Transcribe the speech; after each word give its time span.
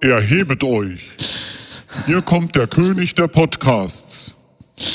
Erhebet 0.00 0.64
euch. 0.64 1.10
Hier 2.06 2.20
kommt 2.20 2.56
der 2.56 2.66
König 2.66 3.14
der 3.14 3.28
Podcasts. 3.28 4.34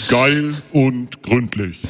Geil 0.10 0.55
und 0.74 1.24
gründlich. 1.24 1.84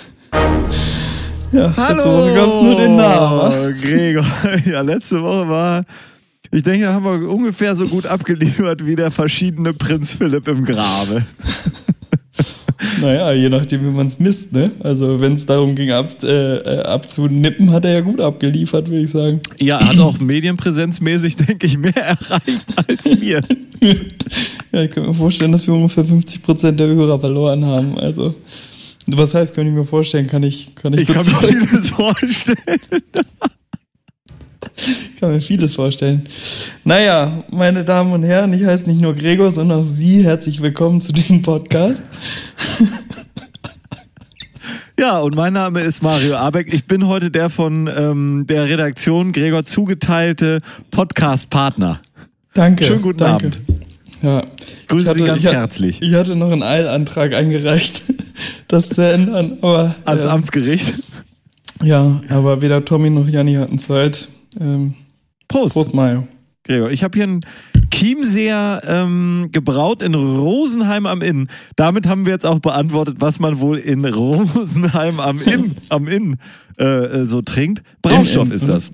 Ja, 1.52 1.74
letzte 1.76 2.06
Woche 2.06 2.36
gab 2.36 2.50
es 2.50 2.56
nur 2.56 2.76
den 2.76 2.96
Namen. 2.98 3.82
Gregor. 3.82 4.26
Ja, 4.66 4.82
letzte 4.82 5.24
Woche 5.24 5.50
war, 5.50 5.84
ich 6.52 6.62
denke, 6.62 6.86
da 6.86 6.94
haben 6.94 7.06
wir 7.06 7.28
ungefähr 7.28 7.76
so 7.76 7.88
gut 7.88 8.06
abgeliefert 8.06 8.86
wie 8.86 8.96
der 8.96 9.10
verschiedene 9.10 9.74
Prinz 9.74 10.14
Philipp 10.18 10.48
im 10.48 10.64
Grabe. 10.64 11.26
Naja, 13.04 13.32
je 13.34 13.50
nachdem, 13.50 13.86
wie 13.86 13.92
man 13.92 14.08
es 14.08 14.20
misst, 14.20 14.54
ne? 14.54 14.72
Also, 14.80 15.20
wenn 15.20 15.34
es 15.34 15.46
darum 15.46 15.76
ging, 15.76 15.92
ab, 15.92 16.12
äh, 16.24 16.58
äh, 16.58 16.84
abzunippen, 16.84 17.72
hat 17.72 17.86
er 17.86 17.94
ja 17.94 18.02
gut 18.02 18.22
abgeliefert, 18.22 18.90
würde 18.90 19.04
ich 19.04 19.12
sagen. 19.12 19.42
Ja, 19.60 19.80
er 19.80 19.90
hat 19.90 20.00
auch 20.00 20.20
medienpräsenzmäßig, 20.20 21.36
denke 21.36 21.68
ich, 21.68 21.78
mehr 21.78 21.96
erreicht 22.22 22.66
als 22.88 23.06
wir. 23.06 23.42
ja, 24.72 24.84
ich 24.84 24.92
kann 24.92 25.06
mir 25.06 25.14
vorstellen, 25.14 25.52
dass 25.52 25.68
wir 25.68 25.74
ungefähr 25.74 26.06
50% 26.06 26.72
der 26.72 26.88
Hörer 26.88 27.20
verloren 27.20 27.66
haben. 27.66 27.98
Also, 27.98 28.36
was 29.08 29.34
heißt, 29.34 29.54
kann 29.54 29.68
ich 29.68 29.74
mir 29.74 29.86
vorstellen, 29.86 30.28
kann 30.28 30.44
ich 30.44 30.74
kann 30.76 30.94
Ich, 30.94 31.02
ich 31.02 31.08
kann 31.10 31.26
mir 31.26 31.34
vieles 31.34 31.90
vorstellen. 31.90 32.58
Ich 35.24 35.26
kann 35.26 35.36
mir 35.36 35.42
vieles 35.42 35.76
vorstellen. 35.76 36.26
Naja, 36.84 37.46
meine 37.50 37.86
Damen 37.86 38.12
und 38.12 38.24
Herren, 38.24 38.52
ich 38.52 38.66
heiße 38.66 38.90
nicht 38.90 39.00
nur 39.00 39.14
Gregor, 39.14 39.52
sondern 39.52 39.80
auch 39.80 39.86
Sie. 39.86 40.22
Herzlich 40.22 40.62
willkommen 40.62 41.00
zu 41.00 41.14
diesem 41.14 41.42
Podcast. 41.42 42.04
Ja, 45.00 45.20
und 45.20 45.36
mein 45.36 45.54
Name 45.54 45.80
ist 45.82 46.04
Mario 46.04 46.36
Abeck. 46.36 46.74
Ich 46.74 46.86
bin 46.86 47.08
heute 47.08 47.32
der 47.32 47.50
von 47.50 47.90
ähm, 47.98 48.46
der 48.48 48.70
Redaktion 48.70 49.32
Gregor 49.32 49.66
zugeteilte 49.66 50.60
Podcast-Partner. 50.92 52.02
Danke. 52.54 52.84
Schönen 52.84 53.02
guten 53.02 53.20
danke. 53.20 53.48
Abend. 53.48 53.62
Ja. 54.22 54.44
Ich 54.82 54.88
grüße 54.88 55.10
hatte, 55.10 55.20
Sie 55.20 55.26
ganz 55.26 55.40
ich 55.40 55.48
hatte, 55.48 55.58
herzlich. 55.58 56.02
Ich 56.02 56.14
hatte 56.14 56.36
noch 56.36 56.52
einen 56.52 56.64
Eilantrag 56.64 57.34
eingereicht, 57.34 58.04
das 58.68 58.90
zu 58.90 59.02
ändern, 59.02 59.58
aber. 59.62 59.96
Ans 60.04 60.26
äh, 60.26 60.28
Amtsgericht. 60.28 60.94
Ja, 61.82 62.22
aber 62.30 62.62
weder 62.62 62.84
Tommy 62.84 63.10
noch 63.10 63.28
Janni 63.28 63.56
hatten 63.56 63.80
Zeit. 63.80 64.28
Ähm, 64.62 64.94
Prost. 65.54 65.76
Prost, 65.76 65.94
Mario. 65.94 66.28
Gregor, 66.64 66.90
ich 66.90 67.04
habe 67.04 67.16
hier 67.16 67.26
einen 67.26 67.42
Chiemseer 67.94 68.82
ähm, 68.88 69.50
gebraut 69.52 70.02
in 70.02 70.16
Rosenheim 70.16 71.06
am 71.06 71.22
Inn. 71.22 71.48
Damit 71.76 72.08
haben 72.08 72.26
wir 72.26 72.34
jetzt 72.34 72.46
auch 72.46 72.58
beantwortet, 72.58 73.18
was 73.20 73.40
man 73.40 73.60
wohl 73.60 73.78
in 73.78 74.04
Rosenheim 74.04 75.20
am 75.20 75.40
Inn, 75.40 75.76
am 75.90 76.08
Inn 76.08 76.38
äh, 76.78 77.26
so 77.26 77.44
trinkt. 77.44 77.84
Braustoff 78.02 78.48
Inn, 78.48 78.56
ist 78.56 78.68
das. 78.68 78.92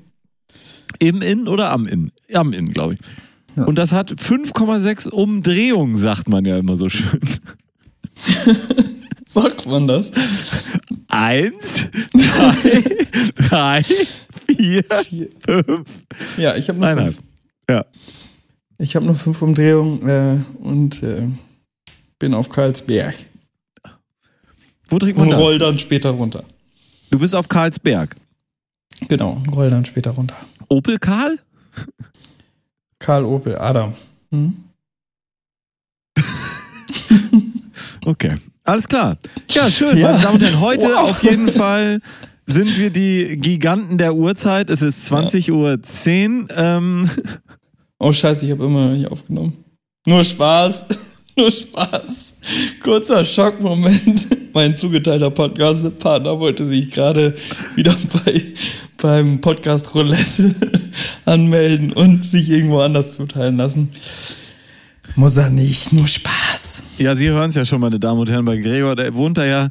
Im 0.99 1.21
Inn 1.21 1.47
oder 1.47 1.71
am 1.71 1.87
Inn? 1.87 2.11
Am 2.33 2.51
Inn, 2.51 2.73
glaube 2.73 2.95
ich. 2.95 2.99
Ja. 3.55 3.63
Und 3.63 3.77
das 3.77 3.93
hat 3.93 4.11
5,6 4.11 5.07
Umdrehungen, 5.07 5.95
sagt 5.95 6.27
man 6.27 6.43
ja 6.43 6.57
immer 6.57 6.75
so 6.75 6.89
schön. 6.89 7.21
sagt 9.25 9.65
man 9.65 9.87
das? 9.87 10.11
Eins, 11.07 11.89
zwei, 12.11 12.83
drei, 13.47 13.81
vier, 14.57 14.83
fünf. 15.39 15.89
Ja, 16.37 16.55
ich 16.55 16.69
habe 16.69 16.79
noch 16.79 16.87
Eineinhalb. 16.87 17.13
fünf. 17.15 17.25
Ja. 17.69 17.85
Ich 18.77 18.95
habe 18.95 19.05
noch 19.05 19.15
fünf 19.17 19.41
Umdrehungen 19.41 20.07
äh, 20.09 20.37
und 20.63 21.03
äh, 21.03 21.27
bin 22.17 22.33
auf 22.33 22.49
Karlsberg. 22.49 23.15
Wo 24.87 24.97
trinkt 24.97 25.17
man 25.17 25.27
und 25.27 25.31
das? 25.33 25.39
roll 25.39 25.59
dann 25.59 25.77
später 25.77 26.09
runter. 26.11 26.43
Du 27.11 27.19
bist 27.19 27.35
auf 27.35 27.47
Karlsberg. 27.47 28.15
Genau, 29.07 29.41
roll 29.51 29.69
dann 29.69 29.85
später 29.85 30.11
runter. 30.11 30.35
Opel 30.67 30.97
Karl? 30.97 31.37
Karl 32.99 33.23
Opel, 33.25 33.57
Adam. 33.57 33.93
Hm? 34.31 34.55
okay, 38.05 38.35
alles 38.63 38.87
klar. 38.87 39.17
Ja, 39.51 39.69
schön, 39.69 39.97
Ja. 39.97 40.11
meine 40.11 40.23
Damen 40.23 40.35
und 40.35 40.41
Herren. 40.43 40.59
Heute 40.59 40.87
Wow. 40.87 41.11
auf 41.11 41.23
jeden 41.23 41.47
Fall 41.51 42.01
sind 42.49 42.77
wir 42.77 42.89
die 42.89 43.37
Giganten 43.37 43.97
der 43.97 44.15
Uhrzeit. 44.15 44.69
Es 44.69 44.81
ist 44.81 45.11
20.10 45.11 45.51
Uhr. 45.51 45.81
10. 45.81 46.47
Ähm, 46.55 47.09
Oh 48.01 48.13
scheiße, 48.13 48.45
ich 48.45 48.51
habe 48.51 48.63
immer 48.63 48.87
noch 48.87 48.95
nicht 48.95 49.11
aufgenommen. 49.11 49.57
Nur 50.05 50.23
Spaß. 50.23 50.85
Nur 51.35 51.51
Spaß. 51.51 52.35
Kurzer 52.81 53.25
Schockmoment. 53.25 54.27
Mein 54.53 54.77
zugeteilter 54.77 55.29
Podcast-Partner 55.29 56.39
wollte 56.39 56.65
sich 56.65 56.91
gerade 56.91 57.35
wieder 57.75 57.93
bei, 58.25 58.41
beim 59.01 59.41
Podcast 59.41 59.93
Roulette 59.95 60.55
anmelden 61.25 61.91
und 61.91 62.23
sich 62.23 62.49
irgendwo 62.49 62.79
anders 62.79 63.15
zuteilen 63.15 63.57
lassen. 63.57 63.89
Muss 65.15 65.35
er 65.35 65.49
nicht, 65.49 65.91
nur 65.91 66.07
Spaß. 66.07 66.83
ja, 66.99 67.17
Sie 67.17 67.27
hören 67.29 67.49
es 67.49 67.55
ja 67.55 67.65
schon, 67.65 67.81
meine 67.81 67.99
Damen 67.99 68.21
und 68.21 68.29
Herren, 68.29 68.45
bei 68.45 68.55
Gregor. 68.57 68.95
Der 68.95 69.13
wohnt 69.13 69.37
da 69.37 69.45
ja. 69.45 69.69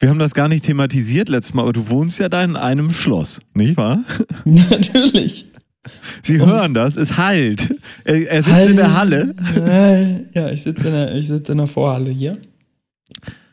Wir 0.00 0.10
haben 0.10 0.18
das 0.18 0.32
gar 0.34 0.48
nicht 0.48 0.64
thematisiert 0.64 1.28
letztes 1.28 1.54
Mal, 1.54 1.62
aber 1.62 1.72
du 1.72 1.88
wohnst 1.90 2.18
ja 2.20 2.28
da 2.28 2.44
in 2.44 2.54
einem 2.56 2.90
Schloss, 2.90 3.40
nicht 3.54 3.76
wahr? 3.76 4.04
Natürlich. 4.44 5.46
Sie 6.22 6.38
hören 6.38 6.74
das, 6.74 6.96
es 6.96 7.16
halt. 7.16 7.74
Er, 8.04 8.30
er 8.30 8.42
sitzt 8.42 8.70
in 8.70 8.76
der 8.76 8.94
Halle. 8.96 9.34
Halle. 9.54 10.26
Ja, 10.34 10.50
ich 10.50 10.62
sitze 10.62 10.88
in, 10.88 10.92
der- 10.92 11.14
ich 11.16 11.26
sitze 11.26 11.52
in 11.52 11.58
der 11.58 11.66
Vorhalle 11.66 12.10
hier. 12.12 12.38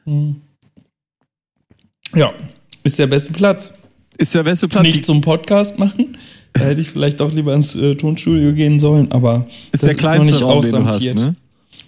Hm. 0.05 0.35
Ja, 2.13 2.33
ist 2.83 2.99
der 2.99 3.07
beste 3.07 3.33
Platz. 3.33 3.73
Ist 4.17 4.35
der 4.35 4.43
beste 4.43 4.67
Platz. 4.67 4.83
Nicht 4.83 5.05
zum 5.05 5.21
Podcast 5.21 5.79
machen. 5.79 6.17
Da 6.53 6.61
hätte 6.65 6.79
ich 6.81 6.89
vielleicht 6.89 7.19
doch 7.19 7.33
lieber 7.33 7.53
ins 7.53 7.75
äh, 7.75 7.95
Tonstudio 7.95 8.53
gehen 8.53 8.79
sollen, 8.79 9.11
aber 9.11 9.47
ist 9.71 9.83
das 9.83 9.89
der 9.89 9.95
kleinste 9.95 10.35
noch 10.35 10.39
nicht 10.41 10.43
Raum, 10.47 10.61
den 10.61 10.71
du 10.71 10.85
hast, 10.85 11.15
ne? 11.15 11.35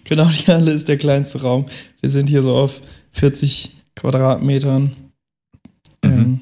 Genau, 0.06 0.26
die 0.30 0.48
Halle 0.52 0.72
ist 0.72 0.88
der 0.88 0.98
kleinste 0.98 1.42
Raum. 1.42 1.66
Wir 2.02 2.10
sind 2.10 2.28
hier 2.28 2.42
so 2.42 2.52
auf 2.52 2.82
40 3.12 3.77
Quadratmetern 3.98 4.92
Mhm. 6.04 6.12
ähm, 6.12 6.40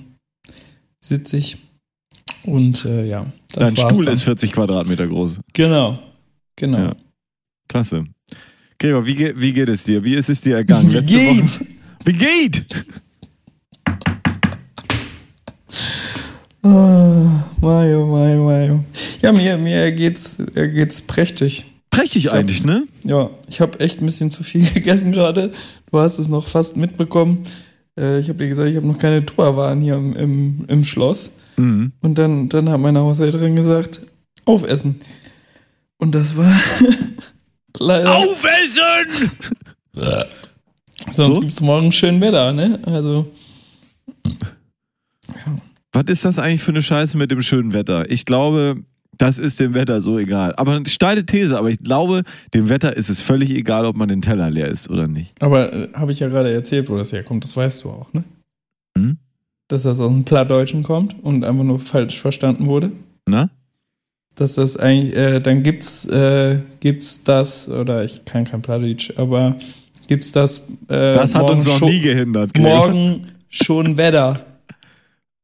sitzig. 0.99 1.57
Und 2.43 2.85
äh, 2.85 3.07
ja, 3.07 3.25
das 3.53 3.73
Dein 3.73 3.77
Stuhl 3.89 4.05
dann. 4.05 4.13
ist 4.13 4.23
40 4.23 4.51
Quadratmeter 4.51 5.07
groß. 5.07 5.39
Genau, 5.53 5.97
genau. 6.55 6.77
Ja. 6.77 6.95
Klasse. 7.67 8.05
Gregor, 8.77 9.05
wie, 9.07 9.39
wie 9.39 9.53
geht 9.53 9.69
es 9.69 9.85
dir? 9.85 10.03
Wie 10.03 10.13
ist 10.15 10.29
es 10.29 10.41
dir 10.41 10.57
ergangen? 10.57 10.91
Wie 10.91 11.01
geht? 11.01 11.59
Woche. 11.59 11.65
Wie 12.03 12.13
geht? 12.13 12.85
Ah, 16.61 17.43
Mario, 17.61 18.05
Mario, 18.07 18.43
Mario. 18.43 18.83
Ja, 19.21 19.31
mir, 19.31 19.57
mir 19.57 19.91
geht's, 19.91 20.39
mir 20.53 20.67
geht's 20.69 21.01
prächtig. 21.01 21.65
Prächtig 21.95 22.27
hab- 22.27 22.33
eigentlich, 22.33 22.63
ne? 22.63 22.83
Ja, 23.03 23.29
ich 23.47 23.61
habe 23.61 23.79
echt 23.79 24.01
ein 24.01 24.05
bisschen 24.05 24.31
zu 24.31 24.43
viel 24.43 24.69
gegessen 24.73 25.11
gerade. 25.11 25.51
Du 25.91 25.99
hast 25.99 26.19
es 26.19 26.27
noch 26.27 26.47
fast 26.47 26.77
mitbekommen. 26.77 27.45
Äh, 27.99 28.19
ich 28.19 28.27
habe 28.29 28.39
dir 28.39 28.47
gesagt, 28.49 28.69
ich 28.69 28.75
habe 28.75 28.87
noch 28.87 28.97
keine 28.97 29.25
Torwaren 29.25 29.81
hier 29.81 29.95
im, 29.95 30.15
im, 30.15 30.65
im 30.67 30.83
Schloss. 30.83 31.31
Mhm. 31.57 31.91
Und 32.01 32.17
dann, 32.17 32.49
dann 32.49 32.69
hat 32.69 32.79
meine 32.79 32.99
Haushälterin 32.99 33.55
gesagt, 33.55 34.01
aufessen. 34.45 34.99
Und 35.97 36.13
das 36.13 36.35
war 36.35 36.51
leider. 37.79 38.15
Aufessen! 38.15 39.31
Sonst 41.13 41.35
So? 41.35 41.39
gibt's 41.39 41.61
morgen 41.61 41.91
schön 41.91 42.19
Wetter, 42.19 42.51
ne? 42.51 42.79
Also, 42.85 43.31
Was 45.93 46.03
ist 46.07 46.25
das 46.25 46.39
eigentlich 46.39 46.61
für 46.61 46.71
eine 46.71 46.81
Scheiße 46.81 47.17
mit 47.17 47.31
dem 47.31 47.41
schönen 47.41 47.71
Wetter? 47.73 48.09
Ich 48.11 48.25
glaube, 48.25 48.77
das 49.17 49.39
ist 49.39 49.59
dem 49.59 49.73
Wetter 49.73 50.01
so 50.01 50.17
egal. 50.17 50.53
Aber 50.57 50.73
eine 50.73 50.85
steile 50.87 51.25
These, 51.25 51.57
aber 51.57 51.69
ich 51.69 51.79
glaube, 51.79 52.23
dem 52.53 52.69
Wetter 52.69 52.95
ist 52.95 53.09
es 53.09 53.21
völlig 53.21 53.51
egal, 53.51 53.85
ob 53.85 53.95
man 53.95 54.07
den 54.07 54.21
Teller 54.21 54.49
leer 54.49 54.67
ist 54.67 54.89
oder 54.89 55.07
nicht. 55.07 55.41
aber 55.41 55.73
äh, 55.73 55.89
habe 55.93 56.11
ich 56.11 56.19
ja 56.19 56.27
gerade 56.27 56.51
erzählt, 56.51 56.89
wo 56.89 56.97
das 56.97 57.11
herkommt. 57.13 57.43
Das 57.43 57.55
weißt 57.55 57.83
du 57.83 57.89
auch, 57.89 58.13
ne? 58.13 58.23
Hm? 58.97 59.17
Dass 59.67 59.83
das 59.83 59.99
aus 59.99 60.11
dem 60.11 60.23
Plattdeutschen 60.23 60.83
kommt 60.83 61.15
und 61.23 61.43
einfach 61.43 61.63
nur 61.63 61.79
falsch 61.79 62.19
verstanden 62.19 62.67
wurde. 62.67 62.91
Na? 63.27 63.49
dass 64.35 64.55
das 64.55 64.77
eigentlich, 64.77 65.15
äh, 65.15 65.39
dann 65.39 65.63
gibt's, 65.63 66.05
äh, 66.05 66.59
gibt's 66.81 67.23
das, 67.23 67.69
oder 67.69 68.03
ich 68.03 68.23
kann 68.25 68.43
kein 68.43 68.61
Plattdeutsch, 68.61 69.13
aber 69.17 69.55
gibt's 70.07 70.31
das, 70.31 70.67
äh, 70.89 71.13
Das 71.13 71.33
hat 71.33 71.49
uns 71.49 71.65
noch 71.65 71.81
nie 71.81 72.01
gehindert. 72.01 72.57
Morgen 72.59 73.27
schon 73.49 73.97
Wetter. 73.97 74.45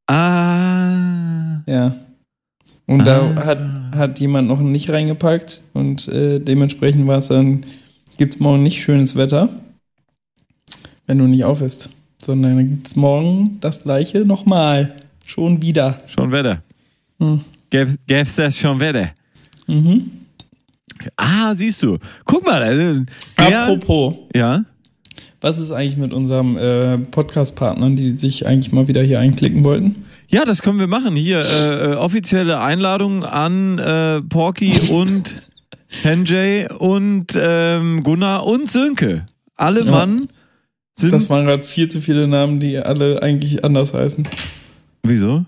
Ah. 0.07 1.62
Ja. 1.66 1.96
Und 2.92 3.02
Ah. 3.02 3.34
da 3.34 3.46
hat, 3.46 3.60
hat 3.96 4.20
jemand 4.20 4.48
noch 4.48 4.60
nicht 4.62 4.90
reingepackt 4.90 5.62
und 5.74 6.08
äh, 6.08 6.40
dementsprechend 6.40 7.08
war 7.08 7.18
es 7.20 7.28
dann, 7.30 7.62
gibt's 8.18 8.40
morgen 8.40 8.64
nicht 8.64 8.82
schönes 8.82 9.16
Wetter, 9.16 9.50
wenn 11.08 11.18
du 11.18 11.26
nicht 11.26 11.44
auf 11.46 11.62
isst, 11.62 11.90
sondern 12.22 12.58
dann 12.58 12.70
gibt's 12.70 12.96
morgen 12.96 13.58
das 13.62 13.84
gleiche 13.84 14.20
nochmal. 14.20 14.96
Schon 15.26 15.62
wieder. 15.62 16.00
Schon 16.08 16.32
Wetter. 16.32 16.62
Hm. 17.20 17.42
Gäb's 17.70 18.36
das 18.36 18.58
schon 18.58 18.80
Wetter? 18.80 19.12
Mhm. 19.68 20.12
Ah, 21.16 21.56
siehst 21.56 21.82
du. 21.84 21.98
Guck 22.26 22.46
mal. 22.46 22.62
Also, 22.62 23.04
der, 23.40 23.64
Apropos. 23.64 24.16
ja. 24.36 24.66
Was 25.40 25.58
ist 25.58 25.72
eigentlich 25.72 25.98
mit 25.98 26.14
unserem 26.14 26.58
äh, 26.58 26.98
Podcast-Partnern, 27.00 27.96
die 27.96 28.18
sich 28.18 28.46
eigentlich 28.46 28.72
mal 28.74 28.88
wieder 28.88 29.02
hier 29.02 29.20
einklicken 29.20 29.64
wollten? 29.64 30.04
Ja, 30.31 30.45
das 30.45 30.62
können 30.62 30.80
wir 30.80 30.88
machen. 30.88 31.16
Hier, 31.16 31.39
äh, 31.39 31.92
äh, 31.92 31.95
offizielle 31.95 32.60
Einladung 32.62 33.24
an 33.25 33.80
äh, 33.80 34.22
Porky 34.22 34.74
und 34.89 35.36
Henjay 36.04 36.68
und 36.80 37.28
ähm, 37.36 38.01
Gunnar 38.04 38.45
und 38.45 38.72
Sönke. 38.72 39.25
Alle 39.56 39.83
Ja. 39.86 39.92
Mann 39.92 40.30
sind. 40.94 41.12
Das 41.13 41.30
waren 41.30 41.45
gerade 41.45 41.63
viel 41.63 41.89
zu 41.89 42.00
viele 42.01 42.28
Namen, 42.28 42.60
die 42.60 42.78
alle 42.78 43.22
eigentlich 43.22 43.63
anders 43.66 43.94
heißen. 43.94 44.28
Wieso? 45.04 45.45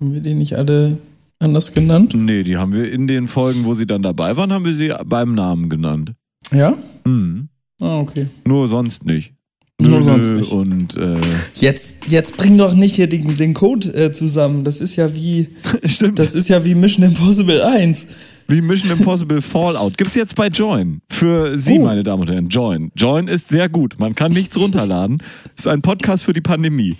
Haben 0.00 0.12
wir 0.12 0.20
die 0.20 0.34
nicht 0.34 0.56
alle 0.56 0.98
anders 1.38 1.72
genannt? 1.72 2.12
Nee, 2.14 2.42
die 2.42 2.56
haben 2.58 2.72
wir 2.72 2.90
in 2.92 3.06
den 3.06 3.28
Folgen, 3.28 3.64
wo 3.64 3.74
sie 3.74 3.86
dann 3.86 4.02
dabei 4.02 4.36
waren, 4.36 4.52
haben 4.52 4.64
wir 4.64 4.74
sie 4.74 4.92
beim 5.06 5.34
Namen 5.34 5.68
genannt. 5.70 6.12
Ja? 6.52 6.76
Mhm. 7.04 7.48
Ah, 7.80 7.98
okay. 7.98 8.28
Nur 8.44 8.68
sonst 8.68 9.06
nicht. 9.06 9.32
Nur 9.80 9.98
Nö, 9.98 10.02
sonst 10.02 10.30
nicht. 10.32 10.52
Und 10.52 10.96
äh, 10.96 11.16
Jetzt, 11.54 11.96
jetzt 12.08 12.36
bring 12.36 12.56
doch 12.58 12.74
nicht 12.74 12.94
hier 12.96 13.06
den, 13.08 13.34
den 13.34 13.54
Code 13.54 13.88
äh, 13.94 14.12
zusammen. 14.12 14.64
Das 14.64 14.80
ist 14.80 14.96
ja 14.96 15.14
wie, 15.14 15.48
stimmt. 15.84 16.18
das 16.18 16.34
ist 16.34 16.48
ja 16.48 16.64
wie 16.64 16.74
Mission 16.74 17.04
Impossible 17.06 17.62
1. 17.62 18.06
Wie 18.48 18.60
Mission 18.60 18.90
Impossible 18.90 19.40
Fallout. 19.40 19.96
Gibt's 19.96 20.14
jetzt 20.16 20.34
bei 20.34 20.48
Join. 20.48 21.00
Für 21.08 21.56
Sie, 21.58 21.78
Oh. 21.78 21.84
meine 21.84 22.02
Damen 22.02 22.22
und 22.22 22.30
Herren. 22.30 22.48
Join. 22.48 22.90
Join 22.96 23.28
ist 23.28 23.48
sehr 23.48 23.68
gut. 23.68 23.98
Man 23.98 24.14
kann 24.14 24.32
nichts 24.32 24.56
runterladen. 24.58 25.22
Ist 25.56 25.68
ein 25.68 25.82
Podcast 25.82 26.24
für 26.24 26.32
die 26.32 26.40
Pandemie. 26.40 26.96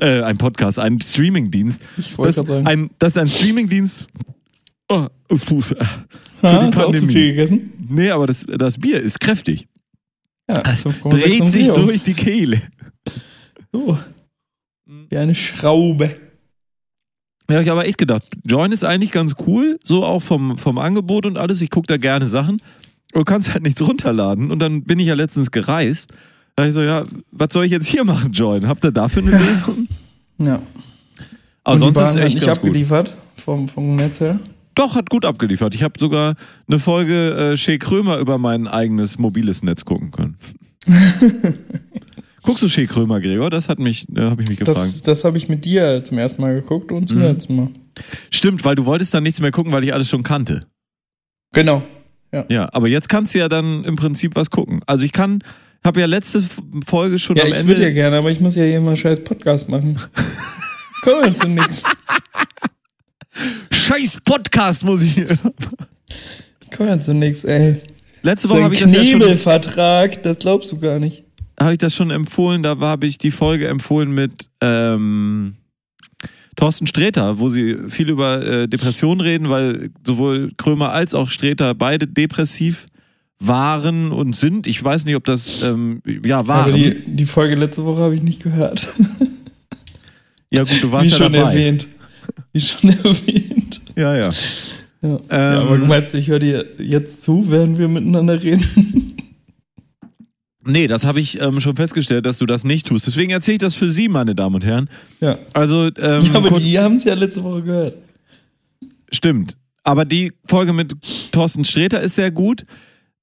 Äh, 0.00 0.22
ein 0.22 0.38
Podcast, 0.38 0.78
ein 0.78 0.98
Streamingdienst. 1.00 1.80
Ich 1.98 2.16
wollte 2.18 2.34
gerade 2.36 2.48
sagen. 2.48 2.66
ein, 2.66 2.90
das 2.98 3.12
ist 3.12 3.18
ein 3.18 3.28
Streamingdienst. 3.28 4.08
Oh, 4.88 5.06
uh, 5.30 5.36
puh. 5.44 5.60
für 5.60 5.76
Ha, 5.78 5.86
die 6.42 6.46
hast 6.66 6.78
du 6.78 6.80
auch 6.80 6.86
zu 6.86 6.92
Pandemie. 6.92 7.12
viel 7.12 7.26
gegessen? 7.28 7.70
Nee, 7.88 8.10
aber 8.10 8.26
das, 8.26 8.44
das 8.46 8.78
Bier 8.78 8.98
ist 9.00 9.20
kräftig. 9.20 9.66
Ja, 10.54 10.62
5,6 10.62 11.10
Dreht 11.10 11.48
sich 11.48 11.68
Umdrehung. 11.68 11.86
durch 11.86 12.02
die 12.02 12.14
Kehle. 12.14 12.60
So. 13.72 13.98
Wie 15.08 15.16
eine 15.16 15.34
Schraube. 15.34 16.16
Ja, 17.50 17.60
ich 17.60 17.68
habe 17.68 17.80
aber 17.80 17.88
echt 17.88 17.98
gedacht, 17.98 18.22
Join 18.44 18.70
ist 18.72 18.84
eigentlich 18.84 19.10
ganz 19.10 19.34
cool, 19.46 19.78
so 19.82 20.04
auch 20.04 20.20
vom, 20.22 20.56
vom 20.56 20.78
Angebot 20.78 21.26
und 21.26 21.36
alles. 21.36 21.60
Ich 21.60 21.70
gucke 21.70 21.86
da 21.88 21.96
gerne 21.96 22.26
Sachen. 22.26 22.58
Du 23.12 23.22
kannst 23.22 23.52
halt 23.52 23.64
nichts 23.64 23.80
runterladen. 23.86 24.50
Und 24.50 24.60
dann 24.60 24.84
bin 24.84 24.98
ich 25.00 25.06
ja 25.06 25.14
letztens 25.14 25.50
gereist. 25.50 26.10
Da 26.54 26.66
ich 26.66 26.74
so, 26.74 26.80
ja, 26.80 27.02
was 27.32 27.52
soll 27.52 27.64
ich 27.64 27.72
jetzt 27.72 27.88
hier 27.88 28.04
machen, 28.04 28.32
Join? 28.32 28.68
Habt 28.68 28.84
ihr 28.84 28.92
dafür 28.92 29.22
eine 29.22 29.32
Lösung? 29.38 29.88
Ja. 30.38 30.60
Aber 31.64 31.74
Und 31.74 31.78
sonst 31.80 32.00
ist 32.00 32.08
es 32.10 32.14
echt 32.16 32.34
nicht 32.36 32.48
abgeliefert 32.48 33.18
vom, 33.36 33.68
vom 33.68 33.96
Netz 33.96 34.20
her. 34.20 34.38
Doch, 34.80 34.94
hat 34.94 35.10
gut 35.10 35.26
abgeliefert. 35.26 35.74
Ich 35.74 35.82
habe 35.82 36.00
sogar 36.00 36.36
eine 36.66 36.78
Folge 36.78 37.52
äh, 37.52 37.56
Shea 37.58 37.76
Krömer 37.76 38.16
über 38.16 38.38
mein 38.38 38.66
eigenes 38.66 39.18
mobiles 39.18 39.62
Netz 39.62 39.84
gucken 39.84 40.10
können. 40.10 40.38
Guckst 42.42 42.62
du 42.62 42.68
Shea 42.68 42.86
Krömer, 42.86 43.20
Gregor? 43.20 43.50
Das 43.50 43.68
hat 43.68 43.78
mich, 43.78 44.06
da 44.08 44.30
habe 44.30 44.42
ich 44.42 44.48
mich 44.48 44.58
gefragt. 44.58 44.78
Das, 44.78 45.02
das 45.02 45.24
habe 45.24 45.36
ich 45.36 45.50
mit 45.50 45.66
dir 45.66 46.02
zum 46.02 46.16
ersten 46.16 46.40
Mal 46.40 46.54
geguckt 46.54 46.92
und 46.92 47.06
zum 47.08 47.18
Mhm. 47.18 47.24
letzten 47.24 47.56
Mal. 47.56 47.68
Stimmt, 48.30 48.64
weil 48.64 48.74
du 48.74 48.86
wolltest 48.86 49.12
dann 49.12 49.22
nichts 49.22 49.38
mehr 49.42 49.50
gucken, 49.50 49.70
weil 49.70 49.84
ich 49.84 49.92
alles 49.92 50.08
schon 50.08 50.22
kannte. 50.22 50.66
Genau. 51.52 51.82
Ja, 52.48 52.70
aber 52.72 52.88
jetzt 52.88 53.10
kannst 53.10 53.34
du 53.34 53.38
ja 53.40 53.50
dann 53.50 53.84
im 53.84 53.96
Prinzip 53.96 54.34
was 54.34 54.50
gucken. 54.50 54.80
Also 54.86 55.04
ich 55.04 55.12
kann, 55.12 55.44
habe 55.84 56.00
ja 56.00 56.06
letzte 56.06 56.42
Folge 56.86 57.18
schon 57.18 57.36
Ja, 57.36 57.42
am 57.42 57.48
ich 57.50 57.54
Ende. 57.56 57.68
würde 57.68 57.82
ja 57.82 57.90
gerne, 57.90 58.16
aber 58.16 58.30
ich 58.30 58.40
muss 58.40 58.56
ja 58.56 58.62
hier 58.64 58.78
immer 58.78 58.96
scheiß 58.96 59.24
Podcast 59.24 59.68
machen. 59.68 59.98
Kommen 61.02 61.24
wir 61.24 61.34
zu 61.34 61.48
nix. 61.48 61.82
Scheiß 63.90 64.20
Podcast 64.24 64.84
muss 64.84 65.02
ich. 65.02 65.16
Kommen 66.76 66.90
wir 66.90 67.00
zu 67.00 67.12
nix, 67.12 67.42
ey. 67.42 67.74
Letzte 68.22 68.48
Woche 68.48 68.62
habe 68.62 68.74
ich 68.74 68.82
das 68.82 68.92
ja 68.92 69.04
schon, 69.04 69.18
Knebelvertrag, 69.18 70.22
das 70.22 70.38
glaubst 70.38 70.70
du 70.70 70.78
gar 70.78 71.00
nicht. 71.00 71.24
habe 71.58 71.72
ich 71.72 71.78
das 71.78 71.96
schon 71.96 72.12
empfohlen. 72.12 72.62
Da 72.62 72.78
habe 72.78 73.06
ich 73.08 73.18
die 73.18 73.32
Folge 73.32 73.66
empfohlen 73.66 74.12
mit 74.12 74.48
ähm, 74.60 75.56
Thorsten 76.54 76.86
Sträter, 76.86 77.40
wo 77.40 77.48
sie 77.48 77.78
viel 77.88 78.10
über 78.10 78.46
äh, 78.46 78.68
Depressionen 78.68 79.20
reden, 79.22 79.50
weil 79.50 79.90
sowohl 80.06 80.52
Krömer 80.56 80.92
als 80.92 81.12
auch 81.12 81.28
Sträter 81.28 81.74
beide 81.74 82.06
depressiv 82.06 82.86
waren 83.40 84.12
und 84.12 84.36
sind. 84.36 84.68
Ich 84.68 84.84
weiß 84.84 85.04
nicht, 85.04 85.16
ob 85.16 85.24
das 85.24 85.64
ähm, 85.64 86.00
ja 86.24 86.46
waren. 86.46 86.70
Aber 86.70 86.72
die, 86.78 86.94
die 87.06 87.26
Folge 87.26 87.56
letzte 87.56 87.84
Woche 87.84 88.02
habe 88.02 88.14
ich 88.14 88.22
nicht 88.22 88.40
gehört. 88.40 88.86
ja 90.50 90.62
gut, 90.62 90.80
du 90.80 90.88
Wie 90.88 90.92
warst 90.92 91.10
ja 91.10 91.16
schon 91.16 91.32
dabei. 91.32 91.50
erwähnt. 91.54 91.88
Wie 92.52 92.60
schon 92.60 92.90
erwähnt. 92.90 93.80
Ja, 93.96 94.16
ja. 94.16 94.30
Ja. 95.02 95.08
Ähm, 95.08 95.20
ja, 95.30 95.60
aber 95.62 95.78
du 95.78 95.86
meinst, 95.86 96.14
ich 96.14 96.28
höre 96.28 96.38
dir 96.40 96.64
jetzt 96.78 97.22
zu, 97.22 97.50
während 97.50 97.78
wir 97.78 97.88
miteinander 97.88 98.42
reden? 98.42 99.16
Nee, 100.62 100.86
das 100.88 101.04
habe 101.06 101.20
ich 101.20 101.40
ähm, 101.40 101.58
schon 101.58 101.74
festgestellt, 101.74 102.26
dass 102.26 102.36
du 102.38 102.44
das 102.46 102.64
nicht 102.64 102.86
tust. 102.86 103.06
Deswegen 103.06 103.30
erzähle 103.30 103.54
ich 103.54 103.60
das 103.60 103.74
für 103.74 103.88
Sie, 103.88 104.08
meine 104.08 104.34
Damen 104.34 104.56
und 104.56 104.64
Herren. 104.64 104.90
ja. 105.20 105.38
Also, 105.54 105.84
ähm, 105.86 105.92
ja, 106.22 106.34
aber 106.34 106.60
die 106.60 106.78
haben 106.78 106.96
es 106.96 107.04
ja 107.04 107.14
letzte 107.14 107.42
Woche 107.42 107.62
gehört. 107.62 107.96
stimmt. 109.10 109.56
Aber 109.82 110.04
die 110.04 110.32
Folge 110.46 110.74
mit 110.74 110.92
Thorsten 111.32 111.64
Sträter 111.64 112.00
ist 112.02 112.14
sehr 112.16 112.30
gut. 112.30 112.66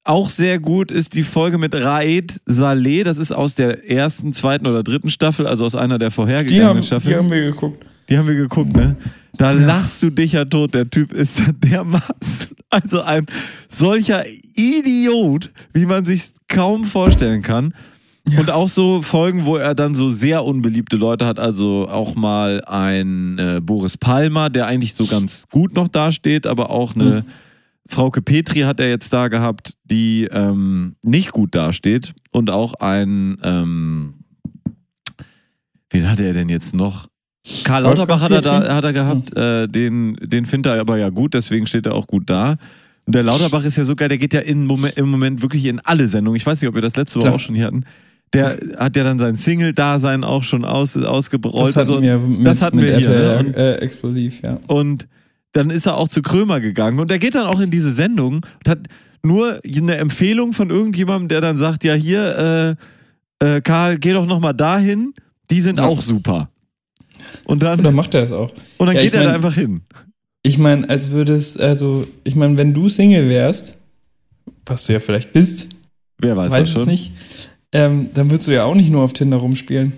Auch 0.04 0.32
sehr 0.32 0.58
gut 0.58 0.90
ist 0.92 1.14
die 1.14 1.22
Folge 1.24 1.60
mit 1.60 1.76
Raed 1.76 2.42
Saleh. 2.48 3.04
Das 3.04 3.20
ist 3.20 3.32
aus 3.32 3.54
der 3.54 3.88
ersten, 3.88 4.34
zweiten 4.34 4.66
oder 4.66 4.82
dritten 4.82 5.12
Staffel, 5.12 5.46
also 5.46 5.64
aus 5.66 5.76
einer 5.76 6.00
der 6.00 6.10
Die 6.10 6.16
vorhergegangenen 6.16 6.68
haben, 6.68 6.84
Staffeln. 6.84 7.12
die 7.12 7.16
haben 7.18 7.30
wir 7.30 7.42
geguckt. 7.52 7.86
Die 8.10 8.18
haben 8.18 8.28
wir 8.28 8.36
geguckt, 8.36 8.76
ne? 8.76 8.96
Da 9.38 9.52
lachst 9.52 10.02
du 10.02 10.10
dich 10.10 10.34
ja 10.34 10.46
tot. 10.46 10.74
Der 10.74 10.90
Typ 10.90 11.14
ist 11.14 11.40
ja 11.40 11.52
dermaßen, 11.52 12.56
also 12.70 13.02
ein 13.02 13.26
solcher 13.70 14.24
Idiot, 14.56 15.52
wie 15.74 15.86
man 15.86 16.06
sich 16.06 16.32
kaum 16.48 16.86
vorstellen 16.86 17.42
kann. 17.42 17.74
Und 18.38 18.50
auch 18.50 18.68
so 18.68 19.02
Folgen, 19.02 19.46
wo 19.46 19.56
er 19.56 19.74
dann 19.74 19.96
so 19.96 20.10
sehr 20.10 20.44
unbeliebte 20.44 20.98
Leute 20.98 21.26
hat, 21.26 21.40
also 21.40 21.88
auch 21.90 22.16
mal 22.16 22.62
ein 22.66 23.40
äh, 23.40 23.62
Boris 23.62 23.96
Palmer, 23.96 24.50
der 24.50 24.68
eigentlich 24.68 24.96
so 24.96 25.06
ganz 25.06 25.46
gut 25.50 25.74
noch 25.74 25.88
dasteht, 25.88 26.46
aber 26.46 26.70
auch 26.70 26.94
eine 26.94 27.24
Frauke 27.88 28.22
Petri 28.22 28.62
hat 28.62 28.82
er 28.82 28.90
jetzt 28.90 29.14
da 29.14 29.30
gehabt, 29.30 29.76
die 29.86 30.26
ähm, 30.26 30.96
nicht 31.06 31.32
gut 31.32 31.56
dasteht. 31.56 32.14
Und 32.32 32.52
auch 32.52 32.74
ein, 32.76 33.38
ähm, 33.44 34.16
wen 35.90 36.10
hatte 36.10 36.26
er 36.26 36.34
denn 36.34 36.50
jetzt 36.50 36.76
noch? 36.76 37.08
Karl 37.64 37.84
Lauterbach 37.84 38.22
hat 38.22 38.32
er, 38.32 38.42
da, 38.42 38.76
hat 38.76 38.84
er 38.84 38.94
gehabt, 38.94 39.36
äh, 39.38 39.68
den, 39.68 40.18
den 40.22 40.46
findet 40.46 40.74
er 40.74 40.80
aber 40.82 40.98
ja 40.98 41.10
gut, 41.10 41.34
deswegen 41.34 41.66
steht 41.68 41.86
er 41.86 41.96
auch 41.96 42.08
gut 42.08 42.30
da. 42.30 42.58
Und 43.06 43.16
der 43.16 43.24
Lauterbach 43.24 43.64
ist 43.64 43.78
ja 43.78 43.86
so 43.86 43.96
geil, 43.96 44.10
der 44.10 44.18
geht 44.18 44.34
ja 44.34 44.42
im 44.42 44.66
Moment, 44.66 44.98
im 44.98 45.10
Moment 45.10 45.42
wirklich 45.42 45.66
in 45.66 45.80
alle 45.80 46.08
Sendungen. 46.08 46.36
Ich 46.36 46.46
weiß 46.46 46.62
nicht, 46.62 46.68
ob 46.68 46.76
wir 46.76 46.82
das 46.82 46.96
letzte 46.98 47.20
Woche 47.22 47.32
auch 47.32 47.40
schon 47.40 47.56
hier 47.56 47.66
hatten. 47.66 47.86
Der 48.34 48.58
hat 48.78 48.98
ja 48.98 49.06
dann 49.06 49.18
sein 49.20 49.38
Single-Dasein 49.38 50.26
auch 50.26 50.44
schon 50.44 50.66
aus, 50.66 50.98
ausgerollt. 50.98 51.70
Das 51.70 51.76
hatten 51.78 51.86
so. 51.88 52.02
wir 52.02 52.18
mit, 52.18 52.46
das 52.46 52.62
hatten 52.62 52.76
mit 52.76 52.88
wir 52.88 52.98
hier. 52.98 53.10
RTL 53.10 53.44
Ne? 53.44 53.48
Und, 53.48 53.56
äh, 53.56 53.76
explosiv, 53.76 54.42
ja. 54.44 54.60
und 54.68 55.08
dann 55.54 55.70
ist 55.70 55.86
er 55.86 55.96
auch 55.96 56.10
zu 56.10 56.22
Krömer 56.22 56.60
gegangen 56.60 57.00
und 57.00 57.10
er 57.10 57.20
geht 57.20 57.36
dann 57.36 57.46
auch 57.48 57.62
in 57.62 57.72
diese 57.72 57.90
Sendung 57.92 58.36
und 58.36 58.68
hat 58.70 58.80
nur 59.24 59.60
eine 59.66 59.96
Empfehlung 59.96 60.52
von 60.52 60.70
irgendjemandem, 60.70 61.30
der 61.30 61.40
dann 61.42 61.58
sagt, 61.58 61.86
ja 61.86 61.94
hier, 61.94 62.76
äh, 63.42 63.46
äh, 63.56 63.62
Karl, 63.62 63.98
geh 63.98 64.12
doch 64.12 64.26
nochmal 64.26 64.54
dahin, 64.54 65.14
die 65.50 65.62
sind 65.62 65.80
Ja. 65.80 65.86
auch 65.86 66.02
super. 66.02 66.50
Und 67.46 67.64
dann, 67.64 67.80
Oder 67.80 67.92
macht 67.92 68.14
er 68.14 68.24
es 68.24 68.32
auch? 68.32 68.52
und 68.78 68.88
dann 68.88 68.96
Ja, 68.96 69.02
geht 69.02 69.14
er 69.14 69.22
da 69.22 69.26
mein- 69.28 69.36
einfach 69.36 69.54
hin. 69.56 69.82
Ich 70.44 70.58
meine, 70.58 70.88
als 70.90 71.12
würdest, 71.12 71.60
also, 71.60 72.08
ich 72.24 72.36
meine, 72.36 72.58
wenn 72.58 72.74
du 72.74 72.88
Single 72.90 73.28
wärst, 73.28 73.74
was 74.66 74.86
du 74.86 74.94
ja 74.94 75.00
vielleicht 75.00 75.34
bist, 75.34 75.68
Wer 76.20 76.38
weiß, 76.38 76.52
weiß 76.52 76.60
das 76.60 76.68
es 76.70 76.74
schon. 76.74 76.88
nicht, 76.88 77.12
ähm, 77.74 78.08
dann 78.14 78.30
würdest 78.30 78.48
du 78.48 78.54
ja 78.54 78.64
auch 78.64 78.76
nicht 78.76 78.90
nur 78.90 79.02
auf 79.04 79.14
Tinder 79.14 79.38
rumspielen. 79.38 79.92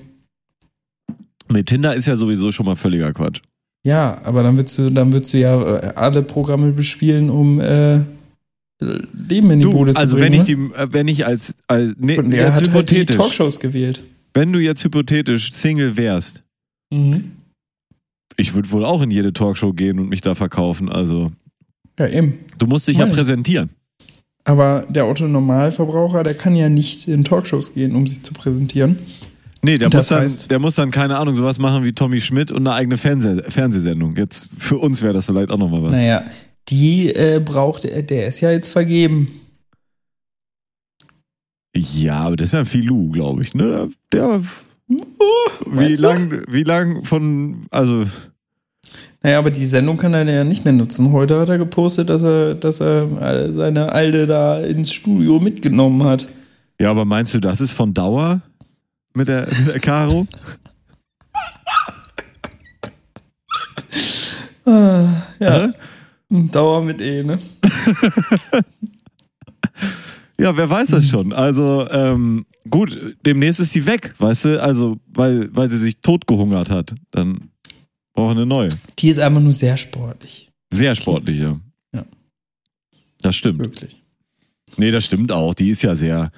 Nee, 1.52 1.64
Tinder 1.64 1.96
ist 1.96 2.06
ja 2.08 2.16
sowieso 2.16 2.52
schon 2.52 2.66
mal 2.66 2.76
völliger 2.76 3.12
Quatsch. 3.14 3.42
Ja, 3.84 4.20
aber 4.24 4.44
dann 4.44 4.56
würdest 4.58 4.78
du, 4.78 4.90
dann 4.90 5.12
würdest 5.14 5.34
du 5.34 5.40
ja 5.40 5.78
äh, 5.78 5.94
alle 5.96 6.22
Programme 6.22 6.72
bespielen, 6.72 7.30
um 7.30 7.60
äh, 7.62 8.00
Leben 8.82 9.52
in 9.52 9.60
die 9.60 9.64
Du, 9.64 9.72
Bude 9.74 9.94
zu 9.94 10.00
also 10.00 10.16
bringen. 10.18 10.34
wenn 10.34 10.42
ich 10.42 10.48
ne? 10.48 10.70
die, 10.74 10.80
äh, 10.82 10.88
wenn 10.92 11.08
ich 11.08 11.26
als, 11.26 11.56
als 11.68 11.94
nee, 11.98 12.18
Und 12.18 12.34
er 12.34 12.48
jetzt 12.48 12.62
hat 12.62 12.72
halt 12.74 12.90
die 12.90 12.96
hypothetisch, 12.96 13.16
Talkshows 13.18 13.60
gewählt. 13.60 14.04
wenn 14.34 14.52
du 14.54 14.60
jetzt 14.60 14.84
hypothetisch 14.84 15.52
Single 15.54 15.96
wärst, 15.98 16.44
Mhm. 16.92 17.32
ich 18.38 18.54
würde 18.54 18.72
wohl 18.72 18.86
auch 18.86 19.02
in 19.02 19.12
jede 19.12 19.34
Talkshow 19.34 19.74
gehen 19.74 20.00
und 20.00 20.10
mich 20.10 20.22
da 20.22 20.34
verkaufen. 20.36 20.90
Also 20.90 21.32
Ja, 22.00 22.08
eben. 22.08 22.40
du 22.58 22.66
musst 22.68 22.88
dich 22.88 22.98
ja 22.98 23.06
Meine. 23.06 23.16
präsentieren. 23.16 23.70
Aber 24.46 24.86
der 24.90 25.06
Otto-Normalverbraucher, 25.08 26.24
der 26.24 26.34
kann 26.34 26.56
ja 26.56 26.70
nicht 26.70 27.08
in 27.08 27.24
Talkshows 27.24 27.74
gehen, 27.74 27.96
um 27.96 28.08
sich 28.08 28.24
zu 28.24 28.34
präsentieren. 28.34 28.98
Nee, 29.62 29.78
der 29.78 29.90
muss, 29.94 30.08
dann, 30.08 30.24
heißt- 30.24 30.48
der 30.48 30.58
muss 30.60 30.76
dann, 30.76 30.90
keine 30.90 31.18
Ahnung, 31.18 31.36
sowas 31.36 31.60
machen 31.60 31.84
wie 31.84 31.92
Tommy 31.92 32.22
Schmidt 32.22 32.50
und 32.50 32.66
eine 32.66 32.74
eigene 32.74 32.98
Fernseh 32.98 33.44
Fernsehsendung. 33.52 34.16
Jetzt 34.16 34.48
für 34.58 34.78
uns 34.78 35.02
wäre 35.02 35.14
das 35.14 35.26
vielleicht 35.26 35.52
auch 35.52 35.58
nochmal 35.58 35.84
was. 35.84 35.92
Naja, 35.92 36.24
die 36.70 37.14
äh, 37.14 37.42
braucht 37.44 37.84
er, 37.84 38.02
der 38.02 38.28
ist 38.28 38.40
ja 38.40 38.52
jetzt 38.52 38.70
vergeben. 38.70 39.28
Ja, 41.76 42.22
aber 42.22 42.36
das 42.38 42.46
ist 42.46 42.52
ja 42.54 42.60
ein 42.60 42.66
Filou, 42.66 43.10
glaube 43.12 43.42
ich. 43.44 43.54
Ne? 43.54 43.90
Der, 44.12 44.42
wie 44.90 45.70
meinst 45.70 46.02
du? 46.02 46.06
lang, 46.08 46.44
wie 46.48 46.64
lang 46.64 47.04
von, 47.04 47.66
also, 47.70 48.06
Naja, 49.22 49.38
aber 49.38 49.52
die 49.52 49.66
Sendung 49.66 49.98
kann 49.98 50.14
er 50.14 50.24
ja 50.24 50.44
nicht 50.44 50.64
mehr 50.66 50.74
nutzen. 50.74 51.12
Heute 51.12 51.40
hat 51.40 51.50
er 51.50 51.58
gepostet, 51.58 52.10
dass 52.10 52.24
er, 52.24 52.56
dass 52.56 52.80
er 52.80 53.52
seine 53.54 53.92
Alte 53.92 54.26
da 54.26 54.60
ins 54.60 54.94
Studio 54.94 55.40
mitgenommen 55.40 56.04
hat. 56.04 56.28
ja, 56.80 56.90
aber 56.90 57.06
meinst 57.06 57.34
du, 57.34 57.40
das 57.40 57.62
ist 57.62 57.74
von 57.74 57.94
Dauer 57.94 58.42
mit 59.14 59.28
der, 59.28 59.48
mit 59.48 59.68
der 59.68 59.80
Caro? 59.80 60.26
Ah, 64.66 65.24
ja. 65.40 65.68
Hä? 65.68 65.74
Dauer 66.52 66.84
mit 66.84 67.02
E, 67.02 67.24
ne? 67.24 67.40
Ja, 70.40 70.56
wer 70.56 70.70
weiß 70.70 70.90
das 70.90 71.10
schon. 71.10 71.34
Also, 71.34 71.88
ähm, 71.92 72.46
gut, 72.70 72.98
demnächst 73.26 73.60
ist 73.60 73.74
sie 73.74 73.86
weg, 73.86 74.14
weißt 74.18 74.46
du? 74.46 74.64
Also, 74.64 74.98
weil, 75.08 75.50
weil 75.54 75.70
sie 75.70 75.78
sich 75.78 76.00
totgehungert 76.00 76.70
hat. 76.70 76.96
Dann 77.12 77.50
braucht 78.14 78.32
eine 78.32 78.46
neue. 78.46 78.70
Die 79.00 79.10
ist 79.10 79.20
einfach 79.20 79.42
nur 79.42 79.52
sehr 79.52 79.76
sportlich. 79.76 80.50
Sehr 80.72 80.96
sportlich, 80.96 81.40
ja. 81.40 81.60
Ja. 81.94 82.06
Das 83.22 83.36
stimmt. 83.36 83.60
Wirklich. 83.60 84.02
Nee, 84.78 84.92
das 84.92 85.06
stimmt 85.06 85.32
auch. 85.32 85.54
Die 85.54 85.70
ist 85.70 85.82
ja 85.82 85.96
sehr 85.96 86.32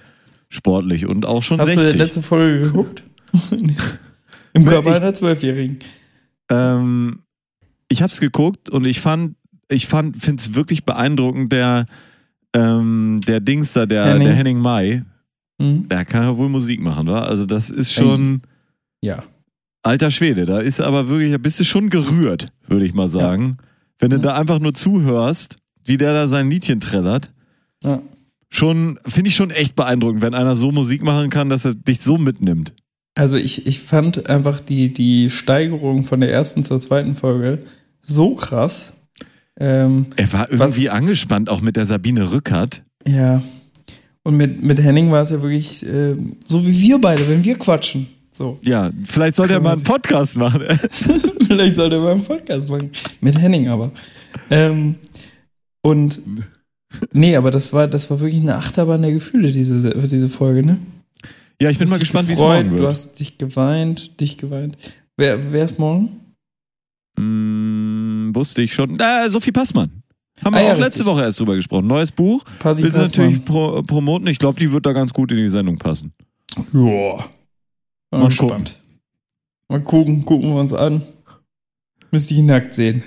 sportlich 0.50 1.06
und 1.06 1.26
auch 1.26 1.44
schon 1.44 1.60
Hast 1.60 1.68
60. 1.68 1.86
du 1.86 1.92
die 1.92 1.98
letzte 1.98 2.22
Folge 2.24 2.62
geguckt? 2.66 3.04
Im 4.54 4.66
Körper 4.66 4.96
einer 4.96 5.14
Zwölfjährigen. 5.14 5.80
Ähm, 6.50 7.20
ich 7.88 8.02
habe 8.02 8.12
es 8.12 8.20
geguckt 8.20 8.70
und 8.70 8.86
ich 8.86 9.00
fand, 9.00 9.36
ich 9.70 9.88
fand, 9.88 10.18
finde 10.18 10.42
es 10.42 10.56
wirklich 10.56 10.86
beeindruckend, 10.86 11.52
der, 11.54 11.86
ähm, 12.54 13.22
der 13.28 13.40
Dings 13.40 13.74
da, 13.74 13.86
der 13.86 14.06
Henning. 14.06 14.28
der 14.28 14.36
Henning 14.36 14.60
Mai, 14.60 15.04
Mhm. 15.60 15.88
der 15.90 16.06
kann 16.06 16.24
ja 16.24 16.38
wohl 16.38 16.50
Musik 16.50 16.82
machen, 16.82 17.08
wa? 17.08 17.20
Also 17.22 17.46
das 17.46 17.70
ist 17.70 17.94
schon 17.94 18.42
Ja. 19.02 19.24
alter 19.84 20.10
Schwede. 20.12 20.46
Da 20.46 20.60
ist 20.60 20.82
aber 20.82 21.08
wirklich, 21.08 21.32
da 21.32 21.38
bist 21.38 21.60
du 21.60 21.64
schon 21.64 21.90
gerührt, 21.90 22.48
würde 22.68 22.86
ich 22.86 22.94
mal 22.94 23.10
sagen. 23.10 23.58
Wenn 24.00 24.10
du 24.10 24.18
Ja. 24.18 24.22
da 24.24 24.36
einfach 24.36 24.60
nur 24.60 24.74
zuhörst, 24.74 25.58
wie 25.86 25.98
der 25.98 26.14
da 26.14 26.28
sein 26.28 26.50
Liedchen 26.50 26.80
trällert, 26.80 27.32
ja. 27.84 28.02
schon, 28.50 29.00
finde 29.06 29.30
ich 29.30 29.36
schon 29.36 29.52
echt 29.52 29.76
beeindruckend, 29.76 30.22
wenn 30.22 30.34
einer 30.34 30.56
so 30.56 30.72
Musik 30.72 31.04
machen 31.04 31.30
kann, 31.30 31.50
dass 31.50 31.66
er 31.66 31.74
dich 31.76 32.02
so 32.02 32.18
mitnimmt. 32.18 32.74
Also 33.16 33.38
ich, 33.38 33.68
ich 33.68 33.80
fand 33.82 34.30
einfach 34.30 34.60
die, 34.60 34.94
die 34.94 35.30
Steigerung 35.30 36.04
von 36.06 36.22
der 36.22 36.32
ersten 36.32 36.64
zur 36.64 36.80
zweiten 36.80 37.16
Folge 37.16 37.60
so 38.02 38.36
krass. 38.36 38.94
Ähm, 39.60 40.08
Er 40.16 40.32
war 40.34 40.48
Was- 40.52 40.72
irgendwie 40.74 40.90
angespannt, 40.90 41.50
auch 41.50 41.62
mit 41.62 41.76
der 41.76 41.86
Sabine 41.86 42.32
Rückert. 42.32 42.84
ja. 43.06 43.42
Und 44.24 44.38
mit, 44.38 44.62
mit 44.62 44.80
Henning 44.80 45.10
war 45.12 45.24
es 45.24 45.32
ja 45.32 45.42
wirklich 45.42 45.84
äh, 45.84 46.16
so 46.48 46.64
wie 46.68 46.80
wir 46.80 47.02
beide, 47.02 47.28
wenn 47.28 47.44
wir 47.44 47.58
quatschen. 47.58 48.06
So. 48.30 48.60
Ja, 48.62 48.92
vielleicht 49.04 49.36
sollte 49.36 49.54
er 49.56 49.60
mal 49.60 49.74
einen 49.74 49.82
Podcast 49.84 50.38
machen. 50.38 50.62
Vielleicht 51.48 51.76
sollte 51.76 51.96
er 51.96 52.02
mal 52.04 52.12
einen 52.14 52.24
Podcast 52.24 52.70
machen. 52.70 52.92
Mit 53.20 53.36
Henning 53.40 53.68
aber. 53.70 53.92
Ähm, 54.52 54.94
und 55.82 56.22
nee, 57.14 57.36
aber 57.36 57.50
das 57.50 57.74
war, 57.74 57.88
das 57.88 58.12
war 58.12 58.20
wirklich 58.20 58.42
eine 58.42 58.58
Achterbahn 58.58 59.02
der 59.02 59.12
Gefühle, 59.12 59.52
diese, 59.52 59.90
diese 60.08 60.30
Folge, 60.30 60.64
ne? 60.68 60.78
ja, 61.60 61.72
ich 61.72 61.80
bin 61.80 61.86
Du 61.86 61.92
mal 61.92 62.00
gespannt, 62.00 62.28
wie 62.30 62.34
es 62.34 62.38
morgen 62.40 62.70
Du 62.70 62.78
wird. 62.78 62.90
hast 62.90 63.20
dich 63.20 63.40
geweint, 63.40 64.20
dich 64.22 64.38
geweint. 64.38 64.78
Wer, 65.18 65.52
wer 65.52 65.66
ist 65.66 65.80
morgen? 65.80 66.10
Hm, 67.18 67.71
wusste 68.42 68.62
ich 68.64 68.74
schon. 68.74 69.00
Äh, 69.00 69.30
Sophie 69.30 69.52
Passmann. 69.52 70.02
Haben 70.44 70.56
Ah 70.56 70.58
wir 70.60 70.66
ja, 70.66 70.74
auch 70.74 70.80
letzte 70.80 71.00
richtig. 71.02 71.06
Woche 71.06 71.22
erst 71.22 71.40
drüber 71.40 71.56
gesprochen. 71.56 71.86
Neues 71.86 72.12
Buch. 72.12 72.44
Passi 72.60 72.82
Willst 72.82 72.98
du 72.98 73.02
natürlich 73.02 73.46
pro 73.46 73.84
promoten. 73.84 74.26
Ich 74.28 74.40
glaube, 74.40 74.60
die 74.60 74.72
wird 74.72 74.86
da 74.88 74.94
ganz 74.94 75.14
gut 75.14 75.32
in 75.32 75.38
die 75.38 75.50
Sendung 75.50 75.78
passen. 75.78 76.14
Ja. 76.74 77.26
Mal 78.12 78.26
gespannt. 78.26 78.80
Mal 79.70 79.82
gucken, 79.84 80.26
gucken 80.26 80.50
wir 80.54 80.60
uns 80.60 80.74
an. 80.74 81.04
Müsste 82.12 82.34
ich 82.34 82.42
nackt 82.42 82.74
sehen. 82.74 83.04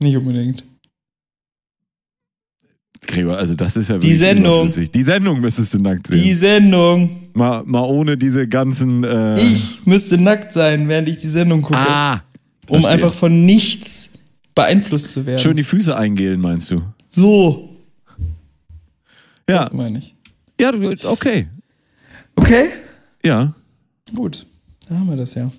Nicht 0.00 0.16
unbedingt. 0.16 0.64
Gregor, 3.06 3.36
also 3.36 3.54
das 3.54 3.76
ist 3.76 3.88
ja 3.90 3.96
Die 3.98 4.02
wirklich 4.04 4.18
Sendung. 4.20 4.52
überflüssig. 4.60 4.92
Die 4.92 5.02
Sendung 5.02 5.40
müsstest 5.40 5.74
du 5.74 5.78
nackt 5.78 6.06
sehen. 6.06 6.22
Die 6.22 6.34
Sendung. 6.34 7.28
mal, 7.34 7.64
mal 7.64 7.82
ohne 7.82 8.16
diese 8.16 8.46
ganzen. 8.46 9.02
Äh, 9.04 9.34
Ich 9.40 9.84
müsste 9.84 10.18
nackt 10.18 10.52
sein, 10.52 10.86
während 10.88 11.08
ich 11.08 11.18
die 11.18 11.28
Sendung 11.28 11.62
gucke. 11.62 11.78
Ah! 11.78 12.22
Um 12.70 12.80
verstehe. 12.80 12.90
einfach 12.90 13.12
von 13.12 13.44
nichts 13.44 14.10
beeinflusst 14.54 15.12
zu 15.12 15.26
werden. 15.26 15.38
Schön 15.40 15.56
die 15.56 15.62
Füße 15.62 15.96
eingehlen, 15.96 16.40
meinst 16.40 16.70
du? 16.70 16.82
So. 17.08 17.76
Ja. 19.48 19.64
Das 19.64 19.72
meine 19.72 19.98
ich. 19.98 20.14
Ja, 20.60 20.72
okay. 21.04 21.48
Okay. 22.36 22.66
Ja. 23.24 23.54
Gut. 24.14 24.46
Da 24.88 24.94
haben 24.96 25.08
wir 25.08 25.16
das 25.16 25.34
ja. 25.34 25.50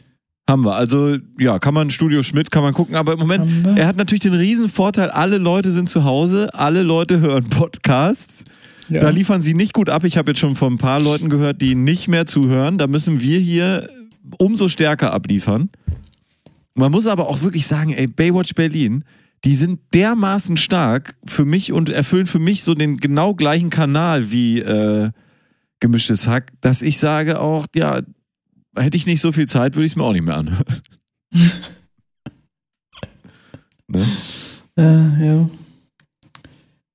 Haben 0.50 0.63
wir. 0.63 0.75
Also, 0.75 1.18
ja, 1.39 1.60
kann 1.60 1.74
man 1.74 1.89
Studio 1.91 2.24
Schmidt, 2.24 2.51
kann 2.51 2.63
man 2.63 2.74
gucken, 2.74 2.96
aber 2.96 3.13
im 3.13 3.20
Moment, 3.20 3.68
er 3.77 3.88
hat 3.88 3.96
natürlich 3.96 4.22
den 4.22 4.34
riesen 4.34 4.70
Vorteil, 4.70 5.10
alle 5.10 5.38
Leute 5.38 5.72
sind 5.72 5.89
zu 5.89 6.03
Hause, 6.03 6.53
alle 6.53 6.82
Leute 6.84 7.20
hören 7.20 7.48
Podcasts. 7.50 8.44
ja. 8.89 9.01
Da 9.01 9.10
liefern 9.10 9.41
sie 9.41 9.53
nicht 9.53 9.74
gut 9.74 9.89
ab. 9.89 10.03
Ich 10.03 10.18
habe 10.18 10.32
jetzt 10.32 10.39
schon 10.39 10.56
von 10.56 10.74
ein 10.74 10.77
paar 10.77 11.00
Leuten 11.00 11.30
gehört, 11.30 11.62
die 11.62 11.75
nicht 11.75 12.08
mehr 12.08 12.25
zuhören. 12.25 12.77
Da 12.77 12.88
müssen 12.88 13.22
wir 13.22 13.39
hier 13.39 13.89
umso 14.38 14.68
stärker 14.68 15.13
abliefern. 15.13 15.70
Man 16.73 16.91
muss 16.91 17.07
aber 17.07 17.27
auch 17.27 17.41
wirklich 17.41 17.67
sagen, 17.67 17.93
ey, 17.93 18.07
Baywatch 18.07 18.53
Berlin, 18.55 19.03
die 19.43 19.55
sind 19.55 19.79
dermaßen 19.93 20.57
stark 20.57 21.15
für 21.25 21.45
mich 21.45 21.71
und 21.71 21.89
erfüllen 21.89 22.27
für 22.27 22.39
mich 22.39 22.63
so 22.63 22.73
den 22.73 22.97
genau 22.97 23.33
gleichen 23.33 23.69
Kanal 23.69 24.31
wie 24.31 24.59
äh, 24.59 25.09
gemischtes 25.79 26.27
Hack, 26.27 26.51
dass 26.61 26.81
ich 26.81 26.99
sage 26.99 27.39
auch, 27.39 27.65
ja, 27.75 28.01
hätte 28.75 28.97
ich 28.97 29.05
nicht 29.05 29.19
so 29.21 29.31
viel 29.31 29.47
Zeit, 29.47 29.75
würde 29.75 29.85
ich 29.85 29.93
es 29.93 29.95
mir 29.95 30.03
auch 30.03 30.13
nicht 30.13 30.25
mehr 30.25 30.37
anhören. 30.37 30.81
ne? 33.87 34.05
Äh, 34.77 35.25
ja. 35.25 35.49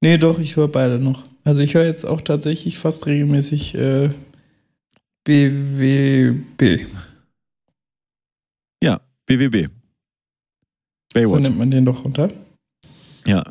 Nee, 0.01 0.19
doch, 0.19 0.39
ich 0.39 0.57
höre 0.57 0.69
beide 0.69 0.99
noch. 0.99 1.25
Also 1.45 1.61
ich 1.61 1.75
höre 1.75 1.85
jetzt 1.85 2.05
auch 2.05 2.21
tatsächlich 2.21 2.79
fast 2.79 3.07
regelmäßig 3.07 3.75
äh, 3.75 4.11
BWB. 5.25 6.87
BWB. 9.27 9.69
So 9.69 11.21
Baywatch. 11.21 11.43
nennt 11.43 11.59
man 11.59 11.71
den 11.71 11.85
doch 11.85 12.05
runter. 12.05 12.31
ja. 13.27 13.45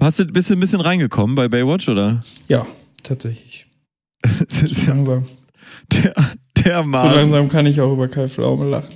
Hast 0.00 0.18
du, 0.18 0.24
bist 0.24 0.48
du 0.48 0.54
ein 0.54 0.60
bisschen 0.60 0.80
reingekommen 0.80 1.36
bei 1.36 1.48
Baywatch, 1.48 1.86
oder? 1.90 2.24
Ja, 2.48 2.66
tatsächlich. 3.02 3.66
Ja 4.26 4.86
langsam. 4.86 5.26
der, 5.92 6.14
So 6.16 6.62
dermaßen. 6.64 7.10
langsam 7.10 7.48
kann 7.48 7.66
ich 7.66 7.80
auch 7.82 7.92
über 7.92 8.08
Kai 8.08 8.26
Pflaume 8.28 8.68
lachen. 8.68 8.94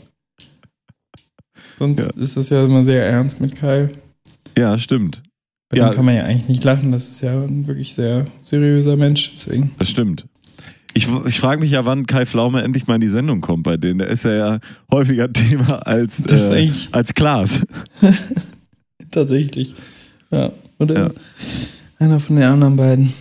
Sonst 1.76 2.00
Ja. 2.00 2.22
ist 2.22 2.36
das 2.38 2.48
ja 2.50 2.64
immer 2.64 2.82
sehr 2.82 3.04
ernst 3.06 3.38
mit 3.40 3.54
Kai. 3.54 3.90
Ja, 4.56 4.78
stimmt. 4.78 5.22
Bei 5.68 5.76
Ja. 5.78 5.90
dem 5.90 5.94
kann 5.96 6.04
man 6.06 6.14
ja 6.16 6.24
eigentlich 6.24 6.48
nicht 6.48 6.64
lachen. 6.64 6.90
Das 6.92 7.08
ist 7.08 7.20
ja 7.20 7.32
ein 7.44 7.66
wirklich 7.66 7.92
sehr 7.94 8.26
seriöser 8.42 8.96
Mensch. 8.96 9.32
Deswegen. 9.34 9.74
Das 9.78 9.90
stimmt. 9.90 10.26
Ich, 10.94 11.08
ich 11.26 11.40
frage 11.40 11.60
mich 11.60 11.72
ja, 11.72 11.84
wann 11.84 12.06
Kai 12.06 12.24
Pflaume 12.24 12.62
endlich 12.62 12.86
mal 12.86 12.94
in 12.94 13.00
die 13.00 13.08
Sendung 13.08 13.40
kommt 13.40 13.64
bei 13.64 13.76
denen. 13.76 13.98
Der 13.98 14.08
ist 14.08 14.24
ja, 14.24 14.32
ja 14.34 14.58
häufiger 14.92 15.32
Thema 15.32 15.86
als, 15.86 16.20
äh, 16.20 16.70
als 16.92 17.14
Klaas. 17.14 17.60
Tatsächlich. 19.10 19.74
Ja. 20.30 20.52
Oder 20.78 20.94
Ja. 21.06 21.10
einer 21.98 22.18
von 22.20 22.36
den 22.36 22.44
anderen 22.44 22.76
beiden. 22.76 23.12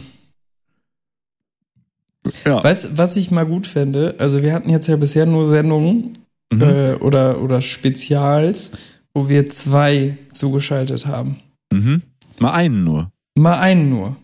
Ja. 2.46 2.64
Weißt 2.64 2.98
was 2.98 3.16
ich 3.18 3.32
mal 3.32 3.46
gut 3.46 3.68
fände? 3.68 4.16
Also, 4.18 4.42
wir 4.42 4.54
hatten 4.54 4.70
jetzt 4.70 4.88
ja 4.88 4.96
bisher 4.96 5.26
nur 5.26 5.46
Sendungen 5.46 6.14
Mhm. 6.54 6.62
äh, 6.62 6.94
oder, 6.96 7.42
oder 7.42 7.62
Spezials, 7.64 8.72
wo 9.14 9.28
wir 9.28 9.48
zwei 9.48 10.18
zugeschaltet 10.34 11.08
haben. 11.08 11.38
Mhm. 11.72 12.04
Mal 12.40 12.52
einen 12.54 12.84
nur. 12.84 13.12
Mal 13.36 13.58
einen 13.60 13.90
nur. 13.90 14.16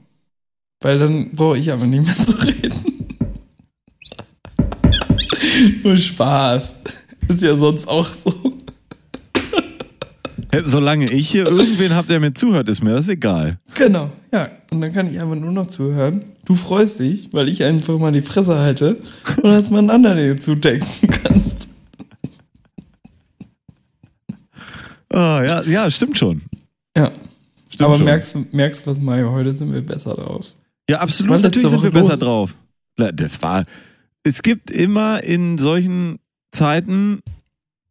Weil 0.82 1.00
dann 1.00 1.32
brauche 1.32 1.58
ich 1.58 1.72
aber 1.72 1.88
nicht 1.88 2.06
mehr 2.06 2.26
zu 2.26 2.34
reden. 2.46 2.79
Nur 5.84 5.96
Spaß. 5.96 6.76
Ist 7.28 7.44
ja 7.44 7.56
sonst 7.56 7.88
auch 7.88 8.08
so. 8.08 8.34
Solange 10.64 11.10
ich 11.12 11.30
hier 11.30 11.46
irgendwen 11.48 11.94
habe, 11.94 12.08
der 12.08 12.20
mir 12.20 12.34
zuhört, 12.34 12.70
ist 12.70 12.82
mir 12.84 12.92
das 12.92 13.08
egal. 13.08 13.60
Genau, 13.76 14.12
ja. 14.32 14.50
Und 14.72 14.82
dann 14.82 14.92
kann 14.94 15.08
ich 15.08 15.22
einfach 15.22 15.36
nur 15.36 15.52
noch 15.52 15.68
zuhören. 15.68 16.24
Du 16.46 16.56
freust 16.56 17.00
dich, 17.00 17.32
weil 17.34 17.50
ich 17.50 17.64
einfach 17.64 17.98
mal 18.00 18.12
die 18.12 18.22
Fresse 18.22 18.58
halte 18.58 18.98
und 19.44 19.72
mal 19.72 19.78
einen 19.80 19.90
anderen, 19.92 20.18
du 20.18 20.40
zutexten 20.40 21.10
kannst. 21.10 21.68
Ah, 25.12 25.44
ja, 25.48 25.62
ja, 25.64 25.92
stimmt 25.92 26.18
schon. 26.18 26.42
Ja. 26.96 27.12
Stimmt 27.68 27.82
Aber 27.82 27.96
schon. 27.98 28.06
merkst, 28.06 28.38
merkst 28.54 28.88
was, 28.88 29.00
Mario, 29.00 29.32
heute 29.32 29.52
sind 29.54 29.72
wir 29.74 29.82
besser 29.82 30.16
drauf. 30.16 30.48
Ja, 30.90 31.00
absolut. 31.00 31.42
Natürlich 31.42 31.70
sind 31.70 31.84
wir 31.84 31.92
besser 31.92 32.10
los? 32.12 32.20
drauf. 32.20 32.56
Ja, 32.98 33.12
Das 33.12 33.42
war. 33.42 33.66
Es 34.30 34.44
gibt 34.44 34.70
immer 34.70 35.24
in 35.24 35.58
solchen 35.58 36.20
Zeiten 36.52 37.20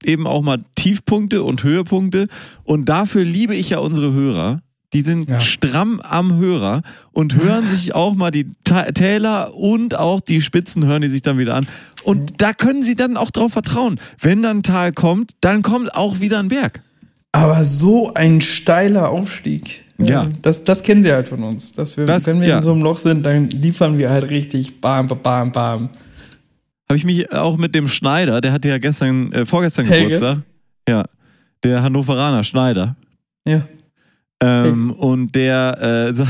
eben 0.05 0.27
auch 0.29 0.43
mal 0.43 0.61
Tiefpunkte 0.77 1.43
und 1.43 1.65
Höhepunkte. 1.65 2.29
Und 2.65 2.89
dafür 2.89 3.25
liebe 3.25 3.55
ich 3.57 3.71
ja 3.71 3.79
unsere 3.79 4.13
Hörer. 4.13 4.61
Die 4.95 5.03
sind 5.03 5.29
Ja. 5.29 5.41
stramm 5.41 6.01
am 6.01 6.37
Hörer 6.37 6.83
und 7.13 7.35
hören 7.35 7.67
sich 7.69 7.95
auch 7.95 8.15
mal 8.15 8.31
die 8.31 8.47
Täler 8.95 9.53
und 9.55 9.97
auch 9.97 10.21
die 10.21 10.41
Spitzen 10.41 10.87
hören 10.87 11.03
die 11.03 11.09
sich 11.09 11.23
dann 11.23 11.39
wieder 11.39 11.57
an. 11.57 11.67
Und 12.05 12.35
da 12.41 12.53
können 12.53 12.83
sie 12.85 12.95
dann 12.95 13.17
auch 13.17 13.31
drauf 13.33 13.53
vertrauen. 13.53 13.99
Wenn 14.21 14.43
dann 14.43 14.59
ein 14.59 14.63
Tal 14.63 14.93
kommt, 14.93 15.33
dann 15.41 15.63
kommt 15.63 15.95
auch 15.95 16.21
wieder 16.21 16.39
ein 16.39 16.49
Berg. 16.49 16.83
Aber 17.33 17.65
so 17.65 18.15
ein 18.15 18.41
steiler 18.41 19.09
Aufstieg. 19.11 19.83
Ja. 19.99 20.25
Äh, 20.25 20.29
Das, 20.43 20.63
das 20.63 20.85
kennen 20.85 21.03
sie 21.03 21.13
halt 21.13 21.27
von 21.29 21.43
uns. 21.43 21.73
Dass 21.73 21.97
wir, 21.97 22.05
Das- 22.07 22.27
wenn 22.27 22.41
wir 22.41 22.49
ja. 22.49 22.57
in 22.59 22.63
so 22.63 22.71
einem 22.73 22.83
Loch 22.83 22.99
sind, 22.99 23.27
dann 23.27 23.51
liefern 23.51 23.99
wir 23.99 24.11
halt 24.11 24.31
richtig 24.31 24.81
bam, 24.81 25.09
bam, 25.09 25.19
bam, 25.23 25.53
bam. 25.53 25.91
Habe 26.89 26.97
ich 26.97 27.05
mich 27.05 27.33
auch 27.33 27.59
mit 27.59 27.75
dem 27.75 27.87
Schneider, 27.87 28.41
der 28.41 28.53
hatte 28.53 28.69
ja 28.69 28.79
gestern, 28.79 29.31
äh, 29.33 29.45
vorgestern 29.45 29.87
Helge? 29.87 30.15
Geburtstag. 30.15 30.43
Ja. 30.89 31.05
der 31.63 31.83
Hannoveraner 31.83 32.45
Schneider. 32.45 32.97
Ja. 33.47 33.67
Ähm, 34.41 34.93
und 34.93 35.35
der, 35.35 36.15
äh, 36.17 36.25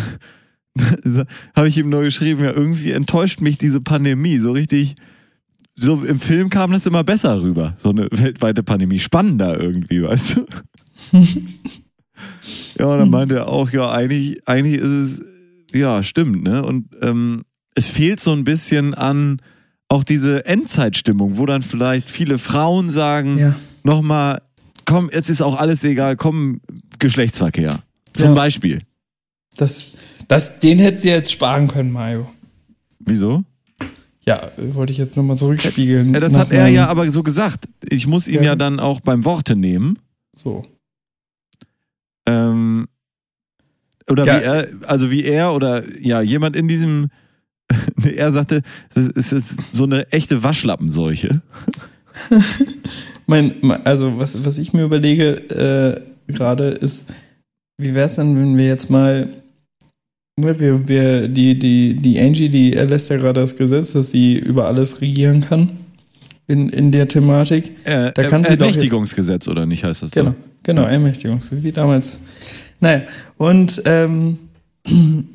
habe 1.55 1.69
ich 1.69 1.77
ihm 1.77 1.91
nur 1.91 2.03
geschrieben, 2.03 2.43
ja, 2.43 2.53
irgendwie 2.53 2.93
enttäuscht 2.93 3.41
mich 3.41 3.59
diese 3.59 3.81
Pandemie. 3.81 4.39
So 4.39 4.53
richtig, 4.53 4.97
so 5.77 6.03
im 6.03 6.19
Film 6.19 6.51
kam 6.51 6.73
das 6.73 6.87
immer 6.87 7.05
besser 7.05 7.41
rüber. 7.41 7.75
So 7.77 7.91
eine 7.91 8.09
weltweite 8.11 8.63
Pandemie. 8.63 8.99
Spannender 8.99 9.61
irgendwie, 9.61 10.03
weißt 10.03 10.37
du? 10.37 10.47
ja, 12.79 12.87
und 12.87 12.99
dann 12.99 13.11
meinte 13.11 13.37
er 13.37 13.49
auch, 13.49 13.71
ja, 13.71 13.91
eigentlich, 13.93 14.47
eigentlich 14.49 14.81
ist 14.81 14.89
es, 14.89 15.23
ja, 15.73 16.03
stimmt, 16.03 16.43
ne? 16.43 16.65
Und 16.65 16.89
ähm, 17.03 17.43
es 17.75 17.89
fehlt 17.89 18.21
so 18.21 18.33
ein 18.33 18.45
bisschen 18.45 18.95
an 18.95 19.41
auch 19.89 20.05
diese 20.05 20.45
Endzeitstimmung, 20.47 21.37
wo 21.39 21.47
dann 21.47 21.63
vielleicht 21.63 22.11
viele 22.11 22.39
Frauen 22.39 22.91
sagen, 22.91 23.39
Ja. 23.39 23.57
nochmal, 23.85 24.43
komm, 24.85 25.11
jetzt 25.13 25.31
ist 25.31 25.41
auch 25.43 25.59
alles 25.59 25.83
egal, 25.85 26.17
komm, 26.17 26.61
Geschlechtsverkehr. 26.99 27.83
Zum 28.13 28.29
Ja. 28.31 28.35
Beispiel. 28.35 28.83
Das, 29.57 29.95
das, 30.29 30.59
den 30.61 30.79
hättest 30.79 31.05
du 31.05 31.09
jetzt 31.09 31.33
sparen 31.33 31.69
können, 31.69 31.91
Mario. 31.93 32.29
Wieso? 33.01 33.45
Ja, 34.27 34.43
äh, 34.59 34.75
wollte 34.75 34.93
ich 34.93 34.99
jetzt 34.99 35.17
nochmal 35.17 35.37
zurückspiegeln. 35.37 36.13
Ja, 36.13 36.21
das 36.21 36.33
nach 36.35 36.41
hat 36.41 36.51
er 36.53 36.69
ja 36.69 36.87
aber 36.89 37.11
so 37.11 37.23
gesagt. 37.23 37.67
Ich 37.89 38.07
muss 38.07 38.29
ihn 38.29 38.35
ja, 38.37 38.43
Ja. 38.43 38.57
dann 38.57 38.79
auch 38.81 39.01
beim 39.01 39.25
Worte 39.25 39.57
nehmen. 39.57 39.99
So. 40.37 40.67
Ähm, 42.27 42.89
oder 44.11 44.27
Ja. 44.27 44.39
wie 44.41 44.45
er, 44.45 44.69
also 44.87 45.11
wie 45.11 45.25
er 45.25 45.55
oder 45.55 45.83
ja, 45.99 46.21
jemand 46.21 46.57
in 46.57 46.69
diesem, 46.69 47.09
er 48.17 48.33
sagte, 48.33 48.63
es 49.15 49.33
ist 49.33 49.55
so 49.73 49.85
eine 49.85 50.11
echte 50.13 50.43
Waschlappenseuche. 50.43 51.43
Mein, 53.27 53.55
also 53.85 54.19
was, 54.19 54.45
was 54.45 54.59
ich 54.59 54.73
mir 54.73 54.85
überlege 54.85 55.35
äh, 55.51 56.33
gerade 56.33 56.69
ist, 56.69 57.11
wie 57.79 57.95
wäre 57.95 58.07
es 58.07 58.15
denn, 58.17 58.35
wenn 58.37 58.57
wir 58.57 58.67
jetzt 58.67 58.91
mal, 58.91 59.29
ne, 60.37 60.59
wir, 60.59 60.89
wir, 60.89 61.29
die, 61.29 61.59
die, 61.59 61.95
die 61.95 62.19
Angie, 62.21 62.49
die 62.49 62.73
erlässt 62.75 63.11
ja 63.11 63.17
gerade 63.17 63.41
das 63.41 63.57
Gesetz, 63.57 63.93
dass 63.93 64.11
sie 64.11 64.37
über 64.39 64.67
alles 64.67 65.01
regieren 65.01 65.43
kann 65.43 65.69
in, 66.47 66.71
in 66.71 66.91
der 66.91 67.07
Thematik. 67.07 67.73
Äh, 67.85 68.13
Da 68.15 68.25
kann 68.25 68.45
sie 68.45 68.57
doch 68.57 68.67
jetzt- 68.67 68.77
Ermächtigungsgesetz 68.77 69.47
oder 69.47 69.67
nicht 69.67 69.85
heißt 69.85 70.03
das? 70.03 70.11
Genau, 70.11 70.31
so? 70.31 70.37
genau, 70.63 70.83
Ermächtigungs, 70.85 71.53
wie 71.63 71.71
damals. 71.73 72.19
Naja, 72.81 73.03
und 73.37 73.83
ähm, 73.85 74.39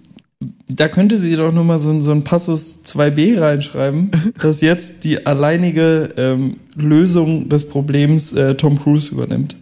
da 0.68 0.88
könnte 0.88 1.18
sie 1.18 1.36
doch 1.36 1.52
nochmal 1.52 1.80
so, 1.80 2.00
so 2.00 2.12
ein 2.12 2.24
Passus 2.24 2.80
2b 2.86 3.40
reinschreiben, 3.40 4.12
dass 4.42 4.62
jetzt 4.62 5.04
die 5.04 5.26
alleinige 5.26 6.10
ähm, 6.18 6.58
Lösung 6.76 7.50
des 7.50 7.68
Problems 7.68 8.34
äh, 8.34 8.56
Tom 8.56 8.78
Cruise 8.78 9.12
übernimmt. 9.12 9.56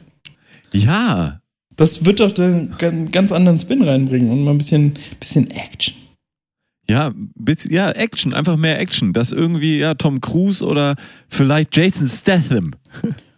Ja, 0.74 1.40
Das 1.76 2.06
wird 2.06 2.20
doch 2.20 2.32
dann 2.32 2.74
einen 2.82 3.12
ganz 3.12 3.32
anderen 3.32 3.58
Spin 3.58 3.84
reinbringen 3.84 4.30
und 4.32 4.44
mal 4.44 4.52
ein 4.52 4.58
bisschen, 4.58 4.94
bisschen 5.20 5.50
Action. 5.52 5.96
Ja, 6.90 7.14
ja, 7.70 7.92
Action, 7.92 8.34
einfach 8.34 8.58
mehr 8.58 8.80
Action. 8.80 9.14
Das 9.14 9.32
irgendwie, 9.32 9.80
ja, 9.80 9.94
Tom 9.94 10.20
Cruise 10.20 10.66
oder 10.66 10.96
vielleicht 11.30 11.76
Jason 11.76 12.08
Statham. 12.08 12.74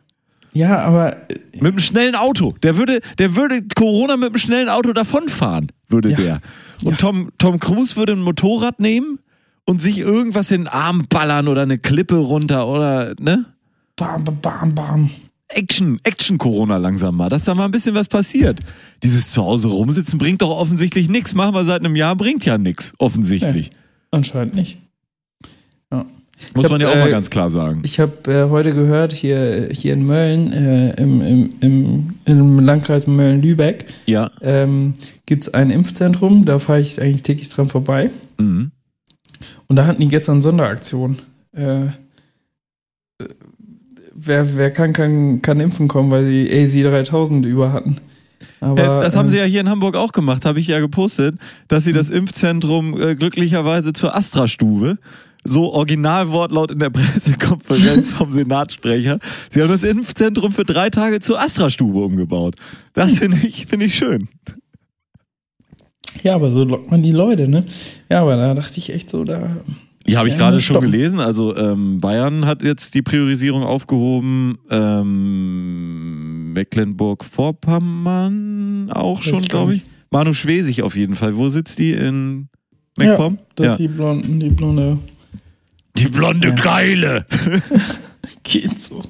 Ja, 0.53 0.79
aber 0.83 1.13
äh, 1.29 1.35
Mit 1.55 1.71
einem 1.71 1.79
schnellen 1.79 2.15
Auto. 2.15 2.53
Der 2.63 2.77
würde, 2.77 3.01
der 3.17 3.35
würde 3.35 3.61
Corona 3.75 4.17
mit 4.17 4.29
einem 4.29 4.37
schnellen 4.37 4.69
Auto 4.69 4.93
davonfahren, 4.93 5.71
würde 5.87 6.11
Ja. 6.11 6.15
der. 6.17 6.41
Und 6.83 6.91
Ja. 6.91 6.97
Tom, 6.97 7.29
Tom 7.37 7.59
Cruise 7.59 7.95
würde 7.95 8.13
ein 8.13 8.21
Motorrad 8.21 8.79
nehmen 8.79 9.19
und 9.65 9.81
sich 9.81 9.99
irgendwas 9.99 10.51
in 10.51 10.61
den 10.63 10.67
Arm 10.67 11.05
ballern 11.09 11.47
oder 11.47 11.61
eine 11.63 11.77
Klippe 11.77 12.15
runter 12.17 12.67
oder, 12.67 13.13
ne? 13.19 13.45
bam, 13.95 14.23
bam, 14.23 14.37
bam, 14.41 14.75
bam. 14.75 15.09
Action, 15.49 15.99
Action-Corona 16.03 16.77
langsam 16.77 17.15
mal, 17.15 17.29
dass 17.29 17.43
da 17.43 17.53
mal 17.53 17.65
ein 17.65 17.71
bisschen 17.71 17.93
was 17.93 18.07
passiert. 18.07 18.59
Dieses 19.03 19.31
zu 19.31 19.43
Hause 19.43 19.67
rumsitzen 19.67 20.17
bringt 20.17 20.41
doch 20.41 20.49
offensichtlich 20.49 21.09
nichts. 21.09 21.35
Machen 21.35 21.53
wir 21.53 21.63
seit 21.63 21.81
einem 21.85 21.95
Jahr, 21.95 22.15
bringt 22.15 22.43
ja 22.45 22.57
nichts, 22.57 22.93
offensichtlich. 22.97 23.69
Anscheinend 24.09 24.55
nicht. 24.55 24.79
Muss 26.55 26.65
Ich 26.65 26.71
man 26.71 26.81
ja 26.81 26.87
hab, 26.87 26.95
auch 26.95 26.99
mal 26.99 27.07
äh, 27.07 27.11
ganz 27.11 27.29
klar 27.29 27.49
sagen. 27.49 27.81
Ich 27.85 27.99
habe 27.99 28.31
äh, 28.31 28.49
heute 28.49 28.73
gehört, 28.73 29.13
hier, 29.13 29.69
hier 29.71 29.93
in 29.93 30.05
Mölln, 30.05 30.51
äh, 30.51 30.93
im, 31.01 31.21
im, 31.21 31.49
im, 31.61 32.13
im 32.25 32.59
Landkreis 32.59 33.07
Mölln-Lübeck, 33.07 33.85
Ja. 34.05 34.31
ähm, 34.41 34.93
gibt 35.25 35.43
es 35.43 35.53
ein 35.53 35.69
Impfzentrum. 35.71 36.45
Da 36.45 36.59
fahre 36.59 36.79
ich 36.79 37.01
eigentlich 37.01 37.23
täglich 37.23 37.49
dran 37.49 37.69
vorbei. 37.69 38.09
Mhm. 38.37 38.71
Und 39.67 39.75
da 39.75 39.85
hatten 39.85 40.01
die 40.01 40.07
gestern 40.07 40.41
Sonderaktion. 40.41 41.17
Äh, 41.55 41.85
äh, 41.85 41.89
wer, 44.13 44.55
wer 44.55 44.71
kann, 44.71 44.93
kann, 44.93 45.41
kann 45.41 45.59
impfen 45.59 45.87
kommen, 45.87 46.11
weil 46.11 46.25
sie 46.25 46.49
AZ 46.51 46.73
3000 46.73 47.45
über 47.45 47.71
hatten. 47.73 47.97
Aber, 48.59 48.81
Äh, 48.99 49.03
das 49.03 49.15
haben 49.15 49.25
ähm, 49.25 49.29
sie 49.31 49.37
ja 49.37 49.43
hier 49.43 49.61
in 49.61 49.69
Hamburg 49.69 49.95
auch 49.95 50.11
gemacht, 50.11 50.45
habe 50.45 50.59
ich 50.59 50.67
ja 50.67 50.79
gepostet, 50.79 51.35
dass 51.67 51.83
sie 51.83 51.93
das 51.93 52.09
Impfzentrum 52.09 52.95
glücklicherweise 53.17 53.91
zur 53.93 54.15
Astra-Stube, 54.15 54.97
so 55.43 55.73
Originalwortlaut 55.73 56.71
in 56.71 56.79
der 56.79 56.89
Pressekonferenz 56.89 58.11
vom 58.11 58.31
Senatssprecher, 58.31 59.19
sie 59.51 59.61
haben 59.61 59.69
das 59.69 59.83
Impfzentrum 59.83 60.51
für 60.51 60.65
drei 60.65 60.89
Tage 60.89 61.19
zur 61.19 61.39
Astra-Stube 61.39 61.99
umgebaut. 61.99 62.55
Das 62.93 63.19
finde 63.19 63.37
ich, 63.45 63.67
finde 63.67 63.85
ich 63.87 63.95
schön. 63.95 64.27
Ja, 66.21 66.35
aber 66.35 66.51
so 66.51 66.63
lockt 66.63 66.91
man 66.91 67.01
die 67.01 67.11
Leute, 67.11 67.47
ne? 67.47 67.65
Ja, 68.09 68.21
aber 68.21 68.35
da 68.35 68.53
dachte 68.53 68.77
ich 68.77 68.93
echt 68.93 69.09
so, 69.09 69.23
da. 69.23 69.57
Ja, 70.05 70.19
habe 70.19 70.27
ich 70.27 70.35
Ja, 70.35 70.41
gerade 70.41 70.61
schon 70.61 70.81
gelesen. 70.81 71.19
Also 71.19 71.55
ähm, 71.55 71.99
Bayern 71.99 72.45
hat 72.45 72.61
jetzt 72.61 72.93
die 72.93 73.01
Priorisierung 73.01 73.63
aufgehoben. 73.63 74.57
Ähm, 74.69 76.53
Mecklenburg-Vorpommern 76.53 78.91
auch 78.91 79.19
Weiß 79.19 79.25
schon, 79.25 79.43
glaube 79.43 79.75
ich. 79.75 79.83
Manu 80.11 80.33
Schwesig 80.33 80.83
auf 80.83 80.95
jeden 80.95 81.15
Fall. 81.15 81.35
Wo 81.37 81.49
sitzt 81.49 81.79
die? 81.79 81.93
In 81.93 82.49
MacPom? 82.99 83.39
Das 83.55 83.71
ist 83.71 83.79
die 83.79 83.87
Blonden, 83.87 84.39
die 84.39 84.49
Blonde. 84.49 84.97
Die 85.97 86.07
blonde 86.07 86.49
Ja. 86.49 86.55
Geile. 86.55 87.25
Geht 88.43 88.79
so. 88.79 89.03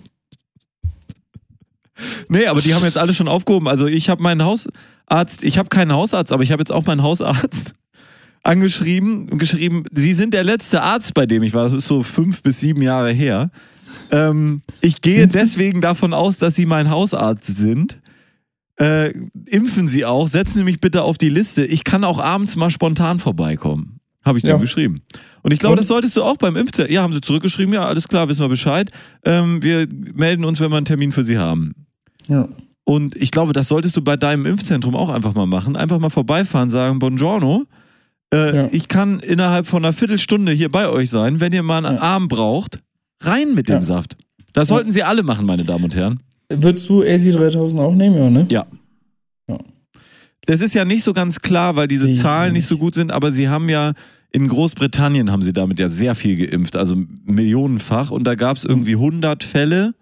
Nee, 2.27 2.47
aber 2.47 2.61
die 2.61 2.73
haben 2.73 2.83
jetzt 2.83 2.97
alle 2.97 3.13
schon 3.13 3.27
aufgehoben. 3.27 3.67
Also 3.67 3.87
ich 3.87 4.09
habe 4.09 4.21
meinen 4.21 4.43
Hausarzt, 4.43 5.43
ich 5.43 5.57
habe 5.57 5.69
keinen 5.69 5.93
Hausarzt, 5.93 6.31
aber 6.31 6.43
ich 6.43 6.51
habe 6.51 6.61
jetzt 6.61 6.71
auch 6.71 6.85
meinen 6.85 7.03
Hausarzt 7.03 7.75
angeschrieben 8.43 9.29
und 9.29 9.37
geschrieben, 9.37 9.85
Sie 9.93 10.13
sind 10.13 10.33
der 10.33 10.43
letzte 10.43 10.81
Arzt, 10.81 11.13
bei 11.13 11.25
dem 11.25 11.43
ich 11.43 11.53
war. 11.53 11.63
Das 11.63 11.73
ist 11.73 11.87
so 11.87 12.03
fünf 12.03 12.41
bis 12.41 12.59
sieben 12.59 12.81
Jahre 12.81 13.11
her. 13.11 13.51
Ähm, 14.11 14.61
ich 14.81 15.01
gehe 15.01 15.27
deswegen 15.27 15.81
davon 15.81 16.13
aus, 16.13 16.37
dass 16.39 16.55
Sie 16.55 16.65
mein 16.65 16.89
Hausarzt 16.89 17.45
sind. 17.55 17.99
Äh, 18.79 19.13
impfen 19.45 19.87
Sie 19.87 20.03
auch, 20.03 20.27
setzen 20.27 20.57
Sie 20.59 20.63
mich 20.63 20.79
bitte 20.81 21.03
auf 21.03 21.17
die 21.17 21.29
Liste. 21.29 21.63
Ich 21.63 21.83
kann 21.83 22.03
auch 22.03 22.19
abends 22.19 22.55
mal 22.55 22.71
spontan 22.71 23.19
vorbeikommen. 23.19 23.92
Habe 24.23 24.37
ich 24.37 24.43
Ja. 24.45 24.55
dem 24.55 24.61
geschrieben. 24.61 25.01
Und 25.41 25.53
ich 25.53 25.59
glaube, 25.59 25.75
das 25.75 25.87
solltest 25.87 26.15
du 26.15 26.23
auch 26.23 26.37
beim 26.37 26.55
Impfzentrum. 26.55 26.93
Ja, 26.93 27.01
haben 27.01 27.13
sie 27.13 27.21
zurückgeschrieben, 27.21 27.73
ja, 27.73 27.85
alles 27.85 28.07
klar, 28.07 28.29
wissen 28.29 28.41
wir 28.41 28.49
Bescheid. 28.49 28.89
Ähm, 29.25 29.61
wir 29.61 29.87
melden 30.13 30.45
uns, 30.45 30.59
wenn 30.61 30.71
wir 30.71 30.77
einen 30.77 30.85
Termin 30.85 31.11
für 31.11 31.25
Sie 31.25 31.37
haben. 31.37 31.73
Ja. 32.29 32.47
Und 32.85 33.15
ich 33.15 33.31
glaube, 33.31 33.53
das 33.53 33.67
solltest 33.67 33.95
du 33.97 34.01
bei 34.01 34.15
deinem 34.17 34.45
Impfzentrum 34.45 34.95
auch 34.95 35.09
einfach 35.09 35.33
mal 35.35 35.45
machen. 35.45 35.75
Einfach 35.75 35.99
mal 35.99 36.09
vorbeifahren, 36.09 36.69
sagen, 36.69 36.99
Buongiorno. 36.99 37.65
Äh, 38.33 38.55
Ja. 38.55 38.69
Ich 38.71 38.87
kann 38.87 39.19
innerhalb 39.19 39.67
von 39.67 39.83
einer 39.83 39.93
Viertelstunde 39.93 40.51
hier 40.53 40.69
bei 40.71 40.87
euch 40.89 41.09
sein. 41.09 41.39
Wenn 41.39 41.53
ihr 41.53 41.63
mal 41.63 41.85
einen 41.85 41.97
Ja. 41.97 42.01
Arm 42.01 42.27
braucht, 42.29 42.79
rein 43.21 43.53
mit 43.55 43.67
dem. 43.69 43.81
Saft. 43.81 44.15
Das 44.53 44.67
sollten 44.69 44.91
sie 44.91 45.03
alle 45.03 45.23
machen, 45.23 45.45
meine 45.45 45.63
Damen 45.63 45.83
und 45.85 45.95
Herren. 45.95 46.19
Würdest 46.49 46.87
du 46.89 47.01
AC 47.03 47.31
3000 47.31 47.81
auch 47.81 47.93
nehmen, 47.95 48.17
ja, 48.17 48.29
ne? 48.29 48.45
Ja. 48.49 48.65
Ja. 49.49 49.57
Das 50.45 50.61
ist 50.61 50.73
ja 50.75 50.83
nicht 50.85 51.03
so 51.03 51.13
ganz 51.13 51.39
klar, 51.39 51.75
weil 51.75 51.87
diese 51.87 52.13
Zahlen 52.13 52.53
nicht 52.53 52.63
nicht. 52.63 52.67
so 52.67 52.77
gut 52.77 52.93
sind, 52.95 53.11
aber 53.11 53.31
sie 53.31 53.47
haben 53.49 53.69
ja 53.69 53.93
in 54.33 54.47
Großbritannien 54.47 55.31
haben 55.31 55.43
sie 55.43 55.53
damit 55.53 55.79
ja 55.79 55.89
sehr 55.89 56.15
viel 56.15 56.35
geimpft, 56.35 56.75
also 56.75 56.97
millionenfach. 57.23 58.09
Und 58.11 58.25
da 58.25 58.35
gab 58.35 58.57
es 58.57 58.65
irgendwie 58.65 58.95
100 58.95 59.43
Fälle. 59.43 59.93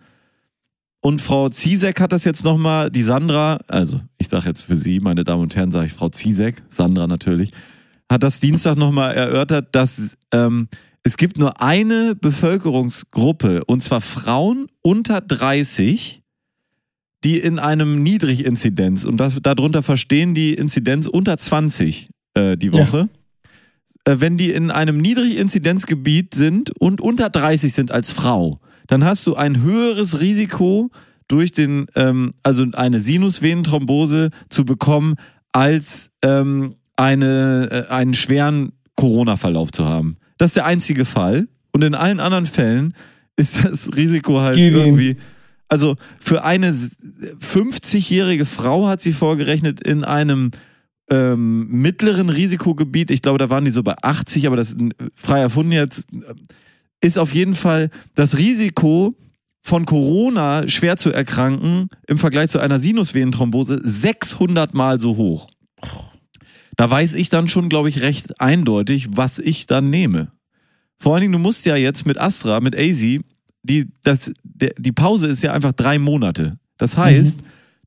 Und 1.01 1.21
Frau 1.21 1.49
Ziesek 1.49 1.99
hat 1.99 2.13
das 2.13 2.23
jetzt 2.23 2.45
nochmal, 2.45 2.89
die 2.89 3.03
Sandra, 3.03 3.59
also 3.67 3.99
ich 4.17 4.29
sage 4.29 4.47
jetzt 4.47 4.61
für 4.61 4.75
Sie, 4.75 4.99
meine 4.99 5.23
Damen 5.23 5.41
und 5.41 5.55
Herren, 5.55 5.71
sage 5.71 5.87
ich 5.87 5.93
Frau 5.93 6.09
Ziesek, 6.09 6.61
Sandra 6.69 7.07
natürlich, 7.07 7.51
hat 8.09 8.23
das 8.23 8.39
Dienstag 8.39 8.77
nochmal 8.77 9.13
erörtert, 9.13 9.69
dass 9.75 10.15
ähm, 10.31 10.67
es 11.03 11.17
gibt 11.17 11.37
nur 11.37 11.59
eine 11.59 12.15
Bevölkerungsgruppe, 12.15 13.65
und 13.65 13.81
zwar 13.81 13.99
Frauen 13.99 14.67
unter 14.81 15.21
30, 15.21 16.21
die 17.23 17.39
in 17.39 17.59
einem 17.59 18.03
Niedriginzidenz, 18.03 19.05
und 19.05 19.17
das, 19.17 19.39
darunter 19.41 19.81
verstehen 19.83 20.35
die 20.35 20.53
Inzidenz 20.53 21.07
unter 21.07 21.37
20 21.37 22.09
äh, 22.35 22.57
die 22.57 22.67
Ja. 22.67 22.73
Woche, 22.73 22.99
äh, 22.99 23.20
wenn 24.05 24.37
die 24.37 24.51
in 24.51 24.71
einem 24.71 24.97
Niedriginzidenzgebiet 24.97 26.33
sind 26.33 26.71
und 26.79 27.01
unter 27.01 27.29
30 27.29 27.73
sind 27.73 27.91
als 27.91 28.11
Frau, 28.11 28.59
dann 28.87 29.03
hast 29.03 29.27
du 29.27 29.35
ein 29.35 29.61
höheres 29.61 30.19
Risiko 30.21 30.89
durch 31.27 31.51
den, 31.51 31.85
ähm, 31.95 32.33
also 32.43 32.65
eine 32.73 32.99
Sinusvenenthrombose 32.99 34.31
zu 34.49 34.65
bekommen, 34.65 35.15
als 35.51 36.09
ähm, 36.23 36.75
eine, 36.95 37.85
äh, 37.89 37.91
einen 37.91 38.13
schweren 38.13 38.71
Corona-Verlauf 38.95 39.71
zu 39.71 39.85
haben. 39.85 40.17
Das 40.37 40.51
ist 40.51 40.55
der 40.57 40.65
einzige 40.65 41.05
Fall. 41.05 41.47
Und 41.71 41.83
in 41.83 41.95
allen 41.95 42.19
anderen 42.19 42.45
Fällen 42.47 42.93
ist 43.37 43.63
das 43.63 43.95
Risiko 43.95 44.41
halt 44.41 44.55
Gib 44.57 44.73
irgendwie 44.75 45.15
Also 45.69 45.95
für 46.19 46.43
eine 46.43 46.67
s- 46.67 46.91
50-jährige 47.39 48.45
Frau 48.45 48.87
hat 48.87 49.01
sie 49.01 49.13
vorgerechnet 49.13 49.81
in 49.81 50.03
einem 50.03 50.51
ähm, 51.11 51.67
mittleren 51.67 52.29
Risikogebiet. 52.29 53.11
Ich 53.11 53.21
glaube, 53.21 53.37
da 53.37 53.49
waren 53.49 53.65
die 53.65 53.71
so 53.71 53.83
bei 53.83 53.95
80, 54.01 54.47
aber 54.47 54.55
das 54.55 54.71
ist 54.71 54.79
frei 55.13 55.41
erfunden 55.41 55.73
jetzt. 55.73 56.07
Ist 57.01 57.19
auf 57.19 57.33
jeden 57.33 57.55
Fall 57.55 57.89
das 58.15 58.37
Risiko 58.37 59.15
von 59.61 59.85
Corona 59.85 60.67
schwer 60.67 60.97
zu 60.97 61.11
erkranken 61.11 61.89
im 62.07 62.17
Vergleich 62.17 62.49
zu 62.49 62.59
einer 62.59 62.79
Sinusvenenthrombose 62.79 63.79
600 63.83 64.73
Mal 64.73 64.99
so 64.99 65.17
hoch. 65.17 65.49
Da 66.77 66.89
weiß 66.89 67.15
ich 67.15 67.29
dann 67.29 67.47
schon, 67.47 67.69
glaube 67.69 67.89
ich, 67.89 68.01
recht 68.01 68.39
eindeutig, 68.39 69.09
was 69.11 69.37
ich 69.37 69.67
dann 69.67 69.89
nehme. 69.89 70.31
Vor 70.97 71.13
allen 71.13 71.21
Dingen, 71.21 71.33
du 71.33 71.39
musst 71.39 71.65
ja 71.65 71.75
jetzt 71.75 72.05
mit 72.05 72.19
Astra, 72.19 72.59
mit 72.59 72.75
AZ, 72.75 73.01
die, 73.63 73.87
das, 74.03 74.31
der, 74.43 74.73
die 74.77 74.91
Pause 74.91 75.27
ist 75.27 75.43
ja 75.43 75.51
einfach 75.51 75.73
drei 75.73 75.99
Monate. 75.99 76.57
Das 76.77 76.97
heißt, 76.97 77.39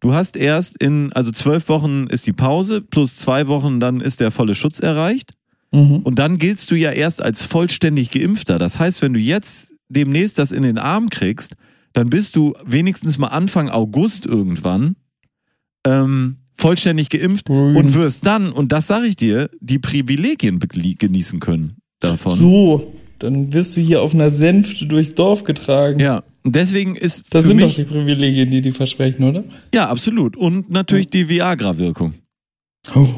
du 0.04 0.12
hast 0.12 0.36
erst 0.36 0.76
in, 0.76 1.12
also 1.14 1.30
zwölf 1.30 1.68
Wochen 1.70 2.06
ist 2.08 2.26
die 2.26 2.34
Pause, 2.34 2.82
plus 2.82 3.16
zwei 3.16 3.48
Wochen, 3.48 3.80
dann 3.80 4.00
ist 4.00 4.20
der 4.20 4.30
volle 4.30 4.54
Schutz 4.54 4.78
erreicht. 4.78 5.32
Mhm. 5.72 6.00
Und 6.04 6.18
dann 6.18 6.36
giltst 6.36 6.70
du 6.70 6.74
ja 6.74 6.90
erst 6.90 7.22
als 7.22 7.42
vollständig 7.42 8.10
Geimpfter. 8.10 8.58
Das 8.58 8.78
heißt, 8.78 9.00
wenn 9.00 9.14
du 9.14 9.20
jetzt 9.20 9.72
demnächst 9.88 10.38
das 10.38 10.52
in 10.52 10.62
den 10.62 10.76
Arm 10.76 11.08
kriegst, 11.08 11.54
dann 11.94 12.10
bist 12.10 12.36
du 12.36 12.52
wenigstens 12.66 13.16
mal 13.16 13.28
Anfang 13.28 13.70
August 13.70 14.26
irgendwann 14.26 14.96
ähm, 15.86 16.36
vollständig 16.54 17.08
geimpft 17.08 17.46
Grün. 17.46 17.74
und 17.74 17.94
wirst 17.94 18.26
dann, 18.26 18.52
und 18.52 18.72
das 18.72 18.86
sage 18.86 19.06
ich 19.06 19.16
dir, 19.16 19.48
die 19.60 19.78
Privilegien 19.78 20.60
genießen 20.60 21.40
können 21.40 21.76
davon. 22.00 22.36
So, 22.36 22.94
dann 23.24 23.52
wirst 23.52 23.76
du 23.76 23.80
hier 23.80 24.02
auf 24.02 24.14
einer 24.14 24.30
Sänfte 24.30 24.87
durchs 24.87 25.14
Dorf 25.14 25.44
getragen. 25.44 25.98
Ja, 26.00 26.22
und 26.44 26.54
deswegen 26.54 26.94
ist 26.94 27.24
Das 27.30 27.44
sind 27.44 27.58
doch 27.60 27.66
mich, 27.66 27.76
die 27.76 27.84
Privilegien, 27.84 28.50
die 28.50 28.60
die 28.60 28.70
versprechen, 28.70 29.24
oder? 29.24 29.44
ja, 29.74 29.88
absolut. 29.88 30.37
Und 30.37 30.70
natürlich 30.70 31.08
die 31.08 31.28
Viagra-Wirkung. 31.28 32.14
Oh. 32.94 33.08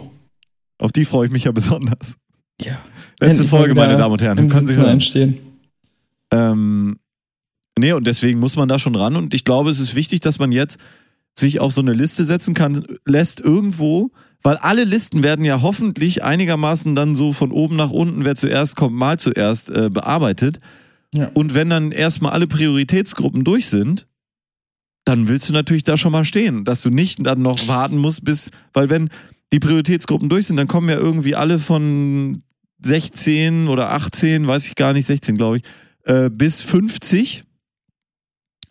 Auf 0.79 0.93
die 0.93 1.05
freue 1.05 1.27
ich 1.27 1.33
mich 1.33 1.45
ja 1.45 1.53
besonders. 1.53 2.17
Ja. 2.61 2.79
Letzte 3.21 3.43
Endlich 3.43 3.49
Folge, 3.51 3.75
meine 3.75 3.97
Damen 3.97 4.13
und 4.13 4.23
Herren. 4.23 4.49
Können 4.49 4.67
Sie 4.67 4.75
hören. 4.77 4.87
einstehen. 4.87 5.39
Ähm, 6.31 6.97
nee, 7.79 7.93
und 7.93 8.07
deswegen 8.07 8.39
muss 8.41 8.57
man 8.57 8.69
da 8.69 8.79
schon 8.79 8.95
ran. 8.95 9.17
Und 9.17 9.35
ich 9.35 9.45
glaube, 9.45 9.71
es 9.71 9.79
ist 9.79 9.95
wichtig, 9.95 10.21
dass 10.21 10.39
man 10.39 10.53
jetzt 10.53 10.79
sich 11.35 11.61
auf 11.61 11.73
so 11.73 11.81
eine 11.81 11.93
Liste 11.93 12.25
setzen 12.25 12.55
kann, 12.55 12.87
lässt 13.05 13.41
irgendwo, 13.41 14.11
weil 14.43 14.57
alle 14.57 14.85
Listen 14.85 15.23
werden 15.23 15.45
ja 15.45 15.63
hoffentlich 15.63 16.23
einigermaßen 16.23 16.95
dann 16.95 17.15
so 17.15 17.33
von 17.33 17.51
oben 17.51 17.77
nach 17.77 17.91
unten, 17.91 18.25
wer 18.25 18.37
zuerst 18.37 18.77
kommt, 18.77 18.97
mal 18.97 19.19
zuerst 19.19 19.71
äh, 19.71 19.91
bearbeitet. 19.91 20.61
Ja. 21.15 21.31
Und 21.35 21.55
wenn 21.55 21.71
dann 21.71 21.93
erstmal 21.93 22.33
alle 22.33 22.47
Prioritätsgruppen 22.47 23.45
durch 23.45 23.67
sind, 23.67 24.07
dann 25.05 25.29
willst 25.29 25.49
du 25.49 25.53
natürlich 25.53 25.85
da 25.85 25.97
schon 25.97 26.13
mal 26.13 26.25
stehen, 26.25 26.65
dass 26.65 26.83
du 26.83 26.91
nicht 26.91 27.25
dann 27.25 27.41
noch 27.41 27.69
warten 27.69 27.97
musst, 27.97 28.25
bis, 28.25 28.51
weil 28.73 28.91
wenn 28.91 29.09
die 29.53 29.61
Prioritätsgruppen 29.61 30.29
durch 30.29 30.47
sind, 30.47 30.57
dann 30.57 30.67
kommen 30.67 30.89
ja 30.89 30.97
irgendwie 30.97 31.37
alle 31.37 31.59
von 31.59 32.43
16 32.83 33.69
oder 33.69 33.93
18, 33.93 34.47
weiß 34.47 34.67
ich 34.67 34.75
gar 34.75 34.93
nicht, 34.93 35.07
16 35.07 35.37
glaube 35.37 35.59
ich, 35.59 35.63
äh, 36.05 36.29
bis 36.31 36.63
50. 36.63 37.45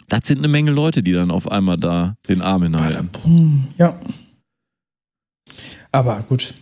Das 0.10 0.28
sind 0.28 0.40
eine 0.40 0.48
Menge 0.48 0.72
Leute, 0.72 1.02
die 1.02 1.14
dann 1.14 1.32
auf 1.32 1.52
einmal 1.52 1.78
da 1.78 2.16
den 2.28 2.42
Arm 2.42 2.64
hinhalten. 2.64 3.10
Ja. 3.78 4.00
Aber 5.96 6.22
gut. 6.28 6.54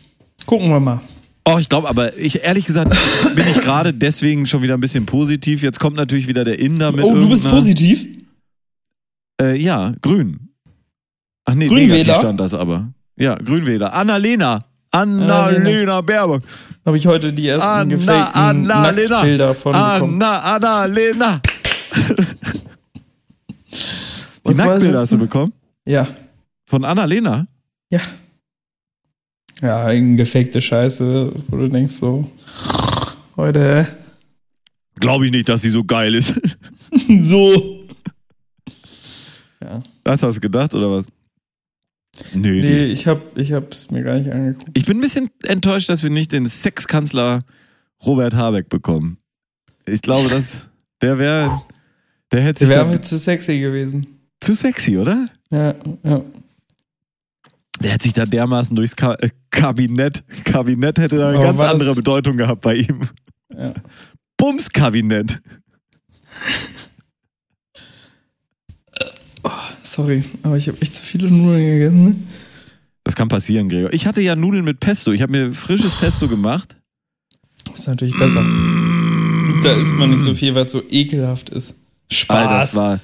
Gucken 0.45 0.69
wir 0.69 0.79
mal. 0.79 1.01
Oh, 1.45 1.57
ich 1.57 1.67
glaube, 1.67 1.89
aber 1.89 2.15
ich 2.17 2.43
ehrlich 2.43 2.65
gesagt 2.65 2.95
bin 3.35 3.47
ich 3.47 3.61
gerade 3.61 3.91
deswegen 3.91 4.45
schon 4.45 4.61
wieder 4.61 4.75
ein 4.75 4.79
bisschen 4.79 5.07
positiv. 5.07 5.63
Jetzt 5.63 5.79
kommt 5.79 5.97
natürlich 5.97 6.27
wieder 6.27 6.43
der 6.43 6.59
Inder 6.59 6.91
mit. 6.91 7.03
oh, 7.03 7.15
du 7.15 7.27
bist 7.27 7.49
positiv? 7.49 8.05
Äh, 9.41 9.57
ja, 9.59 9.93
grün. 10.01 10.49
Ach 11.45 11.55
nee, 11.55 11.67
Grünwähler? 11.67 12.13
stand 12.13 12.39
das 12.39 12.53
aber. 12.53 12.93
Ja, 13.17 13.33
Grünwähler. 13.35 13.91
Annalena. 13.91 14.59
Annalena. 14.91 16.01
Baerbock. 16.01 16.43
Habe 16.85 16.97
ich 16.97 17.07
heute 17.07 17.33
die 17.33 17.47
ersten 17.47 17.67
Anna, 17.67 17.83
gefakten 17.85 18.39
Annalena. 18.39 19.09
Nacktbilder 19.09 19.55
von 19.55 19.71
bekommen. 19.71 20.21
Anna, 20.21 20.39
Annalena. 20.55 21.41
Die 24.45 24.49
Was 24.49 24.57
Nacktbilder 24.57 24.99
hast 24.99 25.13
du 25.13 25.17
bekommen? 25.17 25.53
Ja. 25.87 26.07
Von 26.65 26.85
Annalena? 26.85 27.47
Ja. 27.89 27.99
Ja, 29.63 29.85
eine 29.85 30.15
gefakte 30.17 30.61
Scheiße, 30.61 31.31
wo 31.47 31.57
du 31.57 31.69
denkst 31.69 31.95
so, 31.95 32.29
heute 33.37 33.87
Glaube 34.99 35.25
ich 35.25 35.31
nicht, 35.31 35.49
dass 35.49 35.61
sie 35.61 35.69
so 35.69 35.83
geil 35.83 36.13
ist. 36.15 36.33
so. 37.21 37.85
Ja. 39.61 39.81
Das 40.03 40.21
hast 40.21 40.35
du 40.35 40.41
gedacht, 40.41 40.73
oder 40.75 40.91
was? 40.91 41.05
Nee, 42.33 42.49
nee. 42.51 42.61
Nee, 42.61 42.85
ich 42.87 43.07
hab, 43.07 43.37
ich 43.37 43.53
hab's 43.53 43.89
mir 43.89 44.03
gar 44.03 44.17
nicht 44.19 44.29
angeguckt. 44.29 44.69
Ich 44.77 44.85
bin 44.85 44.97
ein 44.97 45.01
bisschen 45.01 45.29
enttäuscht, 45.45 45.89
dass 45.89 46.03
wir 46.03 46.09
nicht 46.09 46.31
den 46.31 46.45
Sexkanzler 46.45 47.43
Robert 48.05 48.35
Habeck 48.35 48.69
bekommen. 48.69 49.17
Ich 49.85 50.01
glaube, 50.01 50.29
dass 50.29 50.57
der 51.01 51.17
wäre, 51.17 51.61
der 52.31 52.41
hätte 52.41 52.65
Der 52.67 52.89
wäre 52.89 53.01
zu 53.01 53.17
sexy 53.17 53.59
gewesen. 53.59 54.07
zu 54.41 54.53
sexy, 54.53 54.97
oder? 54.97 55.27
Ja, 55.51 55.73
ja. 56.03 56.21
Der 57.81 57.91
hätte 57.91 58.03
sich 58.03 58.13
da 58.13 58.25
dermaßen 58.25 58.75
durchs 58.75 58.95
Ka 58.95 59.15
äh, 59.15 59.29
Kabinett, 59.51 60.23
Kabinett 60.45 60.99
hätte 60.99 61.17
da 61.17 61.29
eine 61.29 61.37
Aber 61.37 61.45
ganz 61.47 61.59
das- 61.59 61.71
andere 61.71 61.95
Bedeutung 61.95 62.37
gehabt 62.37 62.61
bei 62.61 62.75
ihm. 62.75 63.01
ja. 63.57 63.73
Bums-Kabinett. 64.37 65.41
Sorry, 69.81 70.23
aber 70.41 70.57
ich 70.57 70.67
habe 70.67 70.81
echt 70.81 70.95
zu 70.95 71.03
viele 71.03 71.29
Nudeln 71.29 71.65
gegessen. 71.65 72.03
Ne? 72.05 72.15
Das 73.03 73.15
kann 73.15 73.27
passieren, 73.27 73.69
Gregor. 73.69 73.93
Ich 73.93 74.07
hatte 74.07 74.21
ja 74.21 74.35
Nudeln 74.35 74.63
mit 74.63 74.79
Pesto. 74.79 75.11
Ich 75.11 75.21
habe 75.21 75.31
mir 75.31 75.53
frisches 75.53 75.93
Pesto 75.99 76.27
gemacht. 76.27 76.75
Das 77.65 77.81
ist 77.81 77.87
natürlich 77.87 78.17
besser. 78.17 78.43
Da 79.61 79.73
isst 79.73 79.93
man 79.93 80.09
nicht 80.09 80.21
so 80.23 80.33
viel, 80.33 80.55
weil 80.55 80.65
es 80.65 80.71
so 80.71 80.81
ekelhaft 80.89 81.49
ist. 81.49 81.75
Spaß. 82.11 82.37
Alter, 82.37 82.59
das 82.59 82.75
war 82.75 82.99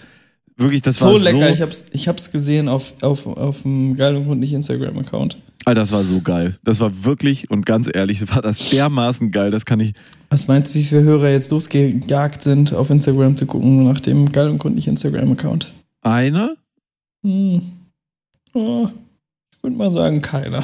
wirklich, 0.60 0.82
das 0.82 0.98
so 0.98 1.06
war 1.06 1.20
lecker. 1.20 1.48
so, 1.48 1.54
Ich 1.54 1.62
hab's, 1.62 1.86
ich 1.92 2.08
hab's 2.08 2.32
gesehen 2.32 2.68
auf, 2.68 2.94
auf, 3.02 3.26
auf 3.26 3.64
dem 3.64 3.96
Geil 3.96 4.16
und 4.16 4.26
Gründlich 4.26 4.54
Instagram-Account. 4.54 5.38
Alter, 5.66 5.82
das 5.82 5.92
war 5.92 6.02
so 6.02 6.22
geil. 6.22 6.58
Das 6.64 6.80
war 6.80 7.04
wirklich 7.04 7.50
und 7.52 7.66
ganz 7.66 7.90
ehrlich, 7.94 8.28
war 8.34 8.42
das 8.42 8.70
dermaßen 8.70 9.32
geil. 9.32 9.52
Das 9.52 9.66
kann 9.66 9.80
ich. 9.80 9.94
Was 10.30 10.48
meinst 10.48 10.74
du, 10.74 10.80
wie 10.80 10.84
viele 10.84 11.04
Hörer 11.04 11.30
jetzt 11.30 11.52
losgejagt 11.52 12.44
sind, 12.44 12.74
auf 12.74 12.90
Instagram 12.90 13.36
zu 13.36 13.46
gucken 13.46 13.84
nach 13.86 14.00
dem 14.00 14.32
Geil 14.32 14.50
und 14.50 14.58
Gründlich 14.60 14.88
Instagram-Account? 14.88 15.74
Einer? 16.02 16.56
Hm. 17.24 17.62
Oh, 18.54 18.88
ich 19.52 19.64
würde 19.64 19.76
mal 19.76 19.92
sagen, 19.92 20.22
keiner. 20.22 20.64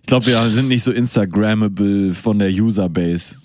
Ich 0.00 0.06
glaube, 0.06 0.26
wir 0.26 0.50
sind 0.50 0.68
nicht 0.68 0.82
so 0.82 0.92
Instagrammable 0.92 2.14
von 2.14 2.38
der 2.38 2.50
Userbase. 2.50 3.36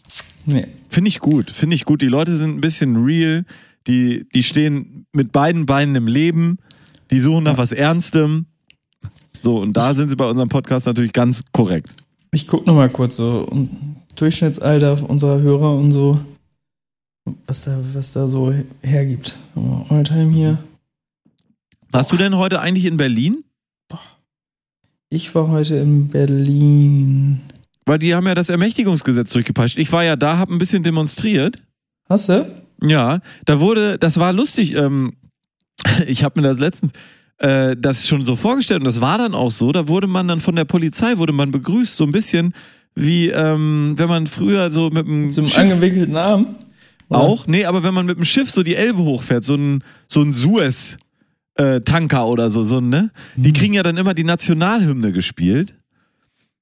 Nee. 0.45 0.67
Finde 0.88 1.10
ich 1.10 1.19
gut, 1.19 1.49
finde 1.49 1.76
ich 1.76 1.84
gut. 1.86 2.02
Die 2.02 2.08
Leute 2.08 2.36
sind 2.36 2.56
ein 2.56 2.62
bisschen 2.62 3.04
real. 3.04 3.43
Die, 3.87 4.27
die 4.33 4.43
stehen 4.43 5.05
mit 5.11 5.31
beiden 5.31 5.65
Beinen 5.65 5.95
im 5.95 6.07
Leben. 6.07 6.57
Die 7.11 7.19
suchen 7.19 7.43
nach 7.43 7.57
was 7.57 7.71
Ernstem. 7.71 8.45
So, 9.39 9.59
und 9.59 9.73
da 9.73 9.93
sind 9.93 10.09
sie 10.09 10.15
bei 10.15 10.25
unserem 10.25 10.49
Podcast 10.49 10.85
natürlich 10.85 11.11
ganz 11.11 11.43
korrekt. 11.51 11.93
Ich 12.31 12.47
guck 12.47 12.65
noch 12.65 12.75
mal 12.75 12.89
kurz 12.89 13.17
so 13.17 13.47
Durchschnittsalter 14.15 15.07
unserer 15.09 15.41
Hörer 15.41 15.75
und 15.75 15.91
so, 15.91 16.19
was 17.45 17.63
da, 17.63 17.77
was 17.93 18.13
da 18.13 18.27
so 18.27 18.53
hergibt. 18.81 19.35
Alltime 19.89 20.31
hier. 20.31 20.57
Warst 21.91 22.11
du 22.11 22.17
denn 22.17 22.37
heute 22.37 22.59
eigentlich 22.59 22.85
in 22.85 22.97
Berlin? 22.97 23.43
Ich 25.09 25.35
war 25.35 25.49
heute 25.49 25.75
in 25.75 26.07
Berlin. 26.07 27.41
Weil 27.85 27.99
die 27.99 28.15
haben 28.15 28.25
ja 28.25 28.33
das 28.33 28.49
Ermächtigungsgesetz 28.49 29.31
durchgepeitscht. 29.33 29.77
Ich 29.77 29.91
war 29.91 30.03
ja 30.03 30.15
da, 30.15 30.39
hab 30.39 30.49
ein 30.49 30.57
bisschen 30.57 30.81
demonstriert. 30.81 31.61
Hast 32.09 32.29
du? 32.29 32.62
Ja, 32.85 33.19
da 33.45 33.59
wurde, 33.59 33.97
das 33.97 34.19
war 34.19 34.33
lustig. 34.33 34.75
Ähm, 34.75 35.13
ich 36.07 36.23
habe 36.23 36.41
mir 36.41 36.47
das 36.47 36.59
letztens 36.59 36.91
äh, 37.39 37.75
das 37.77 38.07
schon 38.07 38.23
so 38.23 38.35
vorgestellt 38.35 38.81
und 38.81 38.85
das 38.85 39.01
war 39.01 39.17
dann 39.17 39.33
auch 39.35 39.51
so. 39.51 39.71
Da 39.71 39.87
wurde 39.87 40.07
man 40.07 40.27
dann 40.27 40.39
von 40.39 40.55
der 40.55 40.65
Polizei 40.65 41.17
wurde 41.17 41.33
man 41.33 41.51
begrüßt, 41.51 41.95
so 41.95 42.03
ein 42.03 42.11
bisschen 42.11 42.53
wie 42.95 43.29
ähm, 43.29 43.93
wenn 43.97 44.07
man 44.07 44.27
früher 44.27 44.69
so 44.69 44.89
mit 44.91 45.07
dem 45.07 45.31
Zum 45.31 45.47
Schiff 45.47 45.59
angewickelten 45.59 46.15
Arm? 46.15 46.55
Oder? 47.09 47.19
auch, 47.19 47.47
nee, 47.47 47.65
aber 47.65 47.83
wenn 47.83 47.93
man 47.93 48.05
mit 48.05 48.17
dem 48.17 48.23
Schiff 48.23 48.49
so 48.51 48.63
die 48.63 48.75
Elbe 48.75 48.99
hochfährt, 49.03 49.43
so 49.43 49.55
ein 49.55 49.83
so 50.07 50.21
ein 50.21 50.31
Suez 50.31 50.97
äh, 51.55 51.81
Tanker 51.81 52.27
oder 52.27 52.49
so, 52.49 52.63
so 52.63 52.81
ne, 52.81 53.11
die 53.35 53.49
Mhm. 53.49 53.53
kriegen 53.53 53.73
ja 53.73 53.83
dann 53.83 53.97
immer 53.97 54.13
die 54.13 54.23
Nationalhymne 54.23 55.11
gespielt. 55.11 55.73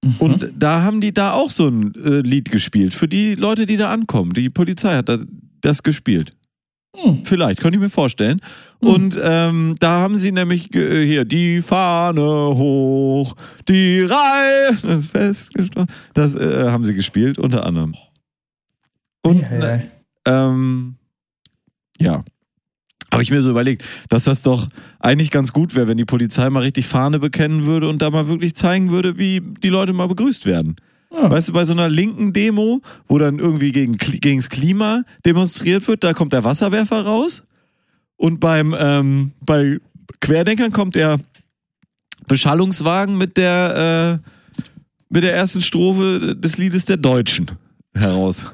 Mhm. 0.04 0.16
Und 0.20 0.54
da 0.58 0.82
haben 0.82 1.00
die 1.00 1.14
da 1.14 1.34
auch 1.34 1.52
so 1.52 1.68
ein 1.68 1.94
äh, 2.04 2.22
Lied 2.22 2.50
gespielt 2.50 2.94
für 2.94 3.08
die 3.08 3.36
Leute, 3.36 3.66
die 3.66 3.78
da 3.78 3.92
ankommen. 3.92 4.34
Die 4.34 4.50
Polizei 4.50 4.96
hat 4.96 5.10
da, 5.10 5.18
das 5.62 5.84
gespielt. 5.84 6.34
Hm. 6.96 7.24
Vielleicht, 7.24 7.62
könnte 7.62 7.78
ich 7.78 7.82
mir 7.82 7.90
vorstellen. 7.90 8.42
Hm. 8.82 8.90
Und 8.90 9.20
ähm, 9.22 9.76
da 9.80 10.00
haben 10.02 10.18
sie 10.18 10.32
nämlich 10.32 10.74
äh, 10.76 11.06
hier 11.06 11.26
die 11.26 11.62
Fahne 11.62 12.22
hoch, 12.22 13.36
die 13.68 14.02
Reihe, 14.02 14.72
das 14.82 14.84
ist 14.84 15.12
festgeschlossen. 15.12 15.90
Das 16.14 16.36
äh, 16.36 16.70
haben 16.70 16.84
sie 16.84 16.94
gespielt, 16.94 17.40
unter 17.40 17.66
anderem. 17.66 17.96
Und 19.24 19.42
Ja, 19.42 19.76
ja. 19.76 19.82
ähm, 20.26 20.96
ja. 22.00 22.24
Habe 23.12 23.24
ich 23.24 23.32
mir 23.32 23.42
so 23.42 23.50
überlegt, 23.50 23.84
dass 24.08 24.24
das 24.24 24.42
doch 24.42 24.70
eigentlich 25.00 25.32
ganz 25.32 25.52
gut 25.52 25.76
wäre, 25.76 25.90
wenn 25.90 25.98
die 25.98 26.06
Polizei 26.06 26.50
mal 26.50 26.62
richtig 26.62 26.88
Fahne 26.88 27.20
bekennen 27.20 27.66
würde 27.66 27.90
und 27.90 28.02
da 28.02 28.10
mal 28.10 28.30
wirklich 28.30 28.56
zeigen 28.56 28.90
würde, 28.90 29.18
wie 29.18 29.42
die 29.42 29.68
Leute 29.68 29.92
mal 29.92 30.08
begrüßt 30.08 30.46
werden. 30.46 30.78
Ja. 31.12 31.30
Weißt 31.30 31.50
du, 31.50 31.54
bei 31.54 31.66
so 31.66 31.74
einer 31.74 31.90
linken 31.90 32.32
Demo, 32.32 32.82
wo 33.08 33.18
dann 33.18 33.40
irgendwie 33.40 33.72
gegen, 33.72 33.98
gegens 33.98 34.50
Klima 34.50 35.04
demonstriert 35.26 35.88
wird, 35.88 36.04
da 36.04 36.14
kommt 36.14 36.34
der 36.34 36.44
Wasserwerfer 36.44 37.06
raus. 37.06 37.44
Und 38.16 38.40
beim, 38.40 38.76
ähm, 38.78 39.32
bei 39.42 39.80
Querdenkern 40.22 40.72
kommt 40.72 40.96
der 40.96 41.20
Beschallungswagen 42.28 43.18
mit 43.18 43.36
der, 43.36 44.22
äh, 44.24 44.30
mit 45.10 45.24
der 45.24 45.36
ersten 45.36 45.62
Strophe 45.62 46.36
des 46.36 46.58
Liedes 46.58 46.86
der 46.86 46.98
Deutschen 46.98 47.52
heraus. 47.94 48.46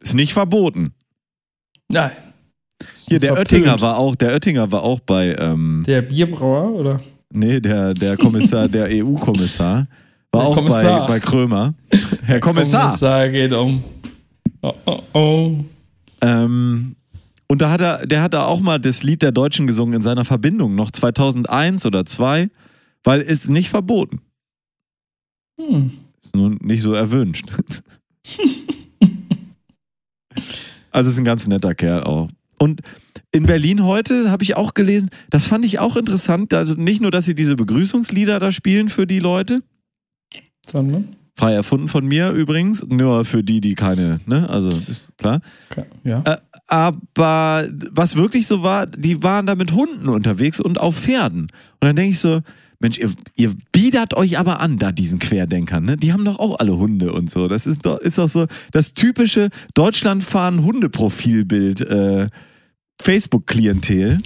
Ist 0.00 0.14
nicht 0.14 0.32
verboten. 0.32 0.92
Nein. 1.88 2.12
Hier, 3.08 3.18
der 3.18 3.32
Oettinger 3.32 3.80
war 3.80 3.96
auch, 3.96 4.14
der 4.14 4.32
Oettinger 4.32 4.70
war 4.70 4.82
auch 4.82 5.00
bei, 5.00 5.34
ähm, 5.34 5.82
Der 5.86 6.02
Bierbrauer, 6.02 6.78
oder? 6.78 6.98
Nee, 7.32 7.60
der, 7.60 7.94
der 7.94 8.16
Kommissar, 8.16 8.68
der 8.68 8.86
EU-Kommissar, 8.90 9.86
war 10.32 10.40
Der 10.40 10.50
auch 10.50 10.54
Kommissar. 10.54 11.00
bei, 11.06 11.14
bei 11.14 11.20
Krömer. 11.20 11.74
Herr 12.24 12.40
Kommissar. 12.40 12.86
Kommissar 12.86 13.28
geht 13.28 13.52
um. 13.52 13.82
Oh, 14.62 14.72
oh, 14.86 15.02
oh. 15.12 15.52
Ähm, 16.20 16.96
und 17.48 17.62
da 17.62 17.70
hat 17.70 17.80
er, 17.80 18.06
der 18.06 18.22
hat 18.22 18.34
da 18.34 18.44
auch 18.46 18.60
mal 18.60 18.78
das 18.80 19.02
Lied 19.02 19.22
der 19.22 19.32
Deutschen 19.32 19.66
gesungen 19.66 19.94
in 19.94 20.02
seiner 20.02 20.24
Verbindung, 20.24 20.74
noch 20.74 20.90
2001 20.90 21.86
oder 21.86 22.04
2, 22.04 22.50
weil 23.04 23.20
ist 23.20 23.48
nicht 23.48 23.68
verboten. 23.68 24.20
Hm. 25.60 25.92
Ist 26.22 26.34
nun 26.34 26.58
nicht 26.62 26.82
so 26.82 26.92
erwünscht. 26.92 27.46
also 30.90 31.10
ist 31.10 31.18
ein 31.18 31.24
ganz 31.24 31.46
netter 31.46 31.74
Kerl 31.74 32.02
auch. 32.02 32.28
Und 32.58 32.80
in 33.36 33.46
Berlin 33.46 33.84
heute 33.84 34.30
habe 34.30 34.42
ich 34.42 34.56
auch 34.56 34.74
gelesen, 34.74 35.10
das 35.30 35.46
fand 35.46 35.64
ich 35.64 35.78
auch 35.78 35.96
interessant, 35.96 36.52
also 36.54 36.74
nicht 36.74 37.00
nur, 37.00 37.10
dass 37.10 37.26
sie 37.26 37.34
diese 37.34 37.56
Begrüßungslieder 37.56 38.38
da 38.38 38.50
spielen 38.50 38.88
für 38.88 39.06
die 39.06 39.18
Leute, 39.18 39.62
Sondern? 40.66 41.16
frei 41.36 41.52
erfunden 41.52 41.88
von 41.88 42.06
mir 42.06 42.30
übrigens, 42.30 42.86
nur 42.88 43.24
für 43.24 43.44
die, 43.44 43.60
die 43.60 43.74
keine, 43.74 44.18
ne, 44.26 44.48
also 44.48 44.70
ist 44.70 45.10
klar. 45.18 45.40
Okay. 45.70 45.84
Ja. 46.02 46.22
Äh, 46.24 46.36
aber 46.66 47.68
was 47.90 48.16
wirklich 48.16 48.46
so 48.46 48.62
war, 48.62 48.86
die 48.86 49.22
waren 49.22 49.46
da 49.46 49.54
mit 49.54 49.72
Hunden 49.72 50.08
unterwegs 50.08 50.58
und 50.58 50.80
auf 50.80 50.96
Pferden. 50.96 51.42
Und 51.42 51.50
dann 51.80 51.94
denke 51.94 52.12
ich 52.12 52.18
so, 52.18 52.40
Mensch, 52.80 52.98
ihr, 52.98 53.12
ihr 53.36 53.52
biedert 53.72 54.14
euch 54.14 54.38
aber 54.38 54.60
an, 54.60 54.78
da 54.78 54.92
diesen 54.92 55.18
Querdenkern, 55.18 55.84
ne? 55.84 55.96
Die 55.96 56.12
haben 56.12 56.24
doch 56.24 56.38
auch 56.38 56.58
alle 56.58 56.76
Hunde 56.76 57.12
und 57.12 57.30
so. 57.30 57.48
Das 57.48 57.66
ist 57.66 57.86
doch, 57.86 57.98
ist 57.98 58.18
doch 58.18 58.28
so 58.28 58.46
das 58.72 58.92
typische 58.92 59.48
Deutschlandfahren 59.74 60.62
Hundeprofilbild, 60.62 61.80
äh, 61.82 62.28
Facebook-Klientel. 63.02 64.18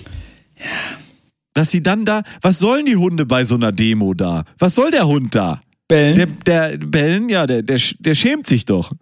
Dass 1.54 1.70
sie 1.70 1.82
dann 1.82 2.04
da, 2.04 2.22
was 2.42 2.58
sollen 2.58 2.86
die 2.86 2.96
Hunde 2.96 3.26
bei 3.26 3.44
so 3.44 3.56
einer 3.56 3.72
Demo 3.72 4.14
da? 4.14 4.44
Was 4.58 4.74
soll 4.74 4.90
der 4.90 5.06
Hund 5.06 5.34
da? 5.34 5.60
Bellen? 5.88 6.14
Der, 6.14 6.26
der 6.26 6.78
Bellen, 6.78 7.28
ja, 7.28 7.46
der, 7.46 7.62
der, 7.62 7.80
der 7.98 8.14
schämt 8.14 8.46
sich 8.46 8.64
doch. 8.64 8.92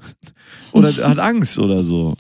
Oder 0.73 0.93
hat 1.09 1.19
Angst 1.19 1.59
oder 1.59 1.83
so. 1.83 2.17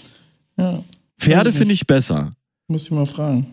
ja. 0.56 0.82
Pferde 1.18 1.52
finde 1.52 1.74
ich 1.74 1.84
besser. 1.86 2.36
Muss 2.68 2.84
ich 2.84 2.90
mal 2.92 3.06
fragen. 3.06 3.52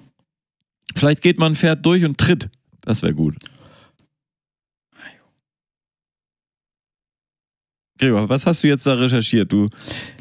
Vielleicht 0.95 1.21
geht 1.23 1.39
man 1.39 1.53
ein 1.53 1.55
Pferd 1.55 1.83
durch 1.83 2.05
und 2.05 2.17
tritt. 2.17 2.49
Das 2.81 3.01
wäre 3.01 3.13
gut. 3.13 3.35
Gregor, 7.97 8.27
was 8.29 8.45
hast 8.45 8.63
du 8.63 8.67
jetzt 8.67 8.85
da 8.85 8.93
recherchiert? 8.93 9.51
Du, 9.51 9.67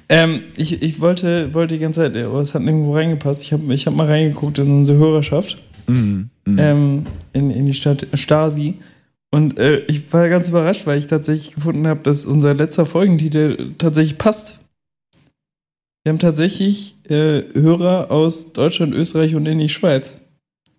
Ähm, 0.09 0.43
ich, 0.57 0.83
ich 0.83 1.01
wollte, 1.01 1.55
wollte 1.55 1.75
die 1.75 1.81
ganze 1.81 2.01
Zeit, 2.01 2.17
aber 2.17 2.41
es 2.41 2.55
hat 2.55 2.63
nirgendwo 2.63 2.95
reingepasst. 2.95 3.43
Ich 3.43 3.53
habe 3.53 3.73
ich 3.73 3.87
hab 3.87 3.95
mal 3.95 4.07
reingeguckt 4.07 4.59
in 4.59 4.71
unsere 4.71 4.99
Hörerschaft, 4.99 5.63
Mhm. 5.87 6.31
Mhm. 6.47 6.59
ähm, 6.59 7.07
in, 7.33 7.51
in 7.51 7.67
die 7.67 7.75
Stadt 7.75 8.07
Stasi. 8.15 8.75
Und 9.31 9.59
äh, 9.59 9.79
ich 9.87 10.13
war 10.13 10.29
ganz 10.29 10.49
überrascht, 10.49 10.87
weil 10.87 10.99
ich 10.99 11.07
tatsächlich 11.09 11.55
gefunden 11.55 11.87
habe, 11.87 12.01
dass 12.03 12.25
unser 12.27 12.55
letzter 12.55 12.87
Folgentitel 12.87 13.73
tatsächlich 13.79 14.17
passt. 14.17 14.61
Wir 16.05 16.13
haben 16.13 16.19
tatsächlich 16.19 16.97
äh, 17.09 17.43
Hörer 17.55 18.11
aus 18.11 18.53
Deutschland, 18.53 18.95
Österreich 18.95 19.35
und 19.35 19.47
in 19.47 19.59
die 19.59 19.69
Schweiz. 19.71 20.15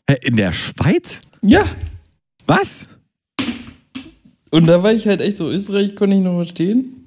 Hä, 0.10 0.16
in 0.24 0.36
der 0.36 0.54
Schweiz? 0.54 1.20
Ja. 1.42 1.66
Was? 2.46 2.88
Und 4.52 4.68
da 4.68 4.84
war 4.84 4.94
ich 4.94 5.08
halt 5.08 5.22
echt 5.22 5.38
so, 5.38 5.50
Österreich 5.50 5.96
konnte 5.96 6.16
ich 6.16 6.22
noch 6.22 6.36
verstehen. 6.38 7.05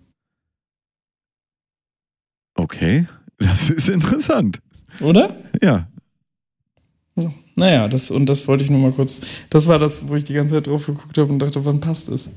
Okay, 2.78 3.06
das 3.38 3.70
ist 3.70 3.88
interessant. 3.88 4.60
Oder? 5.00 5.34
Ja. 5.60 5.88
Naja, 7.56 7.88
das, 7.88 8.12
und 8.12 8.26
das 8.26 8.46
wollte 8.46 8.62
ich 8.62 8.70
nur 8.70 8.78
mal 8.78 8.92
kurz. 8.92 9.20
Das 9.50 9.66
war 9.66 9.80
das, 9.80 10.06
wo 10.06 10.14
ich 10.14 10.22
die 10.22 10.32
ganze 10.32 10.54
Zeit 10.54 10.68
drauf 10.68 10.86
geguckt 10.86 11.18
habe 11.18 11.32
und 11.32 11.40
dachte, 11.40 11.64
wann 11.64 11.80
passt 11.80 12.08
es? 12.08 12.30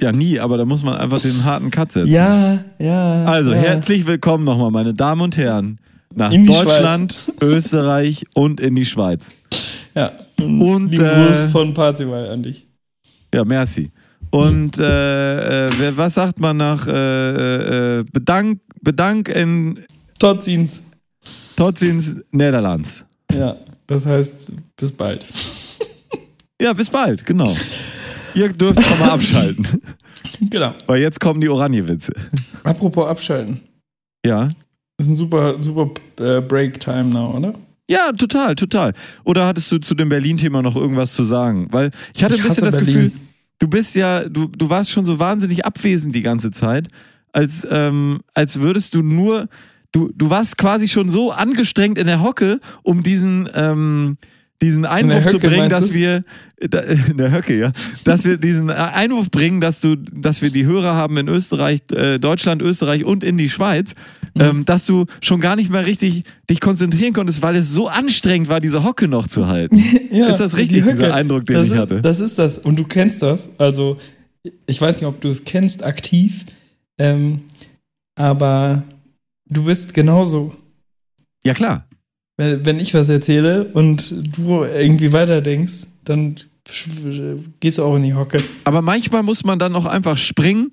Ja, 0.00 0.12
nie, 0.12 0.38
aber 0.38 0.56
da 0.58 0.64
muss 0.64 0.84
man 0.84 0.94
einfach 0.96 1.20
den 1.20 1.42
harten 1.44 1.72
Cut 1.72 1.90
setzen. 1.90 2.12
Ja, 2.12 2.64
ja. 2.78 3.24
Also, 3.24 3.50
ja. 3.50 3.56
herzlich 3.56 4.06
willkommen 4.06 4.44
nochmal, 4.44 4.70
meine 4.70 4.94
Damen 4.94 5.22
und 5.22 5.36
Herren, 5.36 5.78
nach 6.14 6.30
die 6.30 6.44
Deutschland, 6.44 7.16
Österreich 7.40 8.22
und 8.34 8.60
in 8.60 8.76
die 8.76 8.84
Schweiz. 8.84 9.32
Ja. 9.96 10.12
Und, 10.40 10.92
lieben 10.92 11.04
äh, 11.04 11.26
Gruß 11.26 11.44
von 11.46 11.74
Parzival 11.74 12.28
an 12.30 12.44
dich. 12.44 12.68
Ja, 13.34 13.44
merci. 13.44 13.90
Und 14.30 14.78
äh, 14.78 15.66
äh, 15.66 15.70
wer- 15.78 15.96
was 15.96 16.14
sagt 16.14 16.38
man 16.38 16.56
nach 16.56 16.86
äh, 16.86 17.98
äh, 17.98 18.04
Bedank, 18.82 19.28
in 19.28 19.78
Totzins. 20.18 20.82
Totzins 21.56 22.16
Niederlands? 22.30 23.04
Ja, 23.32 23.56
das 23.86 24.06
heißt, 24.06 24.52
bis 24.76 24.92
bald. 24.92 25.26
Ja, 26.62 26.74
bis 26.74 26.90
bald, 26.90 27.24
genau. 27.24 27.56
Ihr 28.34 28.50
dürft 28.52 28.84
schon 28.84 28.98
mal 28.98 29.08
abschalten, 29.12 29.66
Genau. 30.50 30.74
weil 30.86 31.00
jetzt 31.00 31.18
kommen 31.18 31.40
die 31.40 31.48
Oranje-Witze. 31.48 32.12
Apropos 32.64 33.06
abschalten. 33.08 33.62
Ja. 34.26 34.42
Das 34.98 35.06
ist 35.06 35.08
ein 35.12 35.16
super, 35.16 35.54
super 35.62 35.90
äh, 36.18 36.42
Break-Time 36.42 37.04
now, 37.04 37.34
oder? 37.34 37.54
Ja, 37.88 38.12
total, 38.12 38.56
total. 38.56 38.92
Oder 39.24 39.46
hattest 39.46 39.72
du 39.72 39.78
zu 39.78 39.94
dem 39.94 40.10
Berlin-Thema 40.10 40.60
noch 40.60 40.76
irgendwas 40.76 41.14
zu 41.14 41.24
sagen? 41.24 41.66
Weil 41.70 41.90
ich 42.14 42.22
hatte 42.22 42.34
Ich 42.34 42.42
ein 42.42 42.48
bisschen 42.48 42.66
das 42.66 42.74
hasse 42.74 42.84
Gefühl, 42.84 43.08
Berlin. 43.08 43.28
du 43.58 43.66
bist 43.66 43.94
ja, 43.94 44.28
du, 44.28 44.46
du 44.48 44.68
warst 44.68 44.90
schon 44.90 45.06
so 45.06 45.18
wahnsinnig 45.18 45.64
abwesend 45.64 46.14
die 46.14 46.20
ganze 46.20 46.50
Zeit, 46.50 46.88
als, 47.32 47.66
ähm, 47.70 48.20
als 48.34 48.60
würdest 48.60 48.94
du 48.94 49.02
nur, 49.02 49.48
du, 49.92 50.10
du 50.14 50.30
warst 50.30 50.56
quasi 50.56 50.88
schon 50.88 51.08
so 51.08 51.30
angestrengt 51.32 51.98
in 51.98 52.06
der 52.06 52.22
Hocke, 52.22 52.60
um 52.82 53.02
diesen, 53.02 53.48
ähm, 53.54 54.16
diesen 54.62 54.84
Einwurf 54.84 55.26
zu 55.26 55.38
bringen, 55.38 55.70
dass 55.70 55.88
du? 55.88 55.94
wir, 55.94 56.24
da, 56.60 56.80
in 56.80 57.16
der 57.16 57.32
Höcke, 57.32 57.58
ja, 57.58 57.72
dass 58.04 58.24
wir 58.24 58.36
diesen 58.36 58.70
Einwurf 58.70 59.30
bringen, 59.30 59.60
dass 59.60 59.80
du, 59.80 59.96
dass 59.96 60.42
wir 60.42 60.50
die 60.50 60.66
Hörer 60.66 60.94
haben 60.94 61.16
in 61.16 61.28
Österreich, 61.28 61.80
äh, 61.92 62.18
Deutschland, 62.18 62.60
Österreich 62.60 63.04
und 63.04 63.24
in 63.24 63.38
die 63.38 63.48
Schweiz, 63.48 63.94
Mhm. 64.34 64.42
ähm, 64.42 64.64
dass 64.64 64.86
du 64.86 65.06
schon 65.20 65.40
gar 65.40 65.56
nicht 65.56 65.70
mehr 65.70 65.86
richtig 65.86 66.22
dich 66.48 66.60
konzentrieren 66.60 67.12
konntest, 67.12 67.42
weil 67.42 67.56
es 67.56 67.72
so 67.72 67.88
anstrengend 67.88 68.48
war, 68.48 68.60
diese 68.60 68.84
Hocke 68.84 69.08
noch 69.08 69.26
zu 69.26 69.48
halten. 69.48 69.82
Ja, 70.12 70.28
Ist 70.28 70.38
das 70.38 70.56
richtig, 70.56 70.84
die 70.84 70.92
dieser 70.92 71.14
Eindruck, 71.14 71.46
den 71.46 71.54
das 71.54 71.66
ich 71.66 71.72
ist, 71.72 71.78
hatte? 71.78 72.00
Das 72.02 72.20
ist 72.20 72.38
das. 72.38 72.58
Und 72.58 72.78
du 72.78 72.84
kennst 72.84 73.22
das. 73.22 73.50
Also, 73.58 73.96
ich 74.66 74.80
weiß 74.80 74.96
nicht, 74.96 75.04
ob 75.06 75.20
du 75.20 75.28
es 75.28 75.44
kennst 75.44 75.84
aktiv, 75.84 76.44
ähm, 77.00 77.40
aber 78.14 78.82
du 79.46 79.64
bist 79.64 79.94
genauso. 79.94 80.54
Ja, 81.44 81.54
klar. 81.54 81.86
Wenn, 82.36 82.64
wenn 82.66 82.78
ich 82.78 82.94
was 82.94 83.08
erzähle 83.08 83.64
und 83.64 84.14
du 84.36 84.64
irgendwie 84.64 85.12
weiterdenkst, 85.12 85.86
dann 86.04 86.36
gehst 87.60 87.78
du 87.78 87.84
auch 87.84 87.96
in 87.96 88.02
die 88.02 88.14
Hocke. 88.14 88.38
Aber 88.64 88.82
manchmal 88.82 89.22
muss 89.22 89.44
man 89.44 89.58
dann 89.58 89.74
auch 89.74 89.86
einfach 89.86 90.18
springen 90.18 90.70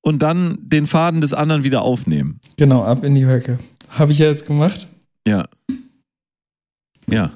und 0.00 0.20
dann 0.22 0.58
den 0.62 0.86
Faden 0.86 1.20
des 1.20 1.32
anderen 1.32 1.62
wieder 1.62 1.82
aufnehmen. 1.82 2.40
Genau, 2.56 2.82
ab 2.82 3.04
in 3.04 3.14
die 3.14 3.26
Höcke. 3.26 3.58
Habe 3.90 4.12
ich 4.12 4.18
ja 4.18 4.26
jetzt 4.26 4.46
gemacht. 4.46 4.88
Ja. 5.26 5.46
Ja. 7.10 7.32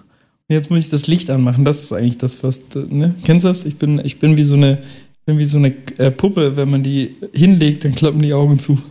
Jetzt 0.48 0.70
muss 0.70 0.80
ich 0.80 0.88
das 0.88 1.06
Licht 1.06 1.30
anmachen. 1.30 1.64
Das 1.64 1.82
ist 1.82 1.92
eigentlich 1.92 2.18
das, 2.18 2.42
was, 2.42 2.62
ne? 2.74 3.14
Kennst 3.24 3.44
du 3.44 3.48
das? 3.48 3.64
Ich 3.64 3.76
bin, 3.76 4.00
ich 4.04 4.18
bin 4.18 4.36
wie 4.36 4.44
so 4.44 4.54
eine, 4.54 4.78
bin 5.26 5.38
wie 5.38 5.44
so 5.44 5.58
eine 5.58 5.74
äh, 5.98 6.10
Puppe. 6.10 6.56
Wenn 6.56 6.70
man 6.70 6.82
die 6.82 7.16
hinlegt, 7.32 7.84
dann 7.84 7.94
klappen 7.94 8.20
die 8.22 8.32
Augen 8.34 8.58
zu. 8.58 8.80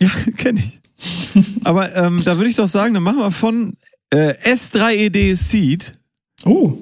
Ja, 0.00 0.10
kenne 0.36 0.60
ich. 0.60 0.78
Aber 1.64 1.92
ähm, 1.96 2.22
da 2.24 2.36
würde 2.36 2.48
ich 2.48 2.54
doch 2.54 2.68
sagen, 2.68 2.94
dann 2.94 3.02
machen 3.02 3.18
wir 3.18 3.32
von 3.32 3.74
äh, 4.10 4.32
S3ED 4.48 5.34
Seed, 5.34 5.98
Oh, 6.44 6.78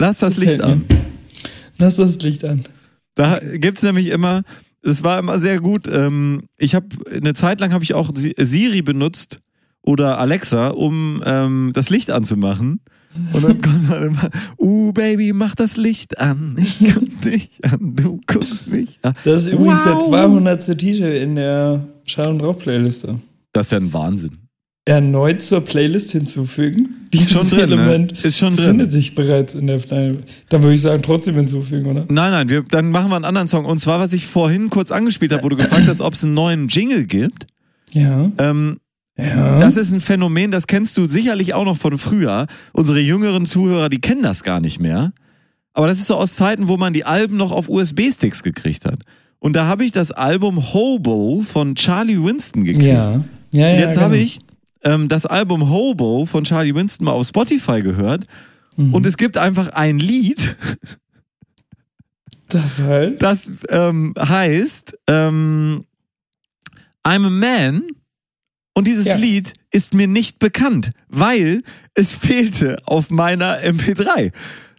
lass 0.00 0.18
das 0.18 0.36
Licht 0.36 0.60
an. 0.60 0.82
mir. 0.88 0.96
Lass 1.78 1.94
das 1.96 2.18
Licht 2.22 2.44
an. 2.44 2.64
Da 3.14 3.38
gibt's 3.38 3.84
nämlich 3.84 4.08
immer, 4.08 4.42
es 4.82 5.04
war 5.04 5.20
immer 5.20 5.38
sehr 5.38 5.60
gut. 5.60 5.86
Ähm, 5.86 6.42
ich 6.58 6.74
habe 6.74 6.88
eine 7.14 7.34
Zeit 7.34 7.60
lang 7.60 7.72
habe 7.72 7.84
ich 7.84 7.94
auch 7.94 8.10
Si- 8.16 8.34
Siri 8.36 8.82
benutzt 8.82 9.38
oder 9.82 10.18
Alexa, 10.18 10.68
um 10.70 11.22
ähm, 11.24 11.70
das 11.72 11.88
Licht 11.88 12.10
anzumachen. 12.10 12.80
Und 13.32 13.42
dann 13.48 13.60
kommt 13.60 13.90
dann 13.90 14.02
immer, 14.08 14.30
uh 14.58 14.92
Baby, 14.92 15.32
mach 15.32 15.54
das 15.54 15.76
Licht 15.76 16.18
an. 16.18 16.56
Ich 16.58 16.78
guck 16.94 17.20
dich 17.22 17.50
an, 17.62 17.94
du 17.96 18.20
guckst 18.26 18.68
mich 18.68 18.98
an. 19.02 19.14
Das 19.24 19.46
ist 19.46 19.52
übrigens 19.54 19.84
der 19.84 19.94
Wow. 19.94 20.06
200. 20.08 20.78
Titel 20.78 21.04
in 21.04 21.34
der 21.36 21.86
Schall- 22.06 22.28
und 22.28 22.42
Rauch-Playliste. 22.42 23.20
Das 23.52 23.66
ist 23.66 23.72
ja 23.72 23.78
ein 23.78 23.92
Wahnsinn. 23.92 24.38
erneut 24.84 25.42
zur 25.42 25.62
Playlist 25.62 26.12
hinzufügen? 26.12 26.88
Dieses 27.12 27.32
Schon 27.32 27.48
drin, 27.48 27.56
ne? 27.70 27.74
Element 27.76 28.24
Ist 28.24 28.38
schon 28.38 28.54
drin. 28.56 28.66
findet 28.66 28.92
sich 28.92 29.14
bereits 29.14 29.54
in 29.54 29.66
der 29.66 29.78
Playlist. 29.78 30.24
Dann 30.48 30.62
würde 30.62 30.74
ich 30.74 30.80
sagen, 30.82 31.02
trotzdem 31.02 31.34
hinzufügen, 31.36 31.86
oder? 31.86 32.04
Nein, 32.08 32.30
nein, 32.30 32.48
wir, 32.48 32.62
dann 32.62 32.90
machen 32.90 33.10
wir 33.10 33.16
einen 33.16 33.24
anderen 33.24 33.48
Song. 33.48 33.64
Und 33.64 33.78
zwar, 33.78 33.98
was 34.00 34.12
ich 34.12 34.26
vorhin 34.26 34.70
kurz 34.70 34.92
angespielt 34.92 35.32
habe, 35.32 35.42
wo 35.42 35.48
du 35.48 35.56
gefragt 35.56 35.84
hast, 35.86 36.00
ob 36.00 36.14
es 36.14 36.24
einen 36.24 36.34
neuen 36.34 36.68
Jingle 36.68 37.06
gibt. 37.06 37.46
Ja. 37.92 38.30
Ähm, 38.38 38.78
Ja. 39.18 39.58
Das 39.60 39.76
ist 39.76 39.92
ein 39.92 40.00
Phänomen, 40.00 40.50
das 40.50 40.66
kennst 40.66 40.96
du 40.98 41.06
sicherlich 41.06 41.54
auch 41.54 41.64
noch 41.64 41.78
von 41.78 41.96
früher. 41.96 42.46
Unsere 42.72 43.00
jüngeren 43.00 43.46
Zuhörer, 43.46 43.88
die 43.88 44.00
kennen 44.00 44.22
das 44.22 44.42
gar 44.42 44.60
nicht 44.60 44.78
mehr. 44.80 45.12
Aber 45.72 45.86
das 45.86 45.98
ist 45.98 46.06
so 46.06 46.16
aus 46.16 46.34
Zeiten, 46.34 46.68
wo 46.68 46.76
man 46.76 46.92
die 46.92 47.04
Alben 47.04 47.36
noch 47.36 47.52
auf 47.52 47.68
USB-Sticks 47.68 48.42
gekriegt 48.42 48.84
hat. 48.84 49.00
Und 49.38 49.54
da 49.54 49.66
habe 49.66 49.84
ich 49.84 49.92
das 49.92 50.12
Album 50.12 50.72
Hobo 50.72 51.42
von 51.46 51.74
Charlie 51.74 52.22
Winston 52.22 52.64
gekriegt. 52.64 52.86
ja. 52.88 53.24
Ja, 53.52 53.68
ja, 53.68 53.72
Und 53.74 53.78
jetzt 53.80 53.94
genau. 53.94 54.02
habe 54.06 54.16
ich 54.18 54.40
ähm, 54.82 55.08
das 55.08 55.24
Album 55.24 55.70
Hobo 55.70 56.26
von 56.26 56.44
Charlie 56.44 56.74
Winston 56.74 57.04
mal 57.06 57.12
auf 57.12 57.26
Spotify 57.26 57.80
gehört. 57.80 58.26
Mhm. 58.76 58.92
Und 58.94 59.06
es 59.06 59.16
gibt 59.16 59.38
einfach 59.38 59.68
ein 59.70 59.98
Lied, 59.98 60.56
Das 62.48 62.80
heißt. 62.80 63.22
das 63.22 63.50
ähm, 63.70 64.14
heißt 64.18 64.98
ähm, 65.08 65.84
I'm 67.04 67.26
a 67.26 67.30
Man. 67.30 67.82
Und 68.76 68.86
dieses 68.86 69.06
Ja. 69.06 69.16
Lied 69.16 69.54
ist 69.70 69.94
mir 69.94 70.06
nicht 70.06 70.38
bekannt, 70.38 70.90
weil 71.08 71.62
es 71.94 72.12
fehlte 72.12 72.76
auf 72.84 73.08
meiner 73.08 73.62
MP3. 73.64 74.32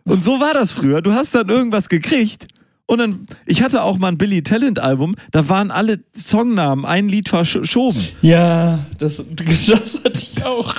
Und 0.03 0.23
so 0.23 0.39
war 0.39 0.53
das 0.53 0.71
früher. 0.71 1.01
Du 1.01 1.13
hast 1.13 1.33
dann 1.33 1.49
irgendwas 1.49 1.89
gekriegt. 1.89 2.45
Und 2.85 2.99
dann, 2.99 3.27
ich 3.47 3.63
hatte 3.63 3.81
auch 3.81 3.97
mal 3.97 4.09
ein 4.09 4.17
Billy 4.19 4.43
Talent 4.43 4.77
Album, 4.77 5.15
da 5.31 5.49
waren 5.49 5.71
alle 5.71 5.99
Songnamen 6.15 6.85
ein 6.85 7.09
Lied 7.09 7.27
verschoben. 7.27 7.99
Ja, 8.21 8.85
das, 8.99 9.17
das 9.17 9.99
hatte 10.03 10.21
ich 10.21 10.45
auch. 10.45 10.75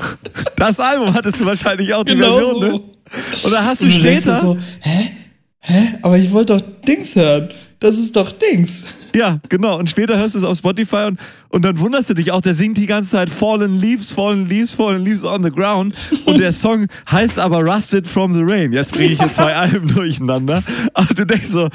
Das 0.56 0.78
Album 0.78 1.12
hattest 1.12 1.40
du 1.40 1.44
wahrscheinlich 1.44 1.92
auch 1.94 2.04
die 2.04 2.12
Genau 2.14 2.36
Version, 2.38 2.54
so. 2.54 2.68
ne? 2.68 2.72
Und 3.42 3.50
da 3.52 3.64
hast 3.64 3.82
du 3.82 3.86
Und 3.86 3.94
du 3.96 4.00
später, 4.00 4.40
so, 4.40 4.56
hä? 4.80 5.10
Hä? 5.58 5.88
Aber 6.02 6.16
ich 6.16 6.30
wollte 6.30 6.56
doch 6.56 6.62
Dings 6.86 7.16
hören. 7.16 7.48
Das 7.80 7.96
ist 7.96 8.16
doch 8.16 8.32
Dings. 8.32 8.82
ja, 9.14 9.38
genau, 9.48 9.78
und 9.78 9.88
später 9.88 10.18
hörst 10.18 10.34
du 10.34 10.38
es 10.38 10.44
auf 10.44 10.58
Spotify 10.58 11.04
und, 11.06 11.20
und 11.50 11.62
dann 11.64 11.78
wunderst 11.78 12.10
du 12.10 12.14
dich 12.14 12.32
auch, 12.32 12.40
der 12.40 12.54
singt 12.54 12.76
die 12.76 12.86
ganze 12.86 13.10
Zeit 13.10 13.30
Fallen 13.30 13.80
Leaves, 13.80 14.10
Fallen 14.12 14.48
Leaves, 14.48 14.72
Fallen 14.72 15.04
Leaves 15.04 15.22
on 15.24 15.44
the 15.44 15.50
Ground 15.50 15.94
und 16.24 16.40
der 16.40 16.52
Song 16.52 16.86
heißt 17.10 17.38
aber 17.38 17.58
Rusted 17.62 18.06
from 18.06 18.34
the 18.34 18.42
Rain. 18.42 18.72
Jetzt 18.72 18.92
bringe 18.94 19.12
ich 19.12 19.20
hier 19.20 19.32
zwei 19.32 19.54
Alben 19.54 19.86
durcheinander, 19.88 20.62
aber 20.94 21.14
du 21.14 21.24
denkst 21.24 21.46
so, 21.48 21.68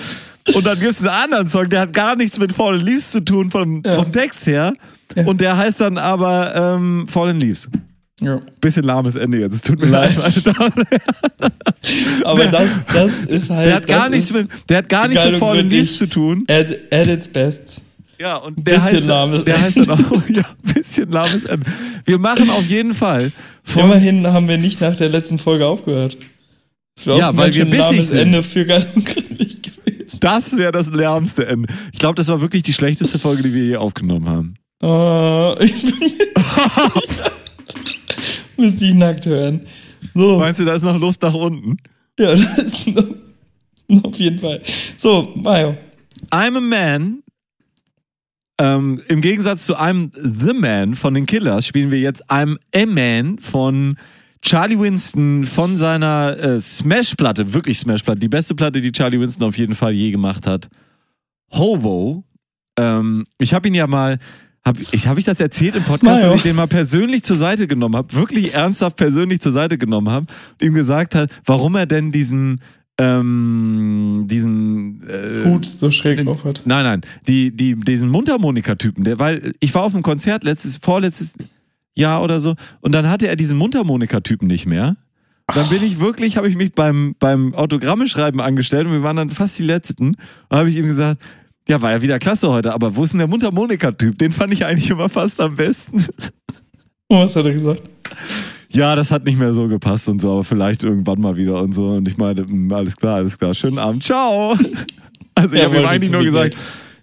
und 0.53 0.65
dann 0.65 0.77
gibt 0.77 0.91
es 0.91 0.99
einen 0.99 1.07
anderen 1.09 1.47
Song, 1.47 1.69
der 1.69 1.79
hat 1.81 1.93
gar 1.93 2.15
nichts 2.17 2.37
mit 2.37 2.51
Fallen 2.51 2.81
Leaves 2.81 3.11
zu 3.11 3.21
tun 3.23 3.49
vom, 3.49 3.81
Ja. 3.85 3.93
vom 3.93 4.11
Text 4.11 4.45
her 4.45 4.73
und 5.25 5.39
der 5.39 5.55
heißt 5.57 5.79
dann 5.79 5.97
aber 5.97 6.53
ähm, 6.55 7.05
Fallen 7.07 7.39
Leaves. 7.39 7.69
Ja. 8.21 8.39
Bisschen 8.61 8.83
lahmes 8.83 9.15
Ende 9.15 9.39
jetzt, 9.39 9.55
es 9.55 9.61
tut 9.61 9.79
mir 9.79 9.87
leid. 9.87 10.15
Aber 12.23 12.45
das, 12.51 12.69
das 12.93 13.21
ist 13.23 13.49
halt. 13.49 13.67
Der 13.67 13.75
hat 13.75 13.87
gar 13.87 14.09
nichts 14.09 14.31
mit, 14.33 14.47
der 14.69 14.77
hat 14.77 14.89
gar 14.89 15.07
nichts 15.07 15.25
mit 15.25 15.39
gründlich. 15.39 15.79
Leaves 15.81 15.97
zu 15.97 16.07
tun. 16.07 16.45
At, 16.49 16.67
at 16.91 17.07
its 17.07 17.27
best. 17.27 17.81
Ja, 18.19 18.37
und 18.37 18.55
der 18.57 18.75
Bisschen 18.75 18.83
heißt, 18.83 19.05
lahmes 19.07 19.43
der 19.43 19.59
heißt 19.59 19.77
dann 19.77 19.89
auch, 19.89 20.21
ja, 20.29 20.43
bisschen 20.73 21.11
lahmes 21.11 21.43
Ende. 21.45 21.65
Wir 22.05 22.19
machen 22.19 22.49
auf 22.51 22.65
jeden 22.67 22.93
Fall 22.93 23.31
Immerhin 23.75 24.27
haben 24.27 24.47
wir 24.47 24.57
nicht 24.57 24.81
nach 24.81 24.95
der 24.95 25.09
letzten 25.09 25.39
Folge 25.39 25.65
aufgehört. 25.65 26.17
Das 26.95 27.07
wäre 27.07 27.17
Ja, 27.19 27.29
auch 27.31 27.37
weil 27.37 27.53
wir 27.53 27.65
bissig 27.65 27.79
lahmes 27.79 28.07
sind. 28.09 28.19
Ende 28.19 28.43
für 28.43 28.65
geil 28.65 28.85
und 28.93 29.05
gründlich 29.05 29.61
gewesen. 29.61 30.19
das 30.21 30.55
wäre 30.57 30.71
das 30.71 30.87
lärmste 30.87 31.47
Ende. 31.47 31.73
Ich 31.91 31.99
glaube, 31.99 32.15
das 32.15 32.27
war 32.27 32.39
wirklich 32.41 32.63
die 32.63 32.73
schlechteste 32.73 33.17
Folge, 33.19 33.41
die 33.43 33.53
wir 33.53 33.63
je 33.63 33.77
aufgenommen 33.77 34.29
haben. 34.29 34.53
Äh, 34.83 35.65
ich 35.65 35.81
bin. 35.81 36.11
Müsste 38.63 38.85
ich 38.85 38.93
nackt 38.93 39.25
hören. 39.25 39.59
So, 40.13 40.39
Meinst 40.39 40.61
du, 40.61 40.63
da 40.63 40.73
ist 40.73 40.83
noch 40.83 40.97
Luft 40.97 41.21
nach 41.21 41.33
unten? 41.33 41.75
ja, 42.17 42.33
das 42.35 42.57
ist 42.57 42.87
noch, 42.87 44.03
auf 44.05 44.15
jeden 44.17 44.39
Fall. 44.39 44.61
So, 44.95 45.33
Mario. 45.35 45.75
I'm 46.31 46.55
a 46.55 46.61
Man. 46.61 47.23
Ähm, 48.57 49.01
Im 49.09 49.19
Gegensatz 49.19 49.65
zu 49.65 49.75
I'm 49.75 50.11
the 50.15 50.53
Man 50.53 50.95
von 50.95 51.13
den 51.13 51.25
Killers 51.25 51.67
spielen 51.67 51.91
wir 51.91 51.99
jetzt 51.99 52.29
I'm 52.31 52.55
a 52.73 52.85
Man 52.85 53.37
von 53.39 53.97
Charlie 54.41 54.79
Winston 54.79 55.43
von 55.43 55.75
seiner 55.75 56.37
äh, 56.39 56.61
Smash-Platte, 56.61 57.53
wirklich 57.53 57.79
Smash-Platte, 57.79 58.21
die 58.21 58.29
beste 58.29 58.55
Platte, 58.55 58.79
die 58.79 58.93
Charlie 58.93 59.19
Winston 59.19 59.45
auf 59.45 59.57
jeden 59.57 59.75
Fall 59.75 59.91
je 59.91 60.11
gemacht 60.11 60.47
hat. 60.47 60.69
Hobo. 61.51 62.23
Ähm, 62.79 63.25
ich 63.39 63.53
habe 63.53 63.67
ihn 63.67 63.73
ja 63.73 63.87
mal, 63.87 64.19
hab, 64.65 64.77
ich 64.91 65.07
habe 65.07 65.19
ich 65.19 65.25
das 65.25 65.39
erzählt 65.39 65.75
im 65.75 65.83
Podcast, 65.83 66.21
Mario. 66.21 66.29
dass 66.29 66.37
ich 66.37 66.43
den 66.43 66.55
mal 66.55 66.67
persönlich 66.67 67.23
zur 67.23 67.35
Seite 67.35 67.67
genommen 67.67 67.95
habe, 67.95 68.13
wirklich 68.13 68.53
ernsthaft 68.53 68.95
persönlich 68.95 69.41
zur 69.41 69.51
Seite 69.51 69.77
genommen 69.77 70.09
habe 70.09 70.25
und 70.53 70.65
ihm 70.65 70.73
gesagt 70.73 71.15
hat, 71.15 71.29
warum 71.45 71.75
er 71.75 71.85
denn 71.85 72.11
diesen 72.11 72.61
ähm, 72.99 74.25
diesen 74.29 75.01
äh, 75.07 75.45
Hut 75.45 75.65
so 75.65 75.89
schräg 75.89 76.23
drauf 76.23 76.45
hat. 76.45 76.61
Nein, 76.65 76.83
nein, 76.83 77.01
die, 77.27 77.49
die, 77.49 77.73
diesen 77.73 78.07
Mundharmonika-Typen, 78.09 79.03
der, 79.03 79.17
weil 79.17 79.53
ich 79.59 79.73
war 79.73 79.83
auf 79.83 79.95
einem 79.95 80.03
Konzert 80.03 80.43
letztes, 80.43 80.77
vorletztes 80.77 81.33
Jahr 81.95 82.21
oder 82.21 82.39
so 82.39 82.55
und 82.81 82.93
dann 82.93 83.09
hatte 83.09 83.27
er 83.27 83.35
diesen 83.35 83.57
Mundharmonika-Typen 83.57 84.47
nicht 84.47 84.67
mehr. 84.67 84.95
Dann 85.47 85.67
bin 85.69 85.83
ich 85.83 85.99
wirklich, 85.99 86.37
habe 86.37 86.47
ich 86.47 86.55
mich 86.55 86.73
beim, 86.73 87.15
beim 87.19 87.53
Autogramme-Schreiben 87.53 88.39
angestellt 88.39 88.87
und 88.87 88.93
wir 88.93 89.03
waren 89.03 89.17
dann 89.17 89.29
fast 89.29 89.59
die 89.59 89.63
Letzten. 89.63 90.15
Und 90.49 90.57
habe 90.57 90.69
ich 90.69 90.77
ihm 90.77 90.87
gesagt, 90.87 91.21
ja, 91.67 91.81
war 91.81 91.91
ja 91.91 92.01
wieder 92.01 92.19
klasse 92.19 92.49
heute, 92.49 92.73
aber 92.73 92.95
wo 92.95 93.03
ist 93.03 93.13
denn 93.13 93.19
der 93.19 93.27
Mundharmonika-Typ? 93.27 94.17
Den 94.17 94.31
fand 94.31 94.53
ich 94.53 94.65
eigentlich 94.65 94.89
immer 94.89 95.09
fast 95.09 95.39
am 95.39 95.55
besten. 95.55 96.05
Und 97.07 97.19
was 97.19 97.35
hat 97.35 97.45
er 97.45 97.53
gesagt? 97.53 97.81
Ja, 98.69 98.95
das 98.95 99.11
hat 99.11 99.25
nicht 99.25 99.37
mehr 99.37 99.53
so 99.53 99.67
gepasst 99.67 100.09
und 100.09 100.19
so, 100.19 100.31
aber 100.31 100.43
vielleicht 100.43 100.83
irgendwann 100.83 101.21
mal 101.21 101.37
wieder 101.37 101.61
und 101.61 101.73
so. 101.73 101.91
Und 101.91 102.07
ich 102.07 102.17
meine, 102.17 102.41
mm, 102.43 102.73
alles 102.73 102.95
klar, 102.97 103.17
alles 103.17 103.37
klar, 103.37 103.53
schönen 103.53 103.77
Abend, 103.77 104.03
ciao. 104.03 104.55
Also 105.35 105.55
ich 105.55 105.61
Er 105.61 105.67
habe 105.67 105.79
ihm 105.79 105.85
eigentlich 105.85 106.11
nur 106.11 106.23
gesagt, 106.23 106.55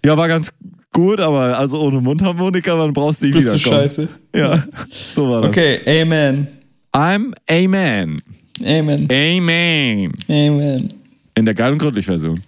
ja, 0.05 0.15
war 0.17 0.27
ganz 0.27 0.51
gut, 0.93 1.19
aber 1.19 1.57
also 1.57 1.81
ohne 1.81 1.99
Mundharmonika, 2.01 2.75
dann 2.77 2.93
brauchst 2.93 3.21
du 3.21 3.25
nicht 3.25 3.35
Bist 3.35 3.47
du 3.47 3.53
wiederkommen. 3.53 3.81
scheiße? 3.83 4.07
Ja, 4.35 4.63
so 4.89 5.29
war 5.29 5.41
das. 5.41 5.49
Okay, 5.51 6.01
Amen. 6.01 6.47
I'm 6.93 7.33
a 7.49 7.67
man. 7.67 8.21
Amen. 8.61 9.07
Amen. 9.11 10.11
Amen. 10.29 10.89
In 11.35 11.45
der 11.45 11.53
geilen 11.55 11.77
Gründlich-Version. 11.77 12.35
Den, 12.35 12.43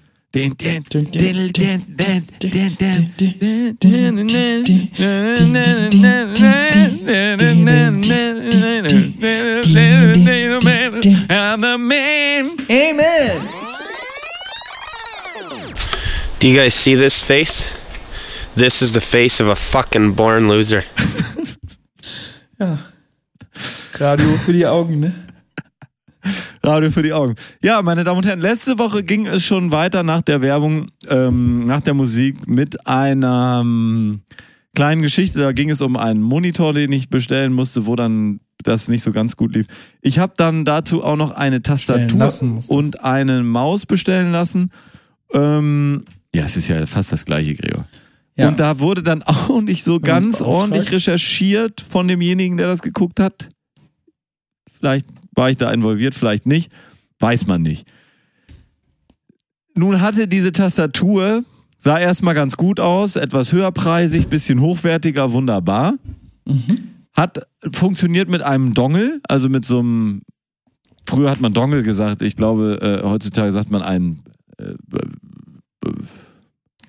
I'm 11.30 11.63
a 11.63 11.78
man. 11.78 12.46
Amen. 12.67 13.41
Do 16.39 16.48
you 16.48 16.58
guys 16.58 16.74
see 16.74 16.96
this 16.96 17.24
face? 17.28 17.63
This 18.56 18.82
is 18.82 18.91
the 18.91 19.02
face 19.12 19.39
of 19.39 19.48
a 19.48 19.56
fucking 19.72 20.15
born 20.15 20.48
loser. 20.48 20.84
Ja. 22.60 22.78
Radio 24.00 24.38
für 24.38 24.54
die 24.54 24.65
Augen, 24.65 25.00
ne? 25.00 25.33
Radio 26.65 26.91
für 26.91 27.04
die 27.04 27.12
Augen. 27.12 27.36
Ja, 27.62 27.82
meine 27.82 28.06
Damen 28.06 28.19
und 28.19 28.26
Herren, 28.26 28.39
letzte 28.39 28.80
Woche 28.80 29.04
ging 29.04 29.28
es 29.28 29.45
schon 29.45 29.71
weiter 29.71 30.02
nach 30.04 30.21
der 30.21 30.41
Werbung, 30.41 30.88
ähm, 31.10 31.65
nach 31.65 31.82
der 31.82 31.93
Musik 31.93 32.47
mit 32.47 32.88
einer 32.88 33.60
ähm, 33.62 34.21
kleinen 34.73 35.02
Geschichte. 35.02 35.39
Da 35.39 35.52
ging 35.52 35.69
es 35.69 35.82
um 35.82 35.97
einen 35.97 36.21
Monitor, 36.21 36.73
den 36.73 36.91
ich 36.93 37.10
bestellen 37.10 37.52
musste, 37.52 37.86
wo 37.86 37.97
dann 37.97 38.39
das 38.63 38.88
nicht 38.88 39.04
so 39.04 39.12
ganz 39.12 39.36
gut 39.36 39.54
lief. 39.56 39.65
Ich 40.02 40.19
habe 40.19 40.34
dann 40.38 40.63
dazu 40.63 41.04
auch 41.04 41.17
noch 41.17 41.32
eine 41.32 41.62
Tastatur 41.62 42.34
und 42.69 43.04
eine 43.04 43.43
Maus 43.43 43.86
bestellen 43.86 44.32
lassen. 44.32 44.71
Ähm, 45.34 46.06
ja, 46.34 46.43
es 46.43 46.56
ist 46.56 46.69
ja 46.69 46.86
fast 46.86 47.12
das 47.12 47.26
gleiche, 47.26 47.56
Gregor. 47.56 47.86
Ja. 48.38 48.47
Und 48.47 48.60
da 48.62 48.80
wurde 48.80 49.04
dann 49.04 49.21
auch 49.23 49.60
nicht 49.62 49.84
so 49.84 49.99
ganz 49.99 50.41
ordentlich 50.41 50.94
recherchiert 50.94 51.81
von 51.81 52.08
demjenigen, 52.08 52.56
der 52.56 52.67
das 52.67 52.81
geguckt 52.81 53.19
hat. 53.19 53.50
Vielleicht 54.79 55.06
war 55.36 55.50
ich 55.50 55.58
da 55.58 55.71
involviert, 55.71 56.15
vielleicht 56.15 56.46
nicht. 56.46 56.71
Weiß 57.19 57.48
man 57.48 57.62
nicht. 57.62 57.86
Nun 59.75 60.02
hatte 60.02 60.27
diese 60.27 60.52
Tastatur, 60.52 61.44
sah 61.77 62.00
erstmal 62.00 62.36
ganz 62.36 62.58
gut 62.58 62.79
aus, 62.79 63.15
etwas 63.15 63.52
höherpreisig, 63.52 64.27
bisschen 64.27 64.62
hochwertiger, 64.62 65.34
wunderbar. 65.34 65.96
Hat 67.15 67.48
funktioniert 67.71 68.29
mit 68.29 68.42
einem 68.42 68.73
Dongle, 68.73 69.19
also 69.27 69.50
mit 69.50 69.65
so 69.65 69.79
einem, 69.79 70.21
früher 71.06 71.31
hat 71.31 71.42
man 71.42 71.54
Dongle 71.54 71.84
gesagt, 71.84 72.21
ich 72.21 72.36
glaube, 72.36 72.79
äh, 72.81 73.08
heutzutage 73.08 73.52
sagt 73.52 73.71
man 73.71 73.81
ein 73.81 74.23
äh, 74.58 74.71
äh, 74.71 74.75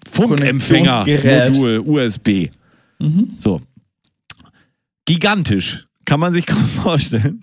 Funkempfänger, 0.08 1.02
Konnektionsgerät. 1.02 1.50
Modul, 1.50 1.78
USB. 1.80 2.48
So. 3.38 3.60
Gigantisch. 5.06 5.86
Kann 6.04 6.20
man 6.20 6.32
sich 6.32 6.46
kaum 6.46 6.64
vorstellen. 6.82 7.40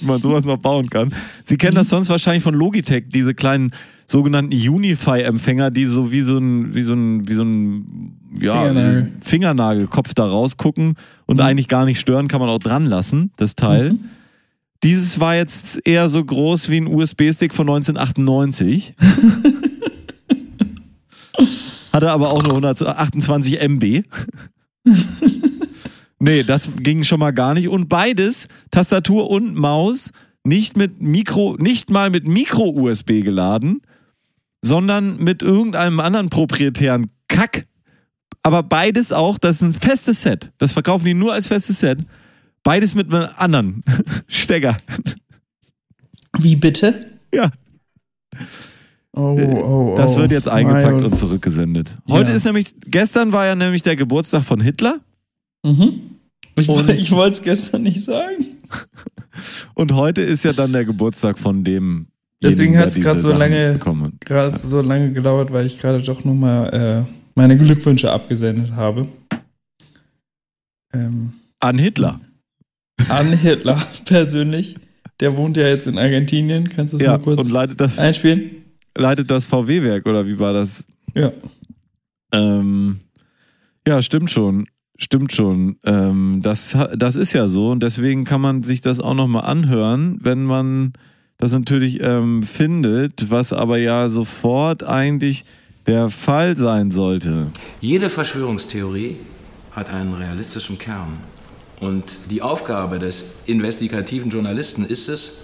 Wie 0.00 0.06
man 0.06 0.20
sowas 0.20 0.44
noch 0.44 0.58
bauen 0.58 0.90
kann. 0.90 1.12
Sie 1.44 1.56
kennen 1.56 1.74
das 1.74 1.88
sonst 1.88 2.08
wahrscheinlich 2.08 2.42
von 2.42 2.54
Logitech, 2.54 3.04
diese 3.08 3.34
kleinen 3.34 3.72
sogenannten 4.06 4.54
Unify-Empfänger, 4.54 5.70
die 5.70 5.84
so 5.84 6.12
wie 6.12 6.20
so 6.20 6.38
ein, 6.38 6.74
wie 6.74 6.82
so 6.82 6.94
ein, 6.94 7.28
wie 7.28 7.34
so 7.34 7.42
ein 7.42 8.16
ja, 8.40 8.64
Fingernagel. 8.64 9.12
Fingernagelkopf 9.20 10.14
da 10.14 10.24
rausgucken 10.24 10.94
und 11.26 11.40
eigentlich 11.40 11.68
gar 11.68 11.84
nicht 11.84 12.00
stören, 12.00 12.28
kann 12.28 12.40
man 12.40 12.48
auch 12.50 12.58
dran 12.58 12.86
lassen, 12.86 13.32
das 13.36 13.54
Teil. 13.56 13.96
Dieses 14.84 15.18
war 15.20 15.34
jetzt 15.34 15.86
eher 15.86 16.08
so 16.08 16.24
groß 16.24 16.70
wie 16.70 16.76
ein 16.76 16.86
USB-Stick 16.86 17.52
von 17.54 17.68
1998. 17.68 18.94
Hatte 21.92 22.10
aber 22.12 22.30
auch 22.30 22.42
nur 22.42 22.52
128 22.52 23.60
MB. 23.60 24.02
nee, 26.18 26.42
das 26.42 26.70
ging 26.78 27.04
schon 27.04 27.20
mal 27.20 27.32
gar 27.32 27.54
nicht. 27.54 27.68
Und 27.68 27.88
beides, 27.88 28.48
Tastatur 28.70 29.30
und 29.30 29.54
Maus, 29.56 30.10
nicht 30.44 30.76
mit 30.76 31.00
Mikro, 31.02 31.56
nicht 31.58 31.90
mal 31.90 32.10
mit 32.10 32.26
Micro-USB 32.26 33.22
geladen, 33.22 33.82
sondern 34.62 35.22
mit 35.22 35.42
irgendeinem 35.42 36.00
anderen 36.00 36.28
proprietären 36.30 37.10
Kack. 37.28 37.66
Aber 38.42 38.62
beides 38.62 39.10
auch, 39.12 39.38
das 39.38 39.56
ist 39.56 39.62
ein 39.62 39.72
festes 39.72 40.22
Set. 40.22 40.52
Das 40.58 40.72
verkaufen 40.72 41.04
die 41.04 41.14
nur 41.14 41.32
als 41.32 41.48
festes 41.48 41.80
Set. 41.80 41.98
Beides 42.62 42.94
mit 42.94 43.12
einem 43.12 43.28
anderen 43.36 43.82
Stecker. 44.28 44.76
Wie 46.38 46.56
bitte? 46.56 47.10
Ja. 47.32 47.50
Oh, 49.12 49.38
oh, 49.40 49.94
oh. 49.94 49.96
Das 49.96 50.16
wird 50.16 50.30
jetzt 50.30 50.48
eingepackt 50.48 51.02
und 51.02 51.16
zurückgesendet. 51.16 51.98
Heute 52.08 52.30
Ja. 52.30 52.36
ist 52.36 52.44
nämlich, 52.44 52.74
gestern 52.86 53.32
war 53.32 53.46
ja 53.46 53.54
nämlich 53.54 53.82
der 53.82 53.96
Geburtstag 53.96 54.44
von 54.44 54.60
Hitler 54.60 55.00
Mhm. 55.66 56.00
Ich, 56.56 56.68
ich 56.88 57.10
wollte 57.12 57.32
es 57.38 57.42
gestern 57.42 57.82
nicht 57.82 58.02
sagen. 58.02 58.46
und 59.74 59.92
heute 59.92 60.22
ist 60.22 60.44
ja 60.44 60.52
dann 60.52 60.72
der 60.72 60.84
Geburtstag 60.84 61.38
von 61.38 61.64
dem. 61.64 62.06
Deswegen 62.42 62.78
hat's 62.78 62.94
grad 63.00 63.20
so 63.20 63.32
lange-. 63.32 63.78
Gerade 64.20 64.56
so 64.56 64.80
lange 64.80 65.12
gedauert, 65.12 65.52
weil 65.52 65.66
ich 65.66 65.78
gerade 65.78 66.00
doch 66.02 66.22
nochmal 66.24 67.06
äh, 67.08 67.12
meine 67.34 67.56
Glückwünsche 67.58 68.12
abgesendet 68.12 68.72
habe. 68.72 69.08
Ähm, 70.92 71.32
An 71.60 71.78
Hitler. 71.78 72.20
an 73.08 73.32
Hitler 73.32 73.82
persönlich. 74.04 74.76
Der 75.20 75.36
wohnt 75.36 75.56
ja 75.56 75.66
jetzt 75.66 75.86
in 75.86 75.98
Argentinien. 75.98 76.68
Kannst 76.68 76.92
du 76.92 76.98
das 76.98 77.04
Ja, 77.04 77.12
mal 77.12 77.24
kurz 77.24 77.40
und 77.40 77.50
leitet 77.50 77.80
das, 77.80 77.98
einspielen? 77.98 78.50
leitet 78.96 79.30
das 79.30 79.46
VW-Werk 79.46 80.06
oder 80.06 80.26
wie 80.26 80.38
war 80.38 80.52
das? 80.52 80.86
Ja. 81.14 81.32
Ähm, 82.32 82.98
ja, 83.86 84.02
stimmt 84.02 84.30
schon. 84.30 84.66
Stimmt 84.98 85.32
schon. 85.32 85.76
Ähm, 85.84 86.40
das, 86.42 86.76
das 86.96 87.16
ist 87.16 87.32
ja 87.32 87.48
so 87.48 87.70
und 87.70 87.82
deswegen 87.82 88.24
kann 88.24 88.40
man 88.40 88.62
sich 88.62 88.80
das 88.80 89.00
auch 89.00 89.14
nochmal 89.14 89.44
anhören, 89.44 90.18
wenn 90.22 90.44
man 90.44 90.94
das 91.38 91.52
natürlich 91.52 92.02
ähm, 92.02 92.42
findet, 92.42 93.30
was 93.30 93.52
aber 93.52 93.78
ja 93.78 94.08
sofort 94.08 94.84
eigentlich 94.84 95.44
der 95.86 96.10
Fall 96.10 96.56
sein 96.56 96.90
sollte. 96.90 97.48
Jede 97.80 98.08
Verschwörungstheorie 98.08 99.16
hat 99.72 99.90
einen 99.90 100.14
realistischen 100.14 100.78
Kern. 100.78 101.12
Und 101.80 102.30
die 102.30 102.40
Aufgabe 102.40 102.98
des 102.98 103.24
investigativen 103.44 104.30
Journalisten 104.30 104.84
ist 104.84 105.08
es, 105.08 105.42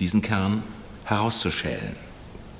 diesen 0.00 0.22
Kern 0.22 0.62
herauszuschälen. 1.04 2.05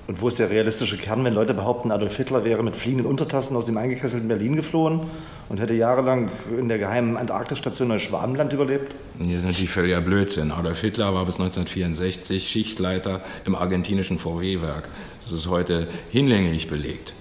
Und 0.08 0.20
wo 0.20 0.28
ist 0.28 0.38
der 0.38 0.50
realistische 0.50 0.96
Kern, 0.96 1.24
wenn 1.24 1.34
Leute 1.34 1.52
behaupten, 1.52 1.90
Adolf 1.90 2.16
Hitler 2.16 2.44
wäre 2.44 2.62
mit 2.62 2.76
fliegenden 2.76 3.06
Untertassen 3.06 3.56
aus 3.56 3.66
dem 3.66 3.76
eingekesselten 3.76 4.28
Berlin 4.28 4.54
geflohen 4.54 5.00
und 5.48 5.58
hätte 5.58 5.74
jahrelang 5.74 6.30
in 6.56 6.68
der 6.68 6.78
geheimen 6.78 7.16
Antarktisstation 7.16 7.88
Neuschwabenland 7.88 8.52
überlebt? 8.52 8.94
Hier 9.20 9.36
ist 9.36 9.44
natürlich 9.44 9.70
völliger 9.70 10.00
Blödsinn. 10.00 10.52
Adolf 10.52 10.80
Hitler 10.80 11.12
war 11.12 11.26
bis 11.26 11.34
1964 11.40 12.48
Schichtleiter 12.48 13.20
im 13.44 13.56
argentinischen 13.56 14.18
VW-Werk. 14.18 14.88
Das 15.24 15.32
ist 15.32 15.48
heute 15.48 15.88
hinlänglich 16.12 16.68
belegt. 16.68 17.12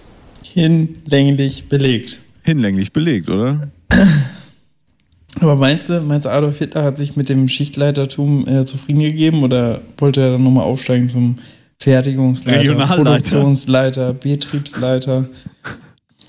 Hinlänglich 0.43 1.69
belegt. 1.69 2.19
Hinlänglich 2.43 2.93
belegt, 2.93 3.29
oder? 3.29 3.61
Aber 5.41 5.55
meinst 5.55 5.89
du, 5.89 6.01
meinst 6.01 6.25
du, 6.25 6.29
Adolf 6.29 6.59
Hitler 6.59 6.83
hat 6.83 6.97
sich 6.97 7.15
mit 7.15 7.29
dem 7.29 7.47
Schichtleitertum 7.47 8.47
äh, 8.47 8.65
zufrieden 8.65 8.99
gegeben 8.99 9.43
oder 9.43 9.81
wollte 9.97 10.21
er 10.21 10.31
dann 10.33 10.43
nochmal 10.43 10.63
aufsteigen 10.63 11.09
zum 11.09 11.39
Fertigungsleiter. 11.79 12.73
Produktionsleiter, 12.95 14.13
Betriebsleiter? 14.13 15.25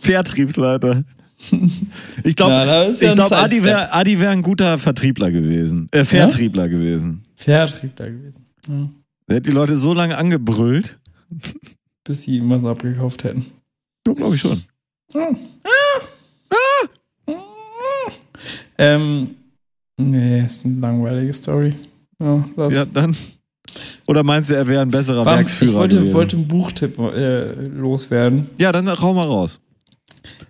Vertriebsleiter. 0.01 1.05
Ich 2.25 2.35
glaube, 2.35 2.53
Ja, 2.53 2.91
ja 2.91 3.15
glaub, 3.15 3.33
Adi 3.33 3.63
wäre 3.63 3.93
Adi 3.93 4.19
wär 4.19 4.31
ein 4.31 4.43
guter 4.43 4.79
Vertriebler 4.79 5.31
gewesen. 5.31 5.89
Äh, 5.93 6.05
Vertriebler 6.05 6.69
gewesen. 6.69 7.25
Vertriebler 7.35 8.11
gewesen. 8.11 8.45
Ja. 8.69 8.89
Der 9.29 9.37
hat 9.37 9.47
die 9.47 9.51
Leute 9.51 9.77
so 9.77 9.93
lange 9.93 10.17
angebrüllt. 10.17 10.99
Bis 12.05 12.23
sie 12.23 12.39
ihm 12.39 12.51
was 12.51 12.65
abgekauft 12.65 13.25
hätten. 13.25 13.47
Ja, 14.07 14.13
glaube 14.13 14.35
ich 14.37 14.41
schon. 14.41 14.63
Ähm, 18.79 19.35
nee, 19.97 20.45
ist 20.45 20.65
eine 20.65 20.81
langweilige 20.81 21.33
Story. 21.33 21.75
Ja, 22.21 22.45
Ja, 22.71 22.85
dann. 22.85 23.17
Oder 24.09 24.23
meinst 24.23 24.51
du, 24.51 24.55
er 24.55 24.67
wäre 24.69 24.83
ein 24.83 24.91
besserer 24.91 25.25
War- 25.25 25.37
Werksführer 25.37 25.71
ich 25.71 25.77
wollte, 25.77 25.97
gewesen? 25.97 26.15
wollte 26.15 26.37
einen 26.37 26.49
Buchtipp 26.49 26.99
äh, 26.99 27.67
loswerden. 27.67 28.49
ja, 28.59 28.71
dann 28.73 28.89
hau 29.01 29.15
mal 29.15 29.27
raus. 29.27 29.61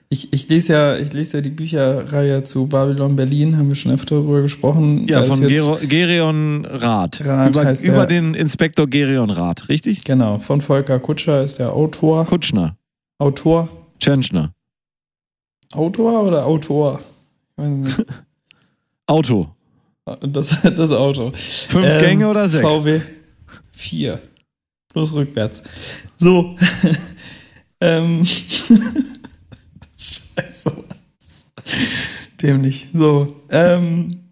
Ich, 0.09 0.33
ich, 0.33 0.49
lese 0.49 0.73
ja, 0.73 0.97
ich 0.97 1.13
lese 1.13 1.39
ja 1.39 1.41
die 1.41 1.51
Bücherreihe 1.51 2.43
zu 2.45 2.67
Babylon 2.69 3.17
Berlin, 3.17 3.57
haben 3.59 3.69
wir 3.69 3.75
schon 3.75 3.91
öfter 3.93 4.15
darüber 4.17 4.41
gesprochen. 4.41 5.07
Ja, 5.09 5.21
Da 5.21 5.27
von 5.27 5.45
Gero, 5.47 5.79
Gerion 5.83 6.65
Rath. 6.65 7.21
Rath 7.25 7.51
über 7.57 7.83
über 7.83 8.07
den 8.07 8.35
Inspektor 8.35 8.87
Gerion 8.87 9.31
Rath, 9.31 9.69
richtig? 9.69 10.05
Genau, 10.05 10.39
von 10.39 10.61
Volker 10.61 11.01
Kutscher 11.01 11.43
ist 11.43 11.59
der 11.59 11.73
Autor. 11.73 12.25
Kutschner. 12.25 12.77
Autor? 13.19 13.69
Tschentschner. 13.99 14.53
Autor 15.73 16.23
oder 16.23 16.47
Autor? 16.47 17.01
Auto. 19.07 19.49
Das, 20.21 20.63
das 20.63 20.93
Auto. 20.93 21.33
Fünf 21.35 21.87
Ähm, 21.87 21.99
Gänge 21.99 22.29
oder 22.31 22.47
sechs? 22.49 22.63
VW 22.67 23.01
4. 23.77 24.19
Plus 24.89 25.13
rückwärts. 25.15 25.63
So. 26.19 26.57
ähm. 27.81 28.25
Scheiße. 29.99 30.73
Dämlich. 32.43 32.89
So. 32.93 33.29
Ähm. 33.51 34.23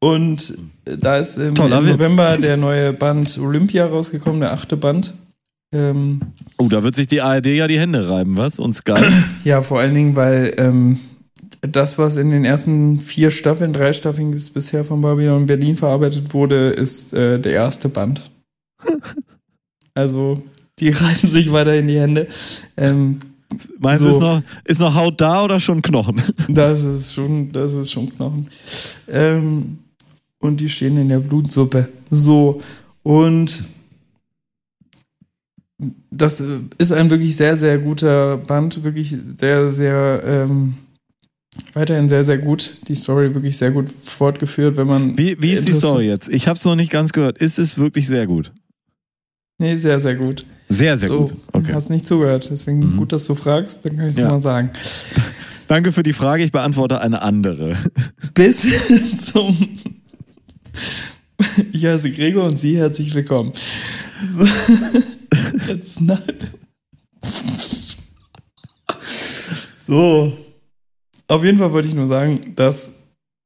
Und 0.00 0.58
da 0.84 1.16
ist 1.18 1.38
im, 1.38 1.54
Toller 1.54 1.82
Witz. 1.84 1.92
November 1.92 2.36
der 2.36 2.56
neue 2.56 2.92
Band 2.92 3.38
Olympia 3.38 3.86
rausgekommen, 3.86 4.40
der 4.40 4.52
achte 4.52 4.76
Band. 4.76 5.14
Ähm, 5.74 6.20
Oh, 6.58 6.68
da 6.68 6.82
wird 6.82 6.96
sich 6.96 7.06
die 7.06 7.20
ARD 7.20 7.46
ja 7.46 7.66
die 7.66 7.78
Hände 7.78 8.08
reiben, 8.08 8.36
was? 8.36 8.58
Und 8.58 8.74
Sky. 8.74 8.94
ja, 9.44 9.62
vor 9.62 9.80
allen 9.80 9.94
Dingen, 9.94 10.16
weil 10.16 10.54
ähm, 10.58 10.98
das, 11.60 11.98
was 11.98 12.16
in 12.16 12.30
den 12.30 12.44
ersten 12.44 13.00
vier 13.00 13.30
Staffeln, 13.30 13.72
drei 13.72 13.92
Staffeln 13.92 14.30
bis 14.30 14.50
bisher 14.50 14.84
von 14.84 15.00
Babylon 15.00 15.46
Berlin 15.46 15.76
verarbeitet 15.76 16.32
wurde, 16.32 16.70
ist 16.70 17.12
äh, 17.12 17.38
der 17.38 17.52
erste 17.52 17.88
Band. 17.88 18.30
also, 19.94 20.42
die 20.78 20.90
reiben 20.90 21.28
sich 21.28 21.52
weiter 21.52 21.76
in 21.76 21.88
die 21.88 21.98
Hände. 21.98 22.28
Ähm, 22.76 23.18
Meinst 23.78 24.02
du, 24.02 24.10
So. 24.10 24.16
ist, 24.16 24.20
noch, 24.20 24.42
ist 24.64 24.80
noch 24.80 24.94
Haut 24.94 25.20
da 25.20 25.44
oder 25.44 25.60
schon 25.60 25.80
Knochen? 25.82 26.22
das 26.48 26.82
ist 26.82 27.14
schon, 27.14 27.52
das 27.52 27.74
ist 27.74 27.92
schon 27.92 28.10
Knochen. 28.14 28.48
Ähm, 29.08 29.78
und 30.40 30.60
die 30.60 30.68
stehen 30.68 30.98
in 30.98 31.08
der 31.08 31.20
Blutsuppe. 31.20 31.88
So. 32.10 32.60
Und 33.02 33.64
das 36.10 36.40
äh, 36.40 36.58
ist 36.78 36.92
ein 36.92 37.10
wirklich 37.10 37.36
sehr, 37.36 37.56
sehr 37.56 37.78
guter 37.78 38.36
Band. 38.38 38.82
Wirklich 38.84 39.16
sehr, 39.36 39.70
sehr, 39.70 40.22
ähm, 40.24 40.74
weiterhin 41.72 42.08
sehr, 42.08 42.24
sehr 42.24 42.38
gut. 42.38 42.78
Die 42.88 42.94
Story 42.94 43.34
wirklich 43.34 43.56
sehr 43.56 43.70
gut 43.70 43.88
fortgeführt, 43.90 44.76
wenn 44.76 44.86
man. 44.86 45.16
Wie, 45.16 45.40
wie 45.40 45.52
ist 45.52 45.68
die 45.68 45.72
Story 45.72 46.06
jetzt? 46.06 46.28
Ich 46.28 46.48
habe 46.48 46.58
es 46.58 46.64
noch 46.64 46.76
nicht 46.76 46.90
ganz 46.90 47.12
gehört. 47.12 47.38
Ist 47.38 47.58
es 47.58 47.78
wirklich 47.78 48.06
sehr 48.06 48.26
gut? 48.26 48.52
Nee, 49.58 49.76
sehr, 49.76 49.98
sehr 49.98 50.14
gut. 50.16 50.44
Sehr, 50.68 50.98
sehr 50.98 51.08
so, 51.08 51.18
gut. 51.20 51.34
Okay. 51.52 51.72
Hast 51.72 51.90
nicht 51.90 52.06
zugehört. 52.06 52.48
Deswegen 52.50 52.80
Mhm. 52.80 52.96
gut, 52.96 53.12
dass 53.12 53.24
du 53.24 53.34
fragst. 53.34 53.84
Dann 53.84 53.96
kann 53.96 54.06
ich 54.06 54.12
es 54.12 54.18
Ja. 54.18 54.28
mal 54.28 54.40
sagen. 54.42 54.70
Danke 55.68 55.92
für 55.92 56.02
die 56.02 56.12
Frage. 56.12 56.44
Ich 56.44 56.52
beantworte 56.52 57.00
eine 57.00 57.22
andere. 57.22 57.76
bis 58.34 59.32
zum. 59.32 59.56
Ich 61.72 61.84
heiße 61.86 62.10
Gregor 62.10 62.44
und 62.44 62.58
Sie 62.58 62.76
herzlich 62.76 63.14
willkommen. 63.14 63.52
So. 64.22 64.46
Jetzt 65.68 66.00
nein. 66.00 66.18
So. 69.74 70.32
Auf 71.28 71.44
jeden 71.44 71.58
Fall 71.58 71.72
wollte 71.72 71.88
ich 71.88 71.94
nur 71.94 72.06
sagen, 72.06 72.52
dass 72.56 72.92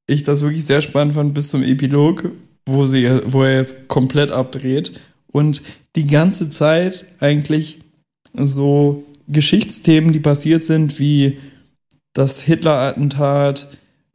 ich 0.07 0.23
das 0.23 0.43
wirklich 0.43 0.65
sehr 0.65 0.81
spannend 0.81 1.15
fand 1.15 1.35
bis 1.35 1.49
zum 1.51 1.63
Epilog, 1.63 2.31
wo, 2.67 2.87
sie, 2.87 3.09
wo 3.27 3.43
er 3.45 3.57
jetzt 3.57 3.89
komplett 3.89 4.31
abdreht 4.31 5.01
und 5.33 5.63
die 5.97 6.07
ganze 6.07 6.51
Zeit 6.51 7.05
eigentlich 7.21 7.81
so 8.35 9.05
Geschichtsthemen, 9.29 10.13
die 10.13 10.21
passiert 10.21 10.65
sind, 10.65 10.99
wie 10.99 11.39
das 12.13 12.41
Hitler-Attentat, 12.41 13.69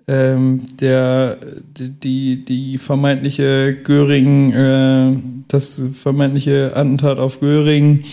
ähm, 0.07 0.63
der, 0.79 1.37
die, 1.77 2.45
die 2.45 2.77
vermeintliche 2.77 3.75
Göring, 3.83 4.51
äh, 4.51 5.17
das 5.47 5.81
vermeintliche 5.93 6.73
Attentat 6.75 7.17
auf 7.17 7.39
Göring 7.39 8.03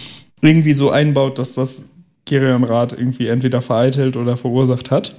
irgendwie 0.41 0.75
so 0.75 0.91
einbaut, 0.91 1.39
dass 1.39 1.55
das 1.55 1.91
Gerion 2.25 2.65
Rath 2.65 2.93
irgendwie 2.93 3.27
entweder 3.27 3.61
vereitelt 3.63 4.17
oder 4.17 4.37
verursacht 4.37 4.91
hat. 4.91 5.17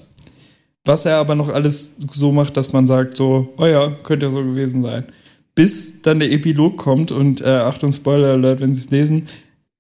Was 0.86 1.06
er 1.06 1.18
aber 1.18 1.36
noch 1.36 1.50
alles 1.50 1.98
so 2.12 2.32
macht, 2.32 2.58
dass 2.58 2.74
man 2.74 2.88
sagt, 2.88 3.18
so, 3.18 3.54
oh 3.58 3.66
ja, 3.66 3.92
könnte 4.04 4.26
ja 4.26 4.32
so 4.32 4.44
gewesen 4.44 4.84
sein. 4.84 5.06
Bis 5.56 6.02
dann 6.02 6.20
der 6.20 6.32
Epilog 6.32 6.78
kommt 6.78 7.12
und 7.12 7.42
äh, 7.42 7.48
Achtung, 7.48 7.92
Spoiler 7.92 8.30
Alert, 8.30 8.62
wenn 8.62 8.74
Sie 8.74 8.86
es 8.86 8.92
lesen, 8.92 9.28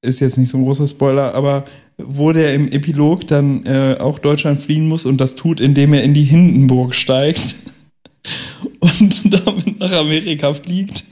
ist 0.01 0.19
jetzt 0.19 0.38
nicht 0.38 0.49
so 0.49 0.57
ein 0.57 0.63
großer 0.63 0.86
Spoiler, 0.86 1.34
aber 1.34 1.63
wo 1.97 2.32
der 2.32 2.53
im 2.53 2.67
Epilog 2.69 3.28
dann 3.28 3.65
äh, 3.65 3.97
auch 3.99 4.19
Deutschland 4.19 4.59
fliehen 4.59 4.88
muss 4.88 5.05
und 5.05 5.19
das 5.19 5.36
tut, 5.36 5.59
indem 5.59 5.93
er 5.93 6.03
in 6.03 6.13
die 6.13 6.24
Hindenburg 6.24 6.93
steigt 6.93 7.55
und 8.80 9.34
damit 9.34 9.80
nach 9.80 9.91
Amerika 9.93 10.53
fliegt, 10.53 11.05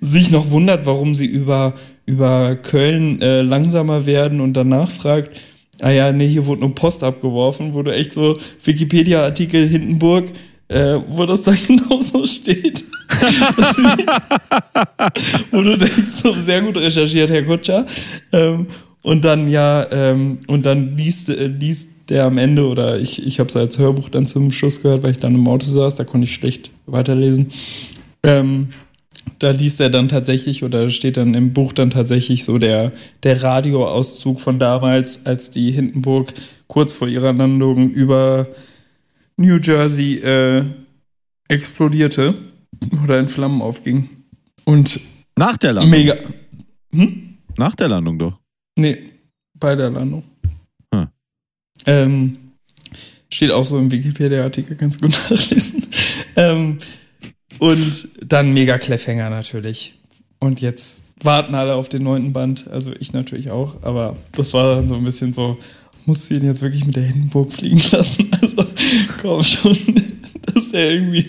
sich 0.00 0.30
noch 0.30 0.50
wundert, 0.50 0.86
warum 0.86 1.14
sie 1.14 1.26
über, 1.26 1.74
über 2.06 2.56
Köln 2.56 3.20
äh, 3.20 3.42
langsamer 3.42 4.06
werden 4.06 4.40
und 4.40 4.54
danach 4.54 4.88
fragt, 4.88 5.38
ah 5.80 5.90
ja, 5.90 6.12
nee, 6.12 6.28
hier 6.28 6.46
wurde 6.46 6.62
nur 6.62 6.74
Post 6.74 7.02
abgeworfen, 7.02 7.74
wo 7.74 7.82
du 7.82 7.92
echt 7.92 8.12
so 8.12 8.34
Wikipedia-Artikel 8.64 9.68
Hindenburg, 9.68 10.30
äh, 10.70 11.00
wo 11.08 11.26
das 11.26 11.42
da 11.42 11.52
genau 11.66 12.00
so 12.00 12.24
steht. 12.24 12.84
wo 15.50 15.62
du 15.62 15.76
denkst, 15.76 16.22
so 16.22 16.32
sehr 16.32 16.62
gut 16.62 16.76
recherchiert, 16.76 17.28
Herr 17.30 17.42
Kutscher. 17.42 17.86
Ähm, 18.32 18.66
und 19.02 19.24
dann 19.24 19.48
ja, 19.48 19.86
ähm, 19.90 20.38
und 20.46 20.64
dann 20.64 20.96
liest, 20.96 21.28
äh, 21.28 21.46
liest 21.46 21.88
der 22.08 22.24
am 22.24 22.38
Ende, 22.38 22.66
oder 22.66 22.98
ich, 22.98 23.24
ich 23.26 23.40
habe 23.40 23.48
es 23.48 23.56
als 23.56 23.78
Hörbuch 23.78 24.08
dann 24.08 24.26
zum 24.26 24.52
Schluss 24.52 24.82
gehört, 24.82 25.02
weil 25.02 25.12
ich 25.12 25.18
dann 25.18 25.34
im 25.34 25.46
Auto 25.48 25.66
saß, 25.66 25.96
da 25.96 26.04
konnte 26.04 26.24
ich 26.24 26.34
schlecht 26.34 26.70
weiterlesen. 26.86 27.50
Ähm, 28.22 28.68
da 29.38 29.50
liest 29.50 29.80
er 29.80 29.90
dann 29.90 30.08
tatsächlich 30.08 30.62
oder 30.64 30.90
steht 30.90 31.16
dann 31.16 31.34
im 31.34 31.52
Buch 31.52 31.72
dann 31.72 31.90
tatsächlich 31.90 32.44
so 32.44 32.58
der, 32.58 32.92
der 33.22 33.42
Radioauszug 33.42 34.40
von 34.40 34.58
damals, 34.58 35.26
als 35.26 35.50
die 35.50 35.70
Hindenburg 35.70 36.32
kurz 36.66 36.92
vor 36.92 37.08
ihrer 37.08 37.32
Landung 37.32 37.90
über 37.90 38.48
New 39.40 39.56
Jersey 39.58 40.16
äh, 40.18 40.64
explodierte 41.48 42.34
oder 43.02 43.18
in 43.18 43.26
Flammen 43.26 43.62
aufging. 43.62 44.08
Und 44.64 45.00
Nach 45.36 45.56
der 45.56 45.72
Landung. 45.72 45.90
mega. 45.90 46.14
Hm? 46.92 47.38
Nach 47.56 47.74
der 47.74 47.88
Landung 47.88 48.18
doch. 48.18 48.38
Nee, 48.76 48.98
bei 49.54 49.74
der 49.74 49.90
Landung. 49.90 50.24
Hm. 50.94 51.08
Ähm, 51.86 52.36
steht 53.32 53.50
auch 53.50 53.64
so 53.64 53.78
im 53.78 53.90
Wikipedia-Artikel, 53.90 54.76
ganz 54.76 55.00
gut 55.00 55.10
nachlesen. 55.30 55.86
ähm, 56.36 56.78
und 57.58 58.08
dann 58.22 58.52
mega 58.52 58.76
Cliffhanger 58.78 59.30
natürlich. 59.30 59.98
Und 60.38 60.60
jetzt 60.60 61.04
warten 61.24 61.54
alle 61.54 61.74
auf 61.74 61.88
den 61.88 62.02
neunten 62.02 62.32
Band, 62.34 62.68
also 62.68 62.92
ich 62.98 63.12
natürlich 63.14 63.50
auch, 63.50 63.82
aber 63.82 64.16
das 64.32 64.52
war 64.52 64.76
dann 64.76 64.88
so 64.88 64.96
ein 64.96 65.04
bisschen 65.04 65.32
so, 65.32 65.58
muss 66.06 66.26
sie 66.26 66.34
ihn 66.34 66.44
jetzt 66.44 66.62
wirklich 66.62 66.84
mit 66.86 66.96
der 66.96 67.02
Hindenburg 67.04 67.52
fliegen 67.52 67.80
lassen? 67.92 68.29
Also 68.56 68.70
komm 69.22 69.42
schon, 69.42 69.76
dass 70.54 70.72
er 70.72 70.90
irgendwie, 70.92 71.26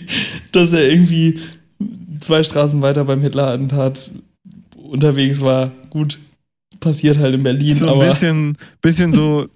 dass 0.52 0.72
er 0.72 0.88
irgendwie 0.90 1.38
zwei 2.20 2.42
Straßen 2.42 2.82
weiter 2.82 3.04
beim 3.04 3.20
Hitler-Attentat 3.20 4.10
unterwegs 4.76 5.42
war. 5.42 5.72
Gut, 5.90 6.18
passiert 6.80 7.18
halt 7.18 7.34
in 7.34 7.42
Berlin, 7.42 7.74
So 7.74 7.92
ein 7.92 7.98
bisschen, 7.98 8.56
bisschen 8.80 9.12
so, 9.12 9.46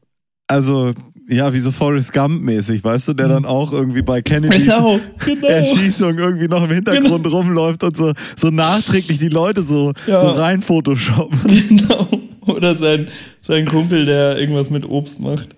also, 0.47 0.93
ja, 1.29 1.53
wie 1.53 1.59
so 1.59 1.73
Forrest 1.73 2.13
Gump-mäßig, 2.13 2.85
weißt 2.85 3.09
du, 3.09 3.13
der 3.15 3.29
dann 3.29 3.45
auch 3.45 3.73
irgendwie 3.73 4.03
bei 4.03 4.23
Kennedys 4.23 4.65
genau, 4.65 5.01
genau. 5.25 5.47
Erschießung 5.49 6.17
irgendwie 6.19 6.47
noch 6.47 6.63
im 6.63 6.71
Hintergrund 6.71 7.27
rumläuft 7.27 7.83
und 7.83 7.97
so, 7.97 8.13
so 8.37 8.49
nachträglich 8.49 9.19
die 9.19 9.29
Leute 9.29 9.63
so, 9.63 9.93
Ja. 10.07 10.21
so 10.21 10.29
rein 10.29 10.63
photoshoppen. 10.63 11.39
Genau. 11.69 12.09
Oder 12.47 12.77
sein, 12.77 13.09
sein 13.41 13.67
Kumpel, 13.67 14.07
der 14.07 14.39
irgendwas 14.39 14.71
mit 14.71 14.89
Obst 14.89 15.19
macht. 15.19 15.56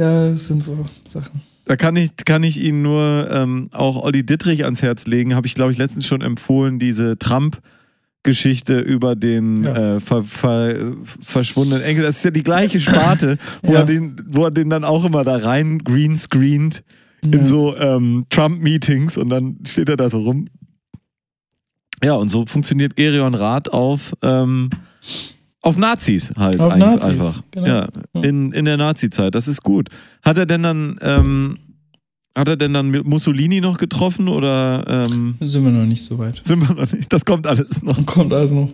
Ja, 0.00 0.30
das 0.32 0.46
sind 0.46 0.64
so 0.64 0.86
Sachen. 1.04 1.42
Da 1.66 1.76
kann 1.76 1.94
ich, 1.96 2.16
kann 2.16 2.42
ich 2.42 2.60
Ihnen 2.60 2.82
nur 2.82 3.28
ähm, 3.30 3.68
auch 3.72 4.02
Olli 4.02 4.24
Dittrich 4.24 4.64
ans 4.64 4.82
Herz 4.82 5.06
legen. 5.06 5.34
Habe 5.34 5.46
ich, 5.46 5.54
glaube 5.54 5.72
ich, 5.72 5.78
letztens 5.78 6.06
schon 6.06 6.20
empfohlen, 6.22 6.78
diese 6.78 7.18
Trump-Geschichte 7.18 8.80
über 8.80 9.14
den 9.14 9.64
Ja. 9.64 9.96
äh, 9.96 10.00
ver, 10.00 10.24
ver, 10.24 10.74
verschwundenen 11.22 11.82
Enkel. 11.84 12.02
Das 12.04 12.16
ist 12.16 12.24
ja 12.24 12.30
die 12.30 12.42
gleiche 12.42 12.80
Sparte, 12.80 13.38
wo, 13.62 13.72
Ja. 13.74 13.80
er 13.80 13.84
den, 13.84 14.16
wo 14.28 14.44
er 14.44 14.50
den 14.50 14.70
dann 14.70 14.84
auch 14.84 15.04
immer 15.04 15.22
da 15.22 15.36
rein 15.36 15.78
greenscreent 15.80 16.82
in 17.22 17.32
Ja. 17.32 17.44
so 17.44 17.76
ähm, 17.76 18.24
Trump-Meetings 18.30 19.16
und 19.18 19.28
dann 19.28 19.58
steht 19.66 19.90
er 19.90 19.96
da 19.96 20.08
so 20.08 20.20
rum. 20.22 20.48
Ja, 22.02 22.14
und 22.14 22.30
so 22.30 22.46
funktioniert 22.46 22.96
Gerion 22.96 23.34
Rath 23.34 23.70
auf, 23.72 24.14
ähm, 24.22 24.70
auf 25.62 25.76
Nazis 25.76 26.32
halt 26.36 26.60
Auf 26.60 26.72
ein- 26.72 26.78
Nazis, 26.78 27.08
einfach. 27.10 27.42
genau. 27.50 27.66
Ja, 27.66 27.86
in, 28.22 28.52
in 28.52 28.64
der 28.64 28.76
Nazi-Zeit. 28.76 29.34
Das 29.34 29.48
ist 29.48 29.62
gut. 29.62 29.88
Hat 30.22 30.38
er 30.38 30.46
denn 30.46 30.62
dann, 30.62 30.98
ähm, 31.02 31.58
hat 32.36 32.48
er 32.48 32.56
denn 32.56 32.72
dann 32.72 32.90
mit 32.90 33.04
Mussolini 33.06 33.60
noch 33.60 33.76
getroffen 33.76 34.28
oder 34.28 34.84
ähm, 35.06 35.34
Sind 35.40 35.64
wir 35.64 35.72
noch 35.72 35.84
nicht 35.86 36.04
so 36.04 36.18
weit. 36.18 36.40
sind 36.44 36.60
wir 36.66 36.74
noch 36.74 36.92
nicht? 36.92 37.12
Das 37.12 37.24
kommt 37.24 37.46
alles 37.46 37.82
noch. 37.82 38.04
Kommt 38.06 38.32
also 38.32 38.54
noch. 38.54 38.70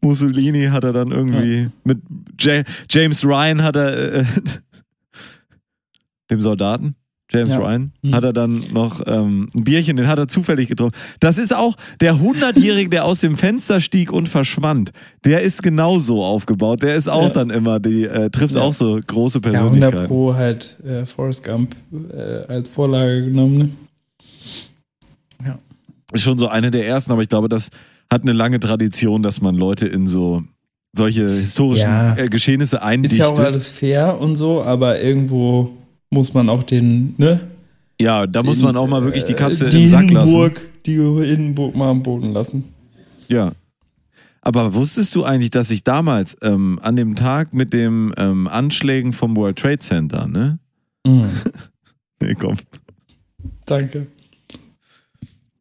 Mussolini 0.00 0.66
hat 0.66 0.84
er 0.84 0.92
dann 0.92 1.10
irgendwie 1.10 1.68
mit 1.84 1.98
Ja- 2.40 2.62
James 2.88 3.24
Ryan 3.24 3.62
hat 3.62 3.76
er 3.76 4.20
äh, 4.20 4.24
dem 6.30 6.40
Soldaten 6.40 6.94
James 7.28 7.48
Ja. 7.48 7.58
Ryan 7.58 7.92
Mhm. 8.02 8.14
hat 8.14 8.22
er 8.24 8.32
dann 8.32 8.60
noch 8.72 9.02
ähm, 9.06 9.48
ein 9.56 9.64
Bierchen, 9.64 9.96
den 9.96 10.06
hat 10.06 10.18
er 10.18 10.28
zufällig 10.28 10.68
getroffen. 10.68 10.92
Das 11.18 11.38
ist 11.38 11.54
auch 11.56 11.74
der 12.00 12.20
hundertjährige, 12.20 12.88
der 12.88 13.04
aus 13.04 13.20
dem 13.20 13.36
Fenster 13.36 13.80
stieg 13.80 14.12
und 14.12 14.28
verschwand. 14.28 14.92
Der 15.24 15.42
ist 15.42 15.62
genauso 15.64 16.22
aufgebaut. 16.24 16.82
Der 16.82 16.94
ist 16.94 17.08
auch 17.08 17.24
Ja. 17.24 17.28
dann 17.30 17.50
immer 17.50 17.80
die 17.80 18.04
äh, 18.04 18.30
trifft 18.30 18.54
Ja. 18.54 18.60
auch 18.62 18.72
so 18.72 18.98
große 19.04 19.40
Ja, 19.44 19.50
100 19.64 19.70
Persönlichkeiten. 19.90 20.06
Pro 20.06 20.34
halt 20.34 20.78
äh, 20.86 21.04
Forrest 21.04 21.42
Gump 21.44 21.74
äh, 22.12 22.52
als 22.52 22.68
Vorlage 22.68 23.24
genommen. 23.24 23.58
Ne? 23.58 23.70
ist 26.12 26.22
schon 26.22 26.38
so 26.38 26.46
eine 26.48 26.70
der 26.70 26.86
ersten, 26.86 27.10
aber 27.12 27.22
ich 27.22 27.28
glaube, 27.28 27.48
das 27.48 27.70
hat 28.12 28.22
eine 28.22 28.32
lange 28.32 28.60
Tradition, 28.60 29.22
dass 29.24 29.40
man 29.40 29.56
Leute 29.56 29.86
in 29.86 30.06
so 30.06 30.42
solche 30.96 31.28
historischen 31.28 31.82
Ja. 31.90 32.16
äh, 32.16 32.28
Geschehnisse 32.28 32.76
Ist 32.76 32.82
eindichtet. 32.82 33.18
ja 33.18 33.26
auch 33.26 33.38
alles 33.40 33.66
fair 33.68 34.18
und 34.20 34.36
so, 34.36 34.62
aber 34.62 35.00
irgendwo 35.02 35.72
muss 36.10 36.34
man 36.34 36.48
auch 36.48 36.62
den, 36.62 37.14
ne? 37.18 37.40
Ja, 38.00 38.26
da 38.26 38.42
muss 38.42 38.60
man 38.60 38.76
auch 38.76 38.86
mal 38.88 39.02
wirklich 39.04 39.24
die 39.24 39.34
Katze 39.34 39.68
die 39.68 39.84
im 39.84 39.88
Sack 39.88 40.10
lassen. 40.10 40.26
Hindenburg, 40.26 40.68
die 40.84 40.96
Hindenburg 40.96 41.74
mal 41.74 41.90
am 41.90 42.02
Boden 42.02 42.32
lassen. 42.32 42.64
Ja. 43.28 43.52
Aber 44.42 44.74
wusstest 44.74 45.14
du 45.14 45.24
eigentlich, 45.24 45.50
dass 45.50 45.70
ich 45.70 45.82
damals 45.82 46.36
ähm, 46.42 46.78
an 46.82 46.94
dem 46.94 47.16
Tag 47.16 47.52
mit 47.52 47.72
dem 47.72 48.12
ähm, 48.16 48.46
Anschlägen 48.46 49.12
vom 49.12 49.34
World 49.36 49.58
Trade 49.58 49.78
Center, 49.78 50.26
ne? 50.26 50.58
Mhm. 51.06 51.28
Nee, 52.18 52.34
komm. 52.34 52.56
Danke. 53.66 54.06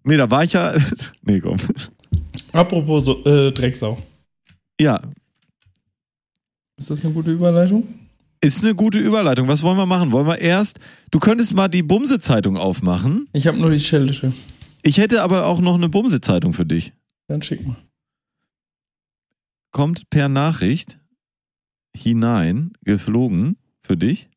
Nee, 0.06 0.16
da 0.16 0.32
war 0.32 0.43
ich 0.46 0.54
ja. 0.54 0.74
Nee, 1.22 1.41
komm. 1.41 1.58
Apropos 2.54 3.04
so, 3.06 3.26
äh, 3.26 3.52
Drecksau. 3.52 3.98
Ja, 4.80 5.02
Ist 6.78 6.91
das 6.91 7.04
eine 7.04 7.14
gute 7.14 7.32
Überleitung? 7.32 7.84
Ist 8.42 8.64
eine 8.64 8.76
gute 8.76 9.00
Überleitung. 9.00 9.48
Was 9.48 9.64
wollen 9.64 9.78
wir 9.78 9.86
machen? 9.86 10.12
Wollen 10.12 10.28
wir 10.28 10.40
erst. 10.40 10.80
Du 11.12 11.20
könntest 11.20 11.54
mal 11.54 11.68
die 11.68 11.84
Bumse-Zeitung 11.84 12.58
aufmachen. 12.58 13.28
Ich 13.34 13.48
habe 13.48 13.58
nur 13.58 13.72
die 13.72 13.80
Scheldische. 13.80 14.34
Ich 14.82 14.98
hätte 14.98 15.24
aber 15.24 15.46
auch 15.46 15.60
noch 15.60 15.76
eine 15.76 15.90
Bumse-Zeitung 15.90 16.54
für 16.54 16.66
dich. 16.66 16.94
Dann 17.28 17.42
schick 17.42 17.66
mal. 17.66 17.78
Kommt 19.72 20.10
per 20.10 20.30
Nachricht 20.30 20.98
hinein, 21.96 22.74
geflogen 22.84 23.58
für 23.82 23.98
dich. 23.98 24.30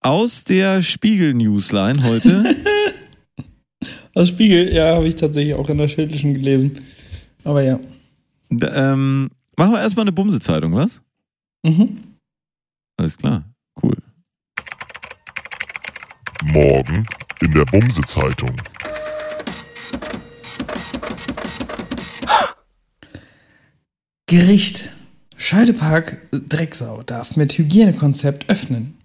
Aus 0.00 0.44
der 0.44 0.82
Spiegel-Newsline 0.82 2.02
heute. 2.04 2.56
Das 4.14 4.28
Spiegel, 4.28 4.72
ja, 4.74 4.94
habe 4.96 5.08
ich 5.08 5.16
tatsächlich 5.16 5.54
auch 5.54 5.68
in 5.70 5.78
der 5.78 5.88
Schildischen 5.88 6.34
gelesen. 6.34 6.72
Aber 7.44 7.62
ja. 7.62 7.80
D 8.50 8.66
ähm, 8.66 9.30
machen 9.56 9.72
wir 9.72 9.80
erstmal 9.80 10.04
eine 10.04 10.12
Bumse-Zeitung, 10.12 10.74
was? 10.74 11.00
Mhm. 11.62 12.11
Alles 13.02 13.18
klar. 13.18 13.42
Cool. 13.82 13.96
Morgen 16.44 17.04
in 17.40 17.50
der 17.50 17.64
Bumse-Zeitung. 17.64 18.54
Gericht. 24.28 24.90
Scheidepark 25.36 26.18
Drecksau 26.30 27.02
darf 27.02 27.34
mit 27.34 27.58
Hygienekonzept 27.58 28.48
öffnen. 28.48 28.96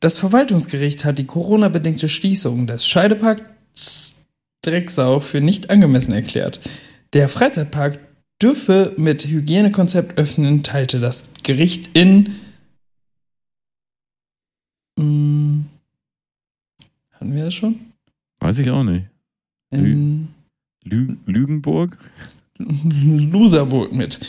Das 0.00 0.18
Verwaltungsgericht 0.18 1.04
hat 1.04 1.20
die 1.20 1.26
Corona-bedingte 1.26 2.08
Schließung 2.08 2.66
des 2.66 2.88
Scheideparks 2.88 4.26
Drecksau 4.62 5.20
für 5.20 5.40
nicht 5.40 5.70
angemessen 5.70 6.12
erklärt. 6.12 6.58
Der 7.12 7.28
Freizeitpark 7.28 8.00
dürfe 8.42 8.94
mit 8.96 9.24
Hygienekonzept 9.24 10.18
öffnen, 10.18 10.64
teilte 10.64 10.98
das 10.98 11.30
Gericht 11.44 11.90
in. 11.96 12.34
Mm, 14.98 15.64
Hatten 17.12 17.34
wir 17.34 17.44
das 17.44 17.54
schon? 17.54 17.76
Weiß 18.40 18.58
ich 18.58 18.70
auch 18.70 18.84
nicht. 18.84 19.06
Ähm, 19.72 20.28
Lü 20.84 21.16
Lügenburg? 21.26 21.96
Loserburg 22.58 23.92
mit. 23.92 24.20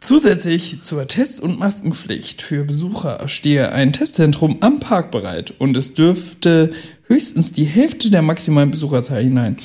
Zusätzlich 0.00 0.82
zur 0.82 1.06
Test- 1.06 1.40
und 1.40 1.58
Maskenpflicht 1.58 2.42
für 2.42 2.64
Besucher 2.64 3.28
stehe 3.28 3.72
ein 3.72 3.92
Testzentrum 3.92 4.56
am 4.60 4.80
Park 4.80 5.12
bereit 5.12 5.54
und 5.58 5.76
es 5.76 5.94
dürfte 5.94 6.72
höchstens 7.06 7.52
die 7.52 7.64
Hälfte 7.64 8.10
der 8.10 8.22
maximalen 8.22 8.72
Besucherzahl 8.72 9.22
hinein. 9.22 9.58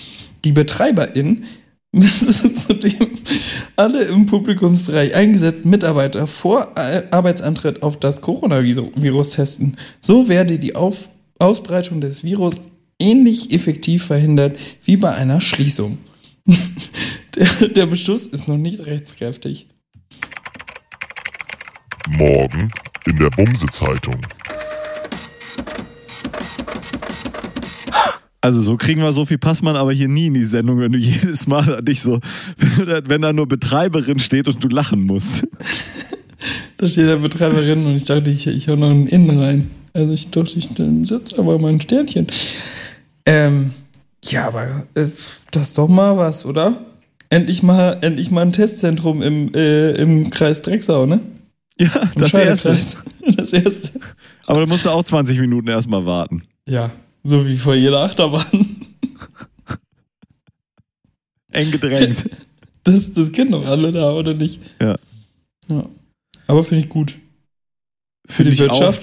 Die 0.45 0.51
BetreiberInnen 0.51 1.45
zudem 1.97 3.09
alle 3.75 4.03
im 4.03 4.25
Publikumsbereich 4.25 5.15
eingesetzten 5.15 5.69
Mitarbeiter 5.69 6.27
vor 6.27 6.77
Arbeitsantritt 6.77 7.81
auf 7.81 7.97
das 7.97 8.21
Coronavirus 8.21 9.31
testen. 9.31 9.77
So 9.99 10.27
werde 10.29 10.59
die 10.59 10.75
auf 10.75 11.09
Ausbreitung 11.39 12.01
des 12.01 12.23
Virus 12.23 12.59
ähnlich 12.99 13.51
effektiv 13.51 14.05
verhindert 14.05 14.57
wie 14.83 14.97
bei 14.97 15.13
einer 15.13 15.41
Schließung. 15.41 15.97
der, 17.35 17.67
der 17.69 17.85
Beschluss 17.85 18.27
ist 18.27 18.47
noch 18.47 18.57
nicht 18.57 18.85
rechtskräftig. 18.85 19.67
Morgen 22.09 22.71
in 23.05 23.15
der 23.17 23.29
Bumse-Zeitung. 23.29 24.15
Also 28.47 28.61
so 28.61 28.77
kriegen 28.77 29.01
wir 29.01 29.11
so 29.11 29.25
viel 29.25 29.37
Passmann 29.37 29.75
aber 29.75 29.91
hier 29.91 30.07
nie 30.07 30.27
in 30.27 30.33
die 30.33 30.45
Sendung, 30.45 30.79
wenn 30.79 30.93
du 30.93 30.97
jedes 30.97 31.47
Mal 31.47 31.81
dich 31.83 32.01
so, 32.01 32.21
wenn 32.55 33.21
da, 33.21 33.27
da 33.27 33.33
nur 33.33 33.45
Betreiberin 33.45 34.19
steht 34.19 34.47
und 34.47 34.63
du 34.63 34.69
lachen 34.69 35.01
musst. 35.01 35.45
Da 36.77 36.87
steht 36.87 37.09
der 37.09 37.17
Betreiberin 37.17 37.85
und 37.85 37.97
ich 37.97 38.05
dachte, 38.05 38.31
ich, 38.31 38.47
ich 38.47 38.69
hau 38.69 38.77
noch 38.77 38.89
einen 38.89 39.07
Innen 39.07 39.37
rein. 39.37 39.71
Also 39.91 40.13
ich 40.13 40.31
dachte, 40.31 40.57
ich 40.57 40.69
setze 41.03 41.37
aber 41.37 41.59
mal 41.59 41.73
ein 41.73 41.81
Sternchen. 41.81 42.27
Ähm, 43.25 43.71
ja, 44.23 44.47
aber 44.47 44.87
äh, 44.93 45.07
das 45.51 45.63
ist 45.63 45.77
doch 45.77 45.89
mal 45.89 46.15
was, 46.15 46.45
oder? 46.45 46.79
Endlich 47.29 47.63
mal, 47.63 47.97
endlich 47.99 48.31
mal 48.31 48.43
ein 48.43 48.53
Testzentrum 48.53 49.21
im, 49.21 49.53
äh, 49.55 49.91
im 49.95 50.29
Kreis 50.29 50.61
Drecksau, 50.61 51.05
ne? 51.05 51.19
Ja, 51.77 51.89
Im 52.15 52.21
das 52.21 52.33
erste. 52.33 52.77
Das 53.35 53.51
erste. 53.51 53.99
Aber 54.45 54.61
da 54.61 54.67
musst 54.67 54.85
du 54.85 54.89
auch 54.89 55.03
20 55.03 55.37
Minuten 55.41 55.67
erstmal 55.67 56.05
warten. 56.05 56.43
Ja, 56.65 56.91
so 57.23 57.47
wie 57.47 57.57
vor 57.57 57.75
jeder 57.75 58.01
Achterbahn. 58.01 58.77
Eng 61.51 61.71
gedrängt. 61.71 62.29
Das, 62.83 63.11
das 63.11 63.33
kennen 63.33 63.51
doch 63.51 63.65
alle 63.65 63.91
da, 63.91 64.13
oder 64.13 64.33
nicht? 64.33 64.61
Ja. 64.81 64.95
Ja. 65.67 65.89
Aber 66.47 66.63
finde 66.63 66.85
ich 66.85 66.89
gut. 66.89 67.15
Für 68.25 68.43
Finde 68.45 68.51
die 68.51 68.59
Wirtschaft? 68.59 69.01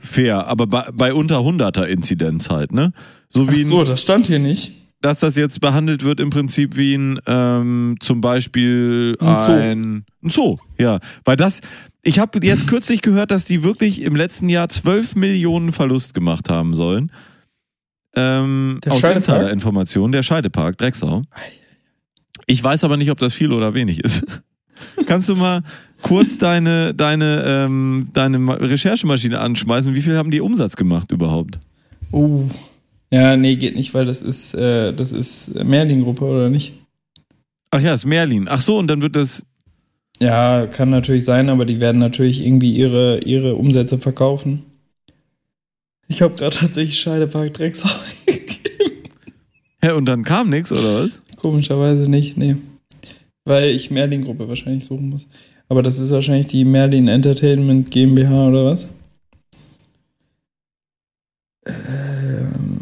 fair, 0.00 0.46
aber 0.46 0.66
bei, 0.66 0.86
bei 0.90 1.12
unter 1.12 1.40
100er 1.40 1.84
Inzidenz 1.84 2.48
halt, 2.48 2.72
ne? 2.72 2.92
So 3.28 3.44
Ach 3.46 3.52
wie, 3.52 3.62
so, 3.62 3.80
ein, 3.80 3.84
das 3.86 4.00
stand 4.00 4.26
hier 4.26 4.38
nicht. 4.38 4.72
dass 5.02 5.20
das 5.20 5.36
jetzt 5.36 5.60
behandelt 5.60 6.02
wird 6.02 6.18
im 6.18 6.30
Prinzip 6.30 6.78
wie 6.78 6.94
ein, 6.94 7.20
ähm, 7.26 7.96
zum 8.00 8.22
Beispiel 8.22 9.18
Ein 9.20 9.38
Zoo. 9.38 9.52
ein, 9.52 10.04
ein 10.24 10.30
Zoo, 10.30 10.56
ja. 10.78 10.98
Weil 11.26 11.36
das, 11.36 11.60
ich 12.00 12.18
habe 12.20 12.40
jetzt 12.42 12.68
kürzlich 12.68 13.02
gehört, 13.02 13.30
dass 13.30 13.44
die 13.44 13.62
wirklich 13.62 14.00
im 14.00 14.16
letzten 14.16 14.48
Jahr 14.48 14.70
12 14.70 15.14
Millionen 15.16 15.72
Verlust 15.72 16.14
gemacht 16.14 16.48
haben 16.48 16.72
sollen. 16.72 17.12
Ähm, 18.16 18.80
Der 18.84 18.92
aus 18.92 19.00
Scheidepark? 19.00 19.16
Insider-Informationen, 19.38 20.12
der 20.12 20.22
Scheidepark, 20.22 20.76
Drecksau. 20.78 21.22
Ich 22.46 22.62
weiß 22.62 22.84
aber 22.84 22.96
nicht, 22.96 23.10
ob 23.10 23.18
das 23.18 23.32
viel 23.32 23.52
oder 23.52 23.74
wenig 23.74 24.00
ist. 24.04 24.24
Kannst 25.06 25.28
du 25.28 25.36
mal 25.36 25.62
kurz 26.02 26.38
deine, 26.38 26.94
deine, 26.94 27.44
ähm, 27.46 28.08
deine 28.12 28.38
Ma- 28.38 28.54
Recherchemaschine 28.54 29.38
anschmeißen? 29.40 29.94
Wie 29.94 30.00
viel 30.02 30.16
haben 30.16 30.30
die 30.30 30.40
Umsatz 30.40 30.74
gemacht 30.76 31.12
überhaupt? 31.12 31.60
Oh. 32.12 32.44
Ja, 33.12 33.36
nee, 33.36 33.56
geht 33.56 33.76
nicht, 33.76 33.92
weil 33.94 34.06
das 34.06 34.22
ist, 34.22 34.54
äh, 34.54 34.92
das 34.92 35.12
ist 35.12 35.62
Merlin-Gruppe, 35.64 36.24
oder 36.24 36.48
nicht? 36.48 36.74
Ach 37.72 37.80
ja, 37.80 37.92
ist 37.94 38.04
Merlin. 38.06 38.46
Ach 38.48 38.60
so, 38.60 38.78
und 38.78 38.86
dann 38.88 39.02
wird 39.02 39.16
das. 39.16 39.44
Ja, 40.20 40.66
kann 40.66 40.90
natürlich 40.90 41.24
sein, 41.24 41.48
aber 41.48 41.64
die 41.64 41.80
werden 41.80 41.98
natürlich 41.98 42.44
irgendwie 42.44 42.72
ihre, 42.74 43.20
ihre 43.20 43.54
Umsätze 43.54 43.98
verkaufen. 43.98 44.62
Ich 46.10 46.22
habe 46.22 46.34
gerade 46.34 46.56
tatsächlich 46.56 46.98
Scheidepark 46.98 47.54
Drecksau. 47.54 47.88
Hä, 49.80 49.92
und 49.92 50.06
dann 50.06 50.24
kam 50.24 50.50
nichts, 50.50 50.72
oder 50.72 51.04
was? 51.04 51.10
Komischerweise 51.36 52.10
nicht, 52.10 52.36
nee. 52.36 52.56
Weil 53.44 53.70
ich 53.70 53.92
Merlin-Gruppe 53.92 54.48
wahrscheinlich 54.48 54.84
suchen 54.84 55.08
muss. 55.08 55.28
Aber 55.68 55.82
das 55.84 56.00
ist 56.00 56.10
wahrscheinlich 56.10 56.48
die 56.48 56.64
Merlin 56.64 57.06
Entertainment 57.06 57.92
GmbH 57.92 58.48
oder 58.48 58.64
was? 58.66 58.88
Ähm, 61.64 62.80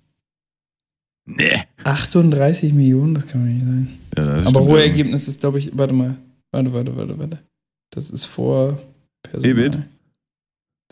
Nee. 1.25 1.63
38 1.83 2.73
Millionen, 2.73 3.13
das 3.15 3.27
kann 3.27 3.41
doch 3.41 3.51
nicht 3.51 3.61
sein. 3.61 3.99
Ja, 4.15 4.47
Aber 4.47 4.61
Rohergebnis 4.61 5.27
ist, 5.27 5.41
glaube 5.41 5.59
ich, 5.59 5.77
warte 5.77 5.93
mal. 5.93 6.17
Warte, 6.51 6.71
warte, 6.71 6.95
warte, 6.95 7.19
warte. 7.19 7.43
Das 7.91 8.09
ist 8.09 8.25
vor 8.25 8.81
Personal. 9.21 9.51
EBIT? 9.51 9.79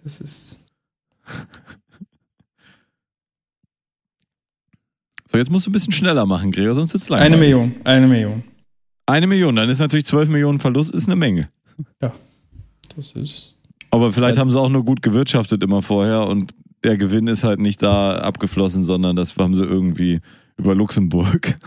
Das 0.04 0.20
ist. 0.20 0.60
So, 5.28 5.40
jetzt 5.40 5.50
musst 5.50 5.66
du 5.66 5.72
ein 5.72 5.74
bisschen 5.74 5.92
schneller 5.92 6.26
machen, 6.26 6.52
Gregor, 6.52 6.76
sonst 6.76 6.94
wird's 6.94 7.10
lang. 7.10 7.20
Eine 7.20 7.36
Million, 7.36 7.76
eine 7.84 8.08
Million. 8.08 8.44
Eine 9.08 9.26
Million, 9.26 9.56
dann 9.56 9.68
ist 9.68 9.80
natürlich 9.80 10.06
12 10.06 10.30
Millionen 10.30 10.60
Verlust, 10.60 10.94
ist 10.94 11.08
eine 11.08 11.16
Menge. 11.16 11.50
Das 12.00 13.12
ist. 13.14 13.55
Aber 13.96 14.12
vielleicht 14.12 14.38
haben 14.38 14.52
sie 14.52 14.60
auch 14.60 14.68
nur 14.68 14.84
gut 14.84 15.02
gewirtschaftet 15.02 15.64
immer 15.64 15.82
vorher 15.82 16.28
und 16.28 16.54
der 16.84 16.98
Gewinn 16.98 17.28
ist 17.28 17.46
halt 17.46 17.62
nicht 17.62 17.82
da 17.82 18.18
abgeflossen, 18.18 18.84
sondern 18.84 19.16
das 19.16 19.38
haben 19.38 19.56
sie 19.56 19.64
irgendwie 19.64 20.20
über 20.58 20.76
Luxemburg. 20.76 21.58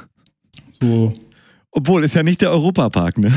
So. 0.82 1.14
Obwohl, 1.70 2.04
ist 2.04 2.12
ja 2.14 2.22
nicht 2.22 2.42
der 2.42 2.50
Europapark, 2.50 3.16
ne? 3.16 3.32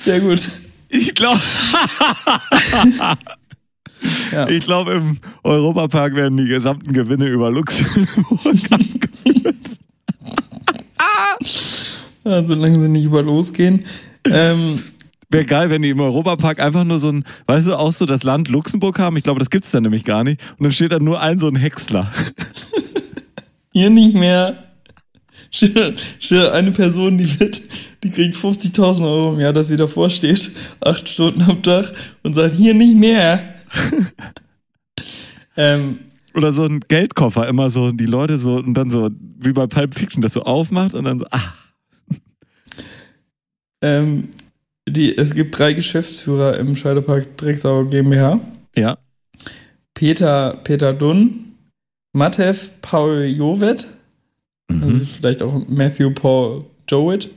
Sehr 0.00 0.18
gut. 0.18 0.50
Ich 0.88 1.14
glaube, 1.14 1.38
Ja. 4.32 4.48
ich 4.48 4.64
glaube, 4.64 4.94
im 4.94 5.18
Europapark 5.44 6.16
werden 6.16 6.36
die 6.36 6.46
gesamten 6.46 6.92
Gewinne 6.92 7.28
über 7.28 7.48
Luxemburg 7.52 8.56
Ja, 12.24 12.44
solange 12.44 12.78
sie 12.80 12.88
nicht 12.88 13.04
über 13.04 13.22
losgehen. 13.22 13.84
Ähm, 14.24 14.80
Wäre 15.30 15.44
geil, 15.44 15.70
wenn 15.70 15.82
die 15.82 15.90
im 15.90 16.00
Europapark 16.00 16.58
einfach 16.58 16.82
nur 16.82 16.98
so 16.98 17.10
ein, 17.10 17.24
weißt 17.46 17.68
du, 17.68 17.78
auch 17.78 17.92
so 17.92 18.04
das 18.04 18.24
Land 18.24 18.48
Luxemburg 18.48 18.98
haben. 18.98 19.16
Ich 19.16 19.22
glaube, 19.22 19.38
das 19.38 19.48
gibt's 19.48 19.70
da 19.70 19.80
nämlich 19.80 20.04
gar 20.04 20.24
nicht. 20.24 20.40
Und 20.58 20.64
dann 20.64 20.72
steht 20.72 20.90
da 20.90 20.98
nur 20.98 21.20
ein 21.20 21.38
so 21.38 21.46
ein 21.46 21.54
Häcksler. 21.54 22.10
hier 23.72 23.90
nicht 23.90 24.14
mehr. 24.14 24.64
Steht, 25.52 26.00
steht 26.18 26.48
eine 26.50 26.72
Person, 26.72 27.16
die 27.16 27.38
wird, 27.38 27.60
die 28.02 28.10
kriegt 28.10 28.34
50.000 28.34 29.02
Euro 29.02 29.34
im 29.34 29.40
Jahr, 29.40 29.52
dass 29.52 29.68
sie 29.68 29.76
davor 29.76 30.10
steht, 30.10 30.50
acht 30.80 31.08
Stunden 31.08 31.42
am 31.42 31.62
Tag 31.62 31.92
und 32.22 32.34
sagt, 32.34 32.54
hier 32.54 32.74
nicht 32.74 32.96
mehr. 32.96 33.54
ähm, 35.56 36.00
Oder 36.34 36.50
so 36.50 36.64
ein 36.64 36.80
Geldkoffer, 36.86 37.48
immer 37.48 37.70
so, 37.70 37.92
die 37.92 38.06
Leute 38.06 38.38
so, 38.38 38.56
und 38.56 38.74
dann 38.74 38.90
so, 38.90 39.10
wie 39.38 39.52
bei 39.52 39.66
Pulp 39.68 39.94
Fiction, 39.94 40.22
das 40.22 40.32
so 40.32 40.42
aufmacht 40.42 40.94
und 40.94 41.04
dann 41.04 41.20
so, 41.20 41.26
ah, 41.30 41.52
ähm, 43.82 44.28
die, 44.88 45.16
es 45.16 45.34
gibt 45.34 45.58
drei 45.58 45.72
Geschäftsführer 45.74 46.58
im 46.58 46.74
Scheidepark 46.74 47.36
Drecksau 47.36 47.84
GmbH. 47.84 48.40
ja. 48.76 48.96
Peter, 49.94 50.56
Peter 50.64 50.94
Dunn, 50.94 51.52
Matev 52.12 52.70
Paul 52.80 53.24
Jovet, 53.24 53.86
Mhm. 54.70 54.82
also 54.84 55.04
vielleicht 55.04 55.42
auch 55.42 55.66
Matthew 55.68 56.10
Paul 56.12 56.64
Jowett, 56.88 57.28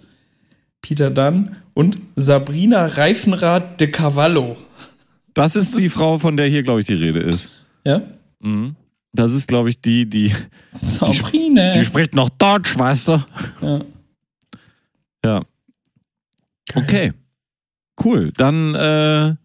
Peter 0.82 1.10
Dunn 1.10 1.56
und 1.74 1.98
Sabrina 2.16 2.86
Reifenrad 2.86 3.82
de 3.82 3.88
Cavallo. 3.90 4.56
Das 5.34 5.56
ist 5.56 5.78
die 5.80 5.90
Frau, 5.90 6.20
von 6.20 6.38
der 6.38 6.46
hier, 6.48 6.62
glaube 6.62 6.82
ich, 6.82 6.88
die 6.88 6.94
Rede 6.94 7.20
ist. 7.22 7.50
Ja? 7.84 8.04
Mhm. 8.40 8.76
Das 9.14 9.32
ist, 9.34 9.48
glaube 9.48 9.70
ich, 9.72 9.82
die, 9.82 10.08
die, 10.08 10.32
Sabrina. 10.82 11.74
die 11.74 11.84
spricht 11.84 12.14
noch 12.16 12.30
Deutsch, 12.30 12.78
weißt 12.78 13.08
du? 13.10 13.24
ja. 13.62 13.82
Ja. 15.26 15.42
Okay. 16.76 17.12
Cool. 18.04 18.32
Dann, 18.38 18.74
äh, 18.76 19.36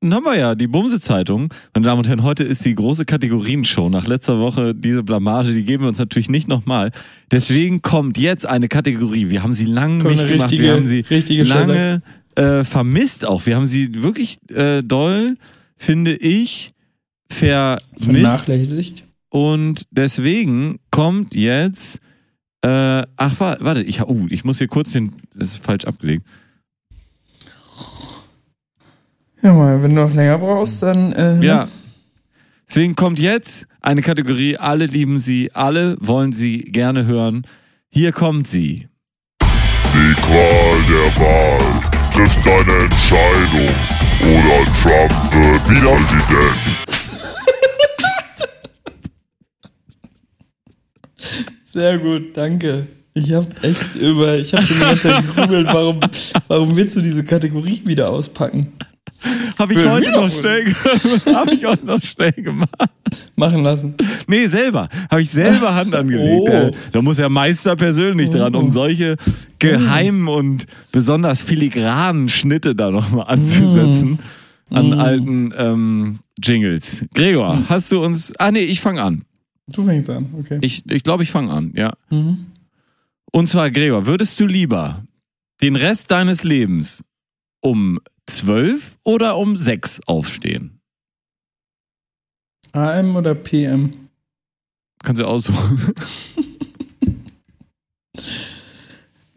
dann 0.00 0.14
haben 0.14 0.24
wir 0.24 0.36
ja 0.38 0.54
die 0.54 0.66
Bumse-Zeitung. 0.68 1.52
Meine 1.74 1.86
Damen 1.86 1.98
und 1.98 2.08
Herren, 2.08 2.22
heute 2.22 2.44
ist 2.44 2.64
die 2.64 2.74
große 2.74 3.04
Kategorienshow. 3.04 3.88
Nach 3.88 4.06
letzter 4.06 4.38
Woche 4.38 4.74
diese 4.74 5.02
Blamage, 5.02 5.52
die 5.52 5.64
geben 5.64 5.84
wir 5.84 5.88
uns 5.88 5.98
natürlich 5.98 6.28
nicht 6.28 6.46
nochmal. 6.48 6.92
Deswegen 7.30 7.82
kommt 7.82 8.16
jetzt 8.18 8.46
eine 8.46 8.68
Kategorie. 8.68 9.30
Wir 9.30 9.42
haben 9.42 9.52
sie 9.52 9.64
lange 9.66 10.02
nicht 10.10 10.20
gemacht. 10.28 10.50
richtige- 10.50 10.62
wir 10.62 10.72
haben 10.76 10.86
sie 10.86 11.04
lange 11.48 12.02
äh, 12.36 12.64
vermisst 12.64 13.26
auch. 13.26 13.46
Wir 13.46 13.56
haben 13.56 13.66
sie 13.66 14.02
wirklich 14.02 14.38
äh, 14.50 14.82
doll, 14.82 15.36
finde 15.76 16.14
ich, 16.14 16.72
vermisst. 17.28 18.24
Und 19.30 19.86
deswegen 19.90 20.78
kommt 20.90 21.34
jetzt. 21.34 21.98
Äh, 22.62 23.02
ach, 23.16 23.40
wa- 23.40 23.56
warte, 23.60 23.82
ich, 23.82 24.00
uh, 24.02 24.26
ich 24.30 24.44
muss 24.44 24.58
hier 24.58 24.68
kurz 24.68 24.92
den. 24.92 25.12
Das 25.34 25.48
ist 25.48 25.64
falsch 25.64 25.84
abgelegt. 25.84 26.24
Ja, 29.46 29.52
mal, 29.54 29.80
wenn 29.80 29.94
du 29.94 30.02
noch 30.02 30.12
länger 30.12 30.38
brauchst, 30.38 30.82
dann. 30.82 31.12
Äh, 31.12 31.40
Ja. 31.40 31.68
Deswegen 32.68 32.96
kommt 32.96 33.20
jetzt 33.20 33.68
eine 33.80 34.02
Kategorie. 34.02 34.56
Alle 34.56 34.86
lieben 34.86 35.20
sie, 35.20 35.52
alle 35.54 35.96
wollen 36.00 36.32
sie 36.32 36.62
gerne 36.62 37.06
hören. 37.06 37.46
Hier 37.88 38.10
kommt 38.10 38.48
sie. 38.48 38.88
Die 39.40 40.14
Qual 40.14 40.82
der 40.88 41.14
Wahl 41.22 41.80
trifft 42.12 42.44
deine 42.44 42.86
Entscheidung. 42.86 43.72
Oder 44.20 44.64
Trump 44.82 45.12
wird 45.32 45.70
wieder 45.70 45.94
Präsident. 45.94 46.56
Sehr 51.62 51.98
gut, 51.98 52.36
danke. 52.36 52.88
Ich 53.14 53.32
habe 53.32 53.46
echt 53.62 53.94
über, 53.94 54.38
ich 54.38 54.52
habe 54.52 54.64
schon 54.64 54.76
die 54.76 54.82
ganze 54.82 55.08
Zeit 55.08 55.24
gegrübelt, 55.24 55.68
warum, 55.72 56.00
warum 56.48 56.74
willst 56.74 56.96
du 56.96 57.00
diese 57.00 57.22
Kategorie 57.22 57.80
wieder 57.84 58.10
auspacken? 58.10 58.72
Habe 59.58 59.72
ich 59.72 59.78
Will 59.78 59.90
heute 59.90 60.10
noch 60.12 60.30
schnell, 60.30 60.72
hab 61.34 61.50
ich 61.50 61.64
heute 61.64 61.86
noch 61.86 62.02
schnell 62.02 62.32
gemacht. 62.32 62.68
Machen 63.34 63.62
lassen. 63.62 63.94
Nee, 64.26 64.46
selber. 64.46 64.88
Habe 65.10 65.22
ich 65.22 65.30
selber 65.30 65.74
Hand 65.74 65.94
angelegt. 65.94 66.48
Oh. 66.50 66.70
Da 66.92 67.02
muss 67.02 67.16
der 67.16 67.28
Meister 67.28 67.76
persönlich 67.76 68.30
dran, 68.30 68.54
um 68.54 68.70
solche 68.70 69.16
geheimen 69.58 70.28
und 70.28 70.66
besonders 70.92 71.42
filigranen 71.42 72.28
Schnitte 72.28 72.74
da 72.74 72.90
nochmal 72.90 73.26
anzusetzen 73.28 74.18
an 74.70 74.92
alten 74.92 75.52
ähm, 75.56 76.18
Jingles. 76.42 77.04
Gregor, 77.14 77.62
hast 77.68 77.90
du 77.92 78.02
uns. 78.02 78.34
Ah, 78.38 78.50
nee, 78.50 78.60
ich 78.60 78.80
fange 78.80 79.02
an. 79.02 79.24
Du 79.68 79.84
fängst 79.84 80.08
an, 80.10 80.26
okay. 80.38 80.58
Ich 80.60 80.84
glaube, 80.84 80.96
ich, 80.96 81.02
glaub, 81.02 81.20
ich 81.20 81.30
fange 81.30 81.50
an, 81.50 81.72
ja. 81.74 81.92
Mhm. 82.10 82.46
Und 83.32 83.48
zwar, 83.48 83.70
Gregor, 83.70 84.06
würdest 84.06 84.38
du 84.38 84.46
lieber 84.46 85.04
den 85.60 85.76
Rest 85.76 86.10
deines 86.10 86.44
Lebens 86.44 87.02
um 87.60 88.00
12 88.26 88.96
oder 89.04 89.36
um 89.36 89.56
6 89.56 90.00
aufstehen? 90.06 90.80
AM 92.72 93.16
oder 93.16 93.34
PM? 93.34 93.92
Kannst 95.02 95.22
du 95.22 95.26
aussuchen. 95.26 95.94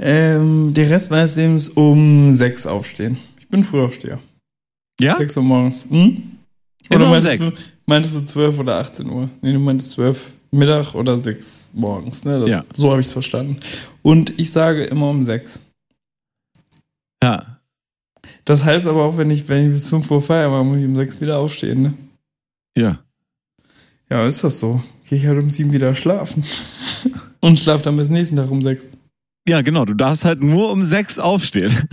Ähm, 0.01 0.73
den 0.73 0.87
Rest 0.87 1.11
meines 1.11 1.35
Lebens 1.35 1.69
um 1.69 2.31
6 2.31 2.65
aufstehen. 2.67 3.17
Ich 3.37 3.47
bin 3.49 3.63
Frühaufsteher. 3.63 4.19
Ja? 4.99 5.17
6 5.17 5.37
Uhr 5.37 5.43
morgens. 5.43 5.85
Hm? 5.89 6.37
Immer 6.89 7.05
um 7.05 7.11
meintest 7.11 7.39
6. 7.39 7.51
Du, 7.51 7.61
meintest 7.85 8.15
du 8.15 8.21
12 8.21 8.59
oder 8.59 8.77
18 8.77 9.09
Uhr? 9.09 9.29
Nee, 9.41 9.51
du 9.51 9.59
meintest 9.59 9.91
12 9.91 10.35
Mittag 10.51 10.95
oder 10.95 11.17
6 11.17 11.71
morgens. 11.73 12.23
Ne? 12.23 12.39
Das, 12.39 12.49
Ja. 12.49 12.63
So 12.73 12.91
habe 12.91 13.01
ich 13.01 13.07
es 13.07 13.13
verstanden. 13.13 13.57
Und 14.01 14.39
ich 14.39 14.51
sage 14.51 14.85
immer 14.85 15.09
um 15.09 15.21
6. 15.21 15.61
Ja. 17.21 17.58
Das 18.45 18.63
heißt 18.65 18.87
aber 18.87 19.03
auch, 19.05 19.17
wenn 19.17 19.29
ich, 19.29 19.47
wenn 19.47 19.67
ich 19.67 19.73
bis 19.73 19.89
5 19.89 20.09
Uhr 20.09 20.21
feiere, 20.21 20.49
mache, 20.49 20.63
muss 20.63 20.77
ich 20.77 20.85
um 20.85 20.95
6 20.95 21.21
wieder 21.21 21.37
aufstehen. 21.39 21.81
Ne? 21.83 21.93
Ja. 22.77 22.99
Ja, 24.09 24.25
ist 24.25 24.43
das 24.43 24.59
so. 24.59 24.81
Gehe 25.07 25.17
ich 25.19 25.27
halt 25.27 25.37
um 25.41 25.49
7 25.49 25.71
wieder 25.71 25.93
schlafen. 25.95 26.43
Und 27.41 27.59
schlafe 27.59 27.83
dann 27.83 27.95
bis 27.95 28.09
nächsten 28.09 28.35
Tag 28.35 28.49
um 28.51 28.61
6. 28.61 28.87
Ja, 29.47 29.61
genau. 29.61 29.85
Du 29.85 29.93
darfst 29.93 30.25
halt 30.25 30.43
nur 30.43 30.71
um 30.71 30.83
6 30.83 31.19
aufstehen. 31.19 31.71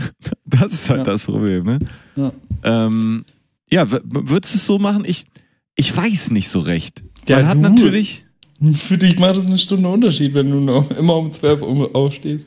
Das 0.48 0.72
ist 0.72 0.88
halt 0.88 1.00
Ja. 1.00 1.04
das 1.12 1.26
Problem, 1.26 1.64
ne? 1.64 1.78
Ja. 2.14 2.32
Ähm, 2.62 3.24
ja, 3.68 3.84
würdest 3.90 4.54
du 4.54 4.58
es 4.58 4.64
so 4.64 4.78
machen? 4.78 5.02
Ich, 5.04 5.26
ich 5.74 5.94
weiß 5.94 6.30
nicht 6.30 6.48
so 6.48 6.60
recht. 6.60 7.02
Ja, 7.28 7.38
Man 7.38 7.46
hat 7.48 7.56
du. 7.56 7.60
natürlich. 7.62 8.24
Für 8.74 8.96
dich 8.96 9.18
macht 9.18 9.36
das 9.36 9.46
eine 9.46 9.58
Stunde 9.58 9.88
Unterschied, 9.88 10.32
wenn 10.34 10.50
du 10.50 10.60
noch 10.60 10.88
immer 10.92 11.16
um 11.16 11.30
12 11.32 11.60
Uhr 11.62 11.94
aufstehst. 11.96 12.46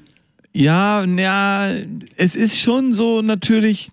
Ja, 0.53 1.03
ja, 1.03 1.69
es 2.15 2.35
ist 2.35 2.59
schon 2.59 2.93
so 2.93 3.21
natürlich. 3.21 3.91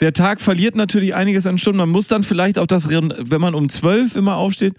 Der 0.00 0.12
Tag 0.12 0.40
verliert 0.40 0.74
natürlich 0.74 1.14
einiges 1.14 1.46
an 1.46 1.58
Stunden. 1.58 1.78
Man 1.78 1.88
muss 1.88 2.08
dann 2.08 2.22
vielleicht 2.22 2.58
auf 2.58 2.66
das, 2.66 2.88
wenn 2.88 3.40
man 3.40 3.54
um 3.54 3.68
12 3.68 4.16
immer 4.16 4.36
aufsteht, 4.36 4.74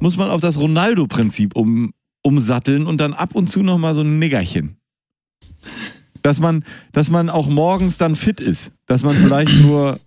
muss 0.00 0.16
man 0.16 0.30
auf 0.30 0.40
das 0.40 0.58
Ronaldo-Prinzip 0.58 1.56
um, 1.56 1.92
umsatteln 2.22 2.86
und 2.86 2.98
dann 2.98 3.14
ab 3.14 3.34
und 3.34 3.48
zu 3.48 3.62
nochmal 3.62 3.94
so 3.94 4.02
ein 4.02 4.18
Niggerchen. 4.18 4.76
Dass 6.22 6.38
man, 6.40 6.64
dass 6.92 7.08
man 7.08 7.30
auch 7.30 7.48
morgens 7.48 7.98
dann 7.98 8.16
fit 8.16 8.40
ist. 8.40 8.72
Dass 8.86 9.02
man 9.02 9.16
vielleicht 9.16 9.54
nur 9.62 10.00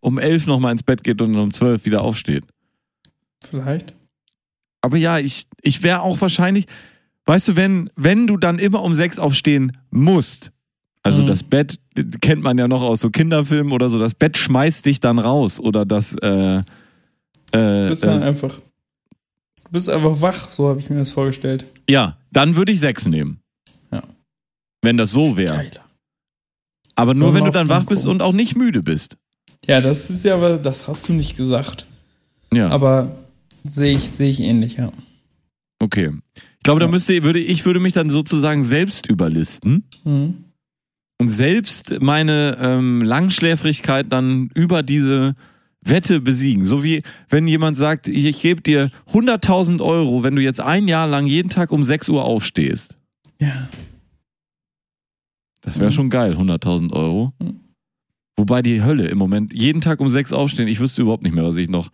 um 0.00 0.18
11 0.18 0.46
nochmal 0.46 0.72
ins 0.72 0.82
Bett 0.82 1.02
geht 1.02 1.20
und 1.20 1.34
um 1.34 1.52
12 1.52 1.84
wieder 1.84 2.02
aufsteht. 2.02 2.44
Vielleicht. 3.44 3.94
Aber 4.80 4.96
ja, 4.96 5.18
ich, 5.18 5.46
ich 5.62 5.82
wäre 5.82 6.00
auch 6.00 6.20
wahrscheinlich, 6.20 6.66
weißt 7.26 7.48
du, 7.48 7.56
wenn, 7.56 7.90
wenn 7.96 8.26
du 8.26 8.36
dann 8.36 8.58
immer 8.58 8.82
um 8.82 8.94
sechs 8.94 9.18
aufstehen 9.18 9.76
musst, 9.90 10.50
also 11.02 11.22
Mhm. 11.22 11.26
das 11.26 11.42
Bett 11.42 11.78
kennt 12.20 12.42
man 12.42 12.58
ja 12.58 12.68
noch 12.68 12.82
aus 12.82 13.00
so 13.00 13.10
Kinderfilmen 13.10 13.72
oder 13.72 13.90
so, 13.90 13.98
das 13.98 14.14
Bett 14.14 14.36
schmeißt 14.38 14.86
dich 14.86 15.00
dann 15.00 15.18
raus 15.18 15.58
oder 15.60 15.84
das, 15.84 16.14
äh, 16.22 16.56
äh, 16.58 16.62
Du 17.52 17.88
bist 17.90 18.04
dann 18.04 18.12
das 18.12 18.22
einfach. 18.22 18.54
Du 18.54 19.70
bist 19.72 19.88
einfach 19.88 20.20
wach, 20.20 20.50
so 20.50 20.68
habe 20.68 20.80
ich 20.80 20.88
mir 20.90 20.96
das 20.98 21.12
vorgestellt. 21.12 21.64
ja, 21.88 22.16
dann 22.30 22.56
würde 22.56 22.72
ich 22.72 22.80
sechs 22.80 23.06
nehmen. 23.06 23.40
Ja. 23.90 24.02
Wenn 24.82 24.96
das 24.96 25.10
so 25.12 25.36
wäre. 25.36 25.66
Aber 26.94 27.14
nur 27.14 27.34
wenn 27.34 27.44
du 27.44 27.50
dann 27.50 27.68
wach 27.68 27.84
bist 27.84 28.06
und 28.06 28.20
auch 28.22 28.32
nicht 28.32 28.54
müde 28.56 28.82
bist. 28.82 29.16
Ja, 29.66 29.80
das 29.80 30.10
ist 30.10 30.24
ja, 30.24 30.34
aber 30.34 30.58
das 30.58 30.88
hast 30.88 31.08
du 31.08 31.12
nicht 31.14 31.36
gesagt. 31.36 31.86
Ja, 32.52 32.68
Aber 32.68 33.16
sehe 33.64 33.94
ich, 33.96 34.10
sehe 34.10 34.28
ich 34.28 34.40
ähnlich, 34.40 34.76
ja. 34.76 34.92
okay. 35.78 36.10
Ich 36.62 36.64
glaube, 36.64 36.78
da 36.78 36.86
müsste, 36.86 37.24
würde, 37.24 37.40
ich 37.40 37.64
würde 37.64 37.80
mich 37.80 37.92
dann 37.92 38.08
sozusagen 38.08 38.62
selbst 38.62 39.08
überlisten. 39.08 39.82
Mhm. 40.04 40.44
und 41.20 41.28
selbst 41.28 42.00
meine 42.00 42.56
ähm, 42.60 43.02
Langschläfrigkeit 43.02 44.12
dann 44.12 44.48
über 44.54 44.84
diese 44.84 45.34
Wette 45.84 46.20
besiegen. 46.20 46.64
So 46.64 46.84
wie 46.84 47.02
wenn 47.28 47.48
jemand 47.48 47.76
sagt, 47.76 48.06
ich, 48.06 48.26
ich 48.26 48.40
gebe 48.42 48.60
dir 48.62 48.90
100.000 49.12 49.80
Euro, 49.82 50.22
wenn 50.22 50.36
du 50.36 50.42
jetzt 50.42 50.60
ein 50.60 50.86
Jahr 50.86 51.08
lang 51.08 51.26
jeden 51.26 51.48
Tag 51.48 51.72
um 51.72 51.82
6 51.82 52.08
Uhr 52.10 52.24
aufstehst. 52.24 52.96
Ja. 53.40 53.68
Das 55.62 55.80
wäre 55.80 55.90
Mhm. 55.90 55.94
schon 55.94 56.10
geil, 56.10 56.34
100.000 56.36 56.92
Euro. 56.92 57.30
Mhm. 57.40 57.58
Wobei 58.36 58.62
die 58.62 58.82
Hölle 58.84 59.08
im 59.08 59.18
Moment, 59.18 59.52
jeden 59.52 59.80
Tag 59.80 59.98
um 60.00 60.08
6 60.10 60.32
aufstehen, 60.32 60.68
ich 60.68 60.78
wüsste 60.78 61.02
überhaupt 61.02 61.24
nicht 61.24 61.34
mehr, 61.34 61.44
was 61.44 61.56
ich 61.56 61.68
noch. 61.68 61.88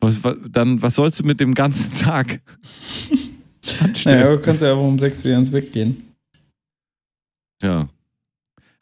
Was, 0.00 0.22
was, 0.24 0.34
dann, 0.50 0.82
was 0.82 0.96
sollst 0.96 1.20
du 1.20 1.24
mit 1.24 1.38
dem 1.38 1.54
ganzen 1.54 1.92
Tag? 1.98 2.40
Naja, 4.04 4.34
du 4.34 4.40
kannst 4.40 4.62
ja 4.62 4.70
einfach 4.72 4.82
um 4.84 4.98
sechs 4.98 5.24
wieder 5.24 5.36
ins 5.36 5.50
Bett 5.50 5.72
gehen. 5.72 6.14
Ja. 7.62 7.88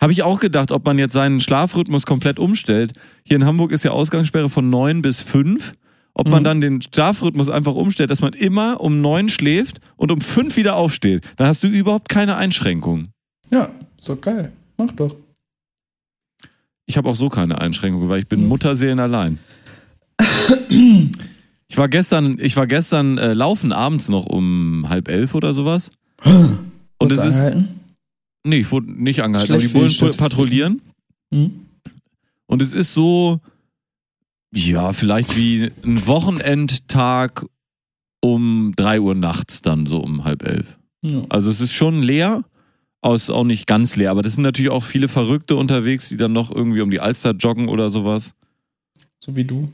Habe 0.01 0.13
ich 0.13 0.23
auch 0.23 0.39
gedacht, 0.39 0.71
ob 0.71 0.85
man 0.87 0.99
jetzt 0.99 1.13
seinen 1.15 1.41
Schlafrhythmus 1.41 2.07
komplett 2.07 2.39
umstellt. 2.39 2.93
Hier 3.25 3.37
in 3.37 3.45
Hamburg 3.45 3.73
ist 3.73 3.83
ja 3.85 3.91
Ausgangssperre 3.91 4.49
von 4.49 4.71
9 4.71 5.03
bis 5.03 5.23
5. 5.23 5.73
Ob 6.15 6.29
man 6.29 6.43
Mhm. 6.43 6.45
dann 6.45 6.61
den 6.61 6.83
Schlafrhythmus 6.83 7.49
einfach 7.49 7.75
umstellt, 7.75 8.11
dass 8.11 8.21
man 8.21 8.33
immer 8.33 8.81
um 8.81 9.01
9 9.01 9.29
schläft 9.29 9.81
und 9.97 10.11
um 10.13 10.21
5 10.21 10.57
wieder 10.57 10.77
aufsteht. 10.77 11.25
Dann 11.37 11.47
hast 11.49 11.63
du 11.65 11.69
überhaupt 11.69 12.09
keine 12.09 12.37
Einschränkungen. 12.37 13.09
Ja, 13.51 13.71
ist 13.97 14.09
doch 14.09 14.21
geil. 14.21 14.53
Mach 14.77 14.93
doch. 14.93 15.17
Ich 16.87 16.97
habe 16.97 17.09
auch 17.09 17.17
so 17.17 17.29
keine 17.29 17.61
Einschränkungen, 17.61 18.09
weil 18.09 18.21
ich 18.21 18.27
bin 18.29 18.43
Mhm. 18.43 18.49
Mutterseelen 18.49 18.99
allein. 19.01 19.39
Ich 21.69 21.77
war 21.77 21.89
gestern, 21.89 22.39
ich 22.41 22.57
war 22.57 22.67
gestern 22.67 23.19
äh, 23.19 23.35
laufen 23.35 23.73
abends 23.73 24.09
noch 24.09 24.27
um 24.27 24.87
halb 24.89 25.09
elf 25.09 25.35
oder 25.35 25.53
sowas. 25.55 25.91
Und 26.99 27.13
es 27.13 27.25
ist. 27.25 27.57
Nee, 28.45 28.59
ich 28.59 28.71
wurde 28.73 28.91
nicht 28.91 29.23
angehalten, 29.23 29.53
aber 29.53 29.63
die 29.63 29.69
Bullen 29.69 30.17
patrouillieren. 30.17 30.81
Mhm. 31.31 31.67
Und 32.47 32.63
es 32.63 32.73
ist 32.73 32.95
so, 32.95 33.41
ja, 34.55 34.93
vielleicht 34.93 35.37
wie 35.37 35.71
ein 35.85 36.07
Wochenendtag 36.07 37.45
um 38.21 38.73
3 38.77 39.01
Uhr 39.01 39.15
nachts, 39.15 39.61
dann 39.61 39.87
so 39.87 39.99
um 39.99 40.25
halb 40.25 40.45
elf. 40.45 40.79
Ja. 41.03 41.23
Also 41.29 41.51
es 41.51 41.61
ist 41.61 41.75
schon 41.75 42.03
leer, 42.03 42.43
aus 43.01 43.31
auch 43.31 43.45
nicht 43.45 43.67
ganz 43.67 43.97
leer. 43.97 44.11
Aber 44.11 44.23
das 44.23 44.35
sind 44.35 44.43
natürlich 44.43 44.73
auch 44.73 44.83
viele 44.83 45.09
Verrückte 45.09 45.57
unterwegs, 45.57 46.09
die 46.09 46.17
dann 46.17 46.33
noch 46.33 46.51
irgendwie 46.51 46.81
um 46.81 46.91
die 46.91 47.01
Alster 47.01 47.33
joggen 47.33 47.69
oder 47.69 47.91
sowas. 47.91 48.35
So 49.21 49.37
wie 49.37 49.45
du. 49.45 49.69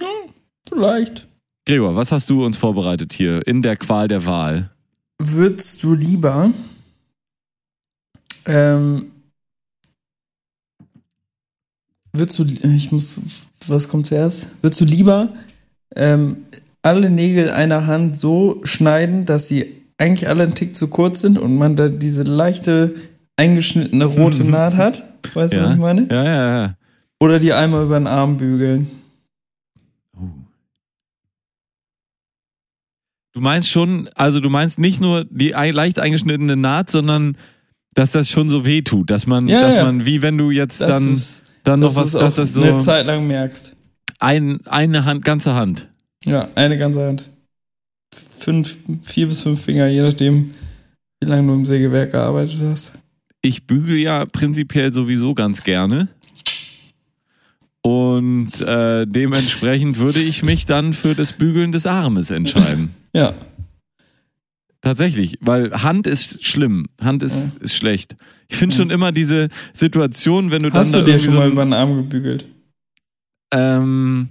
Ja, 0.00 0.08
vielleicht. 0.72 1.28
Gregor, 1.66 1.94
was 1.94 2.10
hast 2.12 2.28
du 2.30 2.44
uns 2.44 2.56
vorbereitet 2.56 3.12
hier 3.12 3.46
in 3.46 3.62
der 3.62 3.76
Qual 3.76 4.08
der 4.08 4.26
Wahl? 4.26 4.70
Würdest 5.18 5.82
du 5.82 5.94
lieber 5.94 6.50
ähm, 8.46 9.12
würdest 12.12 12.38
du, 12.38 12.44
ich 12.44 12.92
muss, 12.92 13.20
was 13.66 13.88
kommt 13.88 14.06
zuerst? 14.06 14.48
Würdest 14.62 14.80
du 14.80 14.84
lieber 14.84 15.28
ähm, 15.96 16.38
alle 16.82 17.10
Nägel 17.10 17.50
einer 17.50 17.86
Hand 17.86 18.18
so 18.18 18.60
schneiden, 18.64 19.26
dass 19.26 19.48
sie 19.48 19.82
eigentlich 19.98 20.28
alle 20.28 20.42
einen 20.42 20.54
Tick 20.54 20.74
zu 20.74 20.88
kurz 20.88 21.20
sind 21.20 21.38
und 21.38 21.56
man 21.56 21.76
da 21.76 21.88
diese 21.88 22.22
leichte 22.24 22.94
eingeschnittene 23.36 24.04
rote 24.04 24.44
Naht 24.44 24.74
hat? 24.74 25.02
Weißt 25.34 25.54
du, 25.54 25.62
was 25.62 25.70
ich 25.72 25.78
meine? 25.78 26.08
Ja, 26.10 26.24
ja, 26.24 26.64
ja. 26.64 26.74
Oder 27.20 27.38
die 27.38 27.52
einmal 27.52 27.84
über 27.84 27.98
den 27.98 28.08
Arm 28.08 28.36
bügeln. 28.36 28.90
Du 33.32 33.40
meinst 33.40 33.68
schon, 33.70 34.08
also 34.14 34.40
du 34.40 34.50
meinst 34.50 34.78
nicht 34.78 35.00
nur 35.00 35.24
die 35.30 35.54
ei- 35.54 35.70
leicht 35.70 35.98
eingeschnittene 35.98 36.56
Naht, 36.56 36.90
sondern 36.90 37.36
dass 37.94 38.12
das 38.12 38.28
schon 38.30 38.48
so 38.48 38.66
weh 38.66 38.82
tut, 38.82 39.10
dass 39.10 39.26
man, 39.26 39.48
Ja, 39.48 39.62
dass 39.62 39.74
ja. 39.74 39.84
man, 39.84 40.04
wie 40.06 40.22
wenn 40.22 40.36
du 40.38 40.50
jetzt 40.50 40.80
Dass 40.80 40.90
dann, 40.90 41.10
du's- 41.12 41.42
dann 41.64 41.80
noch 41.80 41.94
was, 41.96 42.12
dass 42.12 42.34
das 42.36 42.52
so 42.54 42.62
eine 42.62 42.78
Zeit 42.78 43.06
lang 43.06 43.26
merkst. 43.26 43.74
ein, 44.18 44.60
eine 44.66 45.04
Hand, 45.04 45.24
ganze 45.24 45.54
Hand. 45.54 45.88
Ja, 46.24 46.48
eine 46.54 46.76
ganze 46.78 47.06
Hand. 47.06 47.30
Fünf, 48.38 48.76
vier 49.02 49.28
bis 49.28 49.42
fünf 49.42 49.62
Finger, 49.62 49.86
je 49.88 50.02
nachdem, 50.02 50.52
wie 51.20 51.26
lange 51.28 51.46
du 51.48 51.54
im 51.54 51.64
Sägewerk 51.64 52.12
gearbeitet 52.12 52.60
hast. 52.62 52.92
Ich 53.40 53.66
bügel 53.66 53.96
ja 53.98 54.24
prinzipiell 54.26 54.92
sowieso 54.92 55.34
ganz 55.34 55.64
gerne. 55.64 56.08
Und 57.82 58.60
äh, 58.60 59.06
dementsprechend 59.06 59.98
würde 59.98 60.20
ich 60.20 60.42
mich 60.42 60.66
dann 60.66 60.92
für 60.92 61.14
das 61.14 61.32
Bügeln 61.32 61.72
des 61.72 61.86
Armes 61.86 62.30
entscheiden. 62.30 62.90
Ja, 63.14 63.34
Tatsächlich, 64.82 65.38
weil 65.40 65.70
Hand 65.84 66.08
ist 66.08 66.44
schlimm. 66.44 66.86
Hand 67.00 67.22
ist, 67.22 67.56
ist 67.58 67.76
schlecht. 67.76 68.16
Ich 68.48 68.56
finde 68.56 68.74
schon 68.74 68.90
immer 68.90 69.12
diese 69.12 69.48
Situation, 69.72 70.50
wenn 70.50 70.64
du 70.64 70.70
dann 70.70 70.80
hast 70.80 70.92
da 70.92 70.98
du 70.98 71.04
dir 71.04 71.20
schon 71.20 71.30
so 71.30 71.38
mal 71.38 71.48
über 71.48 71.64
den 71.64 71.72
Arm 71.72 71.94
gebügelt? 71.94 72.48
Ähm, 73.54 74.30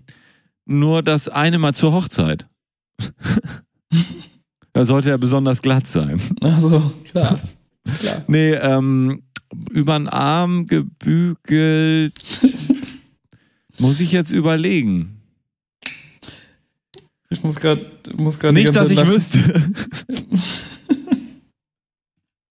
nur 0.66 1.04
das 1.04 1.30
eine 1.30 1.58
Mal 1.58 1.74
zur 1.74 1.94
Hochzeit. 1.94 2.48
da 4.74 4.84
sollte 4.84 5.10
er 5.10 5.18
besonders 5.18 5.62
glatt 5.62 5.88
sein. 5.88 6.20
Also, 6.42 6.92
klar. 7.06 7.40
klar. 8.00 8.24
Nee, 8.28 8.52
ähm, 8.52 9.24
über 9.72 9.98
den 9.98 10.10
Arm 10.10 10.68
gebügelt. 10.68 12.14
muss 13.80 14.02
ich 14.02 14.12
jetzt 14.12 14.32
überlegen. 14.32 15.21
Ich 17.32 17.42
muss 17.44 17.56
gerade 17.56 17.86
muss 18.18 18.38
grad 18.38 18.56
die 18.56 18.62
Nicht, 18.64 18.76
dass 18.76 18.90
ganze 18.90 18.94
ich 18.94 19.00
Zeit 19.00 19.08
lachen. 19.08 19.16
wüsste. 19.16 19.40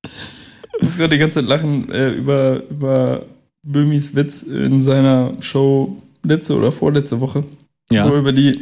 Ich 0.76 0.82
muss 0.84 0.96
gerade 0.96 1.10
die 1.14 1.18
ganze 1.18 1.40
Zeit 1.40 1.48
lachen 1.48 1.92
äh, 1.92 2.08
über, 2.12 2.62
über 2.70 3.26
Böhmis 3.62 4.14
Witz 4.14 4.42
in 4.42 4.80
seiner 4.80 5.34
Show 5.40 6.00
letzte 6.22 6.56
oder 6.56 6.72
vorletzte 6.72 7.20
Woche. 7.20 7.44
Wo, 7.90 7.94
er 7.94 8.06
Ja. 8.06 8.18
über 8.18 8.32
die, 8.32 8.58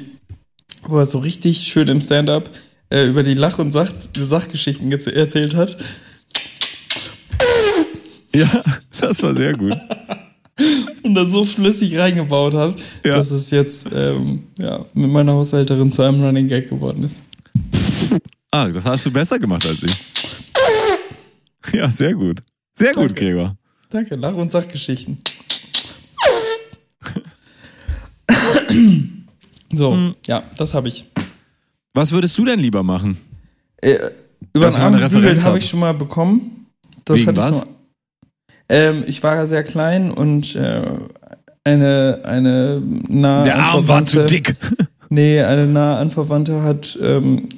wo 0.82 0.98
er 0.98 1.04
so 1.04 1.18
richtig 1.20 1.58
schön 1.68 1.86
im 1.86 2.00
Stand-up 2.00 2.50
äh, 2.90 3.06
über 3.06 3.22
die 3.22 3.34
Lach- 3.34 3.60
und 3.60 3.70
Sach 3.70 3.92
Sachgeschichten 4.16 4.90
erzählt 4.90 5.54
hat. 5.54 5.76
ja, 8.34 8.64
das 9.00 9.22
war 9.22 9.36
sehr 9.36 9.52
gut. 9.56 9.76
und 11.02 11.14
da 11.14 11.24
so 11.26 11.44
flüssig 11.44 11.96
reingebaut 11.98 12.54
hat, 12.54 12.82
Ja. 13.04 13.14
dass 13.16 13.30
es 13.30 13.50
jetzt 13.50 13.88
ähm, 13.92 14.44
ja, 14.58 14.84
mit 14.94 15.10
meiner 15.10 15.32
Haushälterin 15.34 15.92
zu 15.92 16.02
einem 16.02 16.22
Running 16.22 16.48
Gag 16.48 16.68
geworden 16.68 17.04
ist. 17.04 17.22
Ah, 18.50 18.68
das 18.68 18.84
hast 18.84 19.06
du 19.06 19.10
besser 19.10 19.38
gemacht 19.38 19.66
als 19.66 19.82
ich. 19.82 19.96
Ja, 21.72 21.90
sehr 21.90 22.14
gut. 22.14 22.42
Sehr 22.74 22.92
gut, 22.94 23.10
Danke. 23.10 23.24
Gregor. 23.24 23.56
Danke, 23.90 24.14
Lach- 24.16 24.34
und 24.34 24.50
Sachgeschichten. 24.52 25.18
so, 29.72 29.92
Hm. 29.94 30.14
ja, 30.26 30.42
das 30.56 30.74
habe 30.74 30.88
ich. 30.88 31.06
Was 31.94 32.12
würdest 32.12 32.36
du 32.38 32.44
denn 32.44 32.60
lieber 32.60 32.82
machen? 32.82 33.16
Äh, 33.78 33.98
über 34.54 34.68
den 34.70 34.80
Arm 34.80 34.94
Referenz 34.94 35.44
habe 35.44 35.58
ich 35.58 35.68
schon 35.68 35.80
mal 35.80 35.94
bekommen. 35.94 36.66
Das 37.04 37.18
Wegen 37.18 37.36
was? 37.36 37.58
Ich, 37.60 37.64
nur, 37.64 37.74
ähm, 38.68 39.04
ich 39.06 39.22
war 39.22 39.36
ja 39.36 39.46
sehr 39.46 39.62
klein 39.62 40.10
und 40.10 40.54
äh, 40.56 40.82
eine, 41.64 42.20
eine 42.24 42.82
nah 43.08 43.42
Der 43.42 43.58
Arm 43.58 43.88
war 43.88 44.04
zu 44.04 44.24
dick. 44.26 44.54
Nee, 45.10 45.40
eine 45.40 45.66
nahe 45.66 45.96
Anverwandte 45.96 46.62
hat 46.62 46.98
ähm, 47.02 47.48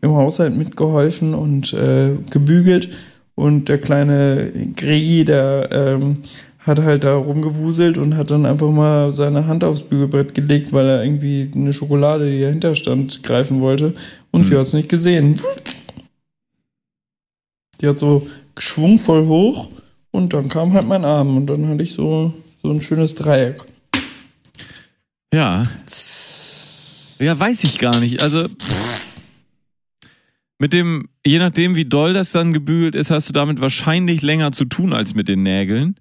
im 0.00 0.10
Haushalt 0.16 0.56
mitgeholfen 0.56 1.32
und 1.32 1.72
äh, 1.72 2.10
gebügelt. 2.30 2.90
Und 3.36 3.68
der 3.68 3.78
kleine 3.78 4.50
Gregi, 4.74 5.24
der 5.24 5.68
ähm, 5.70 6.18
hat 6.58 6.80
halt 6.80 7.04
da 7.04 7.14
rumgewuselt 7.14 7.98
und 7.98 8.16
hat 8.16 8.32
dann 8.32 8.46
einfach 8.46 8.70
mal 8.70 9.12
seine 9.12 9.46
Hand 9.46 9.62
aufs 9.62 9.82
Bügelbrett 9.82 10.34
gelegt, 10.34 10.72
weil 10.72 10.88
er 10.88 11.04
irgendwie 11.04 11.48
eine 11.54 11.72
Schokolade, 11.72 12.28
die 12.28 12.40
dahinter 12.40 12.74
stand, 12.74 13.22
greifen 13.22 13.60
wollte. 13.60 13.94
Und 14.32 14.44
sie 14.44 14.56
hat 14.56 14.66
es 14.66 14.72
nicht 14.72 14.88
gesehen. 14.88 15.40
Die 17.80 17.86
hat 17.86 18.00
so 18.00 18.26
schwungvoll 18.58 19.24
hoch 19.28 19.70
und 20.18 20.34
dann 20.34 20.48
kam 20.48 20.72
halt 20.72 20.86
mein 20.86 21.04
Arm 21.04 21.36
und 21.36 21.46
dann 21.46 21.68
hatte 21.68 21.82
ich 21.82 21.92
so, 21.92 22.34
so 22.62 22.70
ein 22.70 22.82
schönes 22.82 23.14
Dreieck. 23.14 23.64
Ja. 25.32 25.62
Ja, 27.20 27.38
weiß 27.38 27.64
ich 27.64 27.78
gar 27.78 28.00
nicht. 28.00 28.22
Also 28.22 28.46
mit 30.58 30.72
dem, 30.72 31.08
je 31.24 31.38
nachdem, 31.38 31.76
wie 31.76 31.84
doll 31.84 32.12
das 32.12 32.32
dann 32.32 32.52
gebügelt 32.52 32.96
ist, 32.96 33.10
hast 33.10 33.28
du 33.28 33.32
damit 33.32 33.60
wahrscheinlich 33.60 34.22
länger 34.22 34.52
zu 34.52 34.64
tun 34.64 34.92
als 34.92 35.14
mit 35.14 35.28
den 35.28 35.44
Nägeln. 35.44 35.96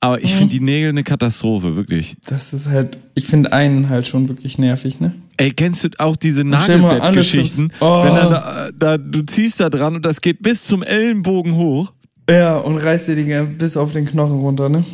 Aber 0.00 0.22
ich 0.22 0.34
finde 0.34 0.54
die 0.54 0.60
Nägel 0.60 0.88
eine 0.88 1.04
Katastrophe, 1.04 1.76
wirklich. 1.76 2.16
Das 2.26 2.52
ist 2.52 2.66
halt, 2.66 2.98
ich 3.14 3.26
finde 3.26 3.52
einen 3.52 3.88
halt 3.88 4.08
schon 4.08 4.28
wirklich 4.28 4.58
nervig, 4.58 4.98
ne? 4.98 5.14
Ey, 5.36 5.52
kennst 5.52 5.84
du 5.84 5.88
auch 5.98 6.16
diese 6.16 6.42
Nagelbettgeschichten? 6.42 7.72
Oh. 7.80 8.04
Wenn 8.04 8.14
dann 8.16 8.30
da, 8.30 8.70
da, 8.76 8.98
du 8.98 9.22
ziehst 9.22 9.60
da 9.60 9.70
dran 9.70 9.94
und 9.94 10.04
das 10.04 10.20
geht 10.20 10.42
bis 10.42 10.64
zum 10.64 10.82
Ellenbogen 10.82 11.54
hoch. 11.54 11.92
Ja, 12.30 12.56
und 12.58 12.76
reißt 12.78 13.08
dir 13.08 13.16
die 13.16 13.52
bis 13.58 13.76
auf 13.76 13.92
den 13.92 14.04
Knochen 14.06 14.38
runter, 14.38 14.68
ne? 14.68 14.84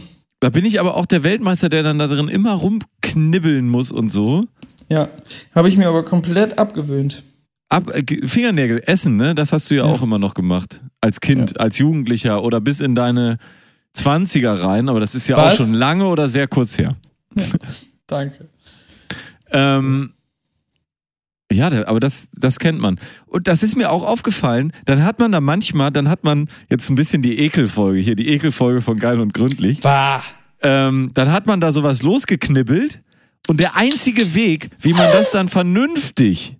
Da 0.40 0.50
bin 0.50 0.64
ich 0.64 0.78
aber 0.80 0.96
auch 0.96 1.06
der 1.06 1.22
Weltmeister, 1.24 1.68
der 1.68 1.82
dann 1.82 1.98
da 1.98 2.06
drin 2.06 2.28
immer 2.28 2.52
rumknibbeln 2.54 3.68
muss 3.68 3.90
und 3.90 4.10
so. 4.10 4.44
Ja, 4.88 5.08
habe 5.54 5.68
ich 5.68 5.76
mir 5.76 5.88
aber 5.88 6.04
komplett 6.04 6.58
abgewöhnt. 6.58 7.24
Ab, 7.68 7.90
äh, 7.94 8.02
Ge- 8.02 8.26
Fingernägel 8.26 8.82
essen, 8.86 9.16
ne? 9.16 9.34
Das 9.34 9.52
hast 9.52 9.70
du 9.70 9.74
ja, 9.74 9.84
Ja. 9.84 9.92
auch 9.92 10.00
immer 10.00 10.18
noch 10.18 10.34
gemacht. 10.34 10.80
Als 11.00 11.20
Kind, 11.20 11.60
als 11.60 11.78
Jugendlicher 11.78 12.42
oder 12.42 12.60
bis 12.60 12.80
in 12.80 12.94
deine 12.94 13.36
20er 13.96 14.52
rein. 14.64 14.88
Aber 14.88 15.00
das 15.00 15.14
ist 15.14 15.28
ja 15.28 15.36
auch 15.36 15.46
Was? 15.48 15.56
schon 15.56 15.74
lange 15.74 16.06
oder 16.06 16.28
sehr 16.28 16.48
kurz 16.48 16.78
her. 16.78 16.96
Danke. 18.06 18.48
Ähm, 19.50 20.12
ja, 21.50 21.86
aber 21.86 22.00
das, 22.00 22.28
das 22.34 22.58
kennt 22.58 22.80
man. 22.80 23.00
Und 23.26 23.48
das 23.48 23.62
ist 23.62 23.76
mir 23.76 23.90
auch 23.90 24.04
aufgefallen. 24.04 24.72
Dann 24.84 25.04
hat 25.04 25.18
man 25.18 25.32
da 25.32 25.40
manchmal, 25.40 25.90
dann 25.90 26.08
hat 26.08 26.24
man 26.24 26.48
jetzt 26.68 26.90
ein 26.90 26.94
bisschen 26.94 27.22
die 27.22 27.38
Ekelfolge 27.38 28.00
hier, 28.00 28.16
die 28.16 28.28
Ekelfolge 28.28 28.82
von 28.82 28.98
Geil 28.98 29.18
und 29.18 29.32
Gründlich. 29.32 29.80
Bah. 29.80 30.22
Ähm, 30.60 31.10
dann 31.14 31.32
hat 31.32 31.46
man 31.46 31.60
da 31.60 31.72
sowas 31.72 32.02
losgeknibbelt 32.02 33.02
und 33.48 33.60
der 33.60 33.76
einzige 33.76 34.34
Weg, 34.34 34.70
wie 34.80 34.92
man 34.92 35.06
das 35.12 35.30
dann 35.30 35.48
vernünftig 35.48 36.58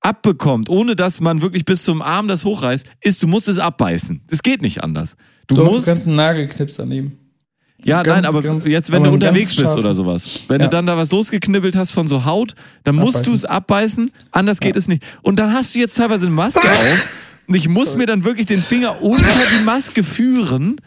abbekommt, 0.00 0.68
ohne 0.68 0.96
dass 0.96 1.20
man 1.20 1.40
wirklich 1.40 1.64
bis 1.64 1.84
zum 1.84 2.02
Arm 2.02 2.26
das 2.26 2.44
hochreißt, 2.44 2.86
ist, 3.02 3.22
du 3.22 3.28
musst 3.28 3.48
es 3.48 3.58
abbeißen. 3.58 4.22
Das 4.28 4.42
geht 4.42 4.62
nicht 4.62 4.82
anders. 4.82 5.16
Du 5.46 5.54
Doch, 5.54 5.70
musst, 5.70 5.86
du 5.86 5.92
kannst 5.92 6.06
einen 6.06 6.16
Nagelknips 6.16 6.76
daneben. 6.76 7.19
Ja, 7.84 8.02
ganz, 8.02 8.16
nein, 8.16 8.24
aber 8.26 8.40
ganz- 8.40 8.66
jetzt, 8.66 8.90
wenn 8.90 8.98
aber 8.98 9.08
du 9.08 9.14
unterwegs 9.14 9.54
bist 9.56 9.76
oder 9.76 9.94
sowas, 9.94 10.40
wenn 10.48 10.60
Ja. 10.60 10.66
du 10.66 10.70
dann 10.70 10.86
da 10.86 10.96
was 10.96 11.10
losgeknibbelt 11.10 11.76
hast 11.76 11.92
von 11.92 12.08
so 12.08 12.24
Haut, 12.24 12.54
dann 12.84 12.96
musst 12.96 13.26
du 13.26 13.32
es 13.32 13.44
abbeißen, 13.44 14.10
anders 14.32 14.60
geht 14.60 14.76
es 14.76 14.88
nicht. 14.88 15.02
Und 15.22 15.38
dann 15.38 15.52
hast 15.52 15.74
du 15.74 15.78
jetzt 15.78 15.96
teilweise 15.96 16.26
eine 16.26 16.34
Maske 16.34 16.68
auf 16.70 17.08
und 17.46 17.54
ich 17.54 17.68
muss 17.68 17.96
mir 17.96 18.06
dann 18.06 18.24
wirklich 18.24 18.46
den 18.46 18.60
Finger 18.62 19.00
unter 19.02 19.22
die 19.58 19.64
Maske 19.64 20.02
führen 20.04 20.80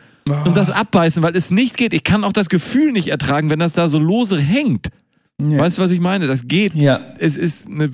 und 0.45 0.55
das 0.55 0.69
abbeißen, 0.69 1.21
weil 1.23 1.35
es 1.35 1.51
nicht 1.51 1.75
geht. 1.77 1.93
Ich 1.93 2.03
kann 2.03 2.23
auch 2.23 2.33
das 2.33 2.47
Gefühl 2.49 2.91
nicht 2.91 3.07
ertragen, 3.07 3.49
wenn 3.49 3.59
das 3.59 3.73
da 3.73 3.87
so 3.87 3.99
lose 3.99 4.37
hängt. 4.39 4.87
Ja. 5.41 5.57
Weißt 5.57 5.77
du, 5.77 5.81
was 5.81 5.91
ich 5.91 5.99
meine? 5.99 6.27
Das 6.27 6.47
geht. 6.47 6.75
Ja. 6.75 6.99
Es 7.17 7.35
ist 7.37 7.67
eine. 7.67 7.91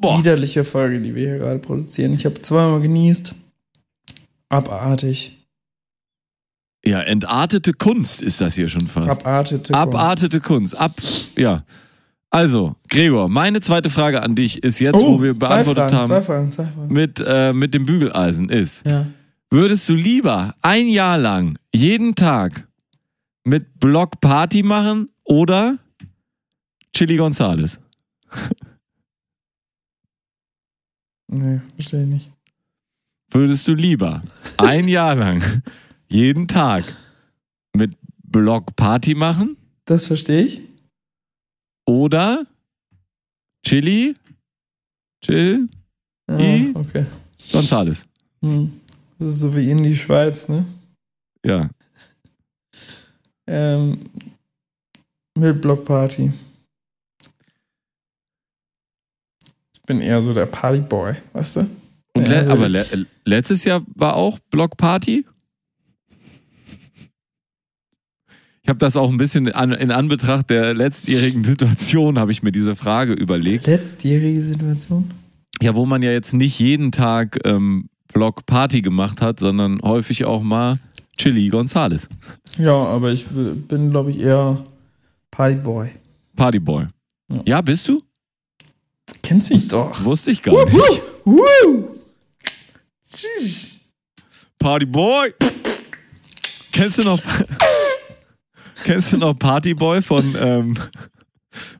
Boah. 0.00 0.18
Widerliche 0.18 0.64
Folge, 0.64 1.00
die 1.00 1.14
wir 1.14 1.28
hier 1.30 1.38
gerade 1.38 1.58
produzieren. 1.60 2.12
Ich 2.12 2.24
habe 2.26 2.40
zweimal 2.42 2.80
genießt. 2.80 3.34
Abartig. 4.48 5.37
Ja, 6.88 7.00
entartete 7.00 7.72
Kunst 7.74 8.22
ist 8.22 8.40
das 8.40 8.54
hier 8.54 8.68
schon 8.68 8.86
fast. 8.86 9.20
Abartete. 9.20 9.72
Kunst. 9.72 9.74
Abartete 9.74 10.40
Kunst. 10.40 10.76
Ab. 10.76 11.00
Ja. 11.36 11.64
Also, 12.30 12.76
Gregor, 12.88 13.28
meine 13.28 13.60
zweite 13.60 13.90
Frage 13.90 14.22
an 14.22 14.34
dich 14.34 14.62
ist 14.62 14.80
jetzt, 14.80 14.94
wo 14.94 15.20
wir 15.22 15.32
Oh, 15.32 15.38
zwei 15.38 15.62
beantwortet 15.64 15.90
Fragen, 15.90 16.06
Zwei 16.06 16.14
haben 16.14 16.22
Fragen, 16.24 16.50
zwei 16.50 16.64
Fragen. 16.66 16.92
mit, 16.92 17.24
äh, 17.26 17.52
mit 17.52 17.74
dem 17.74 17.86
Bügeleisen 17.86 18.48
ist, 18.50 18.86
Ja. 18.86 19.06
würdest 19.50 19.88
du 19.88 19.94
lieber 19.94 20.54
ein 20.62 20.88
Jahr 20.88 21.16
lang 21.18 21.58
jeden 21.74 22.14
Tag 22.14 22.66
mit 23.44 23.80
Block 23.80 24.20
Party 24.20 24.62
machen 24.62 25.08
oder 25.24 25.78
Chili 26.94 27.16
Gonzales? 27.16 27.80
Nee, 31.28 31.60
verstehe 31.74 32.02
ich 32.02 32.08
nicht. 32.08 32.32
Würdest 33.30 33.68
du 33.68 33.74
lieber 33.74 34.22
ein 34.56 34.88
Jahr 34.88 35.14
lang 35.14 35.42
jeden 36.08 36.48
Tag 36.48 36.84
mit 37.74 37.96
Block 38.24 38.76
Party 38.76 39.14
machen 39.14 39.56
Das 39.84 40.06
verstehe 40.06 40.42
ich. 40.42 40.60
oder 41.86 42.46
Chili, 43.66 44.14
Chill 45.24 45.68
Ah, 46.30 46.38
I? 46.38 46.72
okay. 46.74 47.06
Gonzales? 47.52 48.06
Hm. 48.42 48.70
Das 49.18 49.28
ist 49.30 49.40
so 49.40 49.56
wie 49.56 49.70
in 49.70 49.82
die 49.82 49.96
Schweiz, 49.96 50.48
ne? 50.48 50.64
Ja. 51.44 51.70
Ähm, 53.46 53.98
mit 55.34 55.60
Blockparty. 55.62 56.32
Ich 59.74 59.82
bin 59.86 60.00
eher 60.02 60.20
so 60.20 60.34
der 60.34 60.46
Partyboy, 60.46 61.14
weißt 61.32 61.56
du? 61.56 61.60
Und 62.14 62.26
le 62.28 62.36
also 62.36 62.52
aber 62.52 62.68
le 62.68 63.06
letztes 63.24 63.64
Jahr 63.64 63.82
war 63.94 64.14
auch 64.16 64.38
Block 64.50 64.76
Party. 64.76 65.24
Ich 68.68 68.70
habe 68.70 68.80
das 68.80 68.98
auch 68.98 69.08
ein 69.08 69.16
bisschen 69.16 69.50
an, 69.50 69.72
in 69.72 69.90
Anbetracht 69.90 70.50
der 70.50 70.74
letztjährigen 70.74 71.42
Situation 71.42 72.18
habe 72.18 72.32
ich 72.32 72.42
mir 72.42 72.52
diese 72.52 72.76
Frage 72.76 73.14
überlegt. 73.14 73.66
Letztjährige 73.66 74.42
Situation? 74.42 75.10
Ja, 75.62 75.74
wo 75.74 75.86
man 75.86 76.02
ja 76.02 76.10
jetzt 76.10 76.34
nicht 76.34 76.58
jeden 76.58 76.92
Tag 76.92 77.38
ähm, 77.46 77.88
Block 78.12 78.44
Party 78.44 78.82
gemacht 78.82 79.22
hat, 79.22 79.40
sondern 79.40 79.80
häufig 79.80 80.26
auch 80.26 80.42
mal 80.42 80.78
Chili 81.16 81.48
Gonzales. 81.48 82.10
Ja, 82.58 82.74
aber 82.74 83.10
ich 83.10 83.24
bin, 83.30 83.90
glaube 83.90 84.10
ich, 84.10 84.20
eher 84.20 84.62
Partyboy. 85.30 85.88
Partyboy. 86.36 86.88
Ja. 87.32 87.42
Ja, 87.46 87.60
bist 87.62 87.88
du? 87.88 88.02
Kennst 89.22 89.50
mich 89.50 89.68
doch. 89.68 90.04
Wusste 90.04 90.30
ich 90.30 90.42
gar 90.42 90.52
nicht. 90.66 91.00
Woo! 91.24 91.96
Tschüss. 93.02 93.78
Partyboy! 94.58 95.32
Kennst 96.70 96.98
du 96.98 97.02
noch 97.02 97.18
Kennst 98.84 99.12
du 99.12 99.18
noch 99.18 99.38
Partyboy 99.38 100.02
von 100.02 100.34
ähm, 100.40 100.74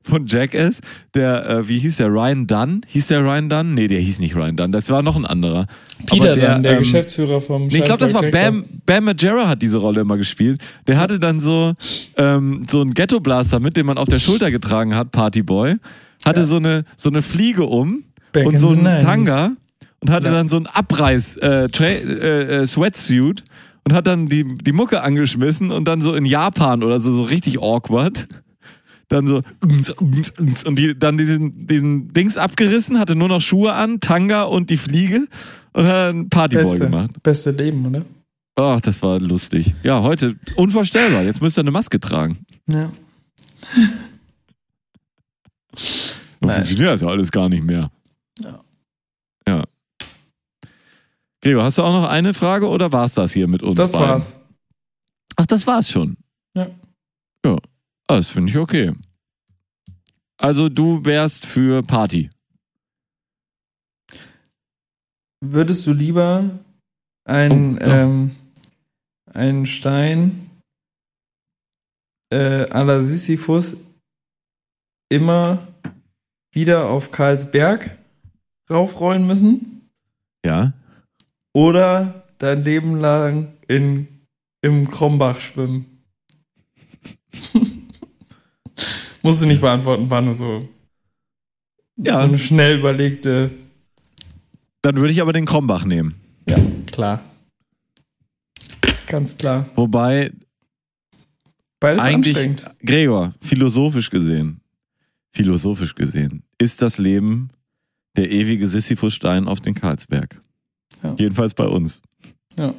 von 0.02 0.26
Jackass? 0.26 0.80
Der 1.14 1.48
äh, 1.48 1.68
wie 1.68 1.78
hieß 1.78 1.98
der 1.98 2.08
Ryan 2.08 2.46
Dunn? 2.46 2.80
Hieß 2.86 3.08
der 3.08 3.20
Ryan 3.22 3.48
Dunn? 3.48 3.74
Nee, 3.74 3.86
der 3.86 4.00
hieß 4.00 4.18
nicht 4.18 4.34
Ryan 4.34 4.56
Dunn. 4.56 4.72
Das 4.72 4.90
war 4.90 5.02
noch 5.02 5.16
ein 5.16 5.26
anderer. 5.26 5.66
Peter 6.06 6.32
Aber 6.32 6.40
dann, 6.40 6.62
der 6.62 6.72
ähm, 6.72 6.78
Geschäftsführer 6.78 7.40
vom 7.40 7.66
Nee, 7.68 7.78
ich 7.78 7.84
glaube, 7.84 8.00
das 8.00 8.14
war 8.14 8.22
Bam, 8.22 8.64
Bam 8.86 9.04
Majera 9.04 9.48
hat 9.48 9.62
diese 9.62 9.78
Rolle 9.78 10.00
immer 10.00 10.16
gespielt. 10.16 10.60
Der 10.86 10.98
hatte 10.98 11.18
dann 11.18 11.40
so, 11.40 11.74
ähm, 12.16 12.66
so 12.68 12.80
einen 12.80 12.94
Ghetto-Blaster 12.94 13.60
mit, 13.60 13.76
den 13.76 13.86
man 13.86 13.98
auf 13.98 14.08
der 14.08 14.18
Schulter 14.18 14.50
getragen 14.50 14.94
hat, 14.94 15.12
Partyboy. 15.12 15.76
Hatte 16.24 16.44
so, 16.44 16.56
eine, 16.56 16.84
so 16.96 17.08
eine 17.10 17.22
Fliege 17.22 17.64
um 17.64 18.04
Back 18.32 18.46
und 18.46 18.58
so 18.58 18.68
einen 18.70 18.86
90s. 18.86 19.00
Tanga 19.00 19.50
und 20.00 20.10
hatte 20.10 20.26
Ja. 20.26 20.32
dann 20.32 20.48
so 20.48 20.56
einen 20.56 20.66
Abreiß 20.66 21.36
äh, 21.36 21.64
äh, 21.66 22.62
äh, 22.62 22.66
Sweatsuit 22.66 23.42
und 23.88 23.94
hat 23.94 24.06
dann 24.06 24.28
die, 24.28 24.44
die 24.44 24.72
Mucke 24.72 25.02
angeschmissen 25.02 25.70
und 25.70 25.86
dann 25.86 26.02
so 26.02 26.14
in 26.14 26.26
Japan 26.26 26.82
oder 26.82 27.00
so, 27.00 27.10
so 27.10 27.22
richtig 27.22 27.58
awkward. 27.62 28.28
Dann 29.08 29.26
so 29.26 29.40
und 30.66 30.78
die, 30.78 30.98
dann 30.98 31.16
diesen, 31.16 31.66
diesen 31.66 32.12
Dings 32.12 32.36
abgerissen, 32.36 32.98
hatte 32.98 33.16
nur 33.16 33.28
noch 33.28 33.40
Schuhe 33.40 33.72
an, 33.72 34.00
Tanga 34.00 34.42
und 34.42 34.68
die 34.68 34.76
Fliege 34.76 35.26
und 35.72 35.86
hat 35.86 35.94
dann 35.94 36.28
Partyboy 36.28 36.64
Beste, 36.64 36.78
gemacht. 36.80 37.22
beste 37.22 37.50
Leben, 37.52 37.86
oder? 37.86 38.04
Ach, 38.56 38.82
das 38.82 39.02
war 39.02 39.18
lustig. 39.20 39.74
Ja, 39.82 40.02
heute 40.02 40.36
unvorstellbar. 40.56 41.22
Jetzt 41.22 41.40
müsst 41.40 41.56
ihr 41.56 41.62
eine 41.62 41.70
Maske 41.70 41.98
tragen. 41.98 42.36
Ja. 42.70 42.92
Dann 46.40 46.50
funktioniert 46.50 46.90
das 46.90 47.00
ja 47.00 47.08
alles 47.08 47.30
gar 47.30 47.48
nicht 47.48 47.64
mehr. 47.64 47.90
Ja. 48.40 48.60
Gregor, 51.40 51.64
hast 51.64 51.78
du 51.78 51.82
auch 51.82 51.92
noch 51.92 52.08
eine 52.08 52.34
Frage 52.34 52.68
oder 52.68 52.90
war's 52.92 53.14
das 53.14 53.32
hier 53.32 53.46
mit 53.48 53.62
uns 53.62 53.74
Das 53.76 53.92
beiden? 53.92 54.08
war's. 54.08 54.40
Ach, 55.36 55.46
das 55.46 55.66
war's 55.66 55.88
schon. 55.88 56.16
Ja. 56.56 56.66
Ja, 57.44 57.56
ah, 58.08 58.16
das 58.16 58.28
finde 58.30 58.50
ich 58.50 58.58
okay. 58.58 58.92
Also 60.36 60.68
du 60.68 61.04
wärst 61.04 61.46
für 61.46 61.82
Party. 61.82 62.30
Würdest 65.40 65.86
du 65.86 65.92
lieber 65.92 66.58
ein, 67.24 67.76
Oh, 67.78 67.80
ja. 67.80 68.02
ähm, 68.02 68.34
einen 69.32 69.66
Stein 69.66 70.50
äh, 72.32 72.64
à 72.70 72.82
la 72.82 73.00
Sisyphus 73.00 73.76
immer 75.10 75.68
wieder 76.52 76.88
auf 76.90 77.10
Karlsberg 77.12 77.96
raufrollen 78.68 79.26
müssen 79.26 79.88
Ja. 80.44 80.72
Oder 81.58 82.22
dein 82.38 82.62
Leben 82.64 82.94
lang 83.00 83.48
in, 83.66 84.06
im 84.62 84.88
Krombach 84.88 85.40
schwimmen? 85.40 86.04
Musst 89.22 89.42
du 89.42 89.46
nicht 89.46 89.60
beantworten, 89.60 90.08
war 90.08 90.20
nur 90.20 90.34
so, 90.34 90.68
Ja. 91.96 92.18
so 92.18 92.24
eine 92.24 92.38
schnell 92.38 92.78
überlegte. 92.78 93.50
Dann 94.82 94.96
würde 94.96 95.12
ich 95.12 95.20
aber 95.20 95.32
den 95.32 95.46
Krombach 95.46 95.84
nehmen. 95.84 96.14
Ja, 96.48 96.58
klar. 96.92 97.24
Ganz 99.08 99.36
klar. 99.36 99.68
Wobei 99.74 100.30
Beides 101.80 102.02
eigentlich. 102.02 102.56
Gregor, 102.84 103.34
philosophisch 103.40 104.10
gesehen, 104.10 104.60
philosophisch 105.32 105.96
gesehen, 105.96 106.44
ist 106.58 106.82
das 106.82 106.98
Leben 106.98 107.48
der 108.16 108.30
ewige 108.30 108.68
Sisyphusstein 108.68 109.48
auf 109.48 109.60
den 109.60 109.74
Karlsberg. 109.74 110.40
Ja. 111.02 111.14
Jedenfalls 111.16 111.54
bei 111.54 111.66
uns. 111.66 112.00
Ja. 112.58 112.72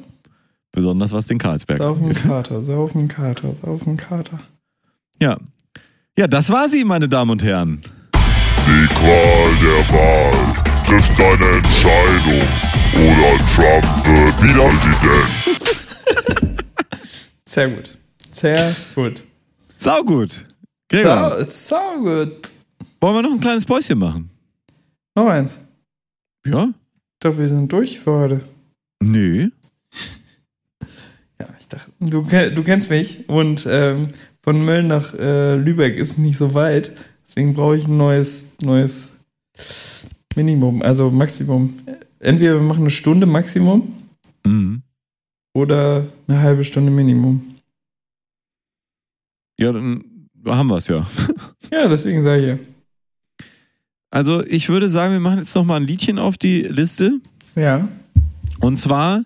Besonders 0.72 1.12
was 1.12 1.26
den 1.26 1.38
Karlsberg 1.38 1.78
Saufen 1.78 2.04
angeht. 2.06 2.22
Kater, 2.22 2.62
saufen 2.62 3.08
Kater, 3.08 3.54
saufen 3.54 3.96
Kater. 3.96 4.38
Ja. 5.18 5.36
Ja, 6.18 6.26
das 6.26 6.50
war 6.50 6.68
sie, 6.68 6.84
meine 6.84 7.08
Damen 7.08 7.30
und 7.32 7.42
Herren. 7.42 7.82
Die 8.66 8.86
Qual 8.86 9.54
der 9.62 9.88
Wahl 9.90 10.54
trifft 10.86 11.18
deine 11.18 11.50
Entscheidung. 11.56 12.46
Oder 12.92 13.38
Trump 13.54 13.86
wird 14.06 14.42
Wiederpräsident. 14.42 16.64
Sehr 17.44 17.68
gut. 17.70 17.98
Sehr 18.30 18.74
gut. 18.94 19.24
Saugut. 19.76 20.44
Gregor, 20.88 21.44
So, 21.44 21.48
so 21.48 21.76
gut. 22.00 22.50
wollen 23.00 23.14
wir 23.16 23.22
noch 23.22 23.32
ein 23.32 23.40
kleines 23.40 23.64
Päuschen 23.64 23.98
machen? 23.98 24.30
Noch 25.14 25.26
eins. 25.28 25.60
Ja? 26.46 26.68
Ich 27.22 27.28
dachte, 27.28 27.38
wir 27.40 27.48
sind 27.48 27.70
durch 27.70 28.00
für 28.00 28.12
heute. 28.12 28.40
Nö. 29.02 29.50
Ja, 31.38 31.46
ich 31.58 31.68
dachte, 31.68 31.90
du, 32.00 32.22
du 32.22 32.62
kennst 32.62 32.88
mich 32.90 33.26
und 33.28 33.66
ähm, 33.68 34.08
von 34.42 34.62
Mölln 34.62 34.88
nach 34.88 35.14
äh, 35.14 35.54
Lübeck 35.56 35.96
ist 35.96 36.18
nicht 36.18 36.36
so 36.36 36.52
weit. 36.52 36.92
Deswegen 37.26 37.54
brauche 37.54 37.76
ich 37.78 37.86
ein 37.88 37.96
neues, 37.96 38.52
neues 38.62 39.10
Minimum, 40.36 40.82
also 40.82 41.10
Maximum. 41.10 41.74
Entweder 42.18 42.54
wir 42.56 42.62
machen 42.62 42.80
eine 42.80 42.90
Stunde 42.90 43.26
Maximum 43.26 43.90
Mhm. 44.46 44.82
oder 45.54 46.06
eine 46.28 46.40
halbe 46.40 46.62
Stunde 46.64 46.90
Minimum. 46.90 47.54
Ja, 49.58 49.72
dann 49.72 50.04
haben 50.46 50.68
wir 50.68 50.76
es 50.76 50.88
ja. 50.88 51.06
Ja, 51.72 51.88
deswegen 51.88 52.22
sage 52.22 52.40
ich 52.42 52.48
ja. 52.48 52.58
Also, 54.10 54.44
ich 54.44 54.68
würde 54.68 54.88
sagen, 54.88 55.12
wir 55.12 55.20
machen 55.20 55.38
jetzt 55.38 55.54
noch 55.54 55.64
mal 55.64 55.76
ein 55.76 55.86
Liedchen 55.86 56.18
auf 56.18 56.36
die 56.36 56.62
Liste. 56.62 57.20
Ja. 57.54 57.86
Und 58.58 58.78
zwar, 58.78 59.22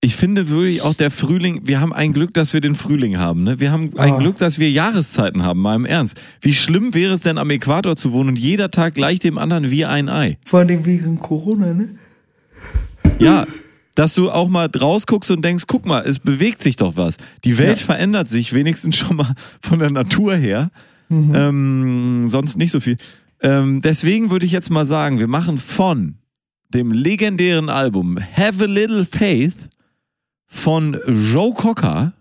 ich 0.00 0.14
finde 0.16 0.48
wirklich 0.48 0.82
auch 0.82 0.94
der 0.94 1.10
Frühling, 1.10 1.62
wir 1.64 1.80
haben 1.80 1.92
ein 1.92 2.12
Glück, 2.12 2.32
dass 2.32 2.52
wir 2.52 2.60
den 2.60 2.74
Frühling 2.74 3.18
haben. 3.18 3.42
Ne? 3.42 3.58
Wir 3.60 3.72
haben 3.72 3.92
ein 3.98 4.12
Ah. 4.14 4.18
Glück, 4.18 4.36
dass 4.36 4.58
wir 4.58 4.70
Jahreszeiten 4.70 5.42
haben, 5.42 5.60
mal 5.60 5.74
im 5.74 5.84
Ernst. 5.84 6.18
Wie 6.40 6.54
schlimm 6.54 6.94
wäre 6.94 7.14
es 7.14 7.20
denn, 7.20 7.36
am 7.36 7.50
Äquator 7.50 7.96
zu 7.96 8.12
wohnen 8.12 8.30
und 8.30 8.38
jeder 8.38 8.70
Tag 8.70 8.94
gleich 8.94 9.18
dem 9.18 9.36
anderen 9.38 9.70
wie 9.70 9.84
ein 9.84 10.08
Ei? 10.08 10.38
Vor 10.44 10.60
allem 10.60 10.86
wegen 10.86 11.18
Corona, 11.18 11.74
ne? 11.74 11.90
Ja, 13.18 13.46
dass 13.96 14.14
du 14.14 14.30
auch 14.30 14.48
mal 14.48 14.66
rausguckst 14.74 15.30
und 15.32 15.44
denkst, 15.44 15.64
guck 15.66 15.84
mal, 15.84 16.00
es 16.06 16.18
bewegt 16.20 16.62
sich 16.62 16.76
doch 16.76 16.96
was. 16.96 17.16
Die 17.44 17.58
Welt 17.58 17.80
Ja. 17.80 17.86
verändert 17.86 18.28
sich 18.28 18.52
wenigstens 18.54 18.96
schon 18.96 19.16
mal 19.16 19.34
von 19.60 19.78
der 19.80 19.90
Natur 19.90 20.34
her. 20.36 20.70
Mhm. 21.08 21.32
Ähm, 21.34 22.28
sonst 22.28 22.56
nicht 22.56 22.70
so 22.70 22.78
viel. 22.80 22.96
Ähm, 23.42 23.80
deswegen 23.80 24.30
würde 24.30 24.46
ich 24.46 24.52
jetzt 24.52 24.70
mal 24.70 24.86
sagen, 24.86 25.18
wir 25.18 25.28
machen 25.28 25.58
von 25.58 26.16
dem 26.68 26.92
legendären 26.92 27.68
Album 27.68 28.18
Have 28.36 28.64
a 28.64 28.66
Little 28.66 29.04
Faith 29.04 29.56
von 30.46 30.98
Joe 31.06 31.54
Cocker 31.54 32.12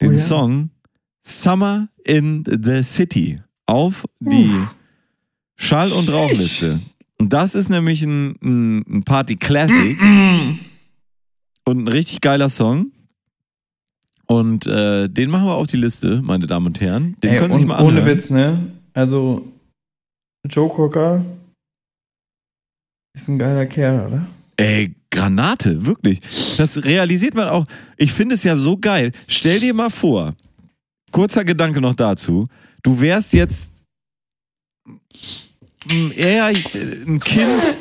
den 0.00 0.10
Oh 0.10 0.12
ja. 0.12 0.18
Song 0.18 0.70
Summer 1.22 1.88
in 2.04 2.44
the 2.46 2.82
City 2.82 3.40
auf 3.66 4.04
die 4.20 4.50
Schall- 5.56 5.92
und 5.92 6.12
Rauchliste. 6.12 6.80
Und 7.18 7.32
das 7.32 7.54
ist 7.54 7.68
nämlich 7.68 8.02
ein, 8.02 8.34
ein, 8.42 9.04
Party-Classic 9.04 9.96
und 11.64 11.84
ein 11.84 11.88
richtig 11.88 12.20
geiler 12.20 12.48
Song. 12.48 12.90
Und 14.26 14.66
äh, 14.66 15.08
den 15.08 15.30
machen 15.30 15.46
wir 15.46 15.54
auf 15.54 15.68
die 15.68 15.76
Liste, 15.76 16.20
meine 16.24 16.46
Damen 16.46 16.66
und 16.66 16.80
Herren. 16.80 17.16
Den 17.22 17.30
Ey, 17.30 17.38
können 17.38 17.52
Sie 17.52 17.58
sich 17.60 17.68
mal 17.68 17.76
anhören. 17.76 17.98
ohne 17.98 18.06
Witz, 18.06 18.30
ne? 18.30 18.58
Also, 18.94 19.46
Joe 20.48 20.68
Cocker 20.68 21.24
ist 23.14 23.28
ein 23.28 23.38
geiler 23.38 23.66
Kerl, 23.66 24.06
oder? 24.06 24.26
Ey, 24.56 24.94
Granate, 25.10 25.86
wirklich. 25.86 26.20
Das 26.56 26.84
realisiert 26.84 27.34
man 27.34 27.48
auch. 27.48 27.66
Ich 27.96 28.12
finde 28.12 28.34
es 28.34 28.42
ja 28.42 28.56
so 28.56 28.76
geil. 28.76 29.12
Stell 29.28 29.60
dir 29.60 29.74
mal 29.74 29.90
vor, 29.90 30.34
kurzer 31.12 31.44
Gedanke 31.44 31.80
noch 31.80 31.94
dazu. 31.94 32.48
Du 32.82 33.00
wärst 33.00 33.32
jetzt 33.32 33.70
eher 36.16 36.46
ein 36.46 37.20
Kind 37.20 37.76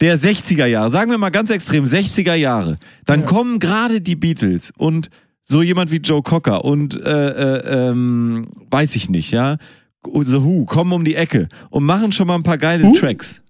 der 0.00 0.18
60er 0.18 0.66
Jahre. 0.66 0.90
Sagen 0.90 1.10
wir 1.10 1.18
mal 1.18 1.30
ganz 1.30 1.50
extrem, 1.50 1.84
60er 1.84 2.34
Jahre. 2.34 2.76
Dann 3.06 3.24
kommen 3.24 3.58
gerade 3.58 4.00
die 4.00 4.16
Beatles 4.16 4.72
und 4.76 5.08
so 5.42 5.62
jemand 5.62 5.90
wie 5.90 5.96
Joe 5.96 6.22
Cocker 6.22 6.64
und 6.64 6.94
äh, 7.04 7.56
äh, 7.56 7.88
ähm, 7.88 8.48
weiß 8.70 8.96
ich 8.96 9.08
nicht, 9.08 9.32
ja. 9.32 9.56
The 10.04 10.42
Who 10.42 10.64
kommen 10.64 10.92
um 10.92 11.04
die 11.04 11.14
Ecke 11.14 11.48
und 11.70 11.84
machen 11.84 12.12
schon 12.12 12.26
mal 12.26 12.34
ein 12.36 12.42
paar 12.42 12.58
geile 12.58 12.92
Tracks. 12.94 13.42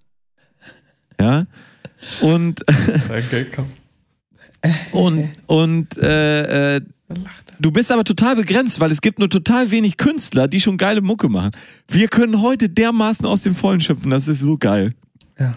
Ja. 1.20 1.46
Und 2.22 2.64
Danke, 3.08 3.46
komm. 3.54 3.66
und, 4.92 5.30
und 5.46 5.98
äh, 5.98 6.76
äh, 6.76 6.80
du 7.58 7.70
bist 7.70 7.92
aber 7.92 8.04
total 8.04 8.36
begrenzt, 8.36 8.80
weil 8.80 8.90
es 8.90 9.00
gibt 9.00 9.18
nur 9.18 9.28
total 9.28 9.70
wenig 9.70 9.96
Künstler, 9.96 10.48
die 10.48 10.60
schon 10.60 10.76
geile 10.76 11.02
Mucke 11.02 11.28
machen. 11.28 11.52
Wir 11.88 12.08
können 12.08 12.40
heute 12.42 12.68
dermaßen 12.68 13.26
aus 13.26 13.42
dem 13.42 13.54
Vollen 13.54 13.80
schöpfen, 13.80 14.10
das 14.10 14.28
ist 14.28 14.40
so 14.40 14.56
geil. 14.58 14.94
Ja. 15.38 15.52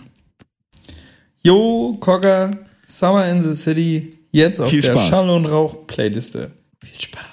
Jo, 1.41 1.97
Cocker, 1.99 2.51
Summer 2.85 3.27
in 3.29 3.41
the 3.41 3.53
City, 3.53 4.17
jetzt 4.31 4.59
auf 4.61 4.69
Viel 4.69 4.81
der 4.81 4.97
Spaß. 4.97 5.07
Schall- 5.07 5.29
und 5.29 5.45
Rauch-Playliste. 5.45 6.51
Viel 6.83 7.01
Spaß. 7.01 7.32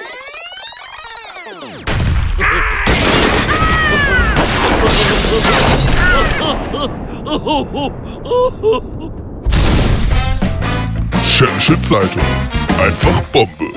Shit 11.61 11.85
Zeitung. 11.85 12.23
Einfach 12.83 13.21
Bombe. 13.31 13.71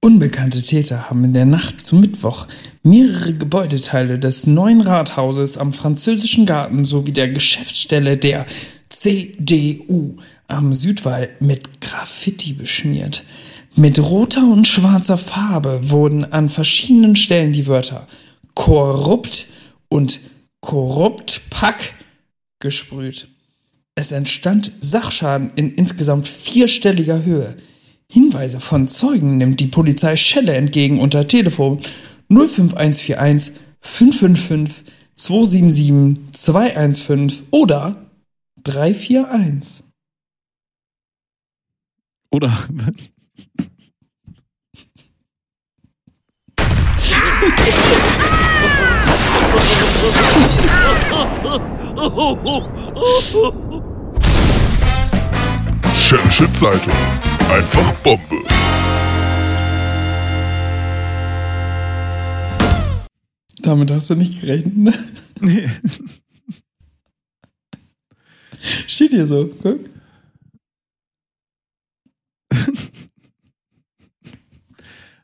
Unbekannte 0.00 0.62
Täter 0.62 1.10
haben 1.10 1.24
in 1.24 1.32
der 1.32 1.44
Nacht 1.44 1.80
zu 1.80 1.96
Mittwoch 1.96 2.46
mehrere 2.84 3.34
Gebäudeteile 3.34 4.20
des 4.20 4.46
neuen 4.46 4.80
Rathauses 4.80 5.58
am 5.58 5.72
französischen 5.72 6.46
Garten 6.46 6.84
sowie 6.84 7.12
der 7.12 7.28
Geschäftsstelle 7.28 8.16
der 8.16 8.46
CDU 8.88 10.16
am 10.46 10.72
Südwall 10.72 11.30
mit 11.40 11.80
Graffiti 11.80 12.52
beschmiert. 12.52 13.24
Mit 13.76 13.98
roter 13.98 14.42
und 14.50 14.66
schwarzer 14.66 15.16
Farbe 15.16 15.90
wurden 15.90 16.32
an 16.32 16.48
verschiedenen 16.48 17.16
Stellen 17.16 17.52
die 17.52 17.66
Wörter 17.66 18.06
korrupt 18.54 19.46
und 19.88 20.20
Korruptpack 20.60 21.94
gesprüht. 22.58 23.28
Es 23.94 24.12
entstand 24.12 24.72
Sachschaden 24.80 25.52
in 25.56 25.74
insgesamt 25.74 26.28
vierstelliger 26.28 27.24
Höhe. 27.24 27.56
Hinweise 28.10 28.60
von 28.60 28.88
Zeugen 28.88 29.38
nimmt 29.38 29.60
die 29.60 29.66
Polizei 29.66 30.16
Schelle 30.16 30.54
entgegen 30.54 31.00
unter 31.00 31.26
Telefon 31.26 31.80
05141 32.28 33.54
555 33.80 34.84
277 35.14 36.32
215 36.32 37.46
oder 37.50 37.96
341. 38.62 39.84
Oder 42.30 42.52
Shit 56.40 56.56
Zeitung. 56.56 56.94
Einfach 57.52 57.92
Bombe. 57.96 58.42
Damit 63.62 63.90
hast 63.90 64.08
du 64.08 64.14
nicht 64.14 64.40
gerechnet, 64.40 64.76
ne? 64.76 64.94
Nee. 65.40 65.68
Steht 68.86 69.10
hier 69.10 69.26
so, 69.26 69.50
guck. 69.60 69.80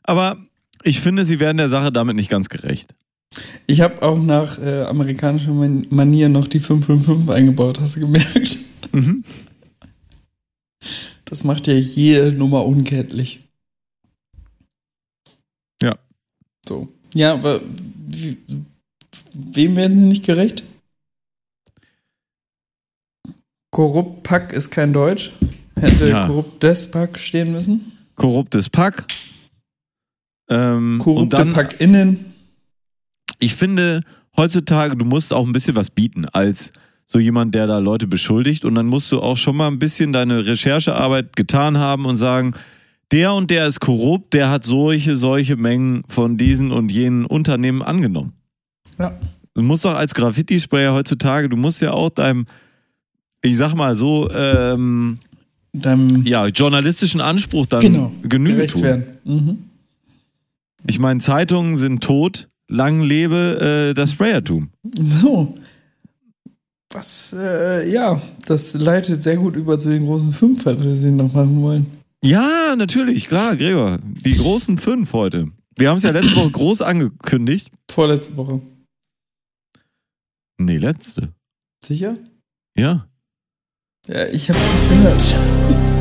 Aber 0.07 0.37
ich 0.83 0.99
finde, 1.01 1.23
sie 1.25 1.39
werden 1.39 1.57
der 1.57 1.69
Sache 1.69 1.91
damit 1.91 2.15
nicht 2.15 2.29
ganz 2.29 2.49
gerecht. 2.49 2.95
Ich 3.67 3.81
habe 3.81 4.01
auch 4.01 4.17
nach 4.17 4.57
äh, 4.57 4.83
amerikanischer 4.83 5.51
Man 5.51 5.85
Manier 5.89 6.29
noch 6.29 6.47
die 6.47 6.59
555 6.59 7.29
eingebaut, 7.35 7.79
hast 7.79 7.97
du 7.97 7.99
gemerkt? 7.99 8.57
Mhm. 8.93 9.23
Das 11.25 11.43
macht 11.43 11.67
ja 11.67 11.73
jede 11.73 12.31
Nummer 12.31 12.65
unkenntlich. 12.65 13.41
Ja. 15.83 15.97
So. 16.67 16.87
Ja, 17.13 17.33
aber 17.33 17.59
wie, 18.07 18.37
wem 19.33 19.75
werden 19.75 19.97
sie 19.97 20.05
nicht 20.05 20.25
gerecht? 20.25 20.63
Korrupt 23.71 24.23
Pack 24.23 24.53
ist 24.53 24.71
kein 24.71 24.93
Deutsch. 24.93 25.33
Hätte 25.75 26.09
Ja. 26.09 26.25
korrupt 26.25 26.63
des 26.63 26.89
Pack 26.89 27.19
stehen 27.19 27.51
müssen. 27.51 27.91
Korruptes 28.15 28.69
Pack. 28.69 29.05
Ähm, 30.49 30.93
und 30.93 30.99
Korrupte 30.99 31.37
dann, 31.37 31.53
Pack 31.53 31.79
innen. 31.79 32.33
ich 33.39 33.55
finde, 33.55 34.01
heutzutage, 34.35 34.95
du 34.95 35.05
musst 35.05 35.33
auch 35.33 35.45
ein 35.45 35.51
bisschen 35.51 35.75
was 35.75 35.89
bieten 35.89 36.25
als 36.25 36.71
so 37.05 37.19
jemand, 37.19 37.55
der 37.55 37.67
da 37.67 37.79
Leute 37.79 38.07
beschuldigt. 38.07 38.65
Und 38.65 38.75
dann 38.75 38.87
musst 38.87 39.11
du 39.11 39.21
auch 39.21 39.37
schon 39.37 39.55
mal 39.55 39.67
ein 39.67 39.79
bisschen 39.79 40.13
deine 40.13 40.45
Recherchearbeit 40.45 41.35
getan 41.35 41.77
haben 41.77 42.05
und 42.05 42.17
sagen, 42.17 42.53
der 43.11 43.33
und 43.33 43.49
der 43.49 43.67
ist 43.67 43.79
korrupt, 43.79 44.33
der 44.33 44.49
hat 44.49 44.65
solche, 44.65 45.15
solche 45.15 45.55
Mengen 45.55 46.03
von 46.09 46.35
diesen 46.35 46.71
und 46.71 46.91
jenen 46.91 47.25
Unternehmen 47.25 47.81
angenommen. 47.81 48.33
Ja. 48.99 49.17
Du 49.53 49.63
musst 49.63 49.85
doch 49.85 49.95
als 49.95 50.13
Graffiti-Sprayer 50.13 50.93
heutzutage, 50.93 51.47
du 51.47 51.55
musst 51.55 51.81
ja 51.81 51.91
auch 51.91 52.09
deinem, 52.09 52.45
ich 53.41 53.55
sag 53.55 53.73
mal 53.73 53.95
so, 53.95 54.29
ähm, 54.31 55.19
Deinem 55.73 56.25
ja, 56.25 56.47
journalistischen 56.47 57.21
Anspruch 57.21 57.65
dann 57.67 57.81
genau, 57.81 58.11
Genüge 58.23 58.65
tun. 58.67 58.81
werden. 58.81 59.03
Mhm. 59.23 59.57
Ich 60.89 60.99
meine, 60.99 61.19
Zeitungen 61.19 61.75
sind 61.75 62.01
tot, 62.01 62.47
lang 62.67 63.01
lebe 63.01 63.89
äh, 63.89 63.93
das 63.93 64.11
Sprayertum. 64.11 64.69
So. 64.99 65.55
Was, 66.93 67.35
äh, 67.37 67.89
ja, 67.91 68.21
das 68.45 68.73
leitet 68.73 69.21
sehr 69.21 69.35
gut 69.35 69.55
über 69.57 69.77
zu 69.77 69.89
den 69.89 70.05
großen 70.05 70.31
fünf, 70.31 70.63
falls 70.63 70.83
wir 70.83 70.93
sie 70.93 71.11
noch 71.11 71.33
machen 71.33 71.61
wollen. 71.61 71.85
Ja, 72.23 72.75
natürlich, 72.77 73.27
klar, 73.27 73.57
Gregor. 73.57 73.99
Die 74.03 74.37
großen 74.37 74.77
fünf 74.77 75.11
heute. 75.11 75.51
Wir 75.75 75.89
haben 75.89 75.97
es 75.97 76.03
ja 76.03 76.11
letzte 76.11 76.37
Woche 76.37 76.51
groß 76.51 76.81
angekündigt. 76.81 77.69
Vorletzte 77.91 78.37
Woche. 78.37 78.61
Nee, 80.57 80.77
letzte. 80.77 81.33
Sicher? 81.83 82.17
Ja. 82.75 83.07
Ja, 84.07 84.25
ich 84.27 84.49
habe 84.49 84.59
gehört. 84.89 85.96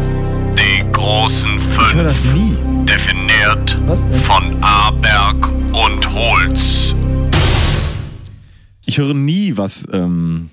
Die 1.07 1.09
großen 1.09 1.57
Ich 1.57 1.95
höre 1.95 2.11
fünf, 2.11 2.25
das 2.25 2.25
nie. 2.35 2.57
definiert 2.85 3.79
Was 3.87 4.05
denn? 4.09 4.17
von 4.23 4.57
Aberg 4.61 5.53
und 5.73 6.13
Holz. 6.13 6.97
Ich 8.87 8.99
höre 8.99 9.15
nie 9.15 9.57
was, 9.57 9.87
ähm, 9.93 10.51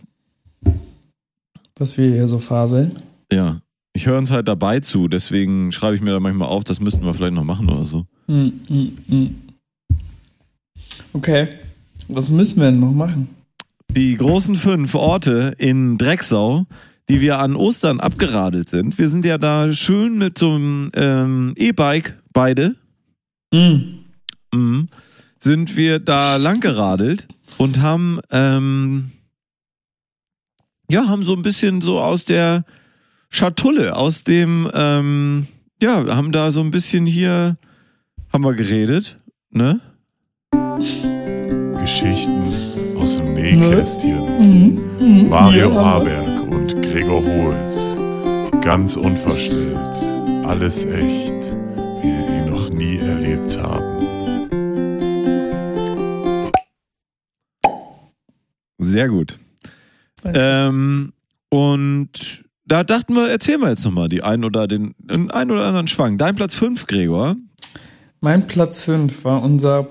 Was 1.75 1.97
wir 1.97 2.07
hier 2.07 2.27
so 2.27 2.37
faseln. 2.37 2.91
ja. 3.31 3.59
Ich 3.95 4.05
höre 4.05 4.17
uns 4.19 4.29
halt 4.29 4.47
dabei 4.47 4.79
zu, 4.79 5.07
deswegen 5.07 5.71
schreibe 5.71 5.95
ich 5.95 6.01
mir 6.03 6.11
da 6.11 6.19
manchmal 6.19 6.47
auf, 6.49 6.63
das 6.63 6.79
müssten 6.79 7.03
wir 7.03 7.13
vielleicht 7.15 7.33
noch 7.33 7.43
machen 7.43 7.67
oder 7.69 7.85
so. 7.87 8.05
Hm, 8.27 8.53
hm, 8.67 8.97
hm. 9.07 9.35
Okay. 11.13 11.47
Was 12.09 12.29
müssen 12.29 12.59
wir 12.59 12.69
denn 12.69 12.79
noch 12.79 12.91
machen? 12.91 13.27
Die 13.89 14.15
großen 14.17 14.55
fünf 14.55 14.93
Orte 14.93 15.55
in 15.57 15.97
Drecksau, 15.99 16.65
die 17.09 17.19
wir 17.21 17.39
an 17.39 17.55
Ostern 17.55 17.99
abgeradelt 17.99 18.69
sind. 18.69 18.97
Wir 18.97 19.09
sind 19.09 19.25
ja 19.25 19.37
da 19.37 19.71
schön 19.73 20.17
mit 20.17 20.37
so 20.37 20.51
einem 20.55 20.89
ähm, 20.95 21.53
E-Bike, 21.57 22.17
beide, 22.31 22.75
Mhm. 23.53 24.05
mhm, 24.53 24.87
sind 25.39 25.75
wir 25.77 25.99
da 25.99 26.37
lang 26.37 26.59
geradelt 26.59 27.27
und 27.57 27.81
haben, 27.81 28.19
ähm, 28.31 29.11
ja, 30.89 31.07
haben 31.07 31.23
so 31.23 31.33
ein 31.35 31.41
bisschen 31.43 31.81
so 31.81 31.99
aus 31.99 32.25
der 32.25 32.63
Schatulle, 33.29 33.95
aus 33.95 34.23
dem, 34.23 34.69
ähm, 34.73 35.47
ja, 35.81 36.15
haben 36.15 36.31
da 36.31 36.51
so 36.51 36.61
ein 36.61 36.71
bisschen 36.71 37.05
hier, 37.05 37.57
haben 38.31 38.43
wir 38.43 38.53
geredet, 38.53 39.17
ne? 39.51 39.79
Geschichten 41.79 42.53
aus 42.97 43.17
dem 43.17 43.33
Nähkästchen. 43.33 45.29
Mario 45.29 45.51
Hier 45.51 45.63
haben 45.65 46.05
wir- 46.05 46.17
Haberg 46.17 46.22
und 46.53 46.81
Gregor 46.83 47.23
Holz. 47.23 47.97
Ganz 48.63 48.95
unverstellt. 48.95 49.75
Alles 50.45 50.85
echt, 50.85 51.33
wie 52.01 52.11
sie 52.11 52.23
sie 52.23 52.49
noch 52.49 52.69
nie 52.69 52.97
erlebt 52.97 53.57
haben. 53.57 54.47
Sehr 58.77 59.09
gut. 59.09 59.39
Ähm, 60.25 61.13
und 61.49 62.45
da 62.65 62.83
dachten 62.83 63.15
wir, 63.15 63.29
erzählen 63.29 63.61
wir 63.61 63.69
jetzt 63.69 63.85
nochmal 63.85 64.07
die 64.07 64.21
ein 64.21 64.43
oder 64.43 64.67
den, 64.67 64.93
den 64.99 65.31
einen 65.31 65.51
oder 65.51 65.65
anderen 65.65 65.87
Schwang. 65.87 66.17
Dein 66.17 66.35
Platz 66.35 66.55
5, 66.55 66.85
Gregor. 66.87 67.35
Mein 68.21 68.47
Platz 68.47 68.79
5 68.83 69.25
war 69.25 69.41
unser 69.41 69.87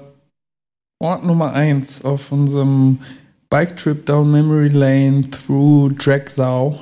Ort 0.99 1.25
Nummer 1.25 1.53
1 1.53 2.05
auf 2.05 2.31
unserem 2.31 2.99
Bike 3.53 3.77
Trip 3.77 4.07
down 4.07 4.33
Memory 4.33 4.71
Lane 4.71 5.25
through 5.31 5.93
Drecksau. 5.99 6.81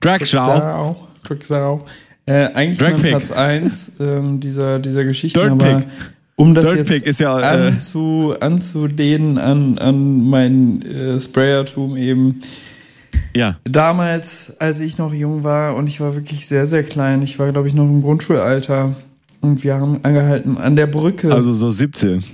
Dragschau. 0.00 0.96
Drecksau. 1.22 1.84
Äh, 2.26 2.46
eigentlich 2.52 2.78
Drag. 2.78 3.00
Platz 3.00 3.30
1 3.30 3.92
ähm, 4.00 4.40
dieser, 4.40 4.80
dieser 4.80 5.04
Geschichte, 5.04 5.38
Dirt 5.38 5.52
aber 5.52 5.76
Pick. 5.78 5.86
um 6.34 6.52
das 6.52 6.64
Dirt 6.64 6.78
jetzt 6.78 6.88
Pick 6.88 7.06
ist 7.06 7.20
ja, 7.20 7.38
äh, 7.38 7.68
anzu, 7.68 8.34
anzulehnen 8.40 9.38
an, 9.38 9.78
an 9.78 10.28
mein 10.28 10.82
äh, 10.82 11.20
Sprayertum 11.20 11.96
eben. 11.96 12.40
Ja. 13.36 13.58
Damals, 13.62 14.56
als 14.58 14.80
ich 14.80 14.98
noch 14.98 15.14
jung 15.14 15.44
war 15.44 15.76
und 15.76 15.88
ich 15.88 16.00
war 16.00 16.16
wirklich 16.16 16.48
sehr, 16.48 16.66
sehr 16.66 16.82
klein, 16.82 17.22
ich 17.22 17.38
war, 17.38 17.52
glaube 17.52 17.68
ich, 17.68 17.74
noch 17.74 17.84
im 17.84 18.02
Grundschulalter 18.02 18.96
und 19.40 19.62
wir 19.62 19.76
haben 19.76 20.04
angehalten 20.04 20.58
an 20.58 20.74
der 20.74 20.88
Brücke, 20.88 21.32
Also 21.32 21.52
so 21.52 21.70
17. 21.70 22.24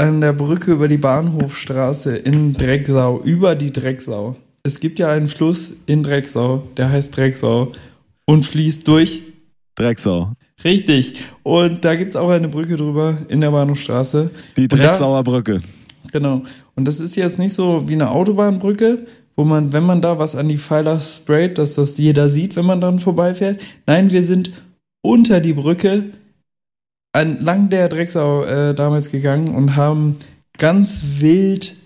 an 0.00 0.22
der 0.22 0.32
Brücke 0.32 0.72
über 0.72 0.88
die 0.88 0.96
Bahnhofstraße 0.96 2.16
in 2.16 2.54
Drecksau, 2.54 3.20
über 3.20 3.54
die 3.54 3.70
Drecksau. 3.70 4.34
Es 4.62 4.80
gibt 4.80 4.98
ja 4.98 5.10
einen 5.10 5.28
Fluss 5.28 5.74
in 5.84 6.02
Drecksau, 6.02 6.62
der 6.78 6.90
heißt 6.90 7.14
Drecksau 7.14 7.70
und 8.24 8.46
fließt 8.46 8.88
durch. 8.88 9.20
Drecksau. 9.74 10.32
Richtig. 10.64 11.20
Und 11.42 11.84
da 11.84 11.96
gibt 11.96 12.10
es 12.10 12.16
auch 12.16 12.30
eine 12.30 12.48
Brücke 12.48 12.76
drüber 12.76 13.18
in 13.28 13.42
der 13.42 13.50
Bahnhofstraße. 13.50 14.30
Die 14.56 14.68
Drecksauer 14.68 15.22
Brücke. 15.22 15.60
Genau. 16.12 16.44
Und 16.76 16.88
das 16.88 17.00
ist 17.00 17.14
jetzt 17.16 17.38
nicht 17.38 17.52
so 17.52 17.86
wie 17.86 17.92
eine 17.92 18.10
Autobahnbrücke, 18.10 19.04
wo 19.36 19.44
man, 19.44 19.74
wenn 19.74 19.84
man 19.84 20.00
da 20.00 20.18
was 20.18 20.34
an 20.34 20.48
die 20.48 20.56
Pfeiler 20.56 20.98
sprayt, 20.98 21.58
dass 21.58 21.74
das 21.74 21.98
jeder 21.98 22.30
sieht, 22.30 22.56
wenn 22.56 22.64
man 22.64 22.80
dran 22.80 23.00
vorbeifährt. 23.00 23.60
Nein, 23.86 24.10
wir 24.10 24.22
sind 24.22 24.50
unter 25.02 25.40
die 25.40 25.52
Brücke 25.52 26.04
entlang 27.12 27.70
der 27.70 27.88
Drecksau 27.88 28.44
äh, 28.44 28.74
damals 28.74 29.10
gegangen 29.10 29.54
und 29.54 29.76
haben 29.76 30.16
ganz 30.58 31.02
wild 31.18 31.76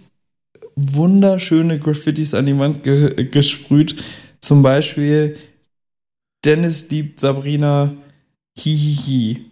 wunderschöne 0.77 1.79
Graffitis 1.79 2.35
an 2.35 2.47
die 2.47 2.59
Wand 2.59 2.83
ge 2.83 3.25
gesprüht. 3.27 4.03
Zum 4.41 4.63
Beispiel 4.63 5.37
Dennis 6.45 6.91
liebt 6.91 7.21
Sabrina 7.21 7.95
Hihihi 8.59 9.51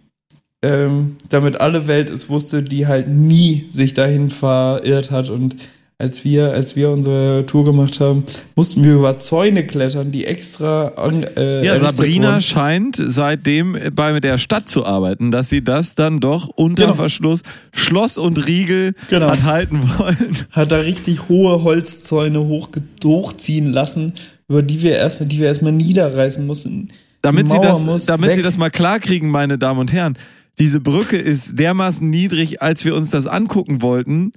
ähm, 0.63 1.17
damit 1.27 1.59
alle 1.59 1.87
Welt 1.87 2.09
es 2.09 2.29
wusste, 2.29 2.63
die 2.63 2.87
halt 2.87 3.09
nie 3.09 3.67
sich 3.69 3.93
dahin 3.93 4.29
verirrt 4.29 5.11
hat. 5.11 5.29
Und 5.29 5.57
als 5.97 6.23
wir, 6.23 6.51
als 6.51 6.75
wir 6.75 6.89
unsere 6.89 7.45
Tour 7.45 7.63
gemacht 7.65 7.99
haben, 7.99 8.23
mussten 8.55 8.83
wir 8.83 8.95
über 8.95 9.17
Zäune 9.17 9.65
klettern, 9.65 10.11
die 10.11 10.25
extra 10.25 10.87
an, 10.89 11.23
äh, 11.37 11.63
Ja, 11.65 11.77
Sabrina 11.79 12.29
wurden. 12.33 12.41
scheint 12.41 12.95
seitdem 13.03 13.77
bei 13.95 14.19
der 14.19 14.37
Stadt 14.37 14.67
zu 14.69 14.85
arbeiten, 14.85 15.31
dass 15.31 15.49
sie 15.49 15.63
das 15.63 15.95
dann 15.95 16.19
doch 16.19 16.47
unter 16.49 16.85
Genau. 16.85 16.95
Verschluss, 16.95 17.41
Schloss 17.73 18.17
und 18.17 18.47
Riegel 18.47 18.93
Genau. 19.09 19.29
hat 19.29 19.43
halten 19.43 19.81
wollen. 19.97 20.35
hat 20.51 20.71
da 20.71 20.77
richtig 20.77 21.29
hohe 21.29 21.63
Holzzäune 21.63 22.39
hochge 22.41 22.81
hochziehen 23.03 23.67
lassen, 23.71 24.13
über 24.49 24.61
die 24.61 24.81
wir 24.81 24.95
erstmal, 24.95 25.27
die 25.27 25.39
wir 25.39 25.47
erstmal 25.47 25.71
niederreißen 25.71 26.45
mussten. 26.45 26.89
Damit, 27.21 27.49
sie 27.49 27.59
das, 27.61 28.05
damit 28.05 28.31
weg. 28.31 28.35
sie 28.35 28.41
das 28.41 28.57
mal 28.57 28.69
klar 28.69 28.99
kriegen, 28.99 29.29
meine 29.29 29.57
Damen 29.57 29.79
und 29.79 29.93
Herren. 29.93 30.17
Diese 30.59 30.81
Brücke 30.81 31.15
ist 31.15 31.57
dermaßen 31.57 32.07
niedrig, 32.09 32.61
als 32.61 32.83
wir 32.83 32.93
uns 32.95 33.09
das 33.11 33.25
angucken 33.27 33.81
wollten. 33.81 34.33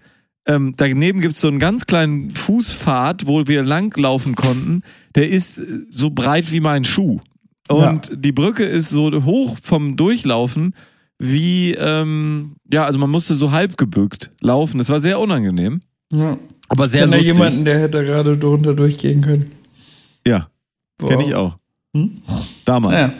Ähm, 0.46 0.74
daneben 0.76 1.20
gibt 1.20 1.34
es 1.34 1.40
so 1.40 1.48
einen 1.48 1.58
ganz 1.58 1.86
kleinen 1.86 2.30
Fußpfad, 2.30 3.26
wo 3.26 3.46
wir 3.48 3.62
langlaufen 3.62 4.34
konnten. 4.36 4.82
Der 5.14 5.28
ist 5.28 5.58
äh, 5.58 5.62
so 5.92 6.10
breit 6.10 6.52
wie 6.52 6.60
mein 6.60 6.84
Schuh. 6.84 7.20
Und 7.68 8.12
die 8.14 8.30
Brücke 8.32 8.62
ist 8.64 8.90
so 8.90 9.10
hoch 9.24 9.56
vom 9.60 9.96
Durchlaufen 9.96 10.74
wie, 11.18 11.72
ähm, 11.72 12.56
ja, 12.72 12.84
also 12.84 12.98
man 12.98 13.10
musste 13.10 13.34
so 13.34 13.50
halb 13.50 13.76
gebückt 13.76 14.30
laufen. 14.40 14.78
Das 14.78 14.88
war 14.88 15.00
sehr 15.00 15.18
unangenehm. 15.18 15.80
Ja. 16.12 16.38
Aber 16.68 16.84
Ich 16.86 16.92
sehr 16.92 17.00
kenne 17.02 17.12
da 17.12 17.16
lustig. 17.18 17.34
jemanden, 17.34 17.64
der 17.64 17.80
hätte 17.80 18.04
gerade 18.04 18.36
drunter 18.36 18.74
durchgehen 18.74 19.20
können. 19.22 19.50
Ja, 20.26 20.48
kenne 21.00 21.24
ich 21.26 21.34
auch. 21.34 21.56
Damals. 22.64 22.94
Naja, 22.94 23.12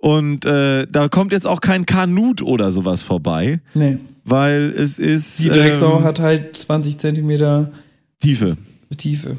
Und 0.00 0.44
äh, 0.46 0.86
da 0.86 1.08
kommt 1.08 1.32
jetzt 1.32 1.46
auch 1.46 1.60
kein 1.60 1.84
Kanut 1.86 2.40
oder 2.42 2.72
sowas 2.72 3.02
vorbei, 3.02 3.60
nee. 3.74 3.98
weil 4.24 4.72
es 4.76 4.98
ist 4.98 5.38
Die 5.40 5.50
Drecksau 5.50 5.98
ähm, 5.98 6.04
hat 6.04 6.18
halt 6.20 6.56
20 6.56 6.96
Zentimeter 6.98 7.70
Tiefe, 8.20 8.56
Tiefe. 8.96 9.36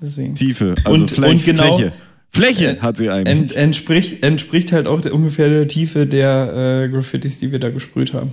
Deswegen. 0.00 0.34
Tiefe, 0.34 0.74
also 0.84 1.02
Und- 1.02 1.10
Fläche, 1.10 1.30
und 1.32 1.44
genau- 1.44 1.76
Fläche. 1.78 1.92
Fläche 2.34 2.76
Äh, 2.78 2.80
hat 2.80 2.96
sie 2.96 3.10
eigentlich. 3.10 3.28
Ent, 3.38 3.56
entspricht, 3.56 4.24
entspricht 4.24 4.72
halt 4.72 4.88
auch 4.88 5.00
der, 5.02 5.14
ungefähr 5.14 5.48
der 5.50 5.68
Tiefe 5.68 6.06
der 6.06 6.84
äh, 6.84 6.88
Graffitis, 6.88 7.38
die 7.38 7.52
wir 7.52 7.58
da 7.60 7.70
gesprüht 7.70 8.12
haben. 8.14 8.32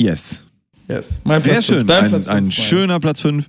yes. 0.00 0.44
Yes. 0.90 1.20
Mein 1.24 1.40
Sehr 1.42 1.52
Platz 1.52 1.66
fünf. 1.66 1.78
schön. 1.80 1.86
Dein 1.86 2.04
Ein, 2.04 2.10
Platz 2.10 2.26
fünf, 2.26 2.36
ein 2.36 2.50
schöner 2.52 2.98
Platz 3.00 3.20
5. 3.20 3.48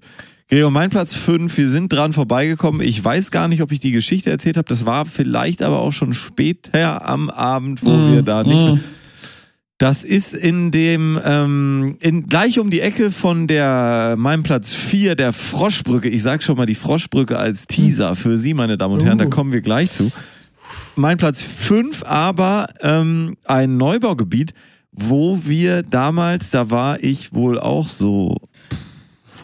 Gregor, 0.49 0.71
mein 0.71 0.89
Platz 0.89 1.13
5. 1.13 1.55
Wir 1.57 1.69
sind 1.69 1.93
dran 1.93 2.11
vorbeigekommen. 2.11 2.81
Ich 2.81 3.03
weiß 3.03 3.30
gar 3.30 3.47
nicht, 3.47 3.61
ob 3.61 3.71
ich 3.71 3.80
die 3.80 3.91
Geschichte 3.91 4.31
erzählt 4.31 4.57
habe. 4.57 4.67
Das 4.67 4.84
war 4.88 5.05
vielleicht 5.05 5.61
aber 5.61 5.80
auch 5.80 5.91
schon 5.91 6.13
später 6.13 7.07
am 7.07 7.30
Abend, 7.30 7.84
wo 7.84 7.91
Mm, 7.91 8.11
wir 8.13 8.21
da 8.23 8.43
nicht 8.43 8.57
mm. 8.76 8.80
Das 9.77 10.03
ist 10.03 10.34
in 10.34 10.71
dem, 10.71 11.19
ähm, 11.23 11.97
in, 12.01 12.26
gleich 12.26 12.59
um 12.59 12.71
die 12.71 12.81
Ecke 12.81 13.11
von 13.11 13.45
der, 13.47 14.15
meinem 14.17 14.41
Platz 14.41 14.73
4, 14.73 15.15
der 15.15 15.34
Froschbrücke. 15.34 16.09
Ich 16.09 16.23
sag 16.23 16.41
schon 16.41 16.57
mal 16.57 16.65
die 16.65 16.76
Froschbrücke 16.76 17.38
als 17.38 17.67
Teaser 17.67 18.15
für 18.15 18.38
Sie, 18.39 18.55
meine 18.55 18.76
Damen 18.76 18.95
und 18.95 19.05
Herren, 19.05 19.19
da 19.19 19.26
Uh. 19.26 19.30
kommen 19.30 19.51
wir 19.53 19.61
gleich 19.61 19.91
zu. 19.91 20.11
Mein 20.95 21.17
Platz 21.17 21.43
5 21.43 22.03
aber 22.05 22.67
ähm, 22.81 23.38
ein 23.45 23.77
Neubaugebiet, 23.77 24.53
wo 24.91 25.39
wir 25.45 25.84
damals, 25.84 26.49
da 26.49 26.71
war 26.71 27.01
ich 27.03 27.34
wohl 27.34 27.59
auch 27.59 27.88
so 27.88 28.35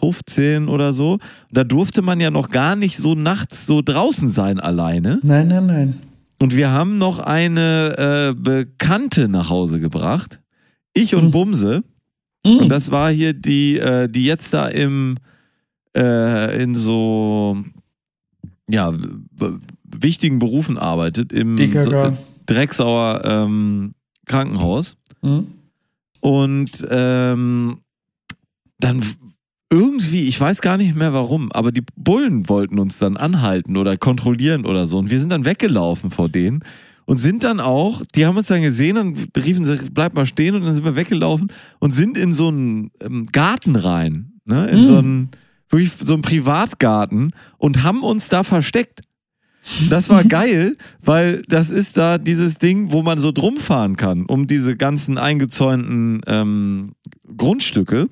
15 0.06 0.68
oder 0.68 0.92
so, 0.92 1.18
da 1.50 1.64
durfte 1.64 2.02
man 2.02 2.20
ja 2.20 2.30
noch 2.30 2.50
gar 2.50 2.76
nicht 2.76 2.96
so 2.96 3.14
nachts 3.14 3.66
so 3.66 3.82
draußen 3.82 4.28
sein 4.28 4.60
alleine. 4.60 5.18
Nein, 5.22 5.48
nein, 5.48 5.66
nein. 5.66 5.96
Und 6.40 6.54
wir 6.54 6.70
haben 6.70 6.98
noch 6.98 7.18
eine 7.18 8.30
äh, 8.30 8.34
Bekannte 8.34 9.28
nach 9.28 9.50
Hause 9.50 9.80
gebracht. 9.80 10.40
Ich 10.94 11.14
und 11.14 11.26
Mhm. 11.26 11.30
Bumse. 11.30 11.82
Mm. 12.44 12.58
Und 12.58 12.68
das 12.68 12.90
war 12.90 13.10
hier 13.10 13.32
die, 13.32 13.78
äh, 13.78 14.08
die 14.08 14.24
jetzt 14.24 14.52
da 14.54 14.68
im, 14.68 15.16
äh, 15.96 16.62
in 16.62 16.74
so, 16.74 17.56
ja, 18.68 18.92
wichtigen 19.82 20.38
Berufen 20.38 20.78
arbeitet. 20.78 21.32
Im 21.32 21.56
so, 21.56 22.16
Drecksauer 22.46 23.22
ähm, 23.24 23.94
Krankenhaus. 24.26 24.96
Mhm. 25.22 25.46
Und 26.20 26.86
ähm, 26.90 27.78
dann 28.78 29.02
irgendwie, 29.70 30.22
ich 30.24 30.40
weiß 30.40 30.60
gar 30.60 30.76
nicht 30.76 30.94
mehr 30.94 31.12
warum, 31.12 31.50
aber 31.52 31.72
die 31.72 31.82
Bullen 31.96 32.48
wollten 32.48 32.78
uns 32.78 32.98
dann 32.98 33.16
anhalten 33.16 33.76
oder 33.76 33.96
kontrollieren 33.96 34.64
oder 34.64 34.86
so. 34.86 34.98
Und 34.98 35.10
wir 35.10 35.18
sind 35.18 35.30
dann 35.30 35.44
weggelaufen 35.44 36.10
vor 36.10 36.28
denen 36.28 36.62
und 37.04 37.18
sind 37.18 37.44
dann 37.44 37.60
auch, 37.60 38.02
die 38.14 38.26
haben 38.26 38.36
uns 38.36 38.48
dann 38.48 38.62
gesehen 38.62 38.98
und 38.98 39.28
riefen, 39.36 39.64
sie, 39.64 39.78
bleib 39.90 40.14
mal 40.14 40.26
stehen 40.26 40.54
und 40.54 40.64
dann 40.64 40.74
sind 40.74 40.84
wir 40.84 40.96
weggelaufen 40.96 41.52
und 41.78 41.92
sind 41.92 42.16
in 42.16 42.34
so 42.34 42.48
einen 42.48 42.90
ähm, 43.00 43.26
Garten 43.32 43.76
rein, 43.76 44.32
ne? 44.44 44.66
in 44.68 44.82
Mm. 44.82 44.84
so 44.84 44.98
einen, 44.98 45.30
wirklich 45.68 45.92
so 46.00 46.14
einen 46.14 46.22
Privatgarten 46.22 47.32
und 47.58 47.82
haben 47.82 48.02
uns 48.02 48.28
da 48.28 48.44
versteckt. 48.44 49.00
Das 49.90 50.08
war 50.08 50.22
geil, 50.22 50.76
weil 51.02 51.42
das 51.48 51.70
ist 51.70 51.96
da 51.96 52.18
dieses 52.18 52.58
Ding, 52.58 52.92
wo 52.92 53.02
man 53.02 53.18
so 53.18 53.32
drum 53.32 53.56
fahren 53.56 53.96
kann, 53.96 54.24
um 54.26 54.46
diese 54.46 54.76
ganzen 54.76 55.18
eingezäunten 55.18 56.20
ähm, 56.26 56.92
Grundstücke. 57.36 58.08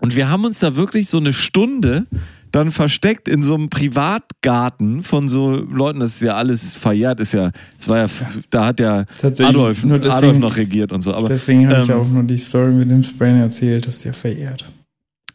Und 0.00 0.14
wir 0.16 0.28
haben 0.30 0.44
uns 0.44 0.58
da 0.60 0.76
wirklich 0.76 1.08
so 1.08 1.18
eine 1.18 1.32
Stunde 1.32 2.06
dann 2.52 2.70
versteckt 2.70 3.28
in 3.28 3.42
so 3.42 3.54
einem 3.54 3.68
Privatgarten 3.70 5.02
von 5.02 5.28
so 5.28 5.54
Leuten, 5.56 6.00
das 6.00 6.14
ist 6.16 6.22
ja 6.22 6.36
alles 6.36 6.74
verjährt, 6.74 7.20
ist 7.20 7.32
ja, 7.32 7.50
es 7.78 7.88
war 7.88 7.98
ja, 7.98 8.06
da 8.50 8.66
hat 8.66 8.80
ja 8.80 9.04
Adolf, 9.40 9.84
nur 9.84 9.98
deswegen- 9.98 10.16
Adolf 10.16 10.38
noch 10.38 10.56
regiert 10.56 10.92
und 10.92 11.02
so. 11.02 11.12
Aber 11.14 11.28
Deswegen 11.28 11.68
habe 11.68 11.82
ich 11.82 11.88
ähm, 11.88 11.96
auch 12.00 12.08
nur 12.08 12.22
die 12.22 12.38
Story 12.38 12.72
mit 12.72 12.90
dem 12.90 13.02
Sprain 13.02 13.36
erzählt, 13.40 13.86
dass 13.86 14.00
der 14.00 14.12
verehrt. 14.14 14.64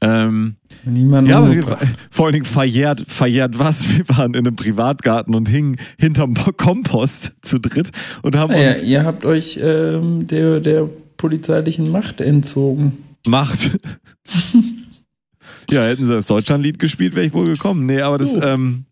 ähm, 0.01 0.55
Niemand 0.83 1.27
Ja, 1.27 1.37
aber 1.39 1.53
wir, 1.53 1.63
vor 2.09 2.25
allen 2.25 2.33
Dingen 2.33 2.45
verjährt, 2.45 3.03
verjährt 3.07 3.59
was? 3.59 3.87
Wir 3.97 4.07
waren 4.17 4.33
in 4.33 4.47
einem 4.47 4.55
Privatgarten 4.55 5.35
und 5.35 5.47
hingen 5.47 5.75
hinterm 5.99 6.33
Kompost 6.57 7.33
zu 7.43 7.59
dritt 7.59 7.91
und 8.23 8.35
haben 8.35 8.51
Naja, 8.53 8.69
uns 8.69 8.81
ihr 8.81 9.03
habt 9.05 9.25
euch 9.25 9.59
ähm, 9.61 10.25
der, 10.27 10.59
der 10.59 10.89
polizeilichen 11.17 11.91
Macht 11.91 12.19
entzogen. 12.21 12.93
Macht. 13.27 13.71
ja, 15.69 15.83
hätten 15.83 16.05
sie 16.05 16.13
das 16.13 16.25
Deutschlandlied 16.25 16.79
gespielt, 16.79 17.15
wäre 17.15 17.25
ich 17.25 17.33
wohl 17.33 17.45
gekommen. 17.45 17.85
Nee, 17.85 18.01
aber 18.01 18.17
das, 18.17 18.33
So. 18.33 18.41
ähm, 18.41 18.85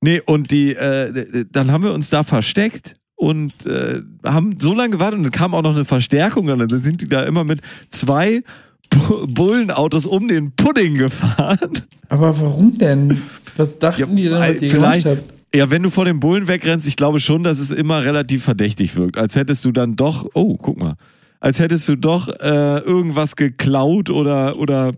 nee, 0.00 0.20
und 0.24 0.50
die, 0.50 0.74
äh, 0.74 1.44
dann 1.50 1.72
haben 1.72 1.84
wir 1.84 1.92
uns 1.92 2.10
da 2.10 2.22
versteckt 2.22 2.96
und 3.16 3.66
äh, 3.66 4.02
haben 4.24 4.56
so 4.60 4.74
lange 4.74 4.90
gewartet 4.92 5.18
und 5.18 5.24
dann 5.24 5.32
kam 5.32 5.54
auch 5.54 5.62
noch 5.62 5.74
eine 5.74 5.84
Verstärkung 5.84 6.48
und 6.48 6.70
dann 6.70 6.82
sind 6.82 7.00
die 7.00 7.08
da 7.08 7.24
immer 7.24 7.44
mit 7.44 7.60
zwei 7.90 8.42
Bu- 8.90 9.26
Bullenautos 9.26 10.06
um 10.06 10.28
den 10.28 10.52
Pudding 10.52 10.94
gefahren. 10.94 11.72
Aber 12.08 12.38
warum 12.40 12.78
denn? 12.78 13.20
Was 13.56 13.78
dachten 13.78 14.14
die 14.16 14.24
denn, 14.24 14.32
was 14.34 14.40
weil 14.40 14.62
ihr 14.62 14.72
gemacht 14.72 15.04
habt? 15.04 15.22
Ja, 15.54 15.70
wenn 15.70 15.82
du 15.82 15.90
vor 15.90 16.04
den 16.04 16.20
Bullen 16.20 16.46
wegrennst, 16.46 16.86
ich 16.86 16.96
glaube 16.96 17.20
schon, 17.20 17.42
dass 17.42 17.58
es 17.58 17.70
immer 17.70 18.04
relativ 18.04 18.44
verdächtig 18.44 18.96
wirkt. 18.96 19.16
Als 19.16 19.34
hättest 19.34 19.64
du 19.64 19.72
dann 19.72 19.96
doch, 19.96 20.26
oh, 20.34 20.56
guck 20.56 20.78
mal, 20.78 20.94
als 21.40 21.58
hättest 21.58 21.88
du 21.88 21.96
doch 21.96 22.28
äh, 22.40 22.78
irgendwas 22.80 23.36
geklaut 23.36 24.10
oder, 24.10 24.56
oder 24.56 24.92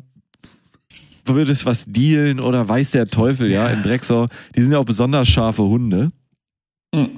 würdest 1.24 1.66
was 1.66 1.84
dealen 1.86 2.40
oder 2.40 2.68
weiß 2.68 2.92
der 2.92 3.06
Teufel, 3.06 3.50
ja, 3.50 3.68
in 3.68 3.82
Drecksau. 3.82 4.26
Die 4.56 4.62
sind 4.62 4.72
ja 4.72 4.78
auch 4.78 4.84
besonders 4.84 5.28
scharfe 5.28 5.62
Hunde. 5.62 6.10
Mhm. 6.94 7.10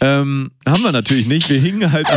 Ähm, 0.00 0.50
haben 0.66 0.82
wir 0.82 0.92
natürlich 0.92 1.26
nicht. 1.26 1.48
Wir 1.48 1.60
hingen 1.60 1.92
halt. 1.92 2.06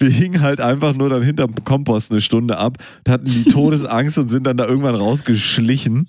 Wir 0.00 0.10
hingen 0.10 0.40
halt 0.42 0.60
einfach 0.60 0.94
nur 0.94 1.08
dann 1.10 1.22
hinterm 1.24 1.52
Kompost 1.64 2.12
eine 2.12 2.20
Stunde 2.20 2.56
ab 2.56 2.78
und 3.04 3.12
hatten 3.12 3.24
die 3.24 3.42
Todesangst 3.42 4.16
und 4.16 4.28
sind 4.28 4.46
dann 4.46 4.56
da 4.56 4.64
irgendwann 4.64 4.94
rausgeschlichen. 4.94 6.08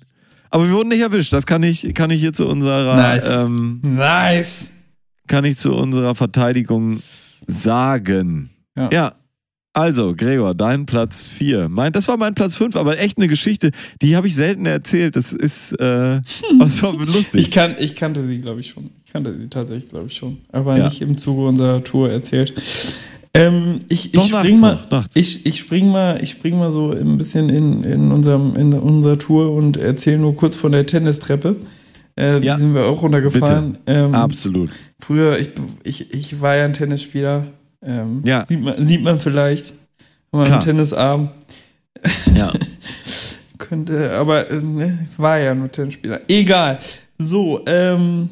Aber 0.50 0.66
wir 0.68 0.74
wurden 0.74 0.90
nicht 0.90 1.00
erwischt. 1.00 1.32
Das 1.32 1.44
kann 1.44 1.64
ich, 1.64 1.92
kann 1.92 2.10
ich 2.10 2.20
hier 2.20 2.32
zu 2.32 2.46
unserer, 2.46 2.94
Nice. 2.94 3.34
ähm, 3.34 3.80
Nice. 3.82 4.70
kann 5.26 5.44
ich 5.44 5.56
zu 5.56 5.72
unserer 5.72 6.14
Verteidigung 6.14 7.00
sagen. 7.46 8.50
Ja. 8.76 8.90
Ja. 8.92 9.14
Also, 9.72 10.16
Gregor, 10.16 10.54
dein 10.56 10.84
Platz 10.84 11.28
4. 11.28 11.68
Mein, 11.68 11.92
das 11.92 12.08
war 12.08 12.16
mein 12.16 12.34
Platz 12.34 12.56
5, 12.56 12.74
aber 12.74 12.98
echt 12.98 13.18
eine 13.18 13.28
Geschichte, 13.28 13.70
die 14.02 14.16
habe 14.16 14.26
ich 14.26 14.34
selten 14.34 14.66
erzählt. 14.66 15.14
Das 15.14 15.32
ist, 15.32 15.72
äh, 15.80 16.20
das 16.58 16.82
war 16.82 16.92
lustig. 16.94 17.34
Ich, 17.40 17.50
kan 17.52 17.76
ich 17.78 17.94
kannte 17.94 18.20
sie, 18.20 18.38
glaube 18.38 18.58
ich, 18.60 18.70
schon. 18.70 18.90
Ich 19.04 19.12
kannte 19.12 19.32
sie 19.38 19.46
tatsächlich, 19.48 19.88
glaube 19.88 20.08
ich, 20.08 20.14
schon. 20.16 20.38
Aber 20.50 20.76
Ja. 20.76 20.86
nicht 20.86 21.00
im 21.02 21.16
Zuge 21.16 21.42
unserer 21.42 21.84
Tour 21.84 22.10
erzählt. 22.10 22.52
Ähm, 23.32 23.78
ich, 23.88 24.06
ich 24.06 24.12
Doch, 24.12 24.40
spring 24.40 24.58
mal, 24.58 24.76
noch, 24.90 25.04
ich, 25.14 25.46
ich 25.46 25.60
spring 25.60 25.88
mal, 25.88 26.20
ich 26.20 26.30
spring 26.30 26.58
mal 26.58 26.72
so 26.72 26.90
ein 26.90 27.16
bisschen 27.16 27.48
in, 27.48 27.84
in, 27.84 28.10
unserem, 28.10 28.56
in 28.56 28.72
unserer 28.74 29.20
Tour 29.20 29.52
und 29.52 29.76
erzähle 29.76 30.18
nur 30.18 30.34
kurz 30.34 30.56
von 30.56 30.72
der 30.72 30.84
Tennistreppe. 30.84 31.54
Äh, 32.20 32.40
die 32.40 32.48
Ja. 32.48 32.58
sind 32.58 32.74
wir 32.74 32.86
auch 32.86 33.02
runtergefahren. 33.02 33.78
Ähm, 33.86 34.14
Absolut. 34.14 34.70
Früher, 34.98 35.38
ich, 35.38 35.50
ich, 35.84 36.12
ich 36.12 36.40
war 36.40 36.54
ja 36.56 36.66
ein 36.66 36.72
Tennisspieler. 36.74 37.46
Ähm, 37.82 38.22
Ja. 38.26 38.44
Sieht 38.44 38.60
man, 38.62 38.82
sieht 38.82 39.02
man 39.02 39.18
vielleicht. 39.18 39.74
Mal 40.32 40.46
einen 40.50 40.60
Tennisarm. 40.60 41.30
Ja. 42.34 42.52
Könnte, 43.58 44.12
aber 44.16 44.50
äh, 44.50 44.62
ne, 44.62 45.06
war 45.18 45.38
ja 45.38 45.54
nur 45.54 45.70
Tennisspieler. 45.70 46.20
Egal. 46.28 46.78
So, 47.18 47.60
ähm. 47.66 48.30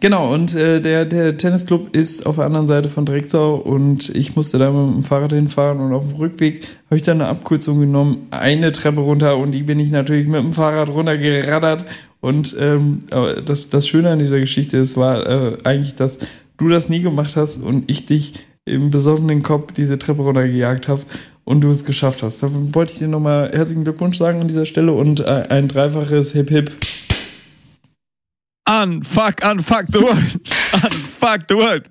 Genau, 0.00 0.32
und 0.32 0.54
äh, 0.54 0.80
der, 0.80 1.04
der 1.04 1.36
Tennisclub 1.36 1.94
ist 1.94 2.24
auf 2.24 2.36
der 2.36 2.46
anderen 2.46 2.66
Seite 2.66 2.88
von 2.88 3.04
Drecksau 3.04 3.56
und 3.56 4.08
ich 4.08 4.34
musste 4.34 4.56
da 4.56 4.70
mit 4.70 4.94
dem 4.94 5.02
Fahrrad 5.02 5.32
hinfahren 5.34 5.78
und 5.80 5.92
auf 5.92 6.06
dem 6.08 6.16
Rückweg 6.16 6.66
habe 6.86 6.96
ich 6.96 7.02
dann 7.02 7.20
eine 7.20 7.28
Abkürzung 7.28 7.78
genommen, 7.80 8.26
eine 8.30 8.72
Treppe 8.72 9.02
runter 9.02 9.36
und 9.36 9.52
die 9.52 9.62
bin 9.62 9.78
ich 9.78 9.90
natürlich 9.90 10.26
mit 10.26 10.40
dem 10.42 10.54
Fahrrad 10.54 10.88
runtergeraddert 10.88 11.84
und 12.20 12.54
ähm, 12.58 13.00
aber 13.10 13.40
das, 13.40 13.68
das 13.68 13.88
Schöne 13.88 14.10
an 14.10 14.18
dieser 14.18 14.40
Geschichte 14.40 14.76
ist, 14.76 14.96
war 14.96 15.26
äh, 15.26 15.58
eigentlich, 15.64 15.94
dass 15.94 16.18
du 16.58 16.68
das 16.68 16.88
nie 16.88 17.00
gemacht 17.00 17.36
hast 17.36 17.62
und 17.62 17.90
ich 17.90 18.06
dich 18.06 18.34
im 18.66 18.90
besoffenen 18.90 19.42
Kopf 19.42 19.72
diese 19.72 19.98
Treppe 19.98 20.22
runtergejagt 20.22 20.88
habe 20.88 21.02
und 21.44 21.62
du 21.62 21.70
es 21.70 21.84
geschafft 21.84 22.22
hast. 22.22 22.42
Da 22.42 22.48
wollte 22.52 22.92
ich 22.92 22.98
dir 22.98 23.08
nochmal 23.08 23.50
herzlichen 23.52 23.84
Glückwunsch 23.84 24.18
sagen 24.18 24.40
an 24.40 24.48
dieser 24.48 24.66
Stelle 24.66 24.92
und 24.92 25.20
äh, 25.20 25.46
ein 25.48 25.68
dreifaches 25.68 26.32
Hip 26.32 26.50
Hip. 26.50 26.70
Unfuck, 28.68 29.36
unfuck 29.50 29.86
the 29.92 30.00
world. 30.00 30.40
Unfuck 30.74 31.40
the 31.48 31.54
world. 31.56 31.90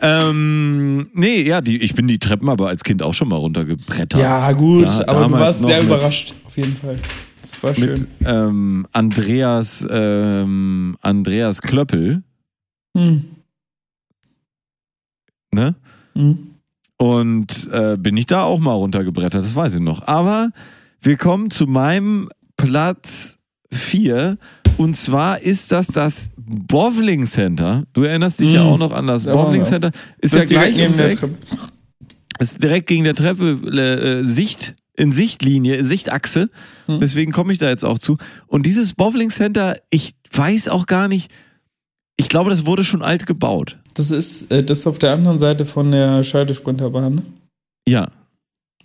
Ähm, 0.00 1.10
nee, 1.12 1.42
ja, 1.42 1.60
die, 1.60 1.78
ich 1.82 1.94
bin 1.94 2.06
die 2.06 2.18
Treppen 2.18 2.48
aber 2.48 2.68
als 2.68 2.84
Kind 2.84 3.02
auch 3.02 3.14
schon 3.14 3.28
mal 3.28 3.36
runtergebrettert. 3.36 4.20
Ja, 4.20 4.52
gut, 4.52 4.84
Ja, 4.84 5.08
aber 5.08 5.26
du 5.26 5.32
warst 5.32 5.64
sehr 5.64 5.82
überrascht, 5.82 6.34
auf 6.46 6.56
jeden 6.56 6.76
Fall. 6.76 6.96
Das 7.40 7.62
war 7.62 7.74
schön. 7.74 7.90
Mit 8.00 8.08
ähm, 8.24 8.86
Andreas, 8.92 9.86
ähm, 9.90 10.96
Andreas 11.02 11.60
Klöppel, 11.62 12.22
Hm. 12.96 13.24
ne? 15.52 15.74
Hm. 16.14 16.38
Und 16.96 17.68
äh, 17.72 17.96
bin 17.96 18.16
ich 18.16 18.26
da 18.26 18.42
auch 18.42 18.58
mal 18.58 18.72
runtergebrettert, 18.72 19.42
das 19.42 19.54
weiß 19.54 19.74
ich 19.74 19.80
noch. 19.80 20.06
Aber 20.08 20.50
wir 21.00 21.16
kommen 21.16 21.50
zu 21.50 21.66
meinem 21.66 22.28
Platz 22.56 23.36
4. 23.70 24.36
Und 24.78 24.96
zwar 24.96 25.40
ist 25.40 25.70
das 25.70 25.86
das 25.88 26.28
Bowling 26.36 27.26
Center. 27.26 27.84
Du 27.92 28.02
erinnerst 28.02 28.40
dich 28.40 28.52
ja 28.52 28.64
Mm. 28.64 28.66
auch 28.66 28.78
noch 28.78 28.92
an 28.92 29.06
das 29.06 29.24
Da 29.24 29.34
waren 29.34 29.46
Bowling. 29.46 29.64
Center. 29.64 29.92
Ist 30.20 30.34
Das 30.34 30.42
ja 30.44 30.48
gleich 30.60 30.76
neben 30.76 30.96
der. 30.96 31.10
Treppe. 31.12 31.34
Ist 32.40 32.62
direkt 32.62 32.86
gegen 32.88 33.04
der 33.04 33.14
Treppe, 33.14 33.50
äh, 33.50 34.24
Sicht, 34.24 34.74
in 34.98 35.12
Sichtlinie, 35.12 35.84
Sichtachse. 35.84 36.50
Hm. 36.86 36.98
Deswegen 37.00 37.32
komme 37.32 37.52
ich 37.52 37.58
da 37.58 37.68
jetzt 37.68 37.84
auch 37.84 37.98
zu. 37.98 38.18
Und 38.46 38.66
dieses 38.66 38.94
Bowling 38.94 39.30
Center, 39.30 39.76
ich 39.90 40.14
weiß 40.32 40.68
auch 40.68 40.86
gar 40.86 41.08
nicht, 41.08 41.30
ich 42.16 42.28
glaube, 42.28 42.50
das 42.50 42.66
wurde 42.66 42.82
schon 42.82 43.02
alt 43.02 43.26
gebaut. 43.26 43.78
Das 43.94 44.10
ist 44.10 44.50
äh, 44.50 44.64
das 44.64 44.80
ist 44.80 44.86
auf 44.86 44.98
der 44.98 45.12
anderen 45.12 45.38
Seite 45.38 45.64
von 45.64 45.92
der 45.92 46.24
Scheidesprinterbahn. 46.24 47.14
Ne? 47.14 47.22
Ja. 47.88 48.10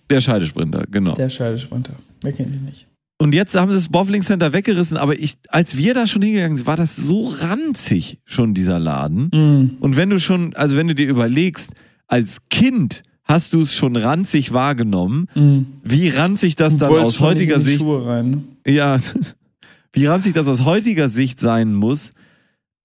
Der 0.08 0.20
Scheidesprinter, 0.20 0.84
genau. 0.88 1.14
Der 1.14 1.30
Scheidesprinter. 1.30 1.94
Wer 2.22 2.32
kennt 2.32 2.54
ihn 2.54 2.64
nicht? 2.64 2.86
Und 3.18 3.34
jetzt 3.34 3.56
haben 3.56 3.70
sie 3.70 3.76
das 3.76 3.88
Bowling 3.88 4.22
Center 4.22 4.52
weggerissen, 4.52 4.96
aber 4.96 5.18
ich, 5.18 5.36
als 5.48 5.76
wir 5.76 5.94
da 5.94 6.06
schon 6.06 6.22
hingegangen 6.22 6.56
sind, 6.56 6.66
war 6.66 6.76
das 6.76 6.94
so 6.94 7.34
ranzig 7.40 8.18
schon 8.24 8.54
dieser 8.54 8.78
Laden. 8.78 9.30
Mhm. 9.32 9.76
Und 9.80 9.96
wenn 9.96 10.10
du 10.10 10.20
schon, 10.20 10.54
also 10.54 10.76
wenn 10.76 10.88
du 10.88 10.94
dir 10.94 11.08
überlegst, 11.08 11.72
als 12.06 12.48
Kind 12.50 13.02
hast 13.24 13.52
du 13.54 13.60
es 13.60 13.74
schon 13.74 13.96
ranzig 13.96 14.52
wahrgenommen, 14.52 15.28
Mhm. 15.34 15.66
wie 15.82 16.08
ranzig 16.08 16.56
das 16.56 16.76
dann 16.78 16.92
aus 16.92 17.20
heutiger 17.20 17.56
in 17.56 17.64
die 17.64 17.70
Sicht, 17.70 17.84
rein. 17.84 18.30
Ne? 18.66 18.72
ja, 18.72 18.98
wie 19.92 20.06
ranzig 20.06 20.32
das 20.34 20.46
aus 20.48 20.64
heutiger 20.64 21.08
Sicht 21.08 21.40
sein 21.40 21.74
muss, 21.74 22.12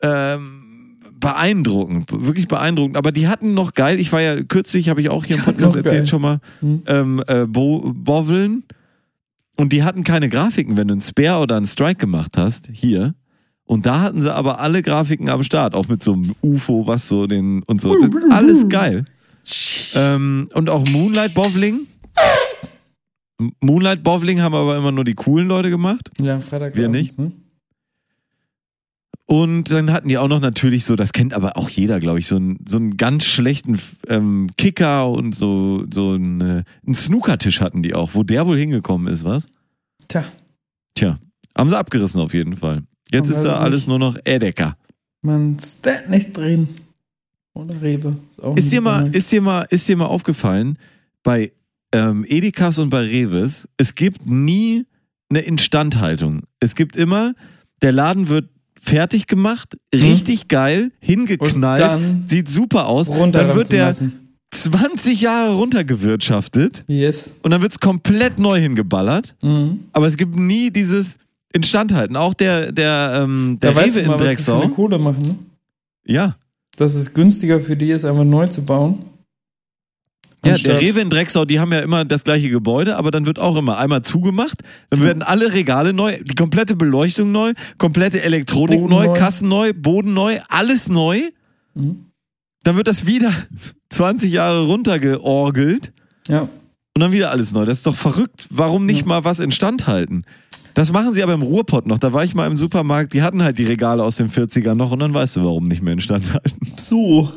ähm, 0.01 0.63
beeindruckend, 1.19 2.09
wirklich 2.25 2.47
beeindruckend. 2.47 2.95
Aber 2.97 3.11
die 3.11 3.27
hatten 3.27 3.53
noch 3.53 3.73
geil, 3.73 3.99
ich 3.99 4.11
war 4.13 4.21
ja 4.21 4.41
kürzlich, 4.43 4.87
habe 4.89 5.01
ich 5.01 5.09
auch 5.09 5.25
hier 5.25 5.35
im 5.35 5.41
Podcast 5.43 5.75
geil. 5.75 5.83
erzählt 5.83 6.09
schon 6.09 6.21
mal, 6.21 6.39
Hm. 6.61 6.83
ähm, 6.87 7.23
äh, 7.27 7.45
Bo 7.45 7.91
Boveln. 7.93 8.63
Und 9.57 9.73
die 9.73 9.83
hatten 9.83 10.05
keine 10.05 10.29
Grafiken, 10.29 10.77
wenn 10.77 10.87
du 10.87 10.93
einen 10.93 11.01
Spare 11.01 11.41
oder 11.41 11.57
einen 11.57 11.67
Strike 11.67 11.95
gemacht 11.99 12.37
hast, 12.37 12.69
hier. 12.71 13.13
Und 13.65 13.85
da 13.85 13.99
hatten 13.99 14.21
sie 14.21 14.33
aber 14.33 14.61
alle 14.61 14.81
Grafiken 14.81 15.27
am 15.29 15.43
Start, 15.43 15.75
auch 15.75 15.89
mit 15.89 16.01
so 16.01 16.13
einem 16.13 16.33
UFO, 16.41 16.87
was 16.87 17.09
so 17.09 17.27
den 17.27 17.61
und 17.63 17.81
so. 17.81 17.93
Das, 17.99 18.09
alles 18.31 18.69
geil. 18.69 19.03
Ähm, 19.95 20.49
und 20.53 20.69
auch 20.69 20.87
Moonlight 20.89 21.33
Bowling. 21.33 21.87
Moonlight 23.61 24.03
Bowling 24.03 24.41
haben 24.41 24.53
aber 24.53 24.75
immer 24.77 24.91
nur 24.91 25.05
die 25.05 25.15
coolen 25.15 25.47
Leute 25.47 25.69
gemacht. 25.69 26.09
Ja, 26.19 26.39
Freitag. 26.39 26.75
Wir 26.75 26.89
nicht? 26.89 27.17
Ne? 27.17 27.31
Und 29.25 29.71
dann 29.71 29.91
hatten 29.91 30.09
die 30.09 30.17
auch 30.17 30.27
noch 30.27 30.41
natürlich 30.41 30.85
so, 30.85 30.95
das 30.95 31.13
kennt 31.13 31.33
aber 31.35 31.55
auch 31.55 31.69
jeder, 31.69 31.99
glaube 31.99 32.17
ich, 32.19 32.25
so 32.27 32.35
einen, 32.35 32.65
so 32.67 32.77
einen 32.77 32.97
ganz 32.97 33.25
schlechten 33.25 33.79
ähm, 34.07 34.49
Kicker 34.57 35.07
und 35.09 35.35
so, 35.35 35.85
so 35.93 36.13
einen, 36.13 36.41
äh, 36.41 36.63
einen 36.85 36.95
Snookertisch 36.95 37.61
hatten 37.61 37.83
die 37.83 37.93
auch. 37.93 38.15
Wo 38.15 38.23
der 38.23 38.47
wohl 38.47 38.57
hingekommen 38.57 39.07
ist, 39.11 39.23
was? 39.23 39.45
Tja, 40.07 40.25
Tja, 40.95 41.15
haben 41.55 41.69
sie 41.69 41.77
abgerissen 41.77 42.19
auf 42.19 42.33
jeden 42.33 42.57
Fall. 42.57 42.81
Jetzt 43.11 43.29
ist 43.29 43.43
da 43.43 43.57
alles 43.57 43.81
nicht. 43.81 43.87
nur 43.87 43.99
noch 43.99 44.17
Edeka. 44.25 44.75
man 45.21 45.57
steht 45.59 46.09
nicht 46.09 46.35
drin. 46.35 46.67
Oder 47.59 47.81
Rewe. 47.81 48.15
Ist 48.55 48.71
ein 48.71 48.71
dir, 48.71 48.81
mal, 48.81 49.07
ist, 49.15 49.31
dir 49.31 49.41
mal, 49.41 49.65
ist 49.69 49.87
dir 49.87 49.97
mal 49.97 50.05
aufgefallen, 50.05 50.77
bei 51.23 51.51
ähm, 51.93 52.25
Edekas 52.27 52.77
und 52.79 52.89
bei 52.89 53.01
Reves, 53.01 53.67
es 53.77 53.95
gibt 53.95 54.29
nie 54.29 54.85
eine 55.29 55.39
Instandhaltung. 55.41 56.41
Es 56.59 56.75
gibt 56.75 56.95
immer, 56.95 57.33
der 57.81 57.91
Laden 57.91 58.29
wird 58.29 58.49
fertig 58.81 59.27
gemacht, 59.27 59.77
richtig 59.93 60.47
geil, 60.47 60.85
Mhm. 60.85 60.89
Und 60.91 61.05
hingeknallt, 61.27 61.99
sieht 62.29 62.49
super 62.49 62.87
aus. 62.87 63.07
Dann 63.07 63.55
wird 63.55 63.71
der, 63.71 63.85
lassen. 63.87 64.13
20 64.51 65.21
Jahre 65.21 65.53
runtergewirtschaftet 65.55 66.83
Yes. 66.87 67.35
und 67.43 67.51
dann 67.51 67.61
wird 67.61 67.73
es 67.73 67.79
komplett 67.79 68.39
neu 68.39 68.59
hingeballert. 68.59 69.35
Mhm. 69.43 69.81
Aber 69.91 70.07
es 70.07 70.17
gibt 70.17 70.35
nie 70.35 70.71
dieses 70.71 71.17
Instandhalten. 71.53 72.15
Auch 72.15 72.33
der, 72.33 72.71
der, 72.71 73.21
ähm, 73.23 73.59
der 73.59 73.71
Da 73.71 73.75
weißt 73.75 73.95
Rewe 73.97 74.03
du 74.03 74.07
mal, 74.09 74.13
in 74.13 74.19
was 74.19 74.21
die 74.21 74.23
für 74.23 74.25
Drecksau. 74.51 74.61
eine 74.61 74.71
Kohle 74.71 74.97
machen, 74.99 75.21
ne? 75.23 75.35
Ja. 76.05 76.35
Dass 76.79 76.95
es 76.95 77.13
günstiger 77.13 77.59
für 77.59 77.75
die 77.75 77.91
ist, 77.91 78.05
einfach 78.05 78.23
neu 78.23 78.47
zu 78.47 78.63
bauen. 78.63 78.99
Ja, 80.45 80.53
der 80.53 80.79
Rewe 80.79 81.01
in 81.01 81.09
Drecksau, 81.09 81.43
die 81.43 81.59
haben 81.59 81.73
ja 81.73 81.79
immer 81.79 82.05
das 82.05 82.23
gleiche 82.23 82.49
Gebäude, 82.49 82.95
aber 82.95 83.11
dann 83.11 83.25
wird 83.25 83.37
auch 83.39 83.57
immer 83.57 83.77
einmal 83.77 84.03
zugemacht, 84.03 84.61
dann 84.89 85.03
werden 85.03 85.21
alle 85.21 85.51
Regale 85.51 85.91
neu, 85.91 86.17
die 86.23 86.35
komplette 86.35 86.77
Beleuchtung 86.77 87.33
neu, 87.33 87.51
komplette 87.77 88.21
Elektronik 88.23 88.79
Boden 88.79 88.89
neu, 88.89 89.05
neu. 89.07 89.13
Kassen 89.13 89.49
neu, 89.49 89.73
Boden 89.73 90.13
neu, 90.13 90.39
alles 90.47 90.87
neu. 90.87 91.19
Mhm. 91.73 92.05
Dann 92.63 92.77
wird 92.77 92.87
das 92.87 93.05
wieder 93.05 93.33
20 93.89 94.31
Jahre 94.31 94.65
runtergeorgelt 94.67 95.91
Ja. 96.29 96.43
und 96.43 96.99
dann 97.01 97.11
wieder 97.11 97.31
alles 97.31 97.51
neu. 97.51 97.65
Das 97.65 97.79
ist 97.79 97.85
doch 97.85 97.95
verrückt. 97.97 98.47
Warum 98.49 98.85
nicht 98.85 99.05
mal 99.05 99.25
was 99.25 99.41
instand 99.41 99.87
halten? 99.87 100.23
Das 100.73 100.91
machen 100.91 101.13
sie 101.13 101.23
aber 101.23 101.33
im 101.33 101.41
Ruhrpott 101.41 101.87
noch. 101.87 101.97
Da 101.97 102.13
war 102.13 102.23
ich 102.23 102.35
mal 102.35 102.47
im 102.47 102.57
Supermarkt, 102.57 103.13
die 103.13 103.21
hatten 103.21 103.43
halt 103.43 103.57
die 103.57 103.65
Regale 103.65 104.03
aus 104.03 104.17
den 104.17 104.29
40ern 104.29 104.75
noch 104.75 104.91
und 104.91 104.99
dann 104.99 105.13
weißt 105.13 105.37
du, 105.37 105.43
warum 105.43 105.67
nicht 105.67 105.81
mehr 105.81 105.93
instand 105.93 106.33
halten. 106.33 106.73
So. 106.77 107.29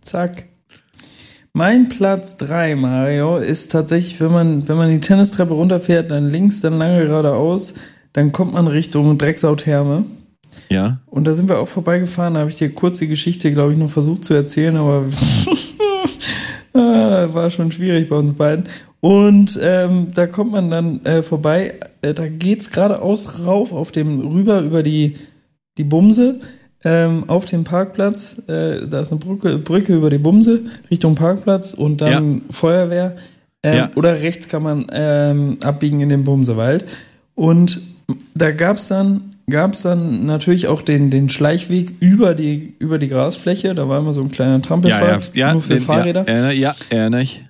Zack. 0.00 0.46
Mein 1.52 1.88
Platz 1.88 2.36
3, 2.36 2.76
Mario, 2.76 3.38
ist 3.38 3.72
tatsächlich, 3.72 4.20
wenn 4.20 4.30
man, 4.30 4.68
wenn 4.68 4.76
man 4.76 4.90
die 4.90 5.00
Tennistreppe 5.00 5.54
runterfährt, 5.54 6.10
dann 6.10 6.30
links, 6.30 6.60
dann 6.60 6.78
lange 6.78 7.04
geradeaus, 7.04 7.74
dann 8.12 8.32
kommt 8.32 8.54
man 8.54 8.66
Richtung 8.66 9.18
Drecksau-Therme. 9.18 10.04
Ja. 10.68 11.00
Und 11.06 11.26
da 11.26 11.34
sind 11.34 11.48
wir 11.48 11.58
auch 11.58 11.68
vorbeigefahren. 11.68 12.34
Da 12.34 12.40
habe 12.40 12.50
ich 12.50 12.56
dir 12.56 12.72
kurz 12.72 12.98
die 12.98 13.08
Geschichte, 13.08 13.50
glaube 13.50 13.72
ich, 13.72 13.78
noch 13.78 13.90
versucht 13.90 14.24
zu 14.24 14.34
erzählen, 14.34 14.76
aber 14.76 15.04
ah, 16.74 17.26
war 17.32 17.50
schon 17.50 17.70
schwierig 17.70 18.08
bei 18.08 18.16
uns 18.16 18.34
beiden. 18.34 18.64
Und 19.00 19.58
ähm, 19.62 20.08
da 20.14 20.26
kommt 20.26 20.52
man 20.52 20.70
dann 20.70 21.04
äh, 21.04 21.22
vorbei. 21.22 21.74
Äh, 22.02 22.14
da 22.14 22.26
geht's 22.28 22.70
geradeaus 22.70 23.44
rauf 23.46 23.72
auf 23.72 23.92
dem 23.92 24.20
rüber 24.20 24.60
über 24.60 24.82
die, 24.82 25.14
die 25.78 25.84
Bumse 25.84 26.40
ähm, 26.84 27.24
auf 27.28 27.44
den 27.44 27.62
Parkplatz. 27.64 28.42
Äh, 28.48 28.86
da 28.88 29.00
ist 29.00 29.12
eine 29.12 29.20
Brücke, 29.20 29.58
Brücke 29.58 29.94
über 29.94 30.10
die 30.10 30.18
Bumse 30.18 30.62
Richtung 30.90 31.14
Parkplatz 31.14 31.74
und 31.74 32.00
dann 32.00 32.42
Feuerwehr. 32.50 33.16
Ähm, 33.62 33.76
Ja. 33.76 33.90
Oder 33.94 34.20
rechts 34.20 34.48
kann 34.48 34.62
man 34.64 34.86
ähm, 34.92 35.58
abbiegen 35.62 36.00
in 36.00 36.08
den 36.08 36.24
Bumsewald. 36.24 36.84
Und 37.36 37.80
da 38.34 38.50
gab's 38.52 38.88
dann, 38.88 39.34
gab's 39.48 39.82
dann 39.82 40.26
natürlich 40.26 40.66
auch 40.66 40.82
den, 40.82 41.10
den 41.10 41.28
Schleichweg 41.28 41.92
über 42.00 42.34
die, 42.34 42.74
über 42.80 42.98
die 42.98 43.08
Grasfläche. 43.08 43.74
Da 43.76 43.88
war 43.88 43.98
immer 44.00 44.12
so 44.12 44.22
ein 44.22 44.30
kleiner 44.32 44.54
Ja, 44.56 44.58
Trampelpfad, 44.60 45.36
ja, 45.36 45.46
ja, 45.48 45.52
nur 45.52 45.62
für 45.62 45.74
den- 45.74 45.82
Fahrräder. 45.82 46.20
Ja, 46.26 46.32
erinnere- 46.32 46.54
ja, 46.54 46.74
erinnere 46.90 47.22
ich. 47.22 47.44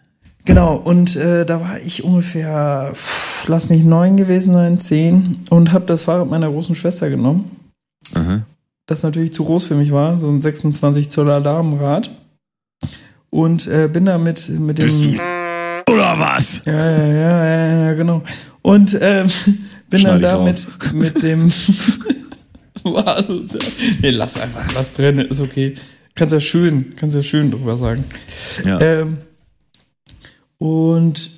Genau, 0.48 0.76
und 0.76 1.14
äh, 1.14 1.44
da 1.44 1.60
war 1.60 1.78
ich 1.78 2.04
ungefähr, 2.04 2.90
pff, 2.94 3.46
lass 3.48 3.68
mich 3.68 3.84
neun 3.84 4.16
gewesen 4.16 4.54
sein, 4.54 4.78
zehn, 4.78 5.40
und 5.50 5.72
habe 5.72 5.84
das 5.84 6.04
Fahrrad 6.04 6.30
meiner 6.30 6.48
großen 6.50 6.74
Schwester 6.74 7.10
genommen. 7.10 7.50
Aha. 8.14 8.40
Das 8.86 9.02
natürlich 9.02 9.34
zu 9.34 9.44
groß 9.44 9.66
für 9.66 9.74
mich 9.74 9.92
war, 9.92 10.18
so 10.18 10.26
ein 10.30 10.40
26 10.40 11.10
Zoller 11.10 11.42
Damenrad. 11.42 12.10
Und 13.28 13.66
äh, 13.66 13.90
bin 13.92 14.06
da 14.06 14.16
mit, 14.16 14.48
mit 14.48 14.78
dem. 14.78 14.84
Bist 14.86 15.04
du 15.04 15.92
oder 15.92 16.18
was? 16.18 16.62
Ja, 16.64 16.72
ja, 16.72 17.06
ja, 17.06 17.44
ja, 17.44 17.84
ja, 17.84 17.92
genau. 17.92 18.22
Und 18.62 18.96
ähm, 18.98 19.28
bin 19.90 20.00
Schneid 20.00 20.12
dann 20.12 20.16
ich 20.16 20.22
da 20.22 20.36
raus. 20.36 20.66
mit, 20.92 21.14
mit 21.14 21.22
dem. 21.22 21.52
Nee, 24.00 24.10
lass 24.10 24.40
einfach, 24.40 24.64
lass 24.74 24.94
drin, 24.94 25.18
ist 25.18 25.42
okay. 25.42 25.74
Kannst 26.14 26.32
ja 26.32 26.40
schön, 26.40 26.94
kannst 26.96 27.14
ja 27.14 27.22
schön 27.22 27.50
drüber 27.50 27.76
sagen. 27.76 28.02
Ja. 28.64 28.80
Ähm, 28.80 29.18
und 30.58 31.30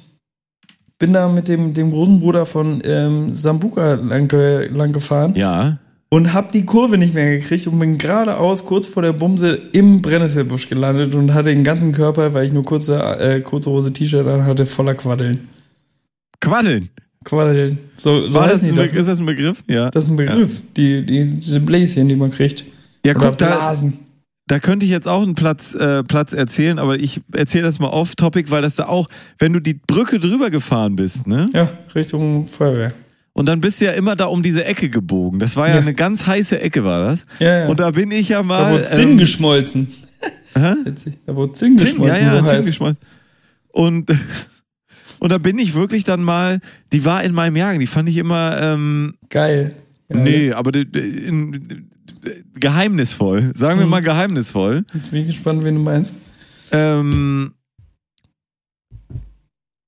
bin 0.99 1.13
da 1.13 1.29
mit 1.29 1.49
dem, 1.49 1.73
dem 1.73 1.91
großen 1.91 2.21
Bruder 2.21 2.45
von 2.47 2.83
ähm, 2.85 3.33
Sambuka 3.33 3.95
lang, 3.95 4.29
lang 4.75 4.93
gefahren 4.93 5.35
ja. 5.35 5.79
und 6.11 6.35
hab 6.35 6.53
die 6.53 6.67
Kurve 6.67 6.99
nicht 6.99 7.15
mehr 7.15 7.31
gekriegt 7.39 7.67
und 7.67 7.79
bin 7.79 7.97
geradeaus 7.97 8.67
kurz 8.67 8.87
vor 8.87 9.03
der 9.03 9.15
Bumse 9.15 9.59
im 9.73 10.03
Brennnesselbusch 10.03 10.69
gelandet 10.69 11.15
und 11.15 11.33
hatte 11.33 11.49
den 11.49 11.65
ganzen 11.65 11.93
Körper, 11.93 12.35
weil 12.35 12.47
ich 12.47 12.53
nur 12.53 12.65
kurze, 12.65 12.99
äh, 13.19 13.41
kurze 13.41 13.71
Hose 13.71 13.93
T-Shirt 13.93 14.27
an 14.27 14.45
hatte, 14.45 14.67
voller 14.67 14.95
Quaddeln. 14.95 15.41
Quaddeln. 16.41 16.91
Quaddeln. 17.25 17.79
So, 17.97 18.27
so 18.27 18.35
War 18.35 18.49
das 18.49 18.63
ein 18.63 18.71
die 18.71 18.73
Be 18.73 18.89
doch. 18.89 18.95
ist 18.95 19.09
das 19.09 19.21
ein 19.21 19.27
Begriff? 19.27 19.63
Ja. 19.69 19.91
Das 19.91 20.05
ist 20.05 20.11
ein 20.11 20.17
Begriff. 20.17 20.63
Die, 20.77 21.05
die, 21.05 21.27
diese 21.27 21.61
Bläschen, 21.61 22.09
die 22.09 22.17
man 22.17 22.31
kriegt. 22.31 22.65
ja, 23.05 23.15
Oder 23.15 23.29
guck, 23.29 23.39
da, 23.39 23.57
Blasen. 23.57 23.93
da 23.93 23.99
könnte 24.59 24.85
ich 24.85 24.91
jetzt 24.91 25.07
auch 25.07 25.23
einen 25.23 25.35
Platz, 25.35 25.75
äh, 25.75 26.03
Platz 26.03 26.33
erzählen, 26.33 26.79
aber 26.79 26.99
ich 26.99 27.21
erzähle 27.33 27.65
das 27.65 27.79
mal 27.79 27.89
off-topic, 27.89 28.51
weil 28.51 28.63
das 28.63 28.77
da 28.77 28.87
auch, 28.87 29.09
wenn 29.39 29.53
du 29.53 29.61
die 29.61 29.75
Brücke 29.75 30.19
drüber 30.19 30.51
gefahren 30.51 30.97
bist, 30.97 31.27
ne? 31.29 31.47
Ja, 31.53 31.71
Richtung 31.95 32.47
Feuerwehr. 32.49 32.93
Und 33.33 33.47
dann 33.47 33.61
bist 33.61 33.81
du 33.81 33.85
ja 33.85 33.93
immer 33.93 34.17
da 34.17 34.25
um 34.27 34.43
diese 34.43 34.65
Ecke 34.65 34.89
gebogen. 34.89 35.39
Das 35.39 35.55
war 35.57 35.69
ja, 35.69 35.75
Ja. 35.77 35.81
eine 35.81 35.95
ganz 35.95 36.27
heiße 36.27 36.61
Ecke, 36.61 36.85
war 36.85 37.01
das. 37.01 37.27
Ja, 37.39 37.61
ja. 37.61 37.69
Und 37.69 37.79
da 37.81 37.93
bin 37.93 38.11
ich 38.11 38.29
ja 38.31 38.39
da 38.39 38.43
mal. 38.43 38.73
wurde 38.73 38.83
Zinn 38.85 39.11
ähm, 39.13 39.19
geschmolzen. 39.19 39.89
hä? 40.55 40.75
Witzig. 40.85 41.15
Da 41.27 41.37
wurde 41.37 41.53
Zinn, 41.53 41.79
Zinn, 41.79 41.91
geschmolzen, 41.93 42.27
ja, 42.27 42.33
ja, 42.35 42.41
so 42.41 42.47
Zinn 42.47 42.57
heißt. 42.57 42.67
geschmolzen. 42.67 42.99
Und, 43.69 44.11
und 45.21 45.31
da 45.33 45.39
bin 45.39 45.59
ich 45.59 45.75
wirklich 45.75 46.03
dann 46.05 46.23
mal, 46.25 46.59
die 46.93 47.05
war 47.05 47.23
in 47.23 47.33
meinem 47.33 47.55
Jagen, 47.57 47.79
die 47.79 47.87
fand 47.87 48.09
ich 48.09 48.17
immer, 48.17 48.61
ähm, 48.61 49.15
Geil. 49.31 49.75
Ja, 50.09 50.17
nee, 50.17 50.53
aber 50.53 50.75
in, 50.75 51.89
geheimnisvoll. 52.59 53.53
Sagen 53.55 53.79
wir 53.79 53.87
Mhm. 53.87 53.91
mal 53.91 54.03
geheimnisvoll. 54.03 54.85
Jetzt 54.95 55.11
bin 55.11 55.21
ich 55.23 55.29
gespannt, 55.29 55.65
wen 55.65 55.75
du 55.77 55.81
meinst. 55.83 56.17
Ähm, 56.73 57.53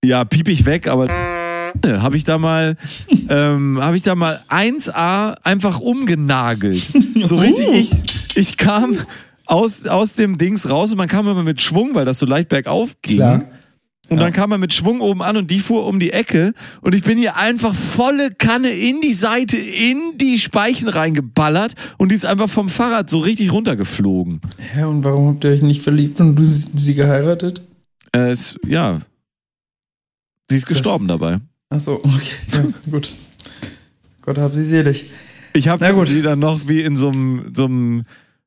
ja, 0.05 0.25
piep 0.25 0.49
ich 0.49 0.65
weg, 0.65 0.89
aber 0.89 1.09
habe 1.87 2.17
ich 2.17 2.25
da 2.25 2.39
mal, 2.39 2.77
ähm, 3.29 3.79
habe 3.81 3.97
ich 3.97 4.03
da 4.03 4.15
mal 4.15 4.41
1A 4.49 5.35
einfach 5.43 5.81
umgenagelt. 5.81 6.83
So 7.25 7.39
richtig, 7.39 7.69
Uh. 7.69 7.73
ich, 7.75 8.37
ich 8.37 8.57
kam 8.57 8.97
aus, 9.47 9.87
aus 9.87 10.15
dem 10.15 10.39
Dings 10.39 10.69
raus 10.69 10.91
und 10.91 10.97
man 10.99 11.07
kam 11.09 11.29
immer 11.29 11.45
mit 11.45 11.61
Schwung, 11.61 11.95
weil 11.95 12.05
das 12.05 12.19
so 12.19 12.27
leicht 12.27 12.49
bergauf 12.49 12.97
ging. 13.03 13.19
Klar. 13.19 13.45
Und 14.13 14.19
Ja. 14.19 14.25
dann 14.25 14.33
kam 14.33 14.51
man 14.51 14.61
mit 14.61 14.73
Schwung 14.75 15.01
oben 15.01 15.23
an 15.23 15.37
und 15.39 15.51
die 15.51 15.59
fuhr 15.61 15.87
um 15.87 15.99
die 15.99 16.11
Ecke 16.13 16.53
und 16.83 16.95
ich 16.95 17.03
bin 17.03 17.17
hier 17.19 17.37
einfach 17.37 17.75
volle 17.75 18.31
Kanne 18.33 18.69
in 18.71 19.01
die 19.01 19.15
Seite, 19.15 19.57
in 19.57 20.19
die 20.19 20.39
Speichen 20.39 20.89
reingeballert 20.89 21.75
und 21.99 22.11
die 22.11 22.15
ist 22.15 22.27
einfach 22.27 22.49
vom 22.51 22.69
Fahrrad 22.69 23.09
so 23.09 23.21
richtig 23.21 23.53
runtergeflogen. 23.53 24.41
Hä, 24.59 24.85
und 24.85 25.03
warum 25.05 25.29
habt 25.29 25.45
ihr 25.45 25.51
euch 25.51 25.63
nicht 25.63 25.83
verliebt 25.83 26.21
und 26.21 26.37
du 26.37 26.45
sie 26.45 26.95
geheiratet? 26.95 27.63
Äh, 28.15 28.31
es, 28.31 28.59
ja. 28.67 29.01
Sie 30.51 30.57
ist 30.57 30.67
gestorben 30.67 31.09
dabei. 31.09 31.39
Achso, 31.71 31.95
okay. 31.95 32.35
Ja, 32.53 32.65
gut. 32.91 33.15
Gott 34.21 34.37
hab 34.39 34.53
sie 34.55 34.65
selig. 34.65 35.07
Ich 35.55 35.69
habe 35.69 36.07
sie 36.07 36.23
dann 36.23 36.39
noch 36.39 36.61
wie 36.69 36.83
in 36.83 36.97
so 36.97 37.09
einem 37.09 37.53
so 37.57 37.65
einem 37.65 38.05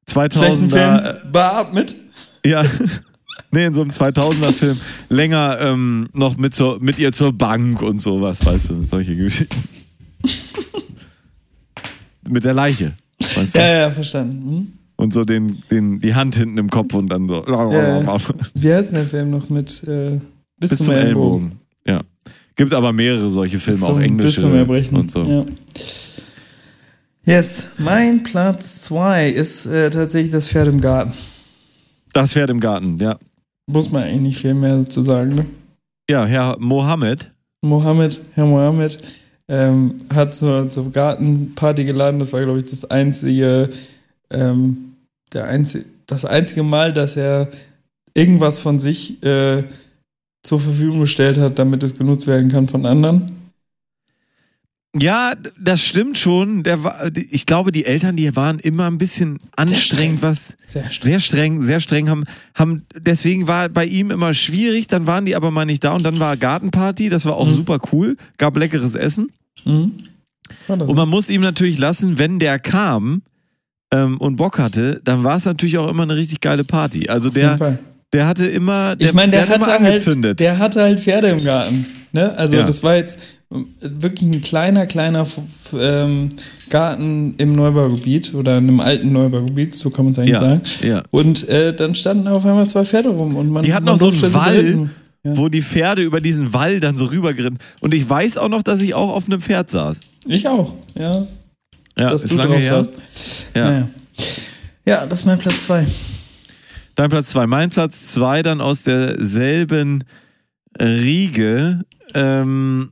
Schlechten 0.07 0.67
2000er, 0.67 1.19
Film, 1.19 1.31
beatmet. 1.31 1.95
äh, 2.43 2.49
ja, 2.49 2.63
nee, 3.55 3.65
in 3.65 3.73
so 3.73 3.81
einem 3.81 3.91
2000er 3.91 4.51
Film 4.51 4.79
länger 5.09 5.57
ähm, 5.61 6.07
noch 6.13 6.37
mit, 6.37 6.53
zur, 6.53 6.79
mit 6.79 6.99
ihr 6.99 7.11
zur 7.11 7.33
Bank 7.33 7.81
und 7.81 7.99
sowas, 7.99 8.45
weißt 8.45 8.69
du, 8.69 8.83
solche 8.83 9.15
Geschichten. 9.15 9.63
mit 12.29 12.43
der 12.43 12.53
Leiche, 12.53 12.93
weißt 13.35 13.55
du? 13.55 13.59
Ja, 13.59 13.67
ja, 13.67 13.89
verstanden. 13.89 14.49
Hm? 14.49 14.67
Und 14.97 15.13
so 15.13 15.25
den, 15.25 15.47
den, 15.69 15.99
die 15.99 16.15
Hand 16.15 16.35
hinten 16.35 16.57
im 16.57 16.69
Kopf 16.69 16.93
und 16.93 17.09
dann 17.09 17.27
so. 17.27 17.45
Ja. 17.45 18.17
Wie 18.53 18.73
heißt 18.73 18.89
denn 18.89 18.95
der 18.95 19.05
Film 19.05 19.31
noch 19.31 19.49
mit 19.49 19.83
äh, 19.83 20.19
bis, 20.57 20.69
Bis 20.69 20.79
zum 20.79 20.93
Ellbogen. 20.93 21.59
Ja. 21.85 22.01
Gibt 22.55 22.73
aber 22.73 22.93
mehrere 22.93 23.29
solche 23.29 23.59
Filme, 23.59 23.79
Bis 23.79 23.87
auch 23.87 23.93
zum, 23.93 24.01
englische 24.01 24.35
bis 24.35 24.41
zum 24.41 24.55
Erbrechen. 24.55 24.97
und 24.97 25.11
so. 25.11 25.23
Ja. 25.23 25.45
Yes, 27.25 27.69
mein 27.77 28.23
Platz 28.23 28.83
2 28.83 29.29
ist 29.29 29.65
äh, 29.65 29.89
tatsächlich 29.89 30.31
das 30.31 30.47
Pferd 30.47 30.67
im 30.67 30.79
Garten. 30.79 31.13
Das 32.13 32.33
Pferd 32.33 32.49
im 32.49 32.59
Garten, 32.59 32.97
ja. 32.97 33.17
Muss 33.67 33.91
man 33.91 34.03
eigentlich 34.03 34.21
nicht 34.21 34.41
viel 34.41 34.53
mehr 34.53 34.87
zu 34.87 35.01
sagen, 35.01 35.35
ne? 35.35 35.45
Ja, 36.09 36.25
Herr 36.25 36.57
Mohammed. 36.59 37.31
Mohammed, 37.63 38.21
Herr 38.35 38.45
Mohammed, 38.45 38.99
ähm, 39.47 39.95
hat 40.13 40.35
zur, 40.35 40.69
zur 40.69 40.91
Gartenparty 40.91 41.83
geladen. 41.83 42.19
Das 42.19 42.31
war, 42.31 42.43
glaube 42.43 42.59
ich, 42.59 42.69
das 42.69 42.85
einzige, 42.85 43.69
ähm, 44.29 44.93
der 45.33 45.45
einzige, 45.45 45.85
das 46.05 46.25
einzige 46.25 46.61
Mal, 46.61 46.93
dass 46.93 47.17
er 47.17 47.49
irgendwas 48.13 48.59
von 48.59 48.79
sich 48.79 49.21
äh, 49.23 49.63
zur 50.43 50.59
Verfügung 50.59 50.99
gestellt 50.99 51.37
hat, 51.37 51.57
damit 51.57 51.81
es 51.81 51.97
genutzt 51.97 52.27
werden 52.27 52.49
kann 52.49 52.67
von 52.67 52.85
anderen. 52.85 53.31
Ja, 54.97 55.33
das 55.59 55.81
stimmt 55.83 56.17
schon. 56.17 56.63
Der 56.63 56.83
war, 56.83 57.11
ich 57.15 57.45
glaube, 57.45 57.71
die 57.71 57.85
Eltern, 57.85 58.15
die 58.15 58.33
waren 58.35 58.59
immer 58.59 58.85
ein 58.87 58.97
bisschen 58.97 59.37
anstrengend, 59.55 60.21
was 60.21 60.55
Sehr 60.67 60.89
streng. 60.89 61.09
sehr 61.11 61.19
streng, 61.19 61.61
sehr 61.63 61.79
streng 61.81 62.09
haben, 62.09 62.23
haben. 62.53 62.83
Deswegen 62.97 63.47
war 63.47 63.67
bei 63.69 63.85
ihm 63.85 64.09
immer 64.11 64.33
schwierig. 64.33 64.87
Dann 64.87 65.05
waren 65.05 65.25
die 65.25 65.35
aber 65.35 65.51
mal 65.51 65.65
nicht 65.65 65.83
da 65.83 65.91
und 65.93 66.03
dann 66.03 66.19
war 66.19 66.37
Gartenparty. 66.37 67.09
Das 67.09 67.25
war 67.25 67.35
auch 67.35 67.47
Mhm. 67.47 67.51
super 67.51 67.79
cool. 67.91 68.15
Gab 68.37 68.55
leckeres 68.57 68.95
Essen. 68.95 69.29
Mhm. 69.65 69.91
Und 70.67 70.95
man 70.95 71.09
muss 71.09 71.29
ihm 71.29 71.41
natürlich 71.41 71.77
lassen, 71.77 72.17
wenn 72.17 72.39
der 72.39 72.59
kam 72.59 73.21
ähm, 73.91 74.17
und 74.17 74.35
Bock 74.37 74.59
hatte, 74.59 75.01
dann 75.03 75.23
war 75.23 75.35
es 75.37 75.45
natürlich 75.45 75.77
auch 75.77 75.89
immer 75.89 76.03
eine 76.03 76.15
richtig 76.15 76.39
geile 76.39 76.63
Party. 76.63 77.09
Also 77.09 77.29
auf 77.29 77.33
der. 77.35 77.79
Der 78.15 78.27
hatte 78.27 78.45
immer, 78.47 78.95
der, 78.95 79.07
ich 79.07 79.13
meine, 79.13 79.31
der, 79.33 79.45
immer 79.45 79.65
hatte 79.67 79.83
halt, 79.83 80.39
der 80.39 80.57
hatte 80.57 80.81
halt 80.81 80.99
Pferde 80.99 81.27
im 81.27 81.43
Garten. 81.43 81.85
Ne? 82.11 82.35
Also 82.37 82.55
Ja. 82.55 82.63
das 82.63 82.81
war 82.81 82.95
jetzt 82.95 83.19
wirklich 83.81 84.21
ein 84.35 84.41
kleiner, 84.41 84.85
kleiner 84.85 85.27
ähm, 85.77 86.29
Garten 86.69 87.35
im 87.37 87.51
Neubaugebiet 87.53 88.33
oder 88.33 88.57
in 88.57 88.67
einem 88.69 88.79
alten 88.79 89.11
Neubaugebiet, 89.11 89.75
so 89.75 89.89
kann 89.89 90.05
man 90.05 90.13
es 90.13 90.19
eigentlich 90.19 90.31
Ja, 90.33 90.39
sagen. 90.39 90.61
ja. 90.81 91.03
Und 91.11 91.47
äh, 91.49 91.75
dann 91.75 91.93
standen 91.95 92.27
auf 92.27 92.45
einmal 92.45 92.67
zwei 92.67 92.83
Pferde 92.83 93.09
rum 93.09 93.35
und 93.35 93.49
man 93.49 93.63
Die 93.63 93.73
hatten 93.73 93.85
man 93.85 93.95
auch 93.95 93.99
so 93.99 94.09
einen 94.09 94.33
Wall. 94.33 94.89
Ja. 95.23 95.35
wo 95.37 95.49
die 95.49 95.61
Pferde 95.63 96.03
über 96.03 96.19
diesen 96.19 96.53
Wall 96.53 96.79
dann 96.79 96.95
so 96.97 97.05
rübergeritten. 97.05 97.57
Und 97.81 97.93
ich 97.95 98.07
weiß 98.07 98.37
auch 98.37 98.47
noch, 98.49 98.61
dass 98.61 98.81
ich 98.81 98.93
auch 98.93 99.09
auf 99.11 99.25
einem 99.25 99.41
Pferd 99.41 99.71
saß. 99.71 99.99
Ich 100.27 100.47
auch, 100.47 100.71
ja. 100.97 101.25
Ja, 101.97 102.09
dass 102.09 102.23
ist 102.23 102.31
du 102.33 102.37
lange 102.37 102.55
her. 102.57 102.83
saßt. 102.83 102.93
Ja. 103.55 103.69
Naja. 103.69 103.87
ja, 104.85 105.05
das 105.07 105.19
ist 105.21 105.25
mein 105.25 105.39
Platz 105.39 105.65
zwei. 105.65 105.85
Dein 106.95 107.09
Platz 107.09 107.29
zwei. 107.29 107.45
Mein 107.47 107.69
Platz 107.69 108.07
zwei 108.13 108.41
dann 108.41 108.61
aus 108.61 108.83
derselben 108.83 110.03
Riege. 110.81 111.81
Ähm, 112.13 112.89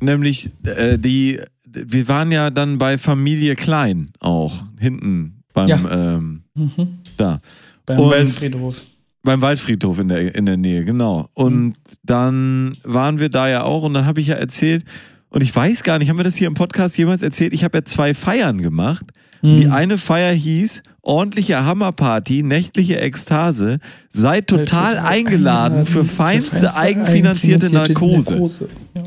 nämlich 0.00 0.50
äh, 0.64 0.98
die, 0.98 1.40
wir 1.64 2.08
waren 2.08 2.32
ja 2.32 2.50
dann 2.50 2.78
bei 2.78 2.98
Familie 2.98 3.54
Klein 3.54 4.10
auch. 4.20 4.64
Hinten 4.78 5.42
beim, 5.52 5.68
Ja. 5.68 6.16
ähm, 6.16 6.42
da. 7.16 7.40
Beim 7.86 7.98
Und- 8.00 8.10
Waldfriedhof. 8.10 8.86
Beim 9.24 9.40
Waldfriedhof 9.40 10.00
in 10.00 10.08
der, 10.08 10.34
in 10.34 10.46
der 10.46 10.56
Nähe, 10.56 10.84
genau. 10.84 11.28
Und 11.34 11.74
dann 12.02 12.76
waren 12.82 13.20
wir 13.20 13.28
da 13.28 13.48
ja 13.48 13.62
auch 13.62 13.84
und 13.84 13.94
dann 13.94 14.04
habe 14.04 14.20
ich 14.20 14.26
ja 14.26 14.34
erzählt, 14.34 14.84
und 15.28 15.44
ich 15.44 15.54
weiß 15.54 15.84
gar 15.84 16.00
nicht, 16.00 16.08
haben 16.10 16.16
wir 16.18 16.24
das 16.24 16.34
hier 16.34 16.48
im 16.48 16.54
Podcast 16.54 16.98
jemals 16.98 17.22
erzählt? 17.22 17.52
Ich 17.52 17.62
habe 17.62 17.78
ja 17.78 17.84
zwei 17.84 18.14
Feiern 18.14 18.60
gemacht. 18.60 19.06
Die 19.44 19.66
eine 19.68 19.96
Feier 19.96 20.32
hieß 20.32 20.82
ordentliche 21.02 21.64
Hammerparty, 21.64 22.42
nächtliche 22.42 23.00
Ekstase, 23.00 23.78
seid 24.10 24.46
total 24.46 24.98
eingeladen 24.98 25.84
für 25.84 26.04
feinste 26.04 26.76
eigenfinanzierte 26.76 27.72
Narkose. 27.72 28.68
Ja. 28.94 29.02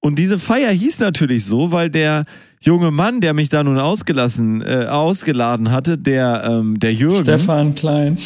Und 0.00 0.18
diese 0.18 0.38
Feier 0.38 0.70
hieß 0.72 0.98
natürlich 0.98 1.44
so, 1.44 1.72
weil 1.72 1.90
der 1.90 2.24
junge 2.60 2.90
Mann, 2.90 3.20
der 3.20 3.32
mich 3.34 3.48
da 3.48 3.62
nun 3.62 3.78
ausgelassen, 3.78 4.62
äh, 4.62 4.86
ausgeladen 4.88 5.70
hatte, 5.70 5.96
der, 5.98 6.44
ähm, 6.50 6.78
der 6.80 6.92
Jürgen, 6.92 7.22
Stefan 7.22 7.74
Klein. 7.74 8.18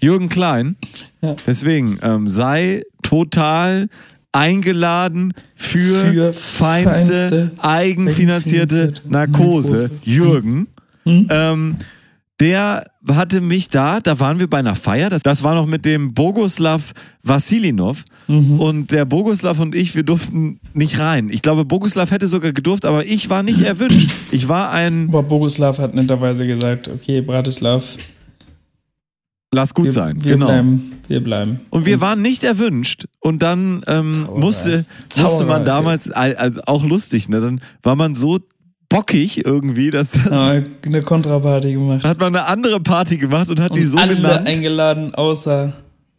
Jürgen 0.00 0.28
Klein, 0.28 0.76
Ja. 1.22 1.34
deswegen 1.46 1.98
ähm, 2.02 2.28
sei 2.28 2.82
total 3.02 3.88
eingeladen 4.32 5.32
für, 5.54 6.04
Für 6.04 6.32
feinste, 6.32 6.32
feinste, 6.34 7.50
eigenfinanzierte 7.58 8.82
eigenfinanzierte 8.82 9.08
Narkose. 9.08 9.70
Narkose. 9.72 9.90
Jürgen, 10.02 10.66
Hm? 11.04 11.26
ähm, 11.30 11.76
der 12.40 12.86
hatte 13.08 13.40
mich 13.40 13.68
da, 13.68 14.00
da 14.00 14.18
waren 14.18 14.40
wir 14.40 14.48
bei 14.50 14.58
einer 14.58 14.74
Feier, 14.74 15.08
das, 15.08 15.22
das 15.22 15.44
war 15.44 15.54
noch 15.54 15.66
mit 15.66 15.84
dem 15.84 16.14
Boguslav 16.14 16.92
Vassilinov 17.22 18.04
Mhm. 18.26 18.58
und 18.58 18.90
der 18.90 19.04
Boguslav 19.04 19.60
und 19.60 19.74
ich, 19.74 19.94
wir 19.94 20.02
durften 20.02 20.58
nicht 20.72 20.98
rein. 20.98 21.28
Ich 21.30 21.42
glaube, 21.42 21.64
Boguslav 21.64 22.10
hätte 22.10 22.26
sogar 22.26 22.52
gedurft, 22.52 22.86
aber 22.86 23.04
ich 23.04 23.28
war 23.28 23.42
nicht 23.42 23.60
erwünscht. 23.60 24.10
Ich 24.30 24.48
war 24.48 24.70
ein, 24.70 25.08
Aber 25.08 25.22
Boguslav 25.22 25.78
hat 25.78 25.94
netterweise 25.94 26.46
gesagt, 26.46 26.88
okay, 26.88 27.20
Bratislav, 27.20 27.98
lass 29.52 29.74
gut 29.74 29.86
wir, 29.86 29.92
sein, 29.92 30.24
wir 30.24 30.32
genau. 30.32 30.46
bleiben, 30.46 30.92
wir 31.06 31.22
bleiben. 31.22 31.60
Und 31.70 31.86
wir 31.86 32.00
waren 32.00 32.22
nicht 32.22 32.44
erwünscht. 32.44 33.04
Und 33.20 33.42
dann 33.42 33.82
ähm, 33.86 34.26
musste, 34.34 34.86
musste 35.16 35.44
man 35.44 35.64
damals, 35.64 36.10
also 36.10 36.62
auch 36.66 36.84
lustig, 36.84 37.28
ne? 37.28 37.40
Dann 37.40 37.60
war 37.82 37.94
man 37.94 38.14
so 38.14 38.38
bockig 38.94 39.44
irgendwie, 39.44 39.90
dass 39.90 40.12
das. 40.12 40.26
Aber 40.26 40.62
eine 40.86 41.00
Kontraparty 41.02 41.72
gemacht. 41.74 42.04
Hat 42.04 42.18
man 42.20 42.34
eine 42.34 42.46
andere 42.46 42.80
Party 42.80 43.16
gemacht 43.16 43.50
und 43.50 43.60
hat 43.60 43.74
die 43.74 43.80
Und 43.80 43.86
so 43.86 43.98
alle 43.98 44.14
genannt. 44.16 44.46
eingeladen, 44.48 45.14
außer 45.14 45.72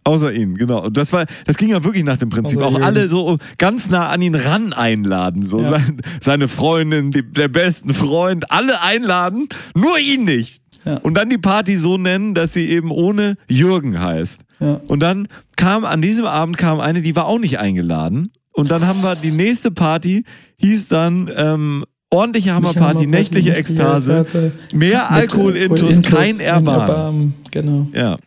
Außer 0.07 0.31
ihn, 0.34 0.53
genau. 0.56 0.84
Und 0.85 0.97
das 0.97 1.11
war, 1.14 1.26
das 1.47 1.57
ging 1.57 1.69
ja 1.69 1.84
wirklich 1.84 2.03
nach 2.03 2.18
dem 2.18 2.30
Prinzip. 2.30 2.60
Außer 2.60 2.68
Auch 2.68 2.72
Jürgen. 2.73 2.84
alle 2.85 3.10
so 3.10 3.38
ganz 3.57 3.89
nah 3.89 4.10
an 4.10 4.22
ihn 4.22 4.35
ran 4.35 4.72
einladen. 4.72 5.41
So 5.41 5.64
Ja. 5.64 5.72
sein, 5.72 5.97
seine 6.22 6.47
Freundin, 6.47 7.10
die, 7.10 7.23
der 7.23 7.47
besten 7.47 7.91
Freund, 7.91 8.52
alle 8.52 8.84
einladen, 8.84 9.47
nur 9.73 9.97
ihn 9.97 10.26
nicht. 10.26 10.61
Ja. 10.85 10.97
Und 10.97 11.15
dann 11.15 11.31
die 11.31 11.39
Party 11.39 11.76
so 11.77 11.97
nennen, 11.97 12.35
dass 12.35 12.53
sie 12.53 12.69
eben 12.69 12.91
ohne 12.91 13.35
Jürgen 13.49 13.99
heißt. 13.99 14.41
Ja. 14.60 14.80
Und 14.88 14.99
dann 14.99 15.27
kam, 15.56 15.85
an 15.85 16.03
diesem 16.03 16.26
Abend 16.27 16.57
kam 16.57 16.80
eine, 16.81 17.02
die 17.02 17.15
war 17.15 17.26
auch 17.26 17.39
nicht 17.39 17.57
eingeladen. 17.57 18.31
Und 18.53 18.69
dann 18.69 18.85
haben 18.85 19.02
wir 19.02 19.15
die 19.15 19.31
nächste 19.31 19.72
Party, 19.72 20.23
hieß 20.57 20.88
dann 20.88 21.31
ähm, 21.35 21.84
ordentliche 22.10 22.53
Hammerparty, 22.53 23.07
nächtliche 23.07 23.56
Ekstase, 23.56 24.53
mehr 24.73 25.11
Alkohol 25.11 25.56
intus, 25.56 26.02
kein 26.02 26.40
Erbarmen. 26.40 27.34
Genau. 27.52 27.88
Ja. 27.94 28.18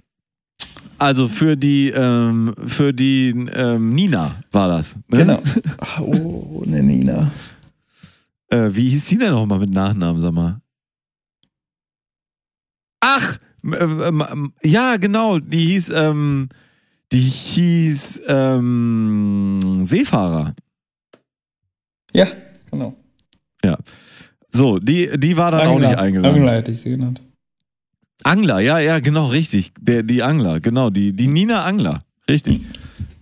Also 0.98 1.28
für 1.28 1.56
die, 1.56 1.90
ähm, 1.90 2.54
für 2.66 2.92
die 2.92 3.28
ähm, 3.54 3.94
Nina 3.94 4.42
war 4.50 4.68
das. 4.68 4.96
Ne? 5.08 5.18
Genau. 5.18 5.42
Oh, 6.00 6.64
eine 6.66 6.82
Nina. 6.82 7.30
Äh, 8.48 8.70
wie 8.72 8.88
hieß 8.88 9.06
die 9.06 9.18
denn 9.18 9.30
nochmal 9.30 9.60
mit 9.60 9.70
Nachnamen, 9.70 10.20
sag 10.20 10.32
mal? 10.32 10.60
Ach, 13.00 13.38
ähm, 13.62 14.52
ja, 14.62 14.96
genau, 14.96 15.38
die 15.38 15.66
hieß, 15.66 15.90
ähm, 15.90 16.48
die 17.12 17.20
hieß 17.20 18.22
ähm, 18.26 19.80
Seefahrer. 19.82 20.54
Ja, 22.12 22.26
genau. 22.70 22.96
So, 24.50 24.78
die, 24.78 25.10
die 25.18 25.36
war 25.36 25.50
dann 25.50 25.68
auch 25.68 25.78
nicht 25.78 25.98
eingeladen. 25.98 26.36
Angler 26.36 26.52
hätte 26.52 26.70
ich 26.70 26.80
sie 26.80 26.90
genannt. 26.90 27.22
Angler, 28.24 28.60
ja, 28.60 28.78
ja, 28.78 28.98
genau, 28.98 29.26
richtig. 29.26 29.72
Der, 29.80 30.02
die 30.02 30.22
Angler, 30.22 30.60
genau, 30.60 30.90
die, 30.90 31.12
die 31.12 31.28
Nina 31.28 31.64
Angler, 31.64 32.00
richtig. 32.28 32.62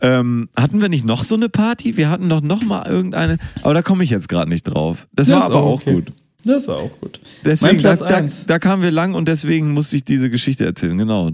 Ähm, 0.01 0.49
hatten 0.57 0.81
wir 0.81 0.89
nicht 0.89 1.05
noch 1.05 1.25
so 1.25 1.35
eine 1.35 1.49
Party? 1.49 1.97
Wir 1.97 2.11
hatten 2.11 2.29
doch 2.29 2.43
noch 2.43 2.63
mal 2.63 2.87
irgendeine, 2.87 3.39
aber 3.63 3.75
da 3.75 3.83
komme 3.83 4.05
ich 4.05 4.11
jetzt 4.11 4.29
gerade 4.29 4.49
nicht 4.49 4.63
drauf. 4.63 5.07
Das, 5.13 5.29
Das 5.29 5.41
war 5.41 5.47
aber 5.47 5.63
auch 5.65 5.81
okay. 5.81 5.95
gut. 5.95 6.13
Das 6.45 6.69
war 6.69 6.77
auch 6.77 7.01
gut. 7.01 7.19
Deswegen, 7.45 7.77
Mein 7.77 7.83
Platz 7.83 8.01
da, 8.01 8.21
da, 8.21 8.29
da 8.47 8.59
kamen 8.59 8.83
wir 8.83 8.93
lang 8.93 9.15
und 9.15 9.27
deswegen 9.27 9.73
musste 9.73 9.97
ich 9.97 10.05
diese 10.05 10.31
Geschichte 10.31 10.65
erzählen, 10.65 10.97
genau. 10.97 11.33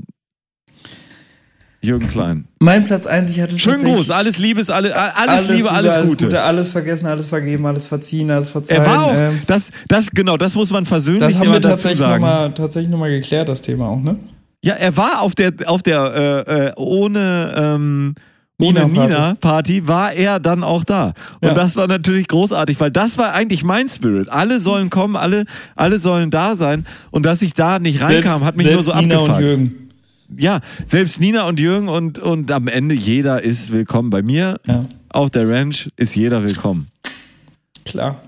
Jürgen 1.84 2.06
Klein. 2.06 2.44
Mein 2.60 2.84
Platz 2.84 3.06
1, 3.06 3.28
ich 3.30 3.40
hatte 3.40 3.58
Schönen 3.58 3.82
Gruß, 3.82 4.10
alles 4.10 4.38
Liebes, 4.38 4.70
alle, 4.70 4.94
alles, 5.16 5.48
Liebe, 5.48 5.68
alles, 5.70 6.08
Gute. 6.16 6.40
alles 6.40 6.70
vergessen, 6.70 7.06
alles 7.06 7.26
vergeben, 7.26 7.66
alles 7.66 7.88
verziehen, 7.88 8.30
alles 8.30 8.50
verzeihen. 8.50 8.82
Er 8.82 8.86
war 8.88 9.04
auch, 9.04 9.14
ähm, 9.20 9.42
das, 9.48 9.70
das, 9.88 10.10
genau, 10.12 10.36
das 10.36 10.54
muss 10.54 10.70
man 10.70 10.86
versöhnlich 10.86 11.22
das 11.22 11.38
haben 11.40 11.50
wir 11.52 11.58
dazu 11.58 11.70
tatsächlich 11.88 12.00
nochmal 12.08 12.54
tatsächlich 12.54 12.90
noch 12.92 12.98
mal 13.00 13.10
geklärt, 13.10 13.48
das 13.48 13.62
Thema 13.62 13.88
auch, 13.88 14.00
ne? 14.00 14.16
Ja, 14.64 14.74
er 14.74 14.96
war 14.96 15.22
auf 15.22 15.34
der, 15.34 15.52
auf 15.66 15.82
der 15.82 16.44
äh, 16.46 16.66
äh, 16.68 16.72
ohne, 16.76 17.52
ähm, 17.56 18.14
ohne 18.60 18.84
Nina-Party. 18.86 19.08
Nina-Party 19.16 19.88
war 19.88 20.12
er 20.12 20.38
dann 20.38 20.62
auch 20.62 20.84
da. 20.84 21.14
Und 21.40 21.48
Ja. 21.48 21.54
das 21.54 21.74
war 21.74 21.88
natürlich 21.88 22.28
großartig, 22.28 22.78
weil 22.78 22.92
das 22.92 23.18
war 23.18 23.34
eigentlich 23.34 23.64
mein 23.64 23.88
Spirit. 23.88 24.28
Alle 24.30 24.60
sollen 24.60 24.88
kommen, 24.88 25.16
alle, 25.16 25.46
alle 25.74 25.98
sollen 25.98 26.30
da 26.30 26.54
sein. 26.54 26.86
Und 27.10 27.26
dass 27.26 27.42
ich 27.42 27.54
da 27.54 27.80
nicht 27.80 28.02
reinkam, 28.02 28.44
hat 28.44 28.56
mich 28.56 28.70
nur 28.70 28.82
so 28.84 28.94
Nina 28.94 29.16
abgefuckt. 29.16 29.36
und 29.38 29.44
Jürgen. 29.44 29.88
Ja, 30.38 30.60
selbst 30.86 31.20
Nina 31.20 31.46
und 31.48 31.60
Jürgen 31.60 31.88
und, 31.88 32.18
und 32.18 32.50
am 32.50 32.68
Ende 32.68 32.94
jeder 32.94 33.42
ist 33.42 33.72
willkommen. 33.72 34.10
Bei 34.10 34.22
mir 34.22 34.58
Ja, 34.66 34.84
auf 35.10 35.30
der 35.30 35.48
Ranch 35.48 35.88
ist 35.96 36.14
jeder 36.16 36.42
willkommen. 36.44 36.88
klar. 37.84 38.22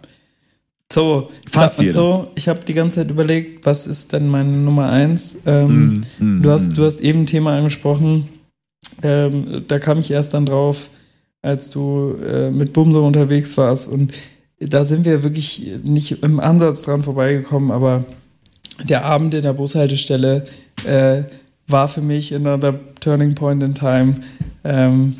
So, 0.93 1.31
Fast 1.51 1.81
jeder. 1.81 1.93
so, 1.93 2.31
ich 2.37 2.47
habe 2.49 2.61
die 2.65 2.75
ganze 2.75 3.01
Zeit 3.01 3.11
überlegt, 3.11 3.65
was 3.67 3.87
ist 3.87 4.13
denn 4.13 4.29
meine 4.29 4.53
Nummer 4.53 4.91
1? 4.91 5.39
Ähm, 5.47 6.03
Mm, 6.19 6.43
Du 6.43 6.51
hast, 6.51 6.77
du 6.77 6.85
hast 6.85 7.01
eben 7.01 7.23
ein 7.23 7.27
Thema 7.27 7.57
angesprochen, 7.57 8.29
ähm, 9.03 9.65
da 9.67 9.79
kam 9.79 9.99
ich 9.99 10.11
erst 10.11 10.35
dann 10.35 10.47
drauf, 10.47 10.91
als 11.43 11.71
du 11.71 12.15
äh, 12.25 12.51
mit 12.51 12.73
Bumso 12.75 13.05
unterwegs 13.05 13.57
warst 13.57 13.89
und 13.89 14.13
da 14.61 14.85
sind 14.85 15.05
wir 15.05 15.23
wirklich 15.25 15.63
nicht 15.83 16.23
im 16.23 16.39
Ansatz 16.39 16.83
dran 16.83 17.03
vorbeigekommen, 17.03 17.71
aber 17.73 18.05
der 18.85 19.05
Abend 19.05 19.35
in 19.35 19.43
der 19.43 19.53
Bushaltestelle 19.55 20.47
äh, 20.87 21.23
war 21.69 21.89
für 21.89 22.01
mich 22.01 22.35
another 22.35 22.79
turning 23.01 23.35
point 23.35 23.63
in 23.63 23.75
time. 23.75 24.15
Ähm, 24.65 25.17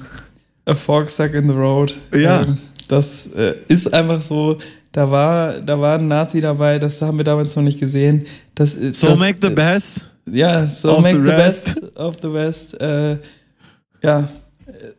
a 0.67 0.75
fork 0.75 1.11
stuck 1.11 1.35
in 1.35 1.49
the 1.49 1.55
road. 1.55 1.95
Ja. 2.13 2.43
Ähm, 2.43 2.59
das 2.89 3.27
äh, 3.35 3.55
ist 3.69 3.93
einfach 3.93 4.21
so. 4.23 4.59
Da 4.93 5.11
war, 5.11 5.55
da 5.61 5.81
war 5.81 5.99
ein 5.99 6.07
Nazi 6.07 6.41
dabei, 6.41 6.79
das 6.79 7.03
haben 7.03 7.17
wir 7.19 7.25
damals 7.25 7.57
noch 7.57 7.65
nicht 7.65 7.81
gesehen. 7.81 8.27
Das, 8.55 8.73
So 8.73 9.09
das, 9.09 9.19
make 9.19 9.39
the 9.43 9.51
best. 9.51 10.09
ja, 10.31 10.67
so 10.69 10.99
of 10.99 11.03
make 11.03 11.17
the 11.17 11.23
the, 11.25 11.31
best 11.31 11.97
of 11.97 12.17
the 12.23 12.33
West. 12.33 12.81
Äh, 12.81 13.19
ja, 14.03 14.29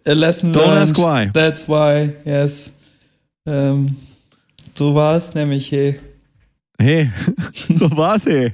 a 0.06 0.12
lesson 0.12 0.52
Don't 0.52 0.66
learned. 0.66 0.82
ask 0.82 0.98
why. 0.98 1.32
That's 1.32 1.70
why, 1.70 2.12
yes. 2.26 2.72
Ähm, 3.46 3.96
so 4.78 4.94
war 4.96 5.16
es 5.16 5.34
nämlich, 5.34 5.72
hey. 5.72 5.98
Hey, 6.78 7.10
so 7.80 7.90
war's, 7.96 8.26
hey. 8.26 8.52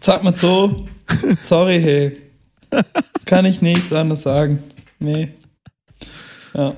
Sag 0.00 0.22
mal 0.22 0.36
so, 0.36 0.86
sorry, 1.42 1.80
hey. 1.80 2.12
Kann 3.24 3.44
ich 3.44 3.62
nichts 3.62 3.92
anderes 3.92 4.22
sagen. 4.22 4.58
Nee. 4.98 5.30
Ja. 6.54 6.74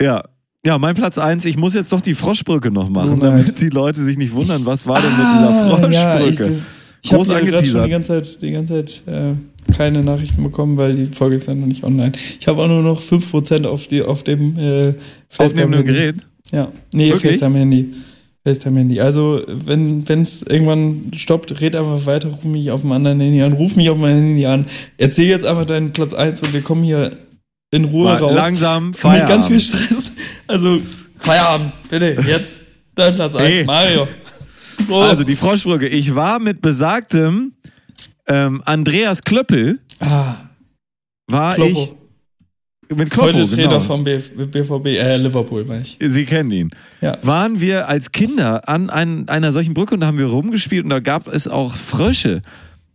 Ja. 0.00 0.24
Ja, 0.64 0.78
mein 0.78 0.96
Platz 0.96 1.16
eins. 1.16 1.44
ich 1.44 1.56
muss 1.56 1.74
jetzt 1.74 1.92
doch 1.92 2.00
die 2.00 2.14
Froschbrücke 2.14 2.72
noch 2.72 2.88
machen, 2.88 3.18
Oh 3.18 3.20
damit 3.20 3.60
die 3.60 3.68
Leute 3.68 4.04
sich 4.04 4.16
nicht 4.16 4.34
wundern, 4.34 4.66
was 4.66 4.84
war 4.84 5.00
denn 5.00 5.10
mit 5.10 5.20
Ah, 5.20 5.76
dieser 5.76 5.90
ja, 5.92 6.18
ich, 6.18 6.36
Froschbrücke? 6.36 6.58
Ich 7.02 7.12
habe 7.12 7.24
schon 7.24 7.84
die 7.84 7.90
ganze 7.90 8.22
Zeit, 8.22 8.42
die 8.42 8.50
ganze 8.50 8.84
Zeit 8.84 9.02
äh, 9.06 9.72
keine 9.72 10.02
Nachrichten 10.02 10.42
bekommen, 10.42 10.76
weil 10.76 10.94
die 10.94 11.06
Folge 11.06 11.36
ist 11.36 11.46
ja 11.46 11.54
noch 11.54 11.66
nicht 11.66 11.84
online. 11.84 12.12
Ich 12.40 12.48
habe 12.48 12.62
auch 12.62 12.66
nur 12.66 12.82
noch 12.82 13.00
5% 13.00 13.64
auf, 13.66 13.86
die, 13.86 14.02
auf 14.02 14.24
dem 14.24 14.58
äh, 14.58 14.94
Aufnehmenden 15.38 15.84
FaceTime-Handy. 15.84 15.84
Gerät. 15.84 16.26
Ja, 16.50 16.68
nee, 16.92 17.12
FaceTime-Handy. 18.46 18.96
FaceTime-Handy. 18.96 19.00
Also, 19.00 19.42
wenn 19.46 20.04
es 20.22 20.42
irgendwann 20.42 21.10
stoppt, 21.14 21.60
red 21.60 21.74
einfach 21.76 22.06
weiter, 22.06 22.28
ruf 22.28 22.44
mich 22.44 22.70
auf 22.70 22.80
dem 22.82 22.92
anderen 22.92 23.20
Handy 23.20 23.42
an, 23.42 23.52
ruf 23.52 23.76
mich 23.76 23.90
auf 23.90 23.98
mein 23.98 24.16
Handy 24.16 24.46
an, 24.46 24.66
erzähl 24.98 25.26
jetzt 25.26 25.44
einfach 25.44 25.66
deinen 25.66 25.92
Platz 25.92 26.14
1 26.14 26.42
und 26.42 26.52
wir 26.52 26.60
kommen 26.62 26.82
hier 26.82 27.16
in 27.70 27.84
Ruhe 27.84 28.04
Mal 28.04 28.16
raus. 28.18 28.34
langsam 28.34 28.86
Mit 28.90 29.00
ganz 29.02 29.48
viel 29.48 29.60
Feierabend. 29.60 29.62
Stress. 29.62 30.12
Also, 30.46 30.78
Feierabend, 31.18 31.72
bitte, 31.88 32.16
jetzt. 32.26 32.62
Dein 32.94 33.14
Platz 33.14 33.34
1, 33.34 33.48
Hey. 33.48 33.64
Mario. 33.64 34.08
So. 34.88 34.96
Also 34.96 35.24
die 35.24 35.36
Froschbrücke. 35.36 35.88
Ich 35.88 36.14
war 36.14 36.38
mit 36.38 36.60
besagtem 36.60 37.52
ähm, 38.28 38.62
Andreas 38.64 39.22
Klöppel, 39.22 39.80
ah, 40.00 40.34
war 41.28 41.54
Kloppo. 41.56 41.70
ich 41.72 41.94
mit 42.94 43.10
Kloppo, 43.10 43.28
Heute 43.28 43.46
Trainer 43.46 43.68
genau. 43.68 43.80
vom 43.80 44.04
BF 44.04 44.32
BVB, 44.32 44.86
äh, 44.86 45.16
Liverpool, 45.16 45.64
meine 45.64 45.82
ich. 45.82 45.98
Sie 46.00 46.24
kennen 46.24 46.50
ihn. 46.50 46.70
Ja. 47.00 47.18
Waren 47.22 47.60
wir 47.60 47.88
als 47.88 48.12
Kinder 48.12 48.68
an 48.68 48.90
ein, 48.90 49.28
einer 49.28 49.52
solchen 49.52 49.74
Brücke 49.74 49.94
und 49.94 50.00
da 50.00 50.06
haben 50.06 50.18
wir 50.18 50.26
rumgespielt 50.26 50.84
und 50.84 50.90
da 50.90 51.00
gab 51.00 51.26
es 51.26 51.48
auch 51.48 51.74
Frösche. 51.74 52.42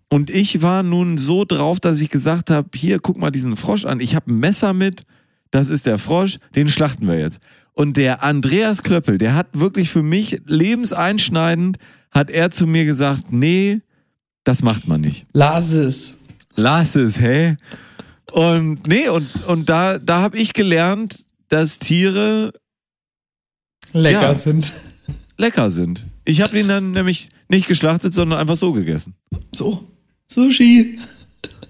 Und 0.09 0.29
ich 0.29 0.61
war 0.61 0.83
nun 0.83 1.17
so 1.17 1.45
drauf, 1.45 1.79
dass 1.79 2.01
ich 2.01 2.09
gesagt 2.09 2.49
habe, 2.49 2.69
hier, 2.75 2.99
guck 2.99 3.17
mal 3.17 3.31
diesen 3.31 3.55
Frosch 3.55 3.85
an. 3.85 3.99
Ich 3.99 4.15
habe 4.15 4.31
ein 4.31 4.39
Messer 4.39 4.73
mit, 4.73 5.03
das 5.51 5.69
ist 5.69 5.85
der 5.85 5.97
Frosch, 5.97 6.37
den 6.55 6.67
schlachten 6.67 7.07
wir 7.07 7.17
jetzt. 7.17 7.39
Und 7.73 7.97
der 7.97 8.21
Andreas 8.21 8.83
Klöppel, 8.83 9.17
der 9.17 9.35
hat 9.35 9.47
wirklich 9.53 9.89
für 9.89 10.03
mich 10.03 10.41
lebenseinschneidend, 10.45 11.77
hat 12.11 12.29
er 12.29 12.51
zu 12.51 12.67
mir 12.67 12.85
gesagt, 12.85 13.31
nee, 13.31 13.79
das 14.43 14.61
macht 14.61 14.87
man 14.87 15.01
nicht. 15.01 15.25
Lass 15.33 15.71
es. 15.71 16.17
Lass 16.55 16.95
es, 16.95 17.19
hä? 17.19 17.55
Und 18.31 18.87
nee, 18.87 19.07
und, 19.09 19.27
und 19.47 19.69
da, 19.69 19.97
da 19.99 20.21
habe 20.21 20.37
ich 20.37 20.53
gelernt, 20.53 21.25
dass 21.49 21.79
Tiere 21.79 22.53
Lecker 23.93 24.21
Ja. 24.21 24.35
sind. 24.35 24.71
lecker 25.37 25.69
sind. 25.71 26.05
Ich 26.23 26.41
habe 26.41 26.57
ihn 26.59 26.67
dann 26.67 26.91
nämlich 26.91 27.29
nicht 27.49 27.67
geschlachtet, 27.67 28.13
sondern 28.13 28.39
einfach 28.39 28.55
so 28.55 28.71
gegessen. 28.71 29.15
So. 29.53 29.85
Sushi. 30.31 30.97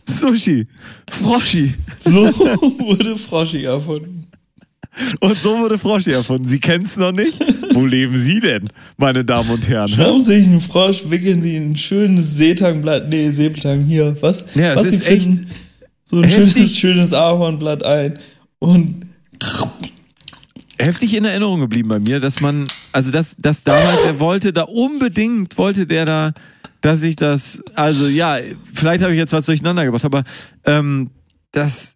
Sushi, 0.06 0.68
Froschi. 1.10 1.74
So 2.00 2.26
wurde 2.80 3.16
Froschi 3.16 3.64
erfunden. 3.64 4.28
Und 5.22 5.38
so 5.38 5.58
wurde 5.58 5.80
Froschi 5.80 6.12
erfunden. 6.12 6.48
Sie 6.48 6.60
kennen 6.60 6.84
es 6.84 6.98
noch 6.98 7.14
nicht? 7.14 7.40
Wo 7.74 7.86
leben 7.86 8.18
Sie 8.18 8.40
denn, 8.42 8.68
meine 8.98 9.24
Damen 9.24 9.50
und 9.52 9.68
Herren? 9.70 9.88
Schnappen 9.88 10.20
Sie 10.20 10.36
sich 10.38 10.48
einen 10.48 10.60
Frosch, 10.60 11.04
wickeln 11.10 11.42
Sie 11.42 11.56
ein 11.56 11.78
schönes 11.78 12.36
Seetangblatt, 12.36 13.08
nee, 13.10 13.30
Seebetang 13.32 13.86
hier, 13.86 14.18
was? 14.22 14.46
Ja, 14.54 14.74
es 14.74 14.80
was 14.80 14.86
ist 14.88 15.04
Sie 15.04 15.10
finden, 15.12 15.48
so 16.12 16.18
ein 16.18 16.26
heftig. 16.26 16.54
schönes, 16.54 16.78
schönes 16.78 17.14
Ahornblatt 17.14 17.84
ein 17.86 18.20
und 18.60 19.06
Heftig 20.78 21.16
in 21.16 21.26
Erinnerung 21.26 21.62
geblieben 21.62 21.90
bei 21.90 22.00
mir, 22.00 22.20
dass 22.20 22.42
man, 22.42 22.68
also 22.92 23.12
dass, 23.12 23.36
dass 23.38 23.64
damals, 23.64 24.04
er 24.04 24.20
wollte 24.20 24.52
da 24.52 24.64
unbedingt, 24.64 25.58
wollte 25.58 25.86
der 25.86 26.06
da, 26.06 26.34
dass 26.82 27.04
ich 27.04 27.16
das, 27.16 27.64
also 27.76 28.08
ja, 28.08 28.38
vielleicht 28.74 29.04
habe 29.04 29.14
ich 29.14 29.20
jetzt 29.20 29.32
was 29.32 29.46
durcheinander 29.46 29.86
gebracht, 29.86 30.04
aber 30.04 30.24
ähm, 30.66 31.12
dass 31.52 31.96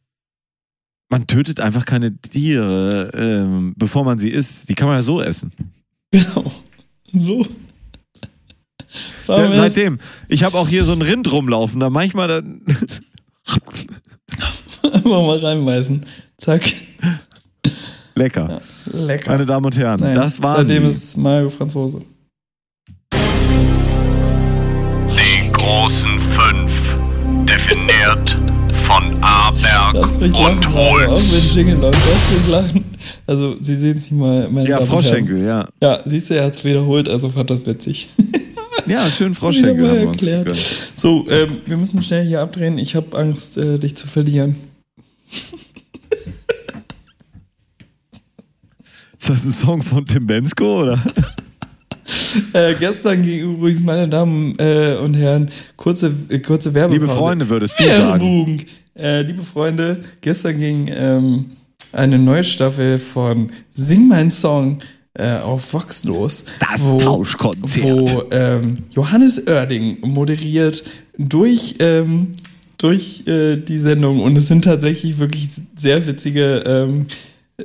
man 1.10 1.28
tötet 1.28 1.60
einfach 1.60 1.86
keine 1.86 2.16
Tiere, 2.16 3.12
ähm, 3.16 3.74
bevor 3.76 4.06
man 4.06 4.18
sie 4.18 4.30
isst. 4.30 4.70
Die 4.70 4.76
kann 4.76 4.88
man 4.88 4.98
ja 4.98 5.04
so 5.04 5.22
essen. 5.22 5.52
genau. 6.12 6.52
So. 7.12 7.46
Ja, 9.28 9.52
seitdem. 9.52 10.00
Ich 10.30 10.44
habe 10.44 10.58
auch 10.58 10.70
hier 10.70 10.86
so 10.86 10.94
ein 10.94 11.02
Rind 11.02 11.32
rumlaufen, 11.32 11.80
da 11.80 11.90
manchmal 11.90 12.28
dann. 12.28 12.62
Einfach 14.94 15.04
mal 15.22 15.38
reinbeißen. 15.40 16.02
Zack. 16.38 16.64
Lecker. 18.16 18.62
Lecker. 18.94 19.32
Meine 19.32 19.46
Damen 19.46 19.66
und 19.66 19.78
Herren, 19.78 20.00
Nein, 20.00 20.16
das 20.16 20.42
waren 20.42 20.68
Seitdem 20.68 20.84
sie. 20.84 20.98
ist 20.98 21.18
Mario 21.18 21.50
Franzose. 21.50 22.02
Die 25.10 25.52
großen 25.52 26.20
fünf. 26.20 26.72
Definiert 27.46 28.38
von 28.84 29.18
Aberg 29.22 29.94
und 29.96 30.74
Mario, 30.74 31.12
auch 31.14 31.20
wenn 31.20 31.22
Holz. 31.32 31.54
Jingle 31.56 31.76
läuft. 31.78 31.96
Darfst 31.96 32.32
ruhig 32.32 32.48
lachen. 32.48 32.86
Also, 33.28 33.56
Sie 33.60 33.76
sehen 33.76 33.98
es 33.98 34.04
nicht 34.04 34.12
mal. 34.14 34.48
Meine 34.50 34.68
Ja, 34.70 34.78
Damen 34.80 34.88
und 34.90 34.94
Herren. 34.94 35.04
Froschschenkel, 35.04 35.46
ja. 35.46 35.68
Ja, 35.82 36.00
siehst 36.06 36.30
du, 36.30 36.36
er 36.36 36.46
hat 36.46 36.56
es 36.56 36.64
wiederholt, 36.64 37.10
also 37.10 37.30
fand 37.30 37.50
das 37.50 37.66
witzig. 37.66 38.08
Ja, 38.88 39.10
schön 39.10 39.34
Froschschenkel 39.34 39.78
mal 39.82 39.90
haben 39.90 40.00
wir 40.02 40.08
uns 40.10 40.22
erklärt. 40.22 40.58
So, 40.96 41.26
ähm, 41.32 41.58
wir 41.66 41.76
müssen 41.76 42.04
schnell 42.04 42.24
hier 42.24 42.42
abdrehen. 42.42 42.78
Ich 42.78 42.94
habe 42.96 43.18
Angst, 43.18 43.58
äh, 43.58 43.80
dich 43.80 43.96
zu 43.98 44.06
verlieren. 44.06 44.58
Ist 49.18 49.30
das 49.30 49.44
ein 49.46 49.52
Song 49.52 49.82
von 49.82 50.06
Tim 50.06 50.28
Bensko, 50.28 50.84
oder? 50.84 51.04
Äh, 52.54 52.76
gestern 52.76 53.22
ging 53.22 53.40
übrigens, 53.40 53.82
meine 53.82 54.08
Damen 54.08 54.56
äh, 54.60 54.98
und 55.02 55.16
Herren, 55.16 55.50
kurze, 55.76 56.14
äh, 56.30 56.40
kurze 56.40 56.74
Werbepause. 56.74 57.02
Liebe 57.02 57.14
Freunde, 57.14 57.50
würdest 57.50 57.80
du 57.80 57.84
sagen. 57.86 58.22
Werbung. 58.22 58.60
Äh, 58.96 59.22
liebe 59.24 59.44
Freunde, 59.44 60.02
gestern 60.22 60.60
ging 60.60 60.90
ähm, 60.94 61.52
eine 61.92 62.20
neue 62.20 62.44
Staffel 62.44 62.98
von 62.98 63.48
Sing 63.72 64.08
mein 64.08 64.30
Song 64.30 64.78
äh, 65.16 65.38
auf 65.38 65.74
Vox 65.74 66.04
los. 66.04 66.46
Das 66.60 66.96
Tauschkonzert. 66.98 67.84
Wo 67.84 68.24
ähm, 68.32 68.74
Johannes 68.92 69.48
Oerding 69.48 70.00
moderiert 70.02 70.84
durch, 71.18 71.76
ähm, 71.80 72.32
durch 72.86 73.24
äh, 73.28 73.58
die 73.58 73.78
Sendung 73.80 74.20
und 74.22 74.36
es 74.38 74.48
sind 74.48 74.64
tatsächlich 74.64 75.18
wirklich 75.18 75.50
sehr 75.76 76.06
witzige 76.06 76.64
ähm, 76.66 77.08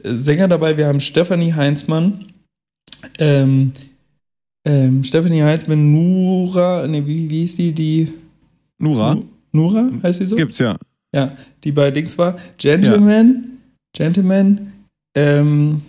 Sänger 0.02 0.48
dabei. 0.48 0.76
Wir 0.76 0.86
haben 0.86 1.00
Stefanie 1.00 1.52
Heinzmann, 1.52 2.24
ähm, 3.18 3.72
ähm, 4.64 5.02
Stephanie 5.04 5.42
Heinzmann, 5.42 5.92
Nura, 5.92 6.86
nee, 6.86 7.02
wie, 7.06 7.28
wie 7.28 7.40
hieß 7.40 7.56
die? 7.56 7.72
Die 7.72 8.12
Nura? 8.78 9.14
Nu- 9.14 9.28
Nura 9.52 9.90
heißt 10.02 10.20
sie 10.20 10.26
so? 10.26 10.36
Gibt's 10.36 10.58
ja. 10.58 10.76
Ja, 11.14 11.36
die 11.64 11.72
bei 11.72 11.90
Dings 11.90 12.16
war. 12.18 12.36
Gentleman, 12.56 13.58
Gentleman, 13.92 14.72
ähm, 15.16 15.82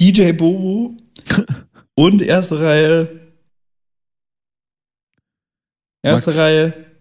DJ 0.00 0.32
Bobo 0.32 0.96
und 1.94 2.22
erste 2.22 2.60
Reihe. 2.60 3.20
Erste 6.02 6.30
Max. 6.30 6.40
Reihe 6.42 6.91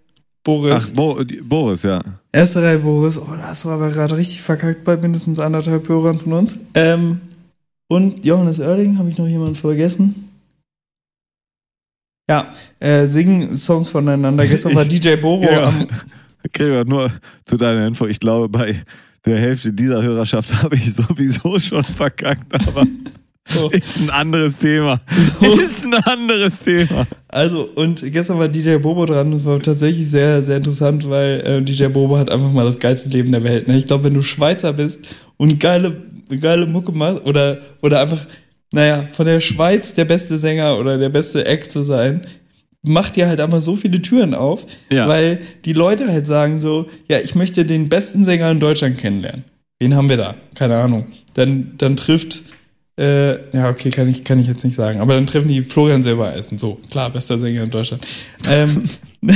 Boris. 0.44 0.90
Ach, 0.92 0.96
Bo 0.96 1.20
Boris, 1.44 1.84
ja. 1.84 2.02
Erste 2.32 2.62
Reihe 2.64 2.80
Boris. 2.80 3.18
Oh, 3.18 3.26
da 3.30 3.48
hast 3.50 3.64
du 3.64 3.70
aber 3.70 3.90
gerade 3.90 4.18
richtig 4.18 4.42
verkackt 4.42 4.84
bei 4.84 4.98
mindestens 4.98 5.40
anderthalb 5.40 5.88
Hörern 5.88 6.18
von 6.18 6.34
uns. 6.34 6.58
Ähm, 6.74 7.22
und 7.88 8.26
Johannes 8.26 8.60
Oerding, 8.60 8.98
habe 8.98 9.10
ich 9.10 9.18
noch 9.18 9.28
jemanden 9.28 9.56
vergessen? 9.56 10.30
Ja, 12.30 12.54
äh, 12.80 13.06
singen 13.06 13.56
Songs 13.56 13.90
voneinander. 13.90 14.46
Gestern 14.48 14.76
war 14.76 14.84
Ich- 14.90 15.00
DJ 15.00 15.16
Bobo 15.16 15.46
Ja. 15.46 15.68
am, 15.68 15.88
Gregor, 16.54 16.86
nur 16.86 17.12
zu 17.46 17.58
deiner 17.58 17.86
Info. 17.86 18.06
Ich 18.08 18.20
glaube, 18.20 18.50
bei 18.50 18.84
der 19.26 19.38
Hälfte 19.40 19.72
dieser 19.74 20.02
Hörerschaft 20.02 20.54
habe 20.64 20.76
ich 20.76 20.94
sowieso 20.94 21.60
schon 21.60 21.84
verkackt, 21.84 22.54
aber 22.68 22.86
So. 23.48 23.70
ist 23.72 24.00
ein 24.00 24.10
anderes 24.10 24.60
Thema. 24.60 25.02
So. 25.10 25.52
Ist 25.60 25.86
ein 25.86 25.94
anderes 25.96 26.60
Thema. 26.60 27.08
Also, 27.28 27.68
und 27.76 28.04
gestern 28.12 28.38
war 28.40 28.48
DJ 28.48 28.78
Bobo 28.78 29.06
dran. 29.06 29.32
Das 29.32 29.46
war 29.46 29.60
tatsächlich 29.60 30.08
sehr, 30.10 30.42
sehr 30.42 30.58
interessant, 30.58 31.10
weil 31.10 31.42
äh, 31.42 31.62
DJ 31.62 31.88
Bobo 31.88 32.18
hat 32.18 32.30
einfach 32.30 32.52
mal 32.52 32.66
das 32.66 32.80
geilste 32.80 33.10
Leben 33.10 33.32
der 33.32 33.44
Welt. 33.44 33.68
Ne? 33.68 33.78
Ich 33.78 33.88
glaube, 33.88 34.06
wenn 34.06 34.14
du 34.14 34.22
Schweizer 34.22 34.74
bist 34.74 35.08
und 35.38 35.60
geile, 35.60 35.96
geile 36.40 36.66
Mucke 36.68 36.92
machst 36.92 37.26
oder, 37.26 37.60
oder 37.82 38.00
einfach, 38.00 38.26
naja, 38.72 39.08
von 39.12 39.26
der 39.26 39.40
Schweiz 39.40 39.94
der 39.96 40.06
beste 40.06 40.38
Sänger 40.38 40.78
oder 40.78 40.98
der 40.98 41.10
beste 41.10 41.46
Act 41.46 41.72
zu 41.72 41.82
sein, 41.82 42.22
macht 42.84 43.16
dir 43.16 43.28
halt 43.28 43.42
einfach 43.42 43.60
so 43.62 43.76
viele 43.76 44.02
Türen 44.02 44.34
auf, 44.34 44.66
Ja. 44.92 45.08
weil 45.08 45.40
die 45.66 45.74
Leute 45.74 46.08
halt 46.08 46.26
sagen 46.28 46.58
so, 46.60 46.88
ja, 47.10 47.20
ich 47.20 47.36
möchte 47.36 47.66
den 47.66 47.90
besten 47.90 48.24
Sänger 48.24 48.50
in 48.52 48.60
Deutschland 48.60 48.98
kennenlernen. 48.98 49.44
Wen 49.80 49.96
haben 49.96 50.10
wir 50.10 50.18
da? 50.18 50.36
Keine 50.56 50.78
Ahnung. 50.78 51.08
Dann, 51.34 51.74
dann 51.78 51.96
trifft, 51.98 52.44
äh, 53.02 53.40
ja, 53.58 53.70
okay, 53.70 53.90
kann 53.90 54.08
ich, 54.08 54.24
kann 54.24 54.38
ich 54.40 54.48
jetzt 54.48 54.64
nicht 54.64 54.76
sagen, 54.76 55.00
aber 55.02 55.16
dann 55.16 55.26
treffen 55.26 55.48
die 55.48 55.64
Florian 55.64 56.04
Silbereisen. 56.04 56.58
So, 56.58 56.80
klar, 56.92 57.10
bester 57.10 57.38
Sänger 57.40 57.64
in 57.64 57.70
Deutschland. 57.72 58.06
Ähm, 58.50 58.78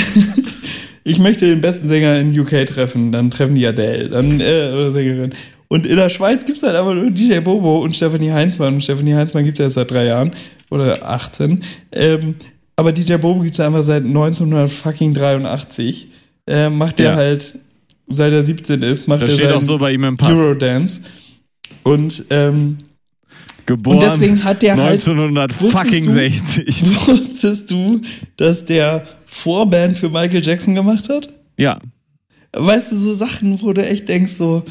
ich 1.03 1.17
möchte 1.19 1.47
den 1.47 1.61
besten 1.61 1.87
Sänger 1.87 2.19
in 2.19 2.37
UK 2.39 2.65
treffen, 2.67 3.11
dann 3.11 3.31
treffen 3.31 3.55
die 3.55 3.65
Adele, 3.65 4.09
dann, 4.09 4.39
äh, 4.39 4.71
oder 4.73 4.91
Sängerin. 4.91 5.33
Und 5.67 5.85
in 5.87 5.95
der 5.95 6.09
Schweiz 6.09 6.45
gibt 6.45 6.57
es 6.57 6.63
halt 6.63 6.75
aber 6.75 6.93
nur 6.93 7.09
DJ 7.09 7.39
Bobo 7.39 7.79
und 7.79 7.95
Stephanie 7.95 8.31
Heinzmann. 8.31 8.75
Und 8.75 8.81
Stephanie 8.81 9.15
Heinzmann 9.15 9.43
gibt 9.45 9.55
es 9.55 9.59
ja 9.59 9.65
erst 9.65 9.75
seit 9.75 9.89
drei 9.89 10.05
Jahren 10.05 10.31
oder 10.69 11.03
18. 11.09 11.63
Ähm, 11.91 12.35
aber 12.75 12.91
DJ 12.91 13.15
Bobo 13.15 13.39
gibt 13.41 13.55
es 13.55 13.59
einfach 13.59 13.81
seit 13.81 14.03
1983. 14.03 16.07
Äh, 16.47 16.69
macht 16.69 16.99
der 16.99 17.11
Ja. 17.11 17.15
halt, 17.15 17.57
seit 18.07 18.31
er 18.31 18.43
17 18.43 18.83
ist, 18.83 19.07
macht 19.07 19.23
Das 19.23 19.29
er 19.31 19.35
steht 19.35 19.51
auch 19.51 19.61
so 19.61 19.79
bei 19.79 19.91
ihm 19.93 20.03
im 20.03 20.17
Pass. 20.17 20.37
Eurodance. 20.37 21.01
Und, 21.81 22.25
ähm, 22.29 22.77
Geboren 23.65 23.95
und 23.97 24.03
deswegen 24.03 24.43
hat 24.43 24.61
der 24.61 24.77
halt 24.77 25.07
1960. 25.07 26.67
Wusstest 26.67 26.81
du, 26.81 27.07
wusstest 27.07 27.71
du, 27.71 28.01
dass 28.37 28.65
der 28.65 29.05
Vorband 29.25 29.97
für 29.97 30.09
Michael 30.09 30.43
Jackson 30.45 30.75
gemacht 30.75 31.09
hat? 31.09 31.29
Ja. 31.57 31.79
Weißt 32.53 32.91
du, 32.91 32.95
so 32.97 33.13
Sachen, 33.13 33.59
wo 33.61 33.73
du 33.73 33.85
echt 33.85 34.07
denkst, 34.07 34.33
so, 34.33 34.63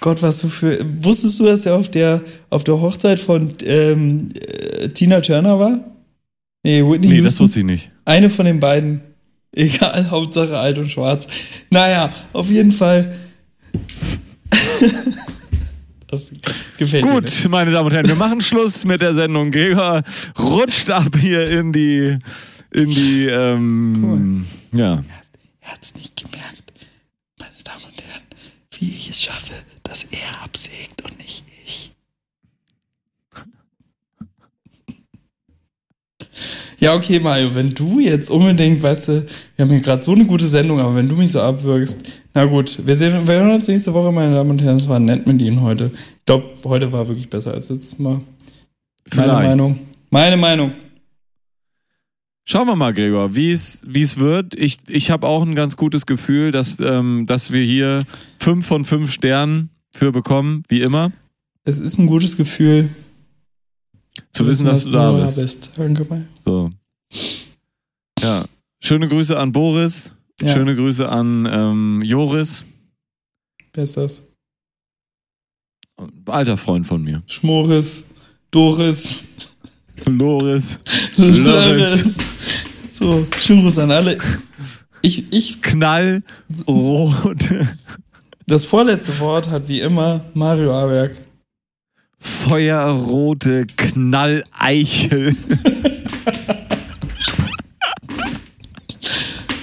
Gott, 0.00 0.22
was 0.22 0.40
du 0.40 0.48
für. 0.48 0.78
Wusstest 1.00 1.40
du, 1.40 1.44
dass 1.44 1.64
er 1.66 1.76
auf 1.76 1.90
der, 1.90 2.22
auf 2.50 2.64
der 2.64 2.80
Hochzeit 2.80 3.18
von 3.18 3.52
ähm, 3.64 4.28
äh, 4.34 4.88
Tina 4.88 5.20
Turner 5.20 5.58
war? 5.58 5.84
Nee, 6.62 6.82
Whitney 6.84 7.08
Nee, 7.08 7.14
Houston. 7.14 7.24
das 7.24 7.40
wusste 7.40 7.60
ich 7.60 7.66
nicht. 7.66 7.90
Eine 8.04 8.28
von 8.28 8.44
den 8.44 8.60
beiden. 8.60 9.00
Egal, 9.52 10.10
Hauptsache 10.10 10.58
alt 10.58 10.76
und 10.78 10.90
schwarz. 10.90 11.26
Naja, 11.70 12.12
auf 12.34 12.50
jeden 12.50 12.72
Fall. 12.72 13.16
das 16.16 16.32
gefällt 16.78 17.04
mir. 17.04 17.12
Gut, 17.12 17.46
meine 17.48 17.70
Damen 17.70 17.86
und 17.86 17.94
Herren, 17.94 18.08
wir 18.08 18.16
machen 18.16 18.40
Schluss 18.40 18.84
mit 18.84 19.00
der 19.00 19.14
Sendung. 19.14 19.50
Gregor 19.50 20.02
rutscht 20.38 20.90
ab 20.90 21.16
hier 21.20 21.48
in 21.50 21.72
die, 21.72 22.16
in 22.72 22.90
die, 22.90 23.26
ähm, 23.26 24.46
ja. 24.72 25.02
Er 25.60 25.72
hat's 25.72 25.94
nicht 25.94 26.16
gemerkt. 26.16 26.72
Meine 27.38 27.62
Damen 27.64 27.84
und 27.84 28.02
Herren, 28.02 28.22
wie 28.78 28.88
ich 28.88 29.10
es 29.10 29.22
schaffe, 29.22 29.54
dass 29.82 30.04
er 30.04 30.42
absägt 30.44 31.02
und 31.04 31.18
nicht 31.18 31.44
ich. 31.64 31.92
Ja, 36.78 36.94
okay, 36.94 37.18
Mario, 37.20 37.54
wenn 37.54 37.74
du 37.74 38.00
jetzt 38.00 38.30
unbedingt, 38.30 38.82
weißt 38.82 39.08
du, 39.08 39.26
wir 39.56 39.64
haben 39.64 39.70
hier 39.70 39.80
gerade 39.80 40.02
so 40.02 40.12
eine 40.12 40.26
gute 40.26 40.46
Sendung, 40.46 40.78
aber 40.78 40.94
wenn 40.94 41.08
du 41.08 41.16
mich 41.16 41.32
so 41.32 41.40
abwürgst, 41.40 42.02
na 42.36 42.44
gut, 42.44 42.86
wir 42.86 42.94
sehen, 42.94 43.26
wir 43.26 43.34
hören 43.34 43.50
uns 43.50 43.66
nächste 43.66 43.94
Woche, 43.94 44.12
meine 44.12 44.34
Damen 44.34 44.50
und 44.50 44.60
Herren. 44.60 44.76
Es 44.76 44.86
war 44.88 44.98
nett 44.98 45.26
mit 45.26 45.40
Ihnen 45.40 45.62
heute. 45.62 45.90
Ich 45.94 46.24
glaube, 46.26 46.50
heute 46.64 46.92
war 46.92 47.08
wirklich 47.08 47.30
besser 47.30 47.54
als 47.54 47.70
letztes 47.70 47.98
Mal. 47.98 48.12
Meine 48.12 48.24
Vielleicht. 49.06 49.48
Meinung. 49.48 49.78
Meine 50.10 50.36
Meinung. 50.36 50.72
Schauen 52.44 52.66
wir 52.66 52.76
mal, 52.76 52.92
Gregor, 52.92 53.34
wie 53.34 53.52
es 53.52 53.82
wird. 54.18 54.54
Ich, 54.54 54.76
ich 54.86 55.10
habe 55.10 55.26
auch 55.26 55.40
ein 55.40 55.54
ganz 55.54 55.78
gutes 55.78 56.04
Gefühl, 56.04 56.50
dass, 56.50 56.78
ähm, 56.78 57.24
dass 57.26 57.52
wir 57.52 57.64
hier 57.64 58.00
fünf 58.38 58.66
von 58.66 58.84
fünf 58.84 59.10
Sternen 59.10 59.70
für 59.94 60.12
bekommen, 60.12 60.62
wie 60.68 60.82
immer. 60.82 61.12
Es 61.64 61.78
ist 61.78 61.98
ein 61.98 62.06
gutes 62.06 62.36
Gefühl, 62.36 62.90
Zu 64.30 64.46
wissen, 64.46 64.66
dass 64.66 64.84
du 64.84 64.90
da 64.90 65.10
bist. 65.12 65.72
Danke, 65.76 66.04
Mario. 66.06 66.24
So. 66.44 66.70
Ja. 68.20 68.44
Schöne 68.78 69.08
Grüße 69.08 69.38
an 69.38 69.52
Boris. 69.52 70.12
Ja. 70.40 70.48
Schöne 70.48 70.76
Grüße 70.76 71.08
an 71.08 71.48
ähm, 71.50 72.02
Joris. 72.04 72.64
Wer 73.72 73.84
ist 73.84 73.96
das? 73.96 74.22
Alter 76.26 76.58
Freund 76.58 76.86
von 76.86 77.02
mir. 77.02 77.22
Schmoris, 77.26 78.08
Doris, 78.50 79.24
Loris. 80.04 80.78
Loris. 81.16 82.18
So, 82.92 83.26
schönen 83.38 83.62
Gruß 83.62 83.78
an 83.78 83.90
alle. 83.90 84.18
Ich, 85.00 85.32
ich, 85.32 85.62
Knallrot. 85.62 86.22
das 88.46 88.64
vorletzte 88.66 89.18
Wort 89.20 89.48
hat 89.48 89.68
wie 89.68 89.80
immer 89.80 90.24
Mario 90.34 90.74
Aberg. 90.74 91.16
Feuerrote 92.18 93.66
Knalleichel. 93.76 95.34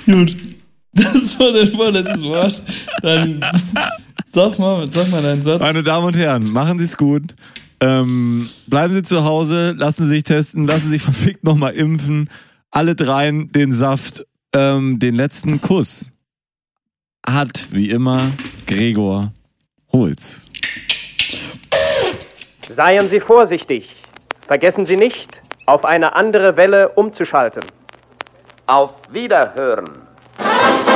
Gut. 0.06 0.52
Das 1.14 1.40
war 1.40 1.52
dein 1.52 1.68
vorletztes 1.68 2.24
Wort. 2.24 2.61
Dann 3.02 3.44
sag 4.32 4.60
mal, 4.60 4.88
sag 4.91 5.10
mal 5.10 5.24
deinen 5.24 5.44
Satz. 5.44 5.60
Meine 5.60 5.82
Damen 5.82 6.07
und 6.07 6.18
Herren, 6.18 6.52
machen 6.52 6.78
Sie 6.78 6.86
es 6.86 6.98
gut. 6.98 7.34
Ähm, 7.80 8.48
bleiben 8.68 8.94
Sie 8.94 9.03
zu 9.03 9.24
Hause, 9.24 9.74
lassen 9.78 10.03
Sie 10.03 10.15
sich 10.15 10.24
testen, 10.24 10.68
lassen 10.68 10.84
Sie 10.84 10.91
sich 10.91 11.02
verfickt 11.02 11.44
nochmal 11.44 11.74
impfen. 11.74 12.30
Alle 12.70 12.95
dreien 12.95 13.52
den 13.52 13.72
Saft. 13.72 14.26
Ähm, 14.56 14.99
den 14.99 15.15
letzten 15.15 15.61
Kuss 15.61 16.11
hat 17.28 17.70
wie 17.72 17.90
immer 17.90 18.32
Gregor 18.68 19.34
Holz. 19.91 20.41
Seien 22.61 23.10
Sie 23.10 23.20
vorsichtig. 23.20 23.90
Vergessen 24.45 24.86
Sie 24.86 24.98
nicht, 24.98 25.41
auf 25.65 25.86
eine 25.86 26.15
andere 26.15 26.56
Welle 26.56 26.90
umzuschalten. 26.90 27.64
Auf 28.68 28.91
Wiederhören. 29.11 30.02
Thank 30.38 30.88
you. 30.88 30.93